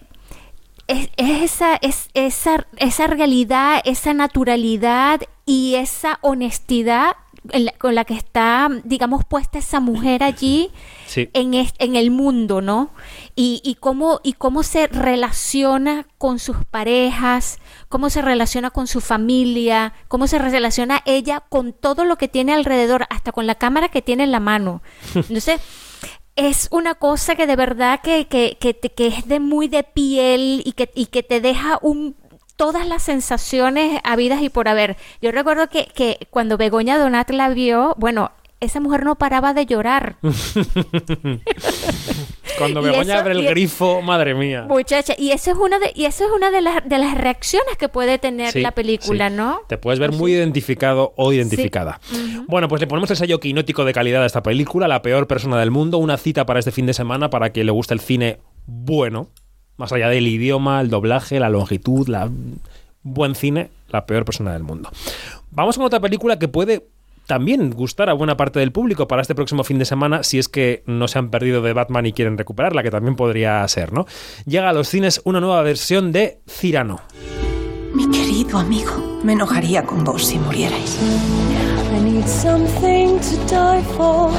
es, 0.87 1.09
es 1.17 1.41
esa, 1.43 1.75
es, 1.81 2.09
esa, 2.13 2.65
esa 2.77 3.07
realidad, 3.07 3.81
esa 3.85 4.13
naturalidad 4.13 5.21
y 5.45 5.75
esa 5.75 6.19
honestidad 6.21 7.15
la- 7.53 7.73
con 7.73 7.93
la 7.93 8.05
que 8.05 8.15
está, 8.15 8.69
digamos, 8.85 9.23
puesta 9.23 9.59
esa 9.59 9.79
mujer 9.79 10.23
allí 10.23 10.71
Sí. 11.05 11.29
en, 11.33 11.53
es- 11.53 11.73
en 11.77 11.95
el 11.95 12.09
mundo, 12.09 12.59
¿no? 12.61 12.89
Y, 13.35 13.61
y, 13.63 13.75
cómo, 13.75 14.19
y 14.23 14.33
cómo 14.33 14.63
se 14.63 14.87
relaciona 14.87 16.07
con 16.17 16.39
sus 16.39 16.57
parejas, 16.65 17.59
cómo 17.89 18.09
se 18.09 18.21
relaciona 18.23 18.71
con 18.71 18.87
su 18.87 18.99
familia, 19.01 19.93
cómo 20.07 20.25
se 20.25 20.39
relaciona 20.39 21.01
ella 21.05 21.43
con 21.49 21.73
todo 21.73 22.03
lo 22.05 22.15
que 22.17 22.27
tiene 22.27 22.53
alrededor, 22.53 23.05
hasta 23.11 23.31
con 23.31 23.45
la 23.45 23.55
cámara 23.55 23.89
que 23.89 24.01
tiene 24.01 24.23
en 24.23 24.31
la 24.31 24.39
mano. 24.39 24.81
Entonces, 25.15 25.61
es 26.35 26.67
una 26.71 26.95
cosa 26.95 27.35
que 27.35 27.47
de 27.47 27.55
verdad 27.55 28.01
que, 28.03 28.27
que, 28.27 28.57
que, 28.59 28.73
te- 28.73 28.89
que 28.89 29.07
es 29.07 29.27
de 29.27 29.39
muy 29.39 29.67
de 29.67 29.83
piel 29.83 30.61
y 30.65 30.73
que, 30.73 30.91
y 30.95 31.07
que 31.07 31.23
te 31.23 31.39
deja 31.41 31.79
un 31.81 32.15
todas 32.57 32.87
las 32.87 33.03
sensaciones 33.03 33.99
habidas 34.03 34.41
y 34.41 34.49
por 34.49 34.67
haber. 34.67 34.95
Yo 35.21 35.31
recuerdo 35.31 35.67
que, 35.69 35.87
que 35.93 36.27
cuando 36.29 36.57
Begoña 36.57 36.97
Donat 36.97 37.29
la 37.31 37.49
vio, 37.49 37.95
bueno, 37.97 38.31
esa 38.61 38.79
mujer 38.79 39.03
no 39.03 39.15
paraba 39.15 39.53
de 39.53 39.65
llorar. 39.65 40.15
Cuando 42.57 42.81
Begoña 42.81 43.13
eso- 43.15 43.21
abre 43.21 43.33
el 43.33 43.41
y- 43.43 43.47
grifo, 43.47 44.01
madre 44.01 44.33
mía. 44.35 44.65
Muchacha, 44.67 45.13
y 45.17 45.31
eso 45.31 45.51
es 45.51 45.57
una 45.57 45.79
de, 45.79 45.91
y 45.95 46.05
eso 46.05 46.25
es 46.25 46.31
una 46.31 46.51
de 46.51 46.61
las 46.61 46.87
de 46.87 46.97
las 46.97 47.15
reacciones 47.17 47.77
que 47.77 47.89
puede 47.89 48.17
tener 48.17 48.51
Sí, 48.51 48.61
la 48.61 48.71
película, 48.71 49.29
sí. 49.29 49.35
¿no? 49.35 49.61
Te 49.67 49.77
puedes 49.77 49.99
ver 49.99 50.11
muy 50.11 50.33
identificado 50.33 51.13
o 51.17 51.31
identificada. 51.33 51.99
Bueno, 52.47 52.67
pues 52.67 52.81
le 52.81 52.87
ponemos 52.87 53.09
el 53.11 53.17
sello 53.17 53.39
quinótico 53.39 53.85
de 53.85 53.93
calidad 53.93 54.23
a 54.23 54.25
esta 54.25 54.43
película, 54.43 54.87
La 54.87 55.01
peor 55.01 55.27
persona 55.27 55.59
del 55.59 55.71
mundo, 55.71 55.97
una 55.97 56.17
cita 56.17 56.45
para 56.45 56.59
este 56.59 56.71
fin 56.71 56.85
de 56.85 56.93
semana 56.93 57.29
para 57.29 57.51
que 57.51 57.63
le 57.63 57.71
guste 57.71 57.93
el 57.93 57.99
cine 57.99 58.39
bueno, 58.67 59.29
más 59.77 59.91
allá 59.91 60.09
del 60.09 60.27
idioma, 60.27 60.81
el 60.81 60.89
doblaje, 60.89 61.39
la 61.39 61.49
longitud, 61.49 62.07
la 62.07 62.29
buen 63.03 63.35
cine, 63.35 63.69
La 63.89 64.05
peor 64.05 64.25
persona 64.25 64.51
del 64.53 64.63
mundo. 64.63 64.89
Vamos 65.51 65.77
con 65.77 65.85
otra 65.85 65.99
película 65.99 66.39
que 66.39 66.47
puede 66.47 66.87
también 67.27 67.71
gustar 67.71 68.09
a 68.09 68.13
buena 68.13 68.37
parte 68.37 68.59
del 68.59 68.71
público 68.71 69.07
para 69.07 69.21
este 69.21 69.35
próximo 69.35 69.63
fin 69.63 69.79
de 69.79 69.85
semana 69.85 70.23
si 70.23 70.39
es 70.39 70.49
que 70.49 70.83
no 70.85 71.07
se 71.07 71.19
han 71.19 71.29
perdido 71.29 71.61
de 71.61 71.73
Batman 71.73 72.05
y 72.05 72.13
quieren 72.13 72.37
recuperarla, 72.37 72.83
que 72.83 72.91
también 72.91 73.15
podría 73.15 73.67
ser, 73.67 73.93
¿no? 73.93 74.05
Llega 74.45 74.69
a 74.69 74.73
los 74.73 74.87
cines 74.87 75.21
una 75.23 75.39
nueva 75.39 75.61
versión 75.61 76.11
de 76.11 76.39
Cyrano. 76.47 77.01
Mi 77.93 78.09
querido 78.09 78.57
amigo, 78.57 79.21
me 79.23 79.33
enojaría 79.33 79.85
con 79.85 80.03
vos 80.03 80.25
si 80.25 80.37
murierais. 80.37 80.99
I 81.95 81.99
need 82.01 82.27
something 82.27 83.19
to 83.19 83.37
die 83.47 83.81
for, 83.95 84.31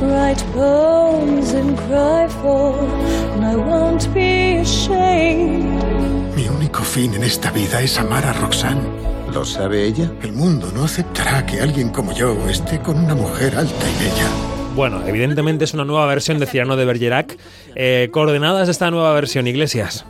write 0.00 0.40
poems 0.54 1.54
and 1.54 1.76
cry 1.88 2.28
for, 2.40 2.78
and 3.34 3.44
I 3.44 3.56
won't 3.56 4.12
be 4.14 4.58
ashamed. 4.60 6.36
Mi 6.36 6.46
único 6.46 6.82
fin 6.82 7.14
en 7.14 7.24
esta 7.24 7.50
vida 7.50 7.80
es 7.82 7.98
amar 7.98 8.24
a 8.24 8.32
Roxanne. 8.34 9.19
¿Lo 9.32 9.44
sabe 9.44 9.84
ella? 9.84 10.12
El 10.22 10.32
mundo 10.32 10.72
no 10.74 10.84
aceptará 10.84 11.46
que 11.46 11.60
alguien 11.60 11.90
como 11.90 12.12
yo 12.12 12.36
esté 12.48 12.80
con 12.80 12.98
una 12.98 13.14
mujer 13.14 13.54
alta 13.56 13.86
y 13.88 14.04
bella. 14.04 14.28
Bueno, 14.74 15.06
evidentemente 15.06 15.64
es 15.64 15.72
una 15.72 15.84
nueva 15.84 16.06
versión 16.06 16.38
de 16.40 16.46
Cyrano 16.46 16.76
de 16.76 16.84
Bergerac. 16.84 17.38
Eh, 17.76 18.08
coordenadas 18.12 18.66
de 18.66 18.72
esta 18.72 18.90
nueva 18.90 19.12
versión, 19.12 19.46
Iglesias. 19.46 20.04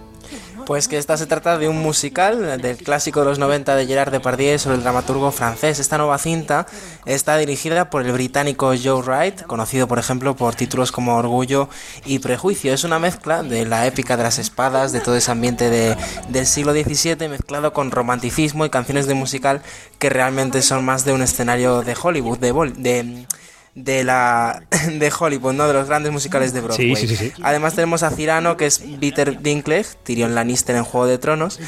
Pues 0.70 0.86
que 0.86 0.98
esta 0.98 1.16
se 1.16 1.26
trata 1.26 1.58
de 1.58 1.68
un 1.68 1.78
musical 1.82 2.62
del 2.62 2.76
clásico 2.76 3.18
de 3.18 3.26
los 3.26 3.40
90 3.40 3.74
de 3.74 3.88
Gerard 3.88 4.12
Depardieu 4.12 4.56
sobre 4.56 4.76
el 4.76 4.84
dramaturgo 4.84 5.32
francés. 5.32 5.80
Esta 5.80 5.98
nueva 5.98 6.16
cinta 6.16 6.64
está 7.06 7.36
dirigida 7.38 7.90
por 7.90 8.06
el 8.06 8.12
británico 8.12 8.72
Joe 8.80 9.02
Wright, 9.02 9.42
conocido 9.42 9.88
por 9.88 9.98
ejemplo 9.98 10.36
por 10.36 10.54
títulos 10.54 10.92
como 10.92 11.16
Orgullo 11.16 11.68
y 12.04 12.20
Prejuicio. 12.20 12.72
Es 12.72 12.84
una 12.84 13.00
mezcla 13.00 13.42
de 13.42 13.66
la 13.66 13.84
épica 13.88 14.16
de 14.16 14.22
las 14.22 14.38
espadas, 14.38 14.92
de 14.92 15.00
todo 15.00 15.16
ese 15.16 15.32
ambiente 15.32 15.70
de- 15.70 15.96
del 16.28 16.46
siglo 16.46 16.72
XVII 16.72 17.28
mezclado 17.28 17.72
con 17.72 17.90
romanticismo 17.90 18.64
y 18.64 18.70
canciones 18.70 19.08
de 19.08 19.14
musical 19.14 19.62
que 19.98 20.08
realmente 20.08 20.62
son 20.62 20.84
más 20.84 21.04
de 21.04 21.12
un 21.12 21.22
escenario 21.22 21.82
de 21.82 21.96
Hollywood, 22.00 22.38
de, 22.38 22.52
de 22.76 23.26
de 23.74 24.04
la 24.04 24.62
de 24.88 25.12
Hollywood, 25.16 25.52
¿no? 25.54 25.66
De 25.66 25.72
los 25.74 25.88
grandes 25.88 26.12
musicales 26.12 26.52
de 26.52 26.60
Broadway. 26.60 26.96
Sí, 26.96 27.06
sí, 27.06 27.16
sí. 27.16 27.32
Además 27.42 27.74
tenemos 27.74 28.02
a 28.02 28.10
Cyrano, 28.10 28.56
que 28.56 28.66
es 28.66 28.82
Peter 29.00 29.40
Dinklage, 29.40 29.96
Tyrion 30.02 30.34
Lannister 30.34 30.76
en 30.76 30.84
Juego 30.84 31.06
de 31.06 31.18
Tronos. 31.18 31.60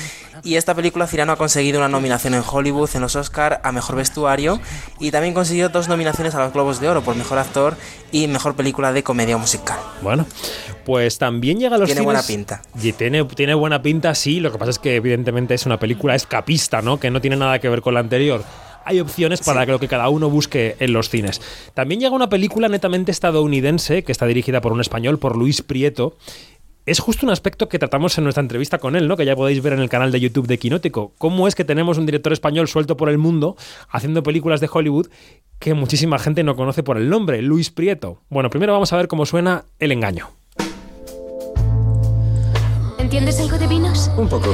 Y 0.45 0.57
esta 0.57 0.74
película 0.74 1.07
Cyrano 1.07 1.33
ha 1.33 1.37
conseguido 1.37 1.79
una 1.79 1.89
nominación 1.89 2.35
en 2.35 2.43
Hollywood, 2.45 2.91
en 2.95 3.01
los 3.03 3.15
Oscar, 3.15 3.61
a 3.62 3.70
Mejor 3.70 3.95
Vestuario. 3.97 4.61
Y 4.99 5.12
también 5.12 5.35
consiguió 5.35 5.69
dos 5.69 5.87
nominaciones 5.89 6.35
a 6.35 6.41
los 6.41 6.53
Globos 6.53 6.81
de 6.81 6.89
Oro 6.89 7.03
por 7.03 7.15
Mejor 7.15 7.39
Actor 7.39 7.77
y 8.11 8.27
Mejor 8.27 8.57
Película 8.57 8.93
de 8.93 9.05
Comedia 9.05 9.37
Musical. 9.37 9.79
Bueno, 10.01 10.27
pues 10.85 11.19
también 11.19 11.61
llega 11.61 11.77
a 11.77 11.79
los 11.79 11.87
Tiene 11.87 12.01
cines- 12.01 12.05
buena 12.05 12.23
pinta. 12.24 12.62
Y 12.83 12.93
tiene, 12.93 13.24
tiene 13.24 13.55
buena 13.55 13.83
pinta, 13.83 14.16
sí. 14.16 14.41
Lo 14.41 14.51
que 14.51 14.59
pasa 14.59 14.73
es 14.73 14.81
que 14.81 14.97
evidentemente 14.97 15.55
es 15.55 15.65
una 15.65 15.79
película 15.79 16.16
escapista, 16.16 16.83
¿no? 16.83 16.99
Que 16.99 17.12
no 17.12 17.20
tiene 17.20 17.37
nada 17.37 17.61
que 17.61 17.69
ver 17.69 17.81
con 17.81 17.95
la 17.95 18.01
anterior. 18.01 18.43
Hay 18.85 19.01
opciones 19.01 19.41
para 19.43 19.65
lo 19.67 19.79
que 19.79 19.89
cada 19.89 20.09
uno 20.09 20.31
busque 20.31 20.77
en 20.79 20.93
los 20.93 21.09
cines. 21.09 21.41
También 21.75 22.01
llega 22.01 22.15
una 22.15 22.29
película 22.29 22.69
netamente 22.69 23.11
estadounidense 23.13 24.03
que 24.03 24.13
está 24.13 24.27
dirigida 24.27 24.61
por 24.61 24.73
un 24.73 24.81
español, 24.81 25.19
por 25.19 25.37
Luis 25.37 25.63
Prieto. 25.63 26.17
Es 26.85 26.99
justo 26.99 27.25
un 27.25 27.31
aspecto 27.31 27.69
que 27.69 27.79
tratamos 27.79 28.19
en 28.19 28.25
nuestra 28.25 28.43
entrevista 28.43 28.79
con 28.79 28.97
él, 28.97 29.07
¿no? 29.07 29.17
Que 29.17 29.25
ya 29.25 29.37
podéis 29.37 29.63
ver 29.63 29.73
en 29.73 29.79
el 29.79 29.89
canal 29.89 30.11
de 30.11 30.19
YouTube 30.19 30.49
de 30.49 30.59
Quinótico. 30.59 31.13
¿Cómo 31.17 31.47
es 31.47 31.55
que 31.55 31.65
tenemos 31.65 31.97
un 31.97 32.07
director 32.07 32.33
español 32.33 32.67
suelto 32.67 32.97
por 32.97 33.09
el 33.09 33.19
mundo 33.19 33.57
haciendo 33.89 34.25
películas 34.25 34.61
de 34.61 34.69
Hollywood 34.73 35.07
que 35.61 35.75
muchísima 35.75 36.19
gente 36.19 36.43
no 36.43 36.57
conoce 36.57 36.83
por 36.83 36.97
el 36.97 37.09
nombre, 37.09 37.41
Luis 37.41 37.71
Prieto? 37.71 38.23
Bueno, 38.31 38.51
primero 38.51 38.73
vamos 38.73 38.93
a 38.93 38.97
ver 38.97 39.07
cómo 39.07 39.27
suena 39.27 39.65
El 39.79 39.93
engaño. 39.93 40.31
¿Entiendes 42.99 43.39
algo 43.39 43.59
de 43.59 43.67
vinos? 43.69 44.11
Un 44.17 44.29
poco. 44.29 44.53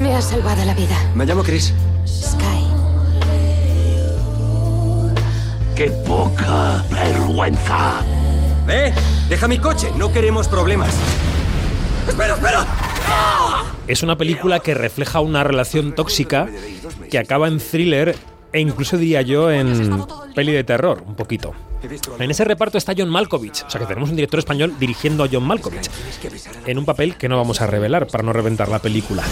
Me 0.00 0.14
has 0.14 0.30
salvado 0.30 0.64
la 0.64 0.74
vida. 0.74 0.96
Me 1.14 1.26
llamo 1.26 1.42
Chris. 1.42 1.74
Sky. 2.06 2.55
¡Qué 5.76 5.90
poca 5.90 6.82
vergüenza! 6.90 8.00
¡Eh! 8.66 8.94
¡Deja 9.28 9.46
mi 9.46 9.58
coche! 9.58 9.92
No 9.94 10.10
queremos 10.10 10.48
problemas. 10.48 10.96
¡Espera, 12.08 12.32
espera! 12.32 12.66
Es 13.86 14.02
una 14.02 14.16
película 14.16 14.60
que 14.60 14.72
refleja 14.72 15.20
una 15.20 15.44
relación 15.44 15.94
tóxica 15.94 16.48
que 17.10 17.18
acaba 17.18 17.46
en 17.46 17.58
thriller 17.58 18.16
e 18.54 18.60
incluso 18.60 18.96
diría 18.96 19.20
yo 19.20 19.50
en 19.50 20.02
peli 20.34 20.52
de 20.52 20.64
terror, 20.64 21.04
un 21.06 21.14
poquito. 21.14 21.52
En 22.18 22.30
ese 22.30 22.44
reparto 22.44 22.78
está 22.78 22.94
John 22.96 23.08
Malkovich, 23.08 23.64
o 23.66 23.70
sea 23.70 23.80
que 23.80 23.86
tenemos 23.86 24.10
un 24.10 24.16
director 24.16 24.38
español 24.38 24.74
dirigiendo 24.78 25.24
a 25.24 25.28
John 25.30 25.44
Malkovich, 25.44 25.88
en 26.66 26.78
un 26.78 26.84
papel 26.84 27.16
que 27.16 27.28
no 27.28 27.36
vamos 27.36 27.60
a 27.60 27.66
revelar 27.66 28.06
para 28.06 28.24
no 28.24 28.32
reventar 28.32 28.68
la 28.68 28.80
película. 28.80 29.24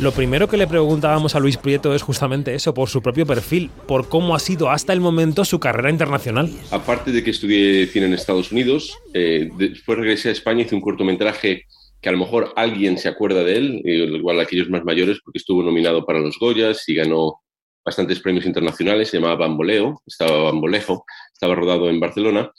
Lo 0.00 0.12
primero 0.12 0.48
que 0.48 0.56
le 0.56 0.66
preguntábamos 0.66 1.34
a 1.34 1.40
Luis 1.40 1.56
Prieto 1.56 1.94
es 1.94 2.02
justamente 2.02 2.54
eso, 2.54 2.72
por 2.72 2.88
su 2.88 3.02
propio 3.02 3.26
perfil, 3.26 3.70
por 3.86 4.08
cómo 4.08 4.34
ha 4.34 4.38
sido 4.38 4.70
hasta 4.70 4.92
el 4.92 5.00
momento 5.00 5.44
su 5.44 5.58
carrera 5.58 5.90
internacional. 5.90 6.50
Aparte 6.70 7.10
de 7.10 7.24
que 7.24 7.30
estudié 7.30 7.86
cine 7.86 8.06
en 8.06 8.14
Estados 8.14 8.52
Unidos, 8.52 8.96
eh, 9.12 9.50
después 9.56 9.98
regresé 9.98 10.28
a 10.28 10.32
España, 10.32 10.62
hice 10.62 10.76
un 10.76 10.80
cortometraje 10.80 11.64
que 12.00 12.08
a 12.08 12.12
lo 12.12 12.18
mejor 12.18 12.52
alguien 12.54 12.96
se 12.96 13.08
acuerda 13.08 13.42
de 13.42 13.56
él, 13.56 13.82
eh, 13.84 14.04
igual 14.16 14.38
aquellos 14.38 14.70
más 14.70 14.84
mayores, 14.84 15.18
porque 15.24 15.38
estuvo 15.38 15.62
nominado 15.62 16.06
para 16.06 16.20
los 16.20 16.38
Goyas 16.38 16.88
y 16.88 16.94
ganó 16.94 17.40
bastantes 17.84 18.20
premios 18.20 18.46
internacionales, 18.46 19.08
se 19.08 19.18
llamaba 19.18 19.46
Bamboleo, 19.46 20.02
estaba 20.06 20.44
Bambolejo, 20.44 21.04
estaba 21.32 21.54
rodado 21.54 21.88
en 21.88 22.00
Barcelona. 22.00 22.50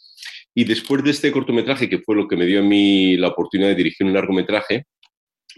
Y 0.56 0.64
después 0.64 1.04
de 1.04 1.12
este 1.12 1.32
cortometraje, 1.32 1.88
que 1.90 2.00
fue 2.00 2.16
lo 2.16 2.28
que 2.28 2.36
me 2.36 2.46
dio 2.46 2.60
a 2.60 2.64
mí 2.64 3.16
la 3.18 3.30
oportunidad 3.30 3.70
de 3.70 3.76
dirigir 3.76 4.08
un 4.08 4.14
largometraje, 4.14 4.86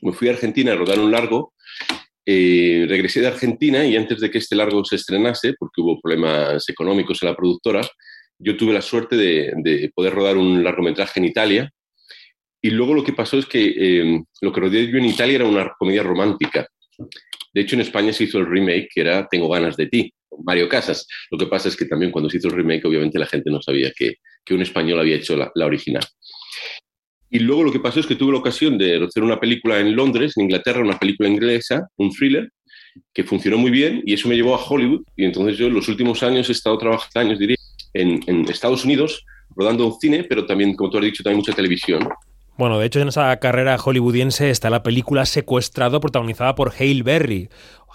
me 0.01 0.13
fui 0.13 0.27
a 0.27 0.31
Argentina 0.31 0.73
a 0.73 0.75
rodar 0.75 0.99
un 0.99 1.11
largo, 1.11 1.53
eh, 2.25 2.85
regresé 2.88 3.21
de 3.21 3.27
Argentina 3.27 3.85
y 3.85 3.95
antes 3.95 4.19
de 4.19 4.29
que 4.29 4.38
este 4.38 4.55
largo 4.55 4.83
se 4.85 4.95
estrenase, 4.95 5.53
porque 5.57 5.81
hubo 5.81 5.99
problemas 5.99 6.67
económicos 6.69 7.21
en 7.21 7.29
la 7.29 7.35
productora, 7.35 7.81
yo 8.38 8.57
tuve 8.57 8.73
la 8.73 8.81
suerte 8.81 9.15
de, 9.15 9.53
de 9.57 9.91
poder 9.93 10.13
rodar 10.13 10.38
un 10.38 10.63
largometraje 10.63 11.19
en 11.19 11.25
Italia. 11.25 11.71
Y 12.61 12.69
luego 12.69 12.93
lo 12.93 13.03
que 13.03 13.13
pasó 13.13 13.38
es 13.38 13.45
que 13.45 13.73
eh, 13.75 14.23
lo 14.41 14.51
que 14.51 14.59
rodé 14.59 14.88
yo 14.88 14.97
en 14.97 15.05
Italia 15.05 15.35
era 15.35 15.45
una 15.45 15.73
comedia 15.77 16.03
romántica. 16.03 16.67
De 17.53 17.61
hecho, 17.61 17.76
en 17.76 17.82
España 17.82 18.14
se 18.14 18.26
hizo 18.26 18.40
el 18.40 18.48
remake, 18.48 18.88
que 18.94 19.02
era 19.02 19.28
Tengo 19.30 19.49
ganas 19.49 19.76
de 19.76 19.88
ti, 19.88 20.14
con 20.28 20.44
Mario 20.45 20.69
Casas. 20.69 21.07
Lo 21.30 21.38
que 21.38 21.48
pasa 21.48 21.69
es 21.69 21.76
que 21.76 21.86
también 21.86 22.11
cuando 22.11 22.30
se 22.30 22.38
hizo 22.38 22.48
el 22.48 22.56
remake, 22.56 22.86
obviamente 22.86 23.19
la 23.19 23.26
gente 23.26 23.49
no 23.52 23.61
sabía 23.61 23.91
que, 23.95 24.15
que 24.45 24.53
un 24.53 24.61
español 24.61 24.99
había 24.99 25.18
hecho 25.18 25.36
la, 25.36 25.52
la 25.56 25.65
original. 25.65 26.03
Y 27.30 27.40
luego 27.40 27.64
lo 27.64 27.72
que 27.72 27.80
pasó 27.80 27.99
es 27.99 28.07
que 28.07 28.15
tuve 28.15 28.34
la 28.34 28.40
ocasión 28.40 28.78
de 28.78 29.03
hacer 29.03 29.23
una 29.23 29.40
película 29.40 29.80
en 29.80 29.95
Londres, 29.95 30.34
en 30.36 30.44
Inglaterra, 30.44 30.82
una 30.82 30.99
película 30.99 31.30
inglesa, 31.30 31.88
un 31.95 32.11
thriller, 32.11 32.49
que 33.14 33.23
funcionó 33.23 33.57
muy 33.57 33.72
bien 33.72 34.03
y 34.06 34.14
eso 34.14 34.28
me 34.28 34.36
llevó 34.36 34.56
a 34.56 34.64
Hollywood. 34.64 35.03
Y 35.15 35.26
entonces 35.26 35.57
yo 35.57 35.68
en 35.68 35.73
los 35.73 35.88
últimos 35.88 36.23
años 36.23 36.49
he 36.49 36.52
estado 36.52 36.78
trabajando, 36.78 37.19
años 37.19 37.40
diría, 37.40 37.57
en, 37.94 38.19
en 38.28 38.49
Estados 38.49 38.84
Unidos, 38.84 39.23
rodando 39.56 39.88
un 39.88 39.99
cine, 39.99 40.23
pero 40.23 40.45
también, 40.45 40.76
como 40.76 40.90
tú 40.90 40.98
has 40.98 41.06
dicho, 41.06 41.23
también 41.23 41.38
mucha 41.38 41.53
televisión. 41.53 42.07
Bueno, 42.57 42.78
de 42.80 42.86
hecho 42.86 42.99
en 42.99 43.07
esa 43.07 43.36
carrera 43.38 43.78
hollywoodiense 43.78 44.49
está 44.49 44.69
la 44.69 44.84
película 44.84 45.26
Secuestrado 45.26 45.99
protagonizada 45.99 46.53
por 46.56 46.73
Hale 46.78 47.03
Berry, 47.03 47.49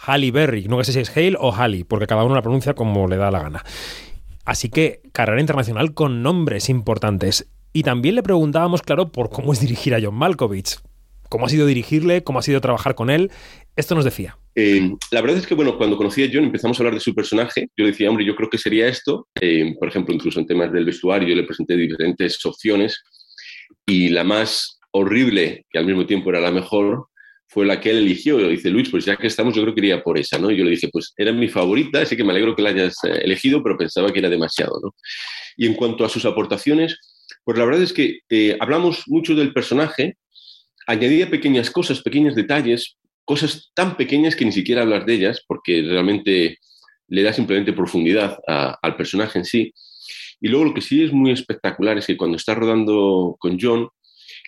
Halle 0.06 0.30
Berry, 0.30 0.64
no 0.64 0.82
sé 0.82 0.92
si 0.92 1.00
es 1.00 1.16
Hale 1.16 1.36
o 1.38 1.52
Halle, 1.52 1.84
porque 1.84 2.06
cada 2.06 2.24
uno 2.24 2.34
la 2.34 2.42
pronuncia 2.42 2.74
como 2.74 3.06
le 3.06 3.16
da 3.16 3.30
la 3.30 3.42
gana. 3.42 3.64
Así 4.44 4.68
que 4.68 5.02
carrera 5.12 5.40
internacional 5.40 5.92
con 5.92 6.22
nombres 6.22 6.68
importantes. 6.68 7.48
Y 7.72 7.82
también 7.82 8.14
le 8.14 8.22
preguntábamos, 8.22 8.80
claro, 8.80 9.10
por 9.12 9.28
cómo 9.28 9.52
es 9.52 9.60
dirigir 9.60 9.94
a 9.94 10.00
John 10.00 10.14
Malkovich. 10.14 10.78
¿Cómo 11.28 11.46
ha 11.46 11.48
sido 11.48 11.66
dirigirle? 11.66 12.22
¿Cómo 12.22 12.38
ha 12.38 12.42
sido 12.42 12.60
trabajar 12.60 12.94
con 12.94 13.10
él? 13.10 13.30
Esto 13.74 13.94
nos 13.94 14.04
decía. 14.04 14.38
Eh, 14.54 14.92
la 15.10 15.20
verdad 15.20 15.36
es 15.36 15.46
que, 15.46 15.54
bueno, 15.54 15.76
cuando 15.76 15.96
conocí 15.96 16.22
a 16.22 16.30
John 16.32 16.44
empezamos 16.44 16.78
a 16.78 16.82
hablar 16.82 16.94
de 16.94 17.00
su 17.00 17.14
personaje. 17.14 17.68
Yo 17.76 17.84
decía, 17.84 18.08
hombre, 18.08 18.24
yo 18.24 18.34
creo 18.36 18.48
que 18.48 18.56
sería 18.56 18.88
esto. 18.88 19.28
Eh, 19.40 19.74
por 19.78 19.88
ejemplo, 19.88 20.14
incluso 20.14 20.40
en 20.40 20.46
temas 20.46 20.72
del 20.72 20.84
vestuario, 20.84 21.34
le 21.34 21.42
presenté 21.42 21.76
diferentes 21.76 22.44
opciones. 22.46 23.02
Y 23.86 24.08
la 24.08 24.24
más 24.24 24.78
horrible, 24.90 25.66
que 25.70 25.78
al 25.78 25.86
mismo 25.86 26.06
tiempo 26.06 26.30
era 26.30 26.40
la 26.40 26.50
mejor, 26.50 27.08
fue 27.48 27.64
la 27.64 27.80
que 27.80 27.90
él 27.90 27.98
eligió. 27.98 28.40
Yo 28.40 28.48
dice, 28.48 28.70
Luis, 28.70 28.88
pues 28.90 29.04
ya 29.04 29.16
que 29.16 29.26
estamos, 29.26 29.54
yo 29.54 29.62
creo 29.62 29.74
que 29.74 29.80
iría 29.80 30.02
por 30.02 30.18
esa, 30.18 30.38
¿no? 30.38 30.50
Y 30.50 30.56
yo 30.56 30.64
le 30.64 30.70
dije, 30.70 30.88
pues 30.92 31.12
era 31.16 31.32
mi 31.32 31.48
favorita, 31.48 32.00
así 32.00 32.16
que 32.16 32.24
me 32.24 32.32
alegro 32.32 32.56
que 32.56 32.62
la 32.62 32.70
hayas 32.70 32.96
eh, 33.04 33.20
elegido, 33.22 33.62
pero 33.62 33.76
pensaba 33.76 34.12
que 34.12 34.18
era 34.18 34.28
demasiado, 34.28 34.80
¿no? 34.82 34.94
Y 35.56 35.66
en 35.66 35.74
cuanto 35.74 36.04
a 36.04 36.08
sus 36.08 36.24
aportaciones, 36.24 36.98
pues 37.44 37.58
la 37.58 37.64
verdad 37.64 37.82
es 37.82 37.92
que 37.92 38.20
eh, 38.28 38.56
hablamos 38.60 39.04
mucho 39.06 39.34
del 39.34 39.52
personaje, 39.52 40.16
añadía 40.86 41.30
pequeñas 41.30 41.70
cosas, 41.70 42.02
pequeños 42.02 42.34
detalles, 42.34 42.96
cosas 43.24 43.70
tan 43.74 43.96
pequeñas 43.96 44.36
que 44.36 44.44
ni 44.44 44.52
siquiera 44.52 44.82
hablar 44.82 45.04
de 45.04 45.14
ellas, 45.14 45.42
porque 45.46 45.82
realmente 45.82 46.58
le 47.08 47.22
da 47.22 47.32
simplemente 47.32 47.72
profundidad 47.72 48.38
al 48.46 48.96
personaje 48.96 49.38
en 49.38 49.44
sí. 49.44 49.72
Y 50.40 50.48
luego 50.48 50.66
lo 50.66 50.74
que 50.74 50.80
sí 50.80 51.02
es 51.02 51.12
muy 51.12 51.30
espectacular 51.30 51.98
es 51.98 52.06
que 52.06 52.16
cuando 52.16 52.36
está 52.36 52.54
rodando 52.54 53.36
con 53.38 53.58
John, 53.60 53.88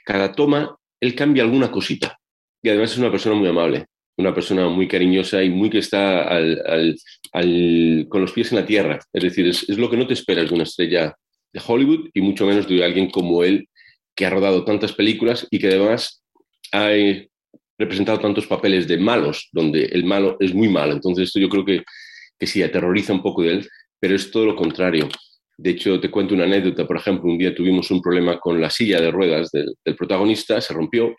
cada 0.04 0.32
toma, 0.32 0.76
él 1.00 1.14
cambia 1.14 1.42
alguna 1.42 1.70
cosita. 1.70 2.18
Y 2.62 2.68
además 2.68 2.92
es 2.92 2.98
una 2.98 3.10
persona 3.10 3.36
muy 3.36 3.48
amable, 3.48 3.86
una 4.16 4.34
persona 4.34 4.68
muy 4.68 4.88
cariñosa 4.88 5.42
y 5.42 5.50
muy 5.50 5.70
que 5.70 5.78
está 5.78 6.22
al- 6.22 6.62
al- 7.32 8.06
con 8.08 8.20
los 8.20 8.32
pies 8.32 8.52
en 8.52 8.58
la 8.58 8.66
tierra. 8.66 8.98
Es 9.12 9.22
decir, 9.22 9.46
es, 9.46 9.68
es 9.68 9.78
lo 9.78 9.88
que 9.90 9.96
no 9.96 10.06
te 10.06 10.14
esperas 10.14 10.48
de 10.48 10.54
una 10.54 10.64
estrella 10.64 11.14
de 11.52 11.60
Hollywood 11.66 12.08
y 12.14 12.20
mucho 12.20 12.46
menos 12.46 12.68
de 12.68 12.84
alguien 12.84 13.10
como 13.10 13.44
él, 13.44 13.68
que 14.14 14.26
ha 14.26 14.30
rodado 14.30 14.64
tantas 14.64 14.92
películas 14.92 15.46
y 15.50 15.58
que 15.58 15.68
además 15.68 16.22
ha 16.72 16.92
eh, 16.92 17.28
representado 17.78 18.18
tantos 18.18 18.46
papeles 18.46 18.88
de 18.88 18.98
malos, 18.98 19.48
donde 19.52 19.84
el 19.86 20.04
malo 20.04 20.36
es 20.40 20.52
muy 20.54 20.68
malo. 20.68 20.92
Entonces 20.92 21.28
esto 21.28 21.38
yo 21.38 21.48
creo 21.48 21.64
que, 21.64 21.82
que 22.38 22.46
sí, 22.46 22.62
aterroriza 22.62 23.12
un 23.12 23.22
poco 23.22 23.42
de 23.42 23.50
él, 23.54 23.68
pero 24.00 24.14
es 24.16 24.30
todo 24.30 24.44
lo 24.46 24.56
contrario. 24.56 25.08
De 25.58 25.70
hecho, 25.70 26.00
te 26.00 26.10
cuento 26.10 26.34
una 26.34 26.44
anécdota. 26.44 26.86
Por 26.86 26.96
ejemplo, 26.96 27.30
un 27.30 27.36
día 27.36 27.54
tuvimos 27.54 27.90
un 27.90 28.00
problema 28.00 28.38
con 28.38 28.60
la 28.60 28.70
silla 28.70 29.00
de 29.00 29.10
ruedas 29.10 29.50
del, 29.50 29.74
del 29.84 29.96
protagonista, 29.96 30.60
se 30.60 30.72
rompió 30.72 31.14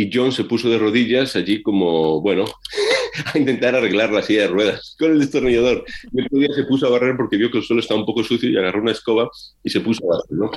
y 0.00 0.10
John 0.12 0.30
se 0.30 0.44
puso 0.44 0.70
de 0.70 0.78
rodillas 0.78 1.34
allí 1.34 1.60
como, 1.60 2.20
bueno, 2.20 2.44
a 3.34 3.36
intentar 3.36 3.74
arreglar 3.74 4.12
la 4.12 4.22
silla 4.22 4.42
de 4.42 4.48
ruedas 4.48 4.94
con 4.96 5.10
el 5.10 5.18
destornillador. 5.18 5.84
Y 6.12 6.20
el 6.20 6.26
otro 6.26 6.38
día 6.38 6.54
se 6.54 6.64
puso 6.64 6.86
a 6.86 6.90
barrer 6.90 7.16
porque 7.16 7.36
vio 7.36 7.50
que 7.50 7.58
el 7.58 7.64
suelo 7.64 7.80
estaba 7.80 7.98
un 7.98 8.06
poco 8.06 8.22
sucio 8.22 8.48
y 8.48 8.56
agarró 8.56 8.80
una 8.80 8.92
escoba 8.92 9.28
y 9.64 9.70
se 9.70 9.80
puso 9.80 10.04
a 10.04 10.16
barrer, 10.16 10.38
¿no? 10.38 10.50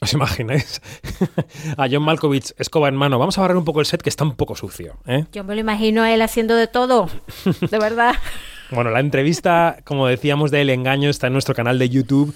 ¿Os 0.00 0.12
imagináis? 0.12 0.82
a 1.76 1.88
John 1.88 2.02
Malkovich, 2.02 2.52
escoba 2.58 2.88
en 2.88 2.96
mano. 2.96 3.20
Vamos 3.20 3.38
a 3.38 3.40
barrer 3.42 3.56
un 3.56 3.64
poco 3.64 3.78
el 3.78 3.86
set 3.86 4.02
que 4.02 4.08
está 4.08 4.24
un 4.24 4.34
poco 4.34 4.56
sucio. 4.56 4.98
¿eh? 5.06 5.26
Yo 5.30 5.44
me 5.44 5.54
lo 5.54 5.60
imagino 5.60 6.02
a 6.02 6.12
él 6.12 6.20
haciendo 6.20 6.56
de 6.56 6.66
todo, 6.66 7.08
de 7.70 7.78
verdad. 7.78 8.16
Bueno, 8.72 8.90
la 8.90 9.00
entrevista, 9.00 9.78
como 9.84 10.06
decíamos, 10.06 10.50
de 10.50 10.62
El 10.62 10.70
Engaño 10.70 11.10
está 11.10 11.26
en 11.26 11.34
nuestro 11.34 11.54
canal 11.54 11.78
de 11.78 11.90
YouTube. 11.90 12.34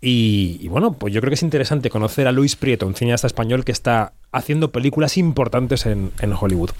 Y, 0.00 0.66
bueno, 0.68 0.92
pues 0.92 1.14
yo 1.14 1.20
creo 1.20 1.30
que 1.30 1.36
es 1.36 1.42
interesante 1.42 1.88
conocer 1.90 2.26
a 2.26 2.32
Luis 2.32 2.56
Prieto, 2.56 2.86
un 2.86 2.94
cineasta 2.94 3.26
español 3.26 3.64
que 3.64 3.72
está 3.72 4.12
haciendo 4.32 4.72
películas 4.72 5.16
importantes 5.16 5.86
en, 5.86 6.12
Hollywood. 6.38 6.70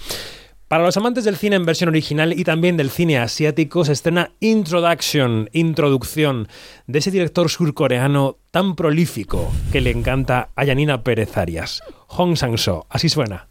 Para 0.67 0.83
los 0.83 0.97
amantes 0.97 1.23
del 1.23 1.37
cine 1.37 1.55
en 1.55 1.65
versión 1.65 1.89
original 1.89 2.37
y 2.37 2.43
también 2.43 2.77
del 2.77 2.91
cine 2.91 3.17
asiático, 3.17 3.83
se 3.85 3.93
estrena 3.93 4.31
Introduction, 4.39 5.49
Introducción, 5.51 6.47
de 6.85 6.99
ese 6.99 7.09
director 7.09 7.49
surcoreano 7.49 8.37
tan 8.51 8.75
prolífico 8.75 9.51
que 9.71 9.81
le 9.81 9.91
encanta 9.91 10.49
a 10.55 10.63
Yanina 10.65 11.03
Pérez 11.03 11.37
Arias. 11.37 11.81
Hong 12.07 12.35
Sang-so, 12.35 12.85
así 12.89 13.09
suena. 13.09 13.47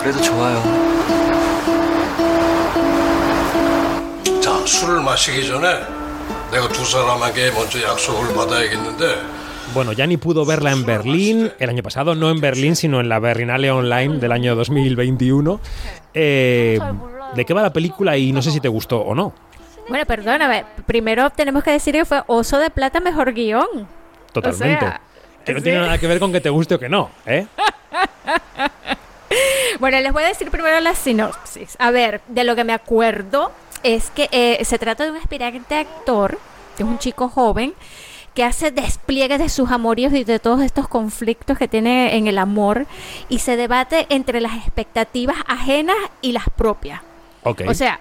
그래도 0.00 0.20
좋아요. 0.20 0.62
자, 4.40 4.66
술을 4.66 5.00
마시기 5.00 5.46
전에 5.46 5.80
내가 6.50 6.68
두 6.68 6.84
사람에게 6.84 7.50
먼저 7.52 7.82
약속을 7.82 8.34
받아야겠는데 8.34 9.36
Bueno, 9.74 9.92
ya 9.92 10.06
ni 10.06 10.16
pudo 10.16 10.46
verla 10.46 10.70
en 10.70 10.86
Berlín 10.86 11.52
el 11.58 11.68
año 11.68 11.82
pasado, 11.82 12.14
no 12.14 12.30
en 12.30 12.40
Berlín, 12.40 12.76
sino 12.76 13.00
en 13.00 13.08
la 13.08 13.18
Berlinale 13.18 13.70
Online 13.70 14.18
del 14.18 14.32
año 14.32 14.54
2021. 14.54 15.60
Eh, 16.14 16.78
¿De 17.34 17.44
qué 17.44 17.52
va 17.52 17.62
la 17.62 17.72
película 17.72 18.16
y 18.16 18.32
no 18.32 18.40
sé 18.40 18.52
si 18.52 18.60
te 18.60 18.68
gustó 18.68 19.00
o 19.00 19.14
no? 19.14 19.34
Bueno, 19.88 20.06
perdóname. 20.06 20.64
Primero 20.86 21.30
tenemos 21.30 21.62
que 21.62 21.72
decir 21.72 21.94
que 21.94 22.04
fue 22.04 22.22
Oso 22.26 22.58
de 22.58 22.70
Plata 22.70 23.00
mejor 23.00 23.32
guión. 23.34 23.86
Totalmente. 24.32 24.84
O 24.84 24.88
sea, 24.88 25.00
que 25.44 25.52
no 25.52 25.58
sí. 25.58 25.64
tiene 25.64 25.80
nada 25.80 25.98
que 25.98 26.06
ver 26.06 26.20
con 26.20 26.32
que 26.32 26.40
te 26.40 26.48
guste 26.48 26.76
o 26.76 26.78
que 26.78 26.88
no, 26.88 27.10
¿eh? 27.26 27.46
Bueno, 29.79 29.99
les 29.99 30.13
voy 30.13 30.23
a 30.23 30.27
decir 30.27 30.51
primero 30.51 30.79
la 30.79 30.95
sinopsis. 30.95 31.75
A 31.79 31.91
ver, 31.91 32.21
de 32.27 32.43
lo 32.43 32.55
que 32.55 32.63
me 32.63 32.73
acuerdo 32.73 33.51
es 33.83 34.09
que 34.11 34.29
eh, 34.31 34.63
se 34.63 34.77
trata 34.77 35.05
de 35.05 35.11
un 35.11 35.17
aspirante 35.17 35.75
actor, 35.75 36.37
que 36.77 36.83
es 36.83 36.89
un 36.89 36.99
chico 36.99 37.29
joven, 37.29 37.73
que 38.33 38.43
hace 38.43 38.71
despliegue 38.71 39.37
de 39.37 39.49
sus 39.49 39.71
amoríos 39.71 40.13
y 40.13 40.23
de 40.23 40.39
todos 40.39 40.61
estos 40.61 40.87
conflictos 40.87 41.57
que 41.57 41.67
tiene 41.67 42.15
en 42.15 42.27
el 42.27 42.37
amor 42.37 42.85
y 43.27 43.39
se 43.39 43.57
debate 43.57 44.05
entre 44.09 44.39
las 44.39 44.55
expectativas 44.55 45.37
ajenas 45.47 45.97
y 46.21 46.31
las 46.31 46.45
propias. 46.49 47.01
Ok. 47.43 47.63
O 47.67 47.73
sea, 47.73 47.99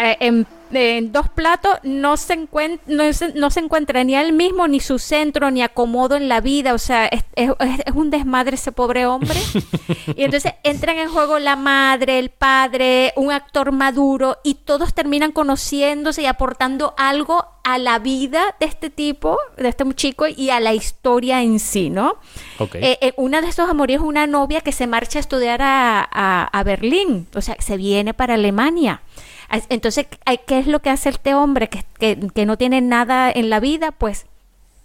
eh, 0.00 0.16
en, 0.20 0.46
en 0.72 1.12
dos 1.12 1.28
platos 1.28 1.72
no 1.82 2.16
se, 2.16 2.34
encuent- 2.38 2.80
no, 2.86 3.12
se, 3.12 3.32
no 3.34 3.50
se 3.50 3.60
encuentra 3.60 4.02
ni 4.04 4.14
él 4.14 4.32
mismo, 4.32 4.66
ni 4.68 4.80
su 4.80 4.98
centro, 4.98 5.50
ni 5.50 5.62
acomodo 5.62 6.16
en 6.16 6.28
la 6.28 6.40
vida. 6.40 6.74
O 6.74 6.78
sea, 6.78 7.06
es, 7.06 7.24
es- 7.36 7.50
es 7.84 7.94
un 7.94 8.10
desmadre 8.10 8.54
ese 8.54 8.72
pobre 8.72 9.06
hombre. 9.06 9.38
y 10.16 10.22
entonces 10.24 10.52
entran 10.62 10.96
en 10.98 11.08
juego 11.10 11.38
la 11.38 11.56
madre, 11.56 12.18
el 12.18 12.30
padre, 12.30 13.12
un 13.16 13.30
actor 13.32 13.72
maduro, 13.72 14.38
y 14.44 14.54
todos 14.54 14.94
terminan 14.94 15.32
conociéndose 15.32 16.22
y 16.22 16.26
aportando 16.26 16.94
algo 16.96 17.44
a 17.74 17.78
la 17.78 17.98
vida 17.98 18.54
de 18.60 18.66
este 18.66 18.90
tipo, 18.90 19.38
de 19.56 19.68
este 19.68 19.84
chico, 19.94 20.26
y 20.26 20.50
a 20.50 20.60
la 20.60 20.72
historia 20.74 21.42
en 21.42 21.58
sí, 21.60 21.90
¿no? 21.90 22.16
Ok. 22.58 22.76
Eh, 22.76 22.98
eh, 23.00 23.12
una 23.16 23.40
de 23.40 23.48
estos 23.48 23.68
amoríos 23.70 24.02
es 24.02 24.08
una 24.08 24.26
novia 24.26 24.60
que 24.60 24.72
se 24.72 24.86
marcha 24.86 25.18
a 25.18 25.20
estudiar 25.20 25.62
a, 25.62 26.00
a- 26.10 26.44
a 26.52 26.62
Berlín, 26.64 27.26
o 27.34 27.40
sea, 27.40 27.56
se 27.58 27.76
viene 27.76 28.14
para 28.14 28.34
Alemania. 28.34 29.02
Entonces, 29.68 30.06
ay, 30.24 30.40
¿qué 30.46 30.60
es 30.60 30.66
lo 30.68 30.80
que 30.80 30.90
hace 30.90 31.08
este 31.08 31.34
hombre 31.34 31.68
que, 31.68 31.84
que- 31.98 32.18
que 32.34 32.46
no 32.46 32.56
tiene 32.56 32.80
nada 32.80 33.30
en 33.32 33.50
la 33.50 33.58
vida? 33.58 33.90
Pues 33.90 34.26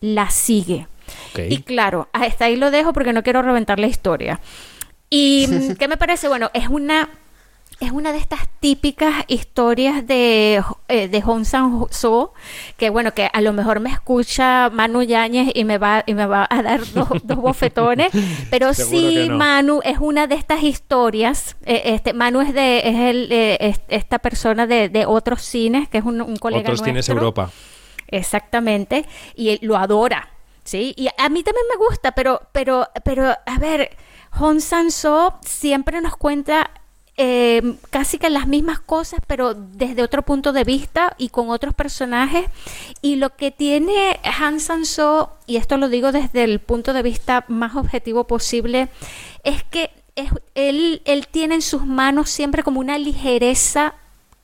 la 0.02 0.30
sigue. 0.32 0.88
Y 1.50 1.62
claro, 1.62 2.08
hasta 2.14 2.46
ahí 2.46 2.56
lo 2.56 2.72
dejo 2.72 2.92
porque 2.92 3.14
no 3.14 3.22
quiero 3.22 3.42
reventar 3.44 3.80
la 3.80 3.86
historia. 3.88 4.40
¿Y 5.10 5.48
qué 5.80 5.88
me 5.88 5.98
parece? 5.98 6.28
Bueno, 6.28 6.50
es 6.54 6.68
una, 6.68 7.10
es 7.82 7.92
una 7.92 8.14
de 8.14 8.20
estas 8.20 8.48
típicas 8.62 9.26
historias 9.28 10.08
de, 10.08 10.64
eh, 10.88 11.08
de 11.10 11.22
Hong 11.22 11.44
Sang-soo, 11.44 12.32
que 12.78 12.90
bueno, 12.90 13.14
que 13.14 13.30
a 13.32 13.42
lo 13.42 13.52
mejor 13.52 13.82
me 13.82 13.90
escucha 13.92 14.70
Manu 14.72 15.02
Yáñez 15.04 15.52
y 15.54 15.66
me 15.66 15.78
va, 15.78 16.04
y 16.06 16.14
me 16.14 16.26
va 16.26 16.48
a 16.50 16.62
dar 16.64 16.82
dos, 16.94 17.10
dos 17.24 17.38
bofetones, 17.38 18.12
pero 18.50 18.74
sí, 18.74 19.28
no. 19.28 19.38
Manu 19.38 19.82
es 19.84 19.98
una 20.00 20.26
de 20.28 20.36
estas 20.36 20.64
historias. 20.64 21.58
eh, 21.66 21.82
este 21.86 22.14
Manu 22.14 22.40
es 22.42 22.54
de 22.54 22.80
es 22.88 22.96
el, 22.96 23.32
eh, 23.32 23.58
es- 23.60 23.82
esta 23.90 24.20
persona 24.20 24.66
de, 24.68 24.88
de 24.88 25.06
otros 25.06 25.42
cines, 25.42 25.90
que 25.90 25.98
es 25.98 26.06
un, 26.06 26.22
un 26.22 26.38
colega 26.38 26.62
Otros 26.72 26.82
nuestro. 26.82 27.16
Europa. 27.16 27.52
Exactamente, 28.08 29.06
y 29.36 29.64
lo 29.66 29.76
adora, 29.76 30.30
¿sí? 30.64 30.94
Y 30.96 31.08
a 31.18 31.28
mí 31.30 31.44
también 31.44 31.66
me 31.70 31.86
gusta, 31.86 32.14
pero, 32.14 32.40
pero, 32.54 32.88
pero, 33.04 33.28
a 33.46 33.60
ver, 33.60 33.98
Hong 34.32 34.60
Sang-soo 34.62 35.34
siempre 35.42 36.00
nos 36.02 36.16
cuenta 36.16 36.72
eh, 37.18 37.76
casi 37.90 38.18
que 38.18 38.30
las 38.30 38.48
mismas 38.48 38.80
cosas, 38.80 39.20
pero 39.28 39.54
desde 39.54 40.04
otro 40.04 40.24
punto 40.24 40.52
de 40.54 40.64
vista 40.64 41.16
y 41.18 41.30
con 41.30 41.50
otros 41.50 41.74
personajes. 41.74 42.46
Y 43.02 43.16
lo 43.16 43.36
que 43.36 43.52
tiene 43.52 44.20
Han 44.40 44.60
Sang-soo, 44.60 45.30
y 45.46 45.58
esto 45.58 45.78
lo 45.78 45.90
digo 45.90 46.12
desde 46.12 46.44
el 46.44 46.60
punto 46.60 46.94
de 46.94 47.04
vista 47.04 47.46
más 47.48 47.76
objetivo 47.76 48.26
posible, 48.26 48.90
es 49.44 49.64
que 49.64 49.92
él 50.56 51.28
tiene 51.32 51.56
en 51.56 51.62
sus 51.62 51.86
manos 51.86 52.30
siempre 52.30 52.64
como 52.64 52.80
una 52.80 52.98
ligereza 52.98 53.96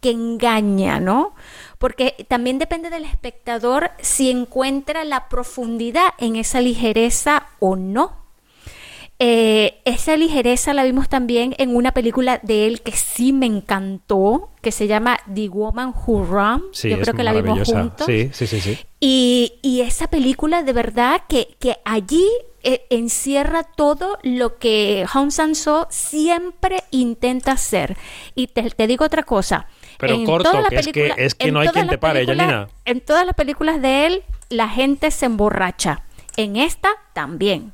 que 0.01 0.11
engaña, 0.11 0.99
¿no? 0.99 1.33
Porque 1.77 2.25
también 2.27 2.59
depende 2.59 2.89
del 2.89 3.05
espectador 3.05 3.91
si 4.01 4.29
encuentra 4.29 5.05
la 5.05 5.29
profundidad 5.29 6.09
en 6.17 6.35
esa 6.35 6.59
ligereza 6.59 7.47
o 7.59 7.75
no. 7.75 8.20
Eh, 9.23 9.81
esa 9.85 10.17
ligereza 10.17 10.73
la 10.73 10.83
vimos 10.83 11.07
también 11.07 11.53
en 11.59 11.75
una 11.75 11.91
película 11.91 12.39
de 12.41 12.65
él 12.65 12.81
que 12.81 12.93
sí 12.93 13.33
me 13.33 13.45
encantó, 13.45 14.49
que 14.63 14.71
se 14.71 14.87
llama 14.87 15.19
The 15.31 15.47
Woman 15.47 15.93
Who. 15.93 16.71
Sí, 16.71 16.89
Yo 16.89 16.95
es 16.95 17.01
creo 17.03 17.13
que 17.13 17.23
la 17.23 17.33
vimos 17.33 17.67
juntos. 17.67 18.07
Sí, 18.07 18.31
sí, 18.33 18.47
sí, 18.47 18.59
sí. 18.59 18.79
Y, 18.99 19.59
y 19.61 19.81
esa 19.81 20.07
película 20.07 20.63
de 20.63 20.73
verdad 20.73 21.21
que, 21.29 21.55
que 21.59 21.77
allí 21.85 22.25
eh, 22.63 22.87
encierra 22.89 23.61
todo 23.61 24.17
lo 24.23 24.57
que 24.57 25.05
Hong 25.13 25.29
Sang-soo 25.29 25.85
siempre 25.91 26.83
intenta 26.89 27.51
hacer. 27.51 27.97
Y 28.33 28.47
te, 28.47 28.71
te 28.71 28.87
digo 28.87 29.05
otra 29.05 29.21
cosa, 29.21 29.67
Pero 29.99 30.15
En 30.15 30.25
corto, 30.25 30.51
que 30.67 30.75
es 30.77 30.87
que, 30.87 31.13
es 31.15 31.35
que 31.35 31.51
no 31.51 31.59
hay 31.59 31.67
quien 31.67 31.87
te 31.89 31.99
pare, 31.99 32.25
Janina. 32.25 32.69
En 32.85 33.01
todas 33.01 33.27
las 33.27 33.35
películas 33.35 33.83
de 33.83 34.07
él, 34.07 34.23
la 34.49 34.67
gente 34.67 35.11
se 35.11 35.27
emborracha. 35.27 36.01
En 36.37 36.55
esta 36.55 36.89
también. 37.13 37.73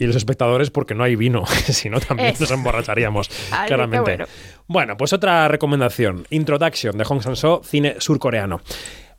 Y 0.00 0.06
los 0.06 0.16
espectadores 0.16 0.70
porque 0.70 0.94
no 0.94 1.04
hay 1.04 1.14
vino, 1.14 1.44
si 1.66 1.88
no 1.90 2.00
también 2.00 2.30
Eso. 2.30 2.44
nos 2.44 2.50
emborracharíamos, 2.50 3.30
Ay, 3.52 3.68
claramente. 3.68 4.00
bueno. 4.00 4.24
Bueno, 4.66 4.96
pues 4.96 5.12
otra 5.12 5.46
recomendación, 5.46 6.26
Introduction 6.30 6.96
de 6.96 7.04
Hong 7.04 7.20
Sang-soo, 7.20 7.62
cine 7.62 7.96
surcoreano. 7.98 8.60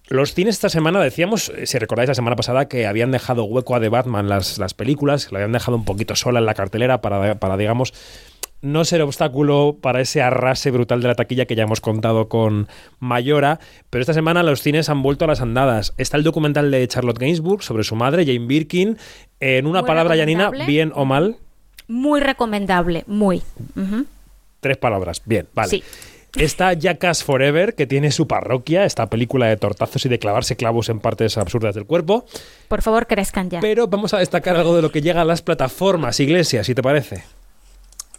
Los 0.08 0.34
cines 0.34 0.56
esta 0.56 0.68
semana, 0.70 1.00
decíamos, 1.00 1.50
eh, 1.56 1.66
si 1.68 1.78
recordáis 1.78 2.10
la 2.10 2.16
semana 2.16 2.36
pasada, 2.36 2.68
que 2.68 2.86
habían 2.88 3.12
dejado 3.12 3.46
hueco 3.46 3.76
a 3.76 3.80
The 3.80 3.88
Batman 3.88 4.28
las, 4.28 4.58
las 4.58 4.74
películas, 4.74 5.26
que 5.28 5.34
la 5.34 5.40
habían 5.40 5.54
dejado 5.54 5.78
un 5.78 5.86
poquito 5.86 6.16
sola 6.18 6.40
en 6.40 6.46
la 6.46 6.54
cartelera 6.54 7.00
para, 7.00 7.36
para, 7.36 7.56
digamos, 7.56 7.94
no 8.62 8.86
ser 8.86 9.02
obstáculo 9.02 9.78
para 9.82 10.02
ese 10.02 10.22
arrase 10.22 10.72
brutal 10.72 11.02
de 11.02 11.08
la 11.08 11.16
taquilla 11.16 11.46
que 11.46 11.56
ya 11.56 11.64
hemos 11.64 11.82
contado 11.82 12.28
con 12.30 12.68
Mayora, 13.00 13.60
pero 13.90 14.02
esta 14.02 14.14
semana 14.14 14.44
los 14.44 14.62
cines 14.62 14.90
han 14.90 15.02
vuelto 15.02 15.26
a 15.26 15.28
las 15.28 15.42
andadas. 15.42 15.94
Está 15.98 16.18
el 16.18 16.24
documental 16.24 16.70
de 16.72 16.88
Charlotte 16.88 17.18
Gainsbourg 17.20 17.64
sobre 17.64 17.84
su 17.84 17.96
madre, 17.96 18.26
Jane 18.26 18.46
Birkin. 18.46 18.98
En 19.40 19.66
una 19.66 19.82
Muy 19.82 19.88
palabra, 19.88 20.16
Janina, 20.16 20.46
recomendable. 20.46 20.72
bien 20.72 20.92
o 20.96 21.06
mal, 21.06 21.38
Muy 21.88 22.20
recomendable, 22.20 23.04
muy. 23.08 23.42
Tres 24.60 24.78
palabras. 24.78 25.22
Bien, 25.26 25.48
vale. 25.54 25.70
Sí. 25.70 25.84
Está 26.38 26.74
Jackass 26.74 27.26
Forever, 27.26 27.76
que 27.76 27.88
tiene 27.88 28.10
su 28.12 28.26
parroquia, 28.26 28.86
esta 28.86 29.08
película 29.08 29.48
de 29.48 29.58
tortazos 29.58 30.06
y 30.06 30.10
de 30.10 30.18
clavarse 30.18 30.56
clavos 30.56 30.88
en 30.88 31.00
partes 31.02 31.38
absurdas 31.38 31.76
del 31.76 31.86
cuerpo. 31.86 32.26
Por 32.70 32.82
favor, 32.82 33.06
crezcan 33.08 33.50
ya. 33.50 33.60
Pero 33.60 33.88
vamos 33.88 34.14
a 34.14 34.20
destacar 34.20 34.56
algo 34.56 34.74
de 34.76 34.82
lo 34.82 34.92
que 34.92 35.02
llega 35.02 35.22
a 35.22 35.26
las 35.26 35.42
plataformas, 35.42 36.20
Iglesias, 36.22 36.68
si 36.68 36.74
te 36.76 36.82
parece. 36.82 37.24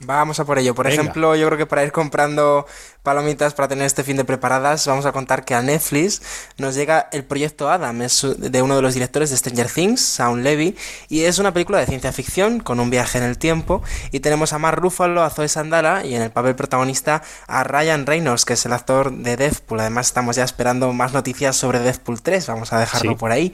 Vamos 0.04 0.40
a 0.40 0.44
por 0.44 0.58
ello. 0.58 0.74
Por 0.74 0.86
Venga. 0.86 1.00
ejemplo, 1.00 1.36
yo 1.36 1.46
creo 1.46 1.58
que 1.58 1.66
para 1.66 1.84
ir 1.84 1.92
comprando 1.92 2.66
palomitas 3.02 3.54
para 3.54 3.68
tener 3.68 3.84
este 3.86 4.02
fin 4.04 4.16
de 4.16 4.24
preparadas, 4.24 4.86
vamos 4.86 5.06
a 5.06 5.12
contar 5.12 5.44
que 5.44 5.54
a 5.54 5.62
Netflix 5.62 6.22
nos 6.58 6.74
llega 6.74 7.08
el 7.12 7.24
proyecto 7.24 7.70
Adam, 7.70 8.02
es 8.02 8.24
de 8.38 8.62
uno 8.62 8.76
de 8.76 8.82
los 8.82 8.94
directores 8.94 9.30
de 9.30 9.36
Stranger 9.36 9.68
Things, 9.70 10.00
Sam 10.00 10.38
Levy, 10.40 10.76
y 11.08 11.22
es 11.22 11.38
una 11.38 11.52
película 11.52 11.78
de 11.78 11.86
ciencia 11.86 12.12
ficción 12.12 12.60
con 12.60 12.80
un 12.80 12.90
viaje 12.90 13.18
en 13.18 13.24
el 13.24 13.38
tiempo. 13.38 13.82
Y 14.10 14.20
tenemos 14.20 14.52
a 14.52 14.58
Mark 14.58 14.78
Ruffalo, 14.80 15.22
a 15.22 15.30
Zoe 15.30 15.48
Sandala 15.48 16.04
y 16.04 16.14
en 16.14 16.22
el 16.22 16.30
papel 16.30 16.54
protagonista 16.54 17.22
a 17.46 17.64
Ryan 17.64 18.06
Reynolds, 18.06 18.44
que 18.44 18.54
es 18.54 18.66
el 18.66 18.72
actor 18.72 19.12
de 19.12 19.36
Deadpool. 19.36 19.80
Además, 19.80 20.06
estamos 20.06 20.36
ya 20.36 20.44
esperando 20.44 20.92
más 20.92 21.12
noticias 21.12 21.56
sobre 21.56 21.78
Deadpool 21.80 22.22
3, 22.22 22.46
vamos 22.48 22.72
a 22.72 22.78
dejarlo 22.80 23.12
Sí. 23.12 23.16
por 23.18 23.30
ahí. 23.32 23.52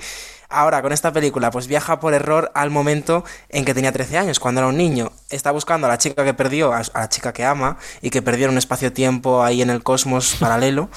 Ahora, 0.51 0.81
con 0.81 0.93
esta 0.93 1.13
película, 1.13 1.51
pues 1.51 1.67
viaja 1.67 2.01
por 2.01 2.15
error 2.15 2.51
al 2.55 2.71
momento 2.71 3.23
en 3.51 3.65
que 3.67 3.75
tenía 3.75 3.93
13 3.93 4.17
años, 4.17 4.41
cuando 4.41 4.61
era 4.63 4.69
un 4.69 4.79
niño. 4.79 5.13
Está 5.29 5.51
buscando 5.51 5.87
a 5.87 5.91
la 5.91 5.99
chica 5.99 6.25
que 6.25 6.33
perdió, 6.33 6.73
a 6.73 6.83
la 6.95 7.09
chica 7.11 7.33
que 7.35 7.45
ama, 7.45 7.77
y 8.01 8.09
que 8.11 8.23
perdió 8.23 8.47
en 8.47 8.53
un 8.53 8.59
espacio-tiempo 8.59 9.43
ahí 9.45 9.61
en 9.61 9.69
el 9.69 9.83
cosmos 9.83 10.37
paralelo. 10.41 10.89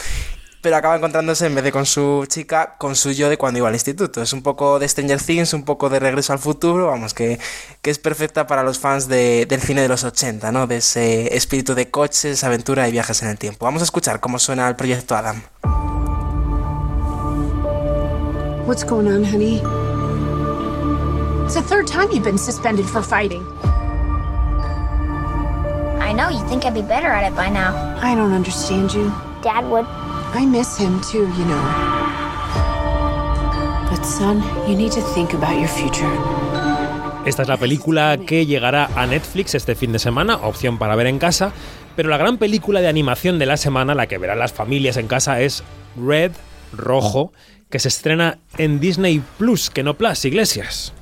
Pero 0.61 0.75
acaba 0.77 0.95
encontrándose, 0.95 1.47
en 1.47 1.55
vez 1.55 1.63
de 1.63 1.71
con 1.71 1.87
su 1.87 2.25
chica, 2.29 2.75
con 2.77 2.95
su 2.95 3.11
yo 3.11 3.29
de 3.29 3.37
cuando 3.37 3.57
iba 3.57 3.67
al 3.67 3.73
instituto. 3.73 4.21
Es 4.21 4.31
un 4.31 4.43
poco 4.43 4.77
de 4.79 4.87
Stranger 4.87 5.19
Things, 5.21 5.53
un 5.53 5.65
poco 5.65 5.89
de 5.89 5.99
Regreso 5.99 6.33
al 6.33 6.39
Futuro, 6.39 6.85
vamos, 6.87 7.13
que, 7.15 7.39
que 7.81 7.89
es 7.89 7.97
perfecta 7.97 8.45
para 8.47 8.61
los 8.63 8.77
fans 8.79 9.07
de- 9.07 9.47
del 9.47 9.59
cine 9.59 9.81
de 9.81 9.87
los 9.89 10.03
80, 10.03 10.51
¿no? 10.51 10.67
De 10.67 10.77
ese 10.77 11.35
espíritu 11.35 11.73
de 11.73 11.89
coches, 11.89 12.43
aventura 12.43 12.87
y 12.87 12.91
viajes 12.91 13.21
en 13.23 13.29
el 13.29 13.37
tiempo. 13.39 13.65
Vamos 13.65 13.81
a 13.81 13.85
escuchar 13.85 14.19
cómo 14.19 14.37
suena 14.37 14.69
el 14.69 14.75
proyecto 14.75 15.15
Adam. 15.17 15.41
What's 18.71 18.85
going 18.85 19.05
on, 19.09 19.25
honey? 19.25 19.59
It's 21.43 21.55
the 21.55 21.61
third 21.61 21.87
time 21.87 22.09
you've 22.13 22.23
been 22.23 22.37
suspended 22.37 22.85
for 22.85 23.01
fighting. 23.03 23.45
I 25.99 26.13
know, 26.13 26.29
you'd 26.29 26.47
think 26.47 26.63
I'd 26.63 26.73
be 26.73 26.81
better 26.81 27.11
at 27.11 27.29
it 27.29 27.35
by 27.35 27.49
now. 27.49 27.75
I 28.01 28.15
don't 28.15 28.31
understand 28.31 28.93
you. 28.93 29.11
Dad 29.43 29.69
would. 29.69 29.85
I 29.85 30.45
miss 30.45 30.77
him 30.77 31.01
too, 31.01 31.27
you 31.35 31.43
know. 31.51 31.61
But 33.89 34.05
son, 34.05 34.41
you 34.69 34.77
need 34.77 34.93
to 34.93 35.01
think 35.01 35.33
about 35.33 35.59
your 35.59 35.67
future. 35.67 36.07
Esta 37.25 37.41
es 37.41 37.49
la 37.49 37.57
película 37.57 38.19
que 38.25 38.45
llegará 38.45 38.89
a 38.95 39.05
Netflix 39.05 39.53
este 39.53 39.75
fin 39.75 39.91
de 39.91 39.99
semana, 39.99 40.37
opción 40.37 40.77
para 40.77 40.95
ver 40.95 41.07
en 41.07 41.19
casa. 41.19 41.51
Pero 41.97 42.07
la 42.07 42.15
gran 42.15 42.37
película 42.37 42.79
de 42.79 42.87
animación 42.87 43.37
de 43.37 43.47
la 43.47 43.57
semana, 43.57 43.95
la 43.95 44.07
que 44.07 44.17
verán 44.17 44.39
las 44.39 44.53
familias 44.53 44.95
en 44.95 45.07
casa, 45.09 45.41
es 45.41 45.61
Red, 45.97 46.31
Rojo, 46.71 47.33
que 47.71 47.79
se 47.79 47.87
estrena 47.87 48.37
en 48.57 48.79
Disney 48.79 49.23
Plus, 49.39 49.71
que 49.71 49.81
no 49.81 49.97
Plus, 49.97 50.25
Iglesias. 50.25 50.93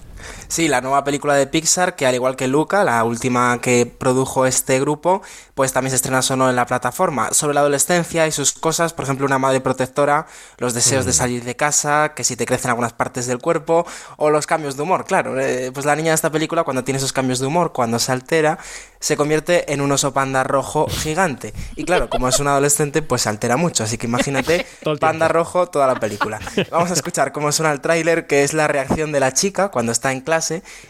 Sí, 0.49 0.67
la 0.67 0.81
nueva 0.81 1.03
película 1.03 1.35
de 1.35 1.45
Pixar, 1.45 1.95
que 1.95 2.07
al 2.07 2.15
igual 2.15 2.35
que 2.35 2.47
Luca, 2.47 2.83
la 2.83 3.03
última 3.03 3.61
que 3.61 3.85
produjo 3.85 4.47
este 4.47 4.79
grupo, 4.79 5.21
pues 5.53 5.73
también 5.73 5.91
se 5.91 5.97
estrena 5.97 6.23
solo 6.23 6.49
en 6.49 6.55
la 6.55 6.65
plataforma. 6.65 7.31
Sobre 7.33 7.53
la 7.53 7.59
adolescencia 7.59 8.25
y 8.25 8.31
sus 8.31 8.53
cosas, 8.53 8.93
por 8.93 9.03
ejemplo, 9.05 9.27
una 9.27 9.37
madre 9.37 9.61
protectora, 9.61 10.25
los 10.57 10.73
deseos 10.73 11.05
de 11.05 11.11
Mm. 11.11 11.13
salir 11.13 11.43
de 11.43 11.55
casa, 11.55 12.13
que 12.15 12.23
si 12.23 12.35
te 12.35 12.47
crecen 12.47 12.71
algunas 12.71 12.93
partes 12.93 13.27
del 13.27 13.37
cuerpo, 13.37 13.85
o 14.17 14.31
los 14.31 14.47
cambios 14.47 14.75
de 14.75 14.81
humor, 14.81 15.05
claro. 15.05 15.39
eh, 15.39 15.71
pues 15.71 15.85
la 15.85 15.95
niña 15.95 16.09
de 16.11 16.15
esta 16.15 16.31
película, 16.31 16.63
cuando 16.63 16.83
tiene 16.83 16.97
esos 16.97 17.13
cambios 17.13 17.37
de 17.39 17.45
humor, 17.45 17.71
cuando 17.71 17.99
se 17.99 18.11
altera, 18.11 18.57
se 18.99 19.15
convierte 19.17 19.71
en 19.71 19.81
un 19.81 19.91
oso 19.91 20.13
panda 20.13 20.43
rojo 20.43 20.87
gigante. 20.89 21.53
Y 21.75 21.83
claro, 21.85 22.09
como 22.09 22.27
es 22.27 22.39
un 22.39 22.47
adolescente, 22.47 23.03
pues 23.03 23.21
se 23.21 23.29
altera 23.29 23.55
mucho. 23.55 23.83
Así 23.83 23.99
que 23.99 24.07
imagínate, 24.07 24.65
panda 24.99 25.27
rojo 25.27 25.67
toda 25.67 25.85
la 25.85 25.99
película. 25.99 26.39
Vamos 26.71 26.89
a 26.89 26.95
escuchar 26.95 27.31
cómo 27.31 27.51
suena 27.51 27.71
el 27.71 27.81
tráiler, 27.81 28.25
que 28.25 28.43
es 28.43 28.53
la 28.53 28.67
reacción 28.67 29.11
de 29.11 29.19
la 29.19 29.31
chica 29.31 29.69
cuando 29.69 29.91
está 29.91 30.11
en 30.11 30.21
clase 30.21 30.38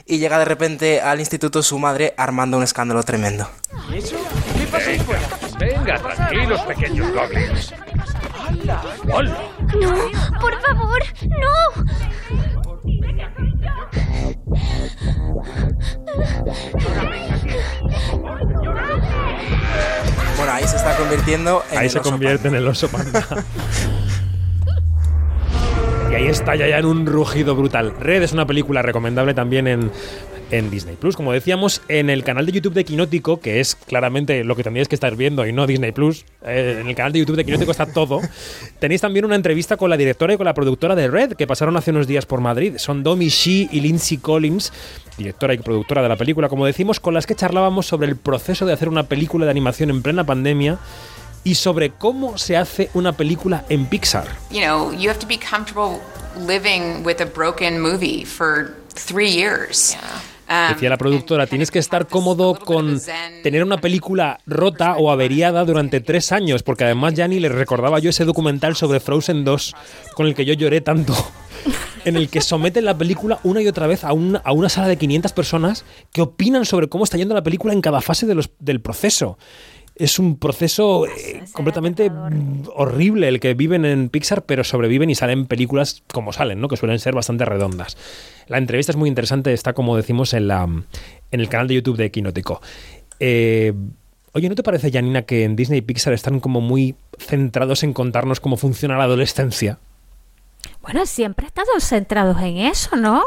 y 0.05 0.17
llega 0.19 0.39
de 0.39 0.45
repente 0.45 1.01
al 1.01 1.19
instituto 1.19 1.63
su 1.63 1.79
madre 1.79 2.13
armando 2.17 2.57
un 2.57 2.63
escándalo 2.63 3.03
tremendo. 3.03 3.49
Venga, 5.59 5.99
tranquilos, 5.99 6.61
pequeños 6.61 7.11
goblins. 7.13 7.73
¡Hola! 9.11 9.33
No, 9.79 10.39
por 10.39 10.61
favor, 10.61 11.03
no. 11.27 11.85
Bueno, 20.37 20.53
ahí 20.53 20.67
se 20.67 20.77
está 20.77 20.95
convirtiendo 20.95 21.63
en 21.71 21.77
Ahí 21.77 21.85
el 21.85 21.91
se 21.91 21.99
oso 21.99 22.09
convierte 22.09 22.47
en 22.47 22.55
el 22.55 22.67
oso 22.67 22.87
panda. 22.89 23.25
y 26.11 26.15
ahí 26.15 26.27
está 26.27 26.55
ya, 26.55 26.67
ya 26.67 26.79
en 26.79 26.85
un 26.85 27.05
rugido 27.05 27.55
brutal. 27.55 27.93
Red 27.99 28.23
es 28.23 28.33
una 28.33 28.47
película 28.47 28.81
recomendable 28.81 29.33
también 29.33 29.67
en, 29.67 29.91
en 30.51 30.71
Disney 30.71 30.95
Plus. 30.95 31.15
Como 31.15 31.31
decíamos, 31.31 31.81
en 31.87 32.09
el 32.09 32.23
canal 32.23 32.45
de 32.45 32.51
YouTube 32.51 32.73
de 32.73 32.83
Quinótico, 32.83 33.39
que 33.39 33.59
es 33.59 33.75
claramente 33.75 34.43
lo 34.43 34.55
que 34.55 34.63
tendríais 34.63 34.87
que 34.87 34.95
estar 34.95 35.15
viendo 35.15 35.45
y 35.45 35.53
no 35.53 35.67
Disney 35.67 35.91
Plus, 35.91 36.25
eh, 36.43 36.79
en 36.81 36.87
el 36.87 36.95
canal 36.95 37.11
de 37.13 37.19
YouTube 37.19 37.35
de 37.35 37.45
Quinótico 37.45 37.71
está 37.71 37.85
todo. 37.85 38.21
Tenéis 38.79 39.01
también 39.01 39.25
una 39.25 39.35
entrevista 39.35 39.77
con 39.77 39.89
la 39.89 39.97
directora 39.97 40.33
y 40.33 40.37
con 40.37 40.45
la 40.45 40.53
productora 40.53 40.95
de 40.95 41.07
Red, 41.07 41.33
que 41.33 41.45
pasaron 41.45 41.77
hace 41.77 41.91
unos 41.91 42.07
días 42.07 42.25
por 42.25 42.41
Madrid. 42.41 42.73
Son 42.77 43.03
Domi 43.03 43.27
Shi 43.29 43.69
y 43.71 43.81
Lindsay 43.81 44.17
Collins, 44.17 44.73
directora 45.17 45.53
y 45.53 45.59
productora 45.59 46.01
de 46.01 46.09
la 46.09 46.15
película, 46.15 46.49
como 46.49 46.65
decimos, 46.65 46.99
con 46.99 47.13
las 47.13 47.27
que 47.27 47.35
charlábamos 47.35 47.85
sobre 47.85 48.07
el 48.07 48.15
proceso 48.15 48.65
de 48.65 48.73
hacer 48.73 48.89
una 48.89 49.03
película 49.03 49.45
de 49.45 49.51
animación 49.51 49.89
en 49.89 50.01
plena 50.01 50.23
pandemia 50.23 50.79
y 51.49 51.55
sobre 51.55 51.89
cómo 51.89 52.37
se 52.37 52.55
hace 52.57 52.91
una 52.93 53.13
película 53.13 53.65
en 53.69 53.87
Pixar. 53.87 54.27
You 54.51 54.61
know, 54.61 54.91
you 54.93 55.09
have 55.09 55.17
to 55.19 55.25
be 55.27 55.39
comfortable 55.39 55.99
living 56.47 57.03
with 57.03 57.19
a 57.21 57.25
broken 57.25 57.81
movie 57.81 58.23
for 58.23 58.75
three 58.93 59.31
years. 59.31 59.97
Um, 60.47 60.73
Decía 60.75 60.89
la 60.89 60.97
productora, 60.97 61.47
tienes 61.47 61.71
que 61.71 61.79
estar 61.79 62.07
cómodo 62.07 62.53
con 62.53 62.99
tener 63.41 63.63
una 63.63 63.77
película 63.81 64.39
rota 64.45 64.95
o 64.97 65.09
averiada 65.11 65.65
durante 65.65 66.01
tres 66.01 66.31
años, 66.31 66.61
porque 66.61 66.83
además 66.83 67.15
ya 67.15 67.27
ni 67.27 67.39
le 67.39 67.49
recordaba 67.49 67.97
yo 67.97 68.11
ese 68.11 68.25
documental 68.25 68.75
sobre 68.75 68.99
Frozen 68.99 69.43
2 69.43 69.75
con 70.13 70.27
el 70.27 70.35
que 70.35 70.45
yo 70.45 70.53
lloré 70.53 70.81
tanto, 70.81 71.15
en 72.05 72.15
el 72.15 72.29
que 72.29 72.41
someten 72.41 72.85
la 72.85 72.95
película 72.97 73.39
una 73.43 73.61
y 73.61 73.67
otra 73.67 73.87
vez 73.87 74.03
a 74.03 74.13
una, 74.13 74.39
a 74.45 74.51
una 74.51 74.69
sala 74.69 74.87
de 74.87 74.97
500 74.97 75.33
personas 75.33 75.83
que 76.13 76.21
opinan 76.21 76.65
sobre 76.65 76.89
cómo 76.89 77.03
está 77.05 77.17
yendo 77.17 77.33
la 77.33 77.43
película 77.43 77.73
en 77.73 77.81
cada 77.81 78.01
fase 78.01 78.27
de 78.27 78.35
los- 78.35 78.51
del 78.59 78.81
proceso. 78.81 79.37
Es 79.99 80.17
un 80.17 80.37
proceso 80.37 81.05
eh, 81.05 81.43
completamente 81.51 82.09
horrible 82.73 83.27
el 83.27 83.39
que 83.39 83.53
viven 83.53 83.85
en 83.85 84.09
Pixar, 84.09 84.43
pero 84.43 84.63
sobreviven 84.63 85.11
y 85.11 85.15
salen 85.15 85.45
películas 85.45 86.03
como 86.11 86.33
salen, 86.33 86.59
¿no? 86.59 86.67
Que 86.69 86.77
suelen 86.77 86.97
ser 86.99 87.13
bastante 87.13 87.45
redondas. 87.45 87.97
La 88.47 88.57
entrevista 88.57 88.91
es 88.91 88.95
muy 88.95 89.09
interesante, 89.09 89.53
está 89.53 89.73
como 89.73 89.95
decimos 89.97 90.33
en, 90.33 90.47
la, 90.47 90.63
en 90.63 91.39
el 91.39 91.49
canal 91.49 91.67
de 91.67 91.75
YouTube 91.75 91.97
de 91.97 92.09
Quinótico. 92.09 92.61
Eh, 93.19 93.73
oye, 94.31 94.49
¿no 94.49 94.55
te 94.55 94.63
parece, 94.63 94.91
Janina, 94.91 95.23
que 95.23 95.43
en 95.43 95.55
Disney 95.55 95.79
y 95.79 95.81
Pixar 95.83 96.13
están 96.13 96.39
como 96.39 96.61
muy 96.61 96.95
centrados 97.19 97.83
en 97.83 97.93
contarnos 97.93 98.39
cómo 98.39 98.57
funciona 98.57 98.97
la 98.97 99.03
adolescencia? 99.03 99.79
Bueno, 100.81 101.05
siempre 101.05 101.45
he 101.45 101.47
estado 101.47 101.79
centrados 101.79 102.41
en 102.41 102.57
eso, 102.57 102.95
¿no? 102.95 103.23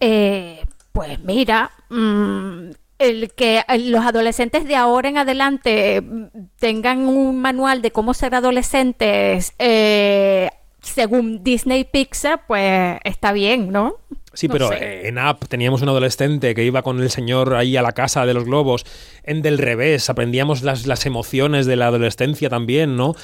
Eh, 0.00 0.64
pues 0.92 1.18
mira, 1.20 1.72
mm, 1.90 2.70
el 2.98 3.32
que 3.32 3.62
eh, 3.68 3.78
los 3.78 4.04
adolescentes 4.04 4.66
de 4.66 4.76
ahora 4.76 5.08
en 5.08 5.18
adelante 5.18 6.00
mm, 6.00 6.24
tengan 6.58 7.06
un 7.06 7.40
manual 7.40 7.82
de 7.82 7.90
cómo 7.90 8.14
ser 8.14 8.34
adolescentes 8.34 9.52
eh, 9.58 10.50
según 10.80 11.42
Disney 11.42 11.84
Pixar, 11.84 12.42
pues 12.46 12.98
está 13.04 13.32
bien, 13.32 13.70
¿no? 13.70 13.96
Sí, 14.34 14.48
No 14.48 14.52
pero 14.54 14.68
sé. 14.68 15.06
en 15.08 15.16
App 15.18 15.44
teníamos 15.48 15.80
un 15.82 15.88
adolescente 15.88 16.54
que 16.54 16.64
iba 16.64 16.82
con 16.82 17.00
el 17.00 17.08
señor 17.10 17.54
ahí 17.54 17.76
a 17.76 17.82
la 17.82 17.92
casa 17.92 18.26
de 18.26 18.34
los 18.34 18.44
globos. 18.44 18.84
En 19.22 19.42
Del 19.42 19.58
Revés 19.58 20.10
aprendíamos 20.10 20.62
las, 20.62 20.86
las 20.86 21.06
emociones 21.06 21.66
de 21.66 21.76
la 21.76 21.86
adolescencia 21.86 22.48
también, 22.50 22.96
¿no? 22.96 23.14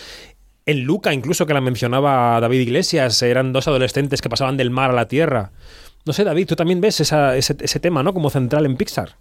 En 0.67 0.85
Luca, 0.85 1.13
incluso 1.13 1.47
que 1.47 1.55
la 1.55 1.61
mencionaba 1.61 2.39
David 2.41 2.61
Iglesias, 2.61 3.21
eran 3.23 3.53
dos 3.53 3.67
adolescentes 3.67 4.23
que 4.23 4.29
pasaban 4.29 4.57
del 4.57 4.71
mar 4.71 4.91
a 4.91 4.95
la 4.95 5.09
tierra. 5.09 5.51
No 6.07 6.13
sé, 6.13 6.23
David, 6.25 6.47
tú 6.47 6.55
también 6.57 6.81
ves 6.81 7.01
esa- 7.01 7.37
ese, 7.37 7.57
ese 7.61 7.81
tema, 7.81 8.03
¿no? 8.03 8.15
Como 8.15 8.31
central 8.31 8.65
en 8.65 8.77
Pixar. 8.77 9.17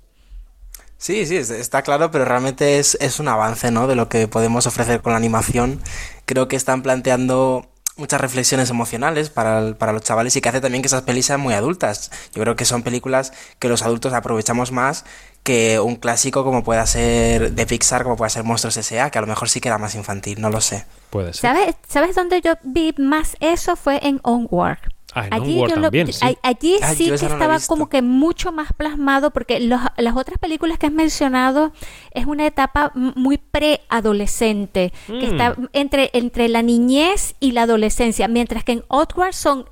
Sí, 1.00 1.26
sí, 1.26 1.38
es- 1.38 1.50
está 1.50 1.82
claro, 1.82 2.12
pero 2.12 2.26
realmente 2.26 2.78
es, 2.78 2.96
es 3.00 3.20
un 3.22 3.30
avance, 3.30 3.72
¿no? 3.72 3.88
De 3.88 3.96
lo 3.96 4.10
que 4.10 4.28
podemos 4.28 4.68
ofrecer 4.68 5.02
con 5.02 5.14
la 5.14 5.18
animación. 5.18 5.82
Creo 6.26 6.48
que 6.50 6.58
están 6.58 6.82
planteando 6.84 7.66
muchas 7.96 8.20
reflexiones 8.22 8.70
emocionales 8.70 9.30
para, 9.30 9.60
el- 9.60 9.76
para 9.78 9.94
los 9.94 10.02
chavales 10.04 10.36
y 10.36 10.42
que 10.42 10.50
hace 10.50 10.60
también 10.62 10.82
que 10.82 10.88
esas 10.88 11.04
pelis 11.04 11.26
sean 11.26 11.40
muy 11.40 11.54
adultas. 11.54 12.12
Yo 12.36 12.42
creo 12.42 12.56
que 12.58 12.66
son 12.66 12.84
películas 12.84 13.32
que 13.60 13.70
los 13.70 13.82
adultos 13.82 14.12
aprovechamos 14.14 14.72
más 14.74 15.06
que 15.44 15.80
un 15.80 15.96
clásico 15.96 16.44
como 16.44 16.64
pueda 16.66 16.86
ser 16.86 17.54
de 17.54 17.66
Pixar, 17.66 18.04
como 18.04 18.18
pueda 18.18 18.30
ser 18.30 18.44
Monstruos 18.44 18.76
S.A., 18.76 19.10
que 19.10 19.18
a 19.18 19.22
lo 19.22 19.28
mejor 19.28 19.50
sí 19.50 19.62
queda 19.62 19.78
más 19.78 19.96
infantil, 19.96 20.42
no 20.42 20.50
lo 20.50 20.60
sé. 20.60 20.86
Puede 21.12 21.34
¿Sabes, 21.34 21.76
¿Sabes 21.88 22.14
dónde 22.14 22.42
yo 22.42 22.54
vi 22.64 22.94
más 22.98 23.38
eso? 23.40 23.78
Fue 23.78 24.00
en 24.06 24.20
Onward. 24.24 24.80
Ah, 25.16 25.26
en 25.28 25.34
Onward 25.34 25.70
yo 25.72 25.76
lo- 25.78 25.82
también, 25.84 26.14
sí. 26.14 26.26
a- 26.26 26.48
allí 26.48 26.76
Ah, 26.82 26.94
sí 26.94 27.06
yo 27.08 27.16
que 27.16 27.26
no 27.26 27.34
estaba 27.34 27.58
como 27.68 27.90
que 27.90 28.02
mucho 28.02 28.52
más 28.52 28.74
plasmado 28.74 29.32
porque 29.32 29.60
los- 29.60 29.82
las 29.98 30.16
otras 30.16 30.38
películas 30.38 30.78
que 30.78 30.86
has 30.88 30.92
mencionado 30.94 31.72
es 32.12 32.26
una 32.28 32.46
etapa 32.46 32.92
muy 32.94 33.38
preadolescente 33.38 34.94
que 35.08 35.14
Mm. 35.28 35.32
está 35.32 35.56
entre, 35.74 36.10
entre 36.14 36.48
la 36.50 36.62
niñez 36.62 37.36
y 37.40 37.52
la 37.52 37.64
adolescencia, 37.64 38.28
mientras 38.28 38.64
que 38.64 38.74
en 38.74 38.84
Onward 38.88 39.34
son 39.34 39.66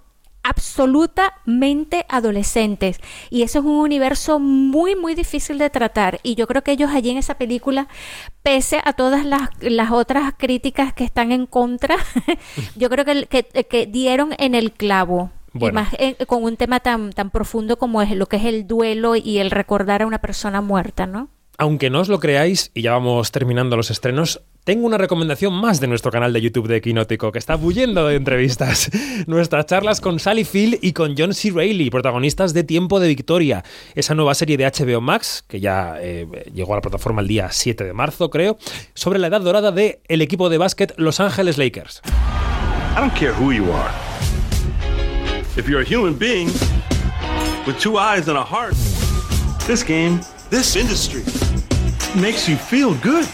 absolutamente 0.47 2.05
adolescentes. 2.07 2.99
Y 3.29 3.43
eso 3.43 3.59
es 3.59 3.65
un 3.65 3.77
universo 3.77 4.39
muy 4.39 4.95
muy 4.95 5.13
difícil 5.13 5.57
de 5.57 5.69
tratar. 5.69 6.19
Y 6.23 6.35
yo 6.35 6.47
creo 6.47 6.63
que 6.63 6.71
ellos 6.71 6.91
allí 6.91 7.09
en 7.09 7.17
esa 7.17 7.37
película 7.37 7.87
pese 8.43 8.79
a 8.83 8.93
todas 8.93 9.25
las, 9.25 9.49
las 9.59 9.91
otras 9.91 10.33
críticas 10.37 10.93
que 10.93 11.03
están 11.03 11.31
en 11.31 11.45
contra 11.45 11.97
yo 12.75 12.89
creo 12.89 13.03
que, 13.03 13.25
que, 13.25 13.43
que 13.43 13.85
dieron 13.85 14.33
en 14.37 14.55
el 14.55 14.71
clavo. 14.71 15.31
Bueno. 15.53 15.79
y 15.79 15.83
más 15.83 15.93
eh, 15.97 16.15
con 16.27 16.43
un 16.43 16.55
tema 16.55 16.81
tan 16.81 17.11
tan 17.13 17.31
profundo 17.31 17.77
como 17.77 18.01
es 18.01 18.11
lo 18.11 18.27
que 18.27 18.35
es 18.35 18.45
el 18.45 18.67
duelo 18.67 19.15
y 19.15 19.39
el 19.39 19.49
recordar 19.49 20.03
a 20.03 20.05
una 20.05 20.19
persona 20.19 20.61
muerta 20.61 21.07
no 21.07 21.29
Aunque 21.57 21.89
no 21.89 22.01
os 22.01 22.09
lo 22.09 22.19
creáis, 22.19 22.69
y 22.75 22.83
ya 22.83 22.91
vamos 22.91 23.31
terminando 23.31 23.75
los 23.75 23.89
estrenos, 23.89 24.41
tengo 24.67 24.85
una 24.85 24.97
recomendación 24.97 25.53
más 25.53 25.79
de 25.79 25.87
nuestro 25.87 26.11
canal 26.11 26.33
de 26.33 26.41
YouTube 26.41 26.67
de 26.67 26.81
Quinótico, 26.81 27.31
que 27.31 27.39
está 27.39 27.55
bullendo 27.55 28.05
de 28.05 28.17
entrevistas. 28.17 28.91
Nuestras 29.25 29.65
charlas 29.65 30.01
con 30.01 30.19
Sally 30.19 30.43
Field 30.43 30.79
y 30.81 30.91
con 30.91 31.15
John 31.17 31.33
C. 31.33 31.51
Reilly, 31.51 31.89
protagonistas 31.89 32.53
de 32.53 32.65
Tiempo 32.65 32.99
de 32.99 33.07
Victoria, 33.07 33.63
esa 33.95 34.13
nueva 34.13 34.35
serie 34.35 34.57
de 34.57 34.65
HBO 34.65 34.99
Max, 34.99 35.45
que 35.47 35.61
ya 35.61 35.95
eh, 36.01 36.27
llegó 36.53 36.73
a 36.73 36.75
la 36.75 36.81
plataforma 36.81 37.21
el 37.21 37.29
día 37.29 37.49
7 37.49 37.85
de 37.85 37.93
marzo, 37.93 38.29
creo, 38.29 38.57
sobre 38.93 39.19
la 39.19 39.27
edad 39.27 39.39
dorada 39.39 39.71
de 39.71 40.01
el 40.09 40.21
equipo 40.21 40.49
de 40.49 40.57
básquet 40.57 40.93
Los 40.97 41.21
Ángeles 41.21 41.57
Lakers. 41.57 42.01
I 42.05 42.99
don't 42.99 43.15
care 43.15 43.31
who 43.31 43.53
you 43.53 43.71
are. 43.71 43.89
If 45.55 45.69
you're 45.69 45.81
a 45.81 45.89
human 45.89 46.13
being 46.13 46.47
with 47.65 47.79
two 47.79 47.97
eyes 47.97 48.27
and 48.27 48.37
a 48.37 48.43
heart, 48.43 48.75
this 49.65 49.81
game, 49.81 50.19
this 50.49 50.75
industry 50.75 51.23
makes 52.21 52.49
you 52.49 52.57
feel 52.57 52.95
good. 52.95 53.25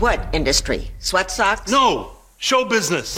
What 0.00 0.18
industry? 0.32 0.90
Sweat 0.98 1.30
socks? 1.30 1.70
No, 1.70 2.10
show 2.38 2.64
business. 2.68 3.16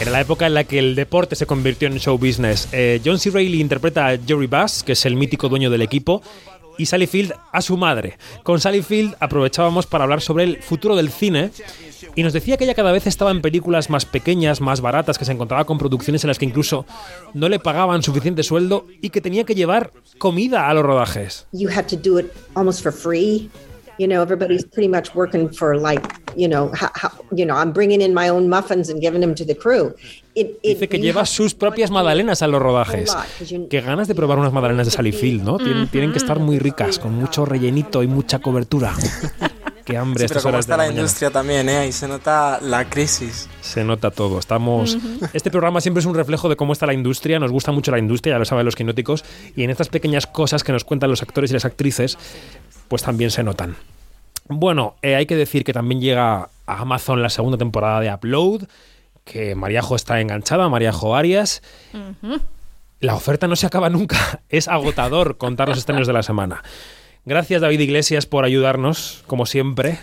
Era 0.00 0.10
la 0.10 0.20
época 0.20 0.46
en 0.46 0.54
la 0.54 0.64
que 0.64 0.78
el 0.78 0.94
deporte 0.94 1.36
se 1.36 1.44
convirtió 1.46 1.88
en 1.88 1.98
show 1.98 2.16
business. 2.16 2.68
Eh, 2.72 3.00
John 3.04 3.18
C. 3.18 3.30
Reilly 3.30 3.60
interpreta 3.60 4.06
a 4.08 4.16
Jerry 4.18 4.46
Bass, 4.46 4.82
que 4.82 4.92
es 4.92 5.04
el 5.04 5.16
mítico 5.16 5.48
dueño 5.48 5.68
del 5.70 5.82
equipo, 5.82 6.22
y 6.78 6.86
Sally 6.86 7.06
Field 7.06 7.34
a 7.52 7.60
su 7.60 7.76
madre. 7.76 8.16
Con 8.44 8.60
Sally 8.60 8.82
Field 8.82 9.16
aprovechábamos 9.20 9.86
para 9.86 10.04
hablar 10.04 10.20
sobre 10.20 10.44
el 10.44 10.62
futuro 10.62 10.94
del 10.96 11.10
cine 11.10 11.50
y 12.14 12.22
nos 12.22 12.32
decía 12.32 12.56
que 12.56 12.64
ella 12.64 12.74
cada 12.74 12.92
vez 12.92 13.06
estaba 13.06 13.32
en 13.32 13.42
películas 13.42 13.90
más 13.90 14.06
pequeñas, 14.06 14.60
más 14.60 14.80
baratas, 14.80 15.18
que 15.18 15.24
se 15.24 15.32
encontraba 15.32 15.64
con 15.64 15.76
producciones 15.76 16.22
en 16.24 16.28
las 16.28 16.38
que 16.38 16.44
incluso 16.46 16.86
no 17.34 17.48
le 17.48 17.58
pagaban 17.58 18.02
suficiente 18.02 18.42
sueldo 18.44 18.86
y 19.02 19.10
que 19.10 19.20
tenía 19.20 19.44
que 19.44 19.56
llevar 19.56 19.92
comida 20.18 20.68
a 20.68 20.74
los 20.74 20.84
rodajes. 20.84 21.46
you 21.52 21.68
have 21.68 21.86
to 21.88 21.96
do 21.96 22.18
it 22.18 22.26
almost 22.54 22.80
for 22.82 22.92
free. 22.92 23.50
You 23.98 24.06
know, 24.06 24.22
everybody's 24.22 24.64
pretty 24.64 24.88
much 24.88 25.14
working 25.14 25.48
for 25.48 25.76
like, 25.76 26.02
you 26.36 26.48
know, 26.48 26.70
how, 26.72 26.90
how, 26.94 27.10
you 27.32 27.44
know, 27.44 27.56
I'm 27.56 27.72
bringing 27.72 28.00
in 28.00 28.14
my 28.14 28.28
own 28.28 28.48
muffins 28.48 28.88
and 28.88 29.00
giving 29.00 29.20
them 29.20 29.34
to 29.34 29.44
the 29.44 29.54
crew. 29.54 29.94
It, 30.34 30.58
it, 30.62 30.78
Dice 30.78 30.88
que 30.88 31.00
lleva 31.00 31.26
sus 31.26 31.54
propias 31.54 31.90
magdalenas 31.90 32.42
a 32.42 32.46
los 32.46 32.62
rodajes. 32.62 33.12
Qué 33.68 33.80
ganas 33.80 34.06
de 34.06 34.14
probar 34.14 34.38
unas 34.38 34.52
magdalenas 34.52 34.86
de 34.86 34.92
Sally 34.92 35.12
Field, 35.12 35.42
¿no? 35.42 35.58
Tienen, 35.58 35.88
tienen 35.88 36.12
que 36.12 36.18
estar 36.18 36.38
muy 36.38 36.60
ricas, 36.60 37.00
con 37.00 37.14
mucho 37.14 37.44
rellenito 37.44 38.02
y 38.04 38.06
mucha 38.06 38.38
cobertura. 38.38 38.94
Qué 39.88 39.96
hambre 39.96 40.24
Sí, 40.24 40.28
pero 40.28 40.38
estas 40.38 40.42
como 40.42 40.52
horas 40.52 40.66
de 40.66 40.72
está 40.72 40.76
la 40.76 40.84
la 40.84 40.90
industria 40.90 41.30
también, 41.30 41.66
¿eh? 41.70 41.78
Ahí 41.78 41.92
se 41.92 42.06
nota 42.06 42.60
la 42.60 42.90
crisis. 42.90 43.48
Se 43.62 43.84
nota 43.84 44.10
todo. 44.10 44.38
Estamos. 44.38 44.98
Este 45.32 45.50
programa 45.50 45.80
siempre 45.80 46.00
es 46.00 46.06
un 46.06 46.14
reflejo 46.14 46.50
de 46.50 46.56
cómo 46.56 46.74
está 46.74 46.84
la 46.84 46.92
industria. 46.92 47.38
Nos 47.38 47.50
gusta 47.50 47.72
mucho 47.72 47.90
la 47.90 47.98
industria, 47.98 48.34
ya 48.34 48.38
lo 48.38 48.44
saben 48.44 48.66
los 48.66 48.76
quinóticos. 48.76 49.24
Y 49.56 49.62
en 49.62 49.70
estas 49.70 49.88
pequeñas 49.88 50.26
cosas 50.26 50.62
que 50.62 50.72
nos 50.72 50.84
cuentan 50.84 51.08
los 51.08 51.22
actores 51.22 51.50
y 51.52 51.54
las 51.54 51.64
actrices, 51.64 52.18
pues 52.88 53.02
también 53.02 53.30
se 53.30 53.42
notan. 53.42 53.76
Bueno, 54.48 54.96
eh, 55.02 55.14
hay 55.14 55.26
que 55.26 55.36
decir 55.36 55.62
que 55.62 55.72
también 55.72 56.00
llega 56.00 56.48
a 56.66 56.80
Amazon 56.80 57.22
la 57.22 57.30
segunda 57.30 57.58
temporada 57.58 58.00
de 58.00 58.12
Upload, 58.12 58.62
que 59.24 59.54
Mariajo 59.54 59.94
está 59.94 60.20
enganchada, 60.20 60.68
Mariajo 60.68 61.14
Arias. 61.14 61.62
La 63.00 63.14
oferta 63.14 63.46
no 63.46 63.56
se 63.56 63.66
acaba 63.66 63.90
nunca. 63.90 64.40
Es 64.48 64.68
agotador 64.68 65.36
contar 65.36 65.68
los 65.68 65.78
estrenos 65.78 66.06
de 66.06 66.14
la 66.14 66.22
semana. 66.22 66.62
Gracias, 67.24 67.60
David 67.60 67.80
Iglesias, 67.80 68.24
por 68.24 68.44
ayudarnos, 68.44 69.22
como 69.26 69.44
siempre. 69.44 69.98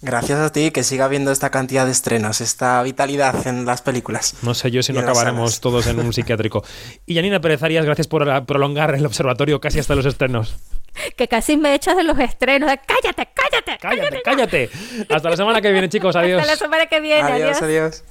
Gracias 0.00 0.40
a 0.40 0.50
ti 0.50 0.72
que 0.72 0.82
siga 0.82 1.04
habiendo 1.04 1.30
esta 1.30 1.50
cantidad 1.50 1.84
de 1.84 1.92
estrenos, 1.92 2.40
esta 2.40 2.82
vitalidad 2.82 3.46
en 3.46 3.66
las 3.66 3.82
películas. 3.82 4.34
No 4.42 4.54
sé 4.54 4.70
yo 4.72 4.82
si 4.82 4.92
no 4.92 5.00
acabaremos 5.00 5.60
todos 5.60 5.86
en 5.86 6.00
un 6.00 6.12
psiquiátrico. 6.12 6.64
Y 7.06 7.14
Janina 7.14 7.40
Pérez 7.40 7.62
Arias, 7.62 7.84
gracias 7.84 8.08
por 8.08 8.44
prolongar 8.46 8.94
el 8.94 9.06
observatorio 9.06 9.60
casi 9.60 9.78
hasta 9.78 9.94
los 9.94 10.06
estrenos. 10.06 10.56
que 11.16 11.28
casi 11.28 11.56
me 11.56 11.74
echas 11.74 11.96
de 11.96 12.04
los 12.04 12.18
estrenos. 12.18 12.70
Cállate 12.86 13.28
cállate 13.34 13.78
cállate 13.80 14.22
cállate 14.22 14.70
hasta 15.08 15.30
la 15.30 15.36
semana 15.36 15.60
que 15.60 15.72
viene 15.72 15.88
chicos. 15.88 16.16
Adiós 16.16 16.40
hasta 16.40 16.52
la 16.52 16.58
semana 16.58 16.86
que 16.86 17.00
viene 17.00 17.22
Adiós, 17.22 17.62
adiós. 17.62 18.04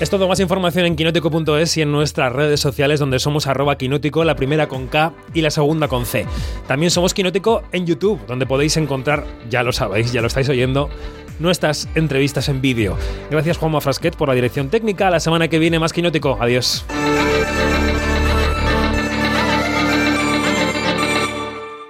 Es 0.00 0.10
todo 0.10 0.26
más 0.26 0.40
información 0.40 0.86
en 0.86 0.96
quinótico.es 0.96 1.76
y 1.76 1.82
en 1.82 1.92
nuestras 1.92 2.32
redes 2.32 2.58
sociales 2.58 2.98
donde 2.98 3.20
somos 3.20 3.46
arroba 3.46 3.78
quinótico, 3.78 4.24
la 4.24 4.34
primera 4.34 4.68
con 4.68 4.88
K 4.88 5.14
y 5.32 5.40
la 5.40 5.50
segunda 5.50 5.86
con 5.86 6.04
C. 6.04 6.26
También 6.66 6.90
somos 6.90 7.14
quinótico 7.14 7.62
en 7.70 7.86
YouTube, 7.86 8.20
donde 8.26 8.44
podéis 8.44 8.76
encontrar, 8.76 9.24
ya 9.48 9.62
lo 9.62 9.72
sabéis, 9.72 10.12
ya 10.12 10.20
lo 10.20 10.26
estáis 10.26 10.48
oyendo, 10.48 10.90
nuestras 11.38 11.88
entrevistas 11.94 12.48
en 12.48 12.60
vídeo. 12.60 12.98
Gracias 13.30 13.56
Juanma 13.56 13.80
Frasquet 13.80 14.16
por 14.16 14.28
la 14.28 14.34
dirección 14.34 14.68
técnica. 14.68 15.10
La 15.10 15.20
semana 15.20 15.46
que 15.46 15.60
viene 15.60 15.78
más 15.78 15.92
quinótico. 15.92 16.36
Adiós. 16.40 16.84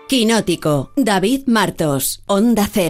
Quinótico, 0.07 0.93
David 0.95 1.45
Martos, 1.47 2.23
Onda 2.27 2.69
Cero. 2.71 2.83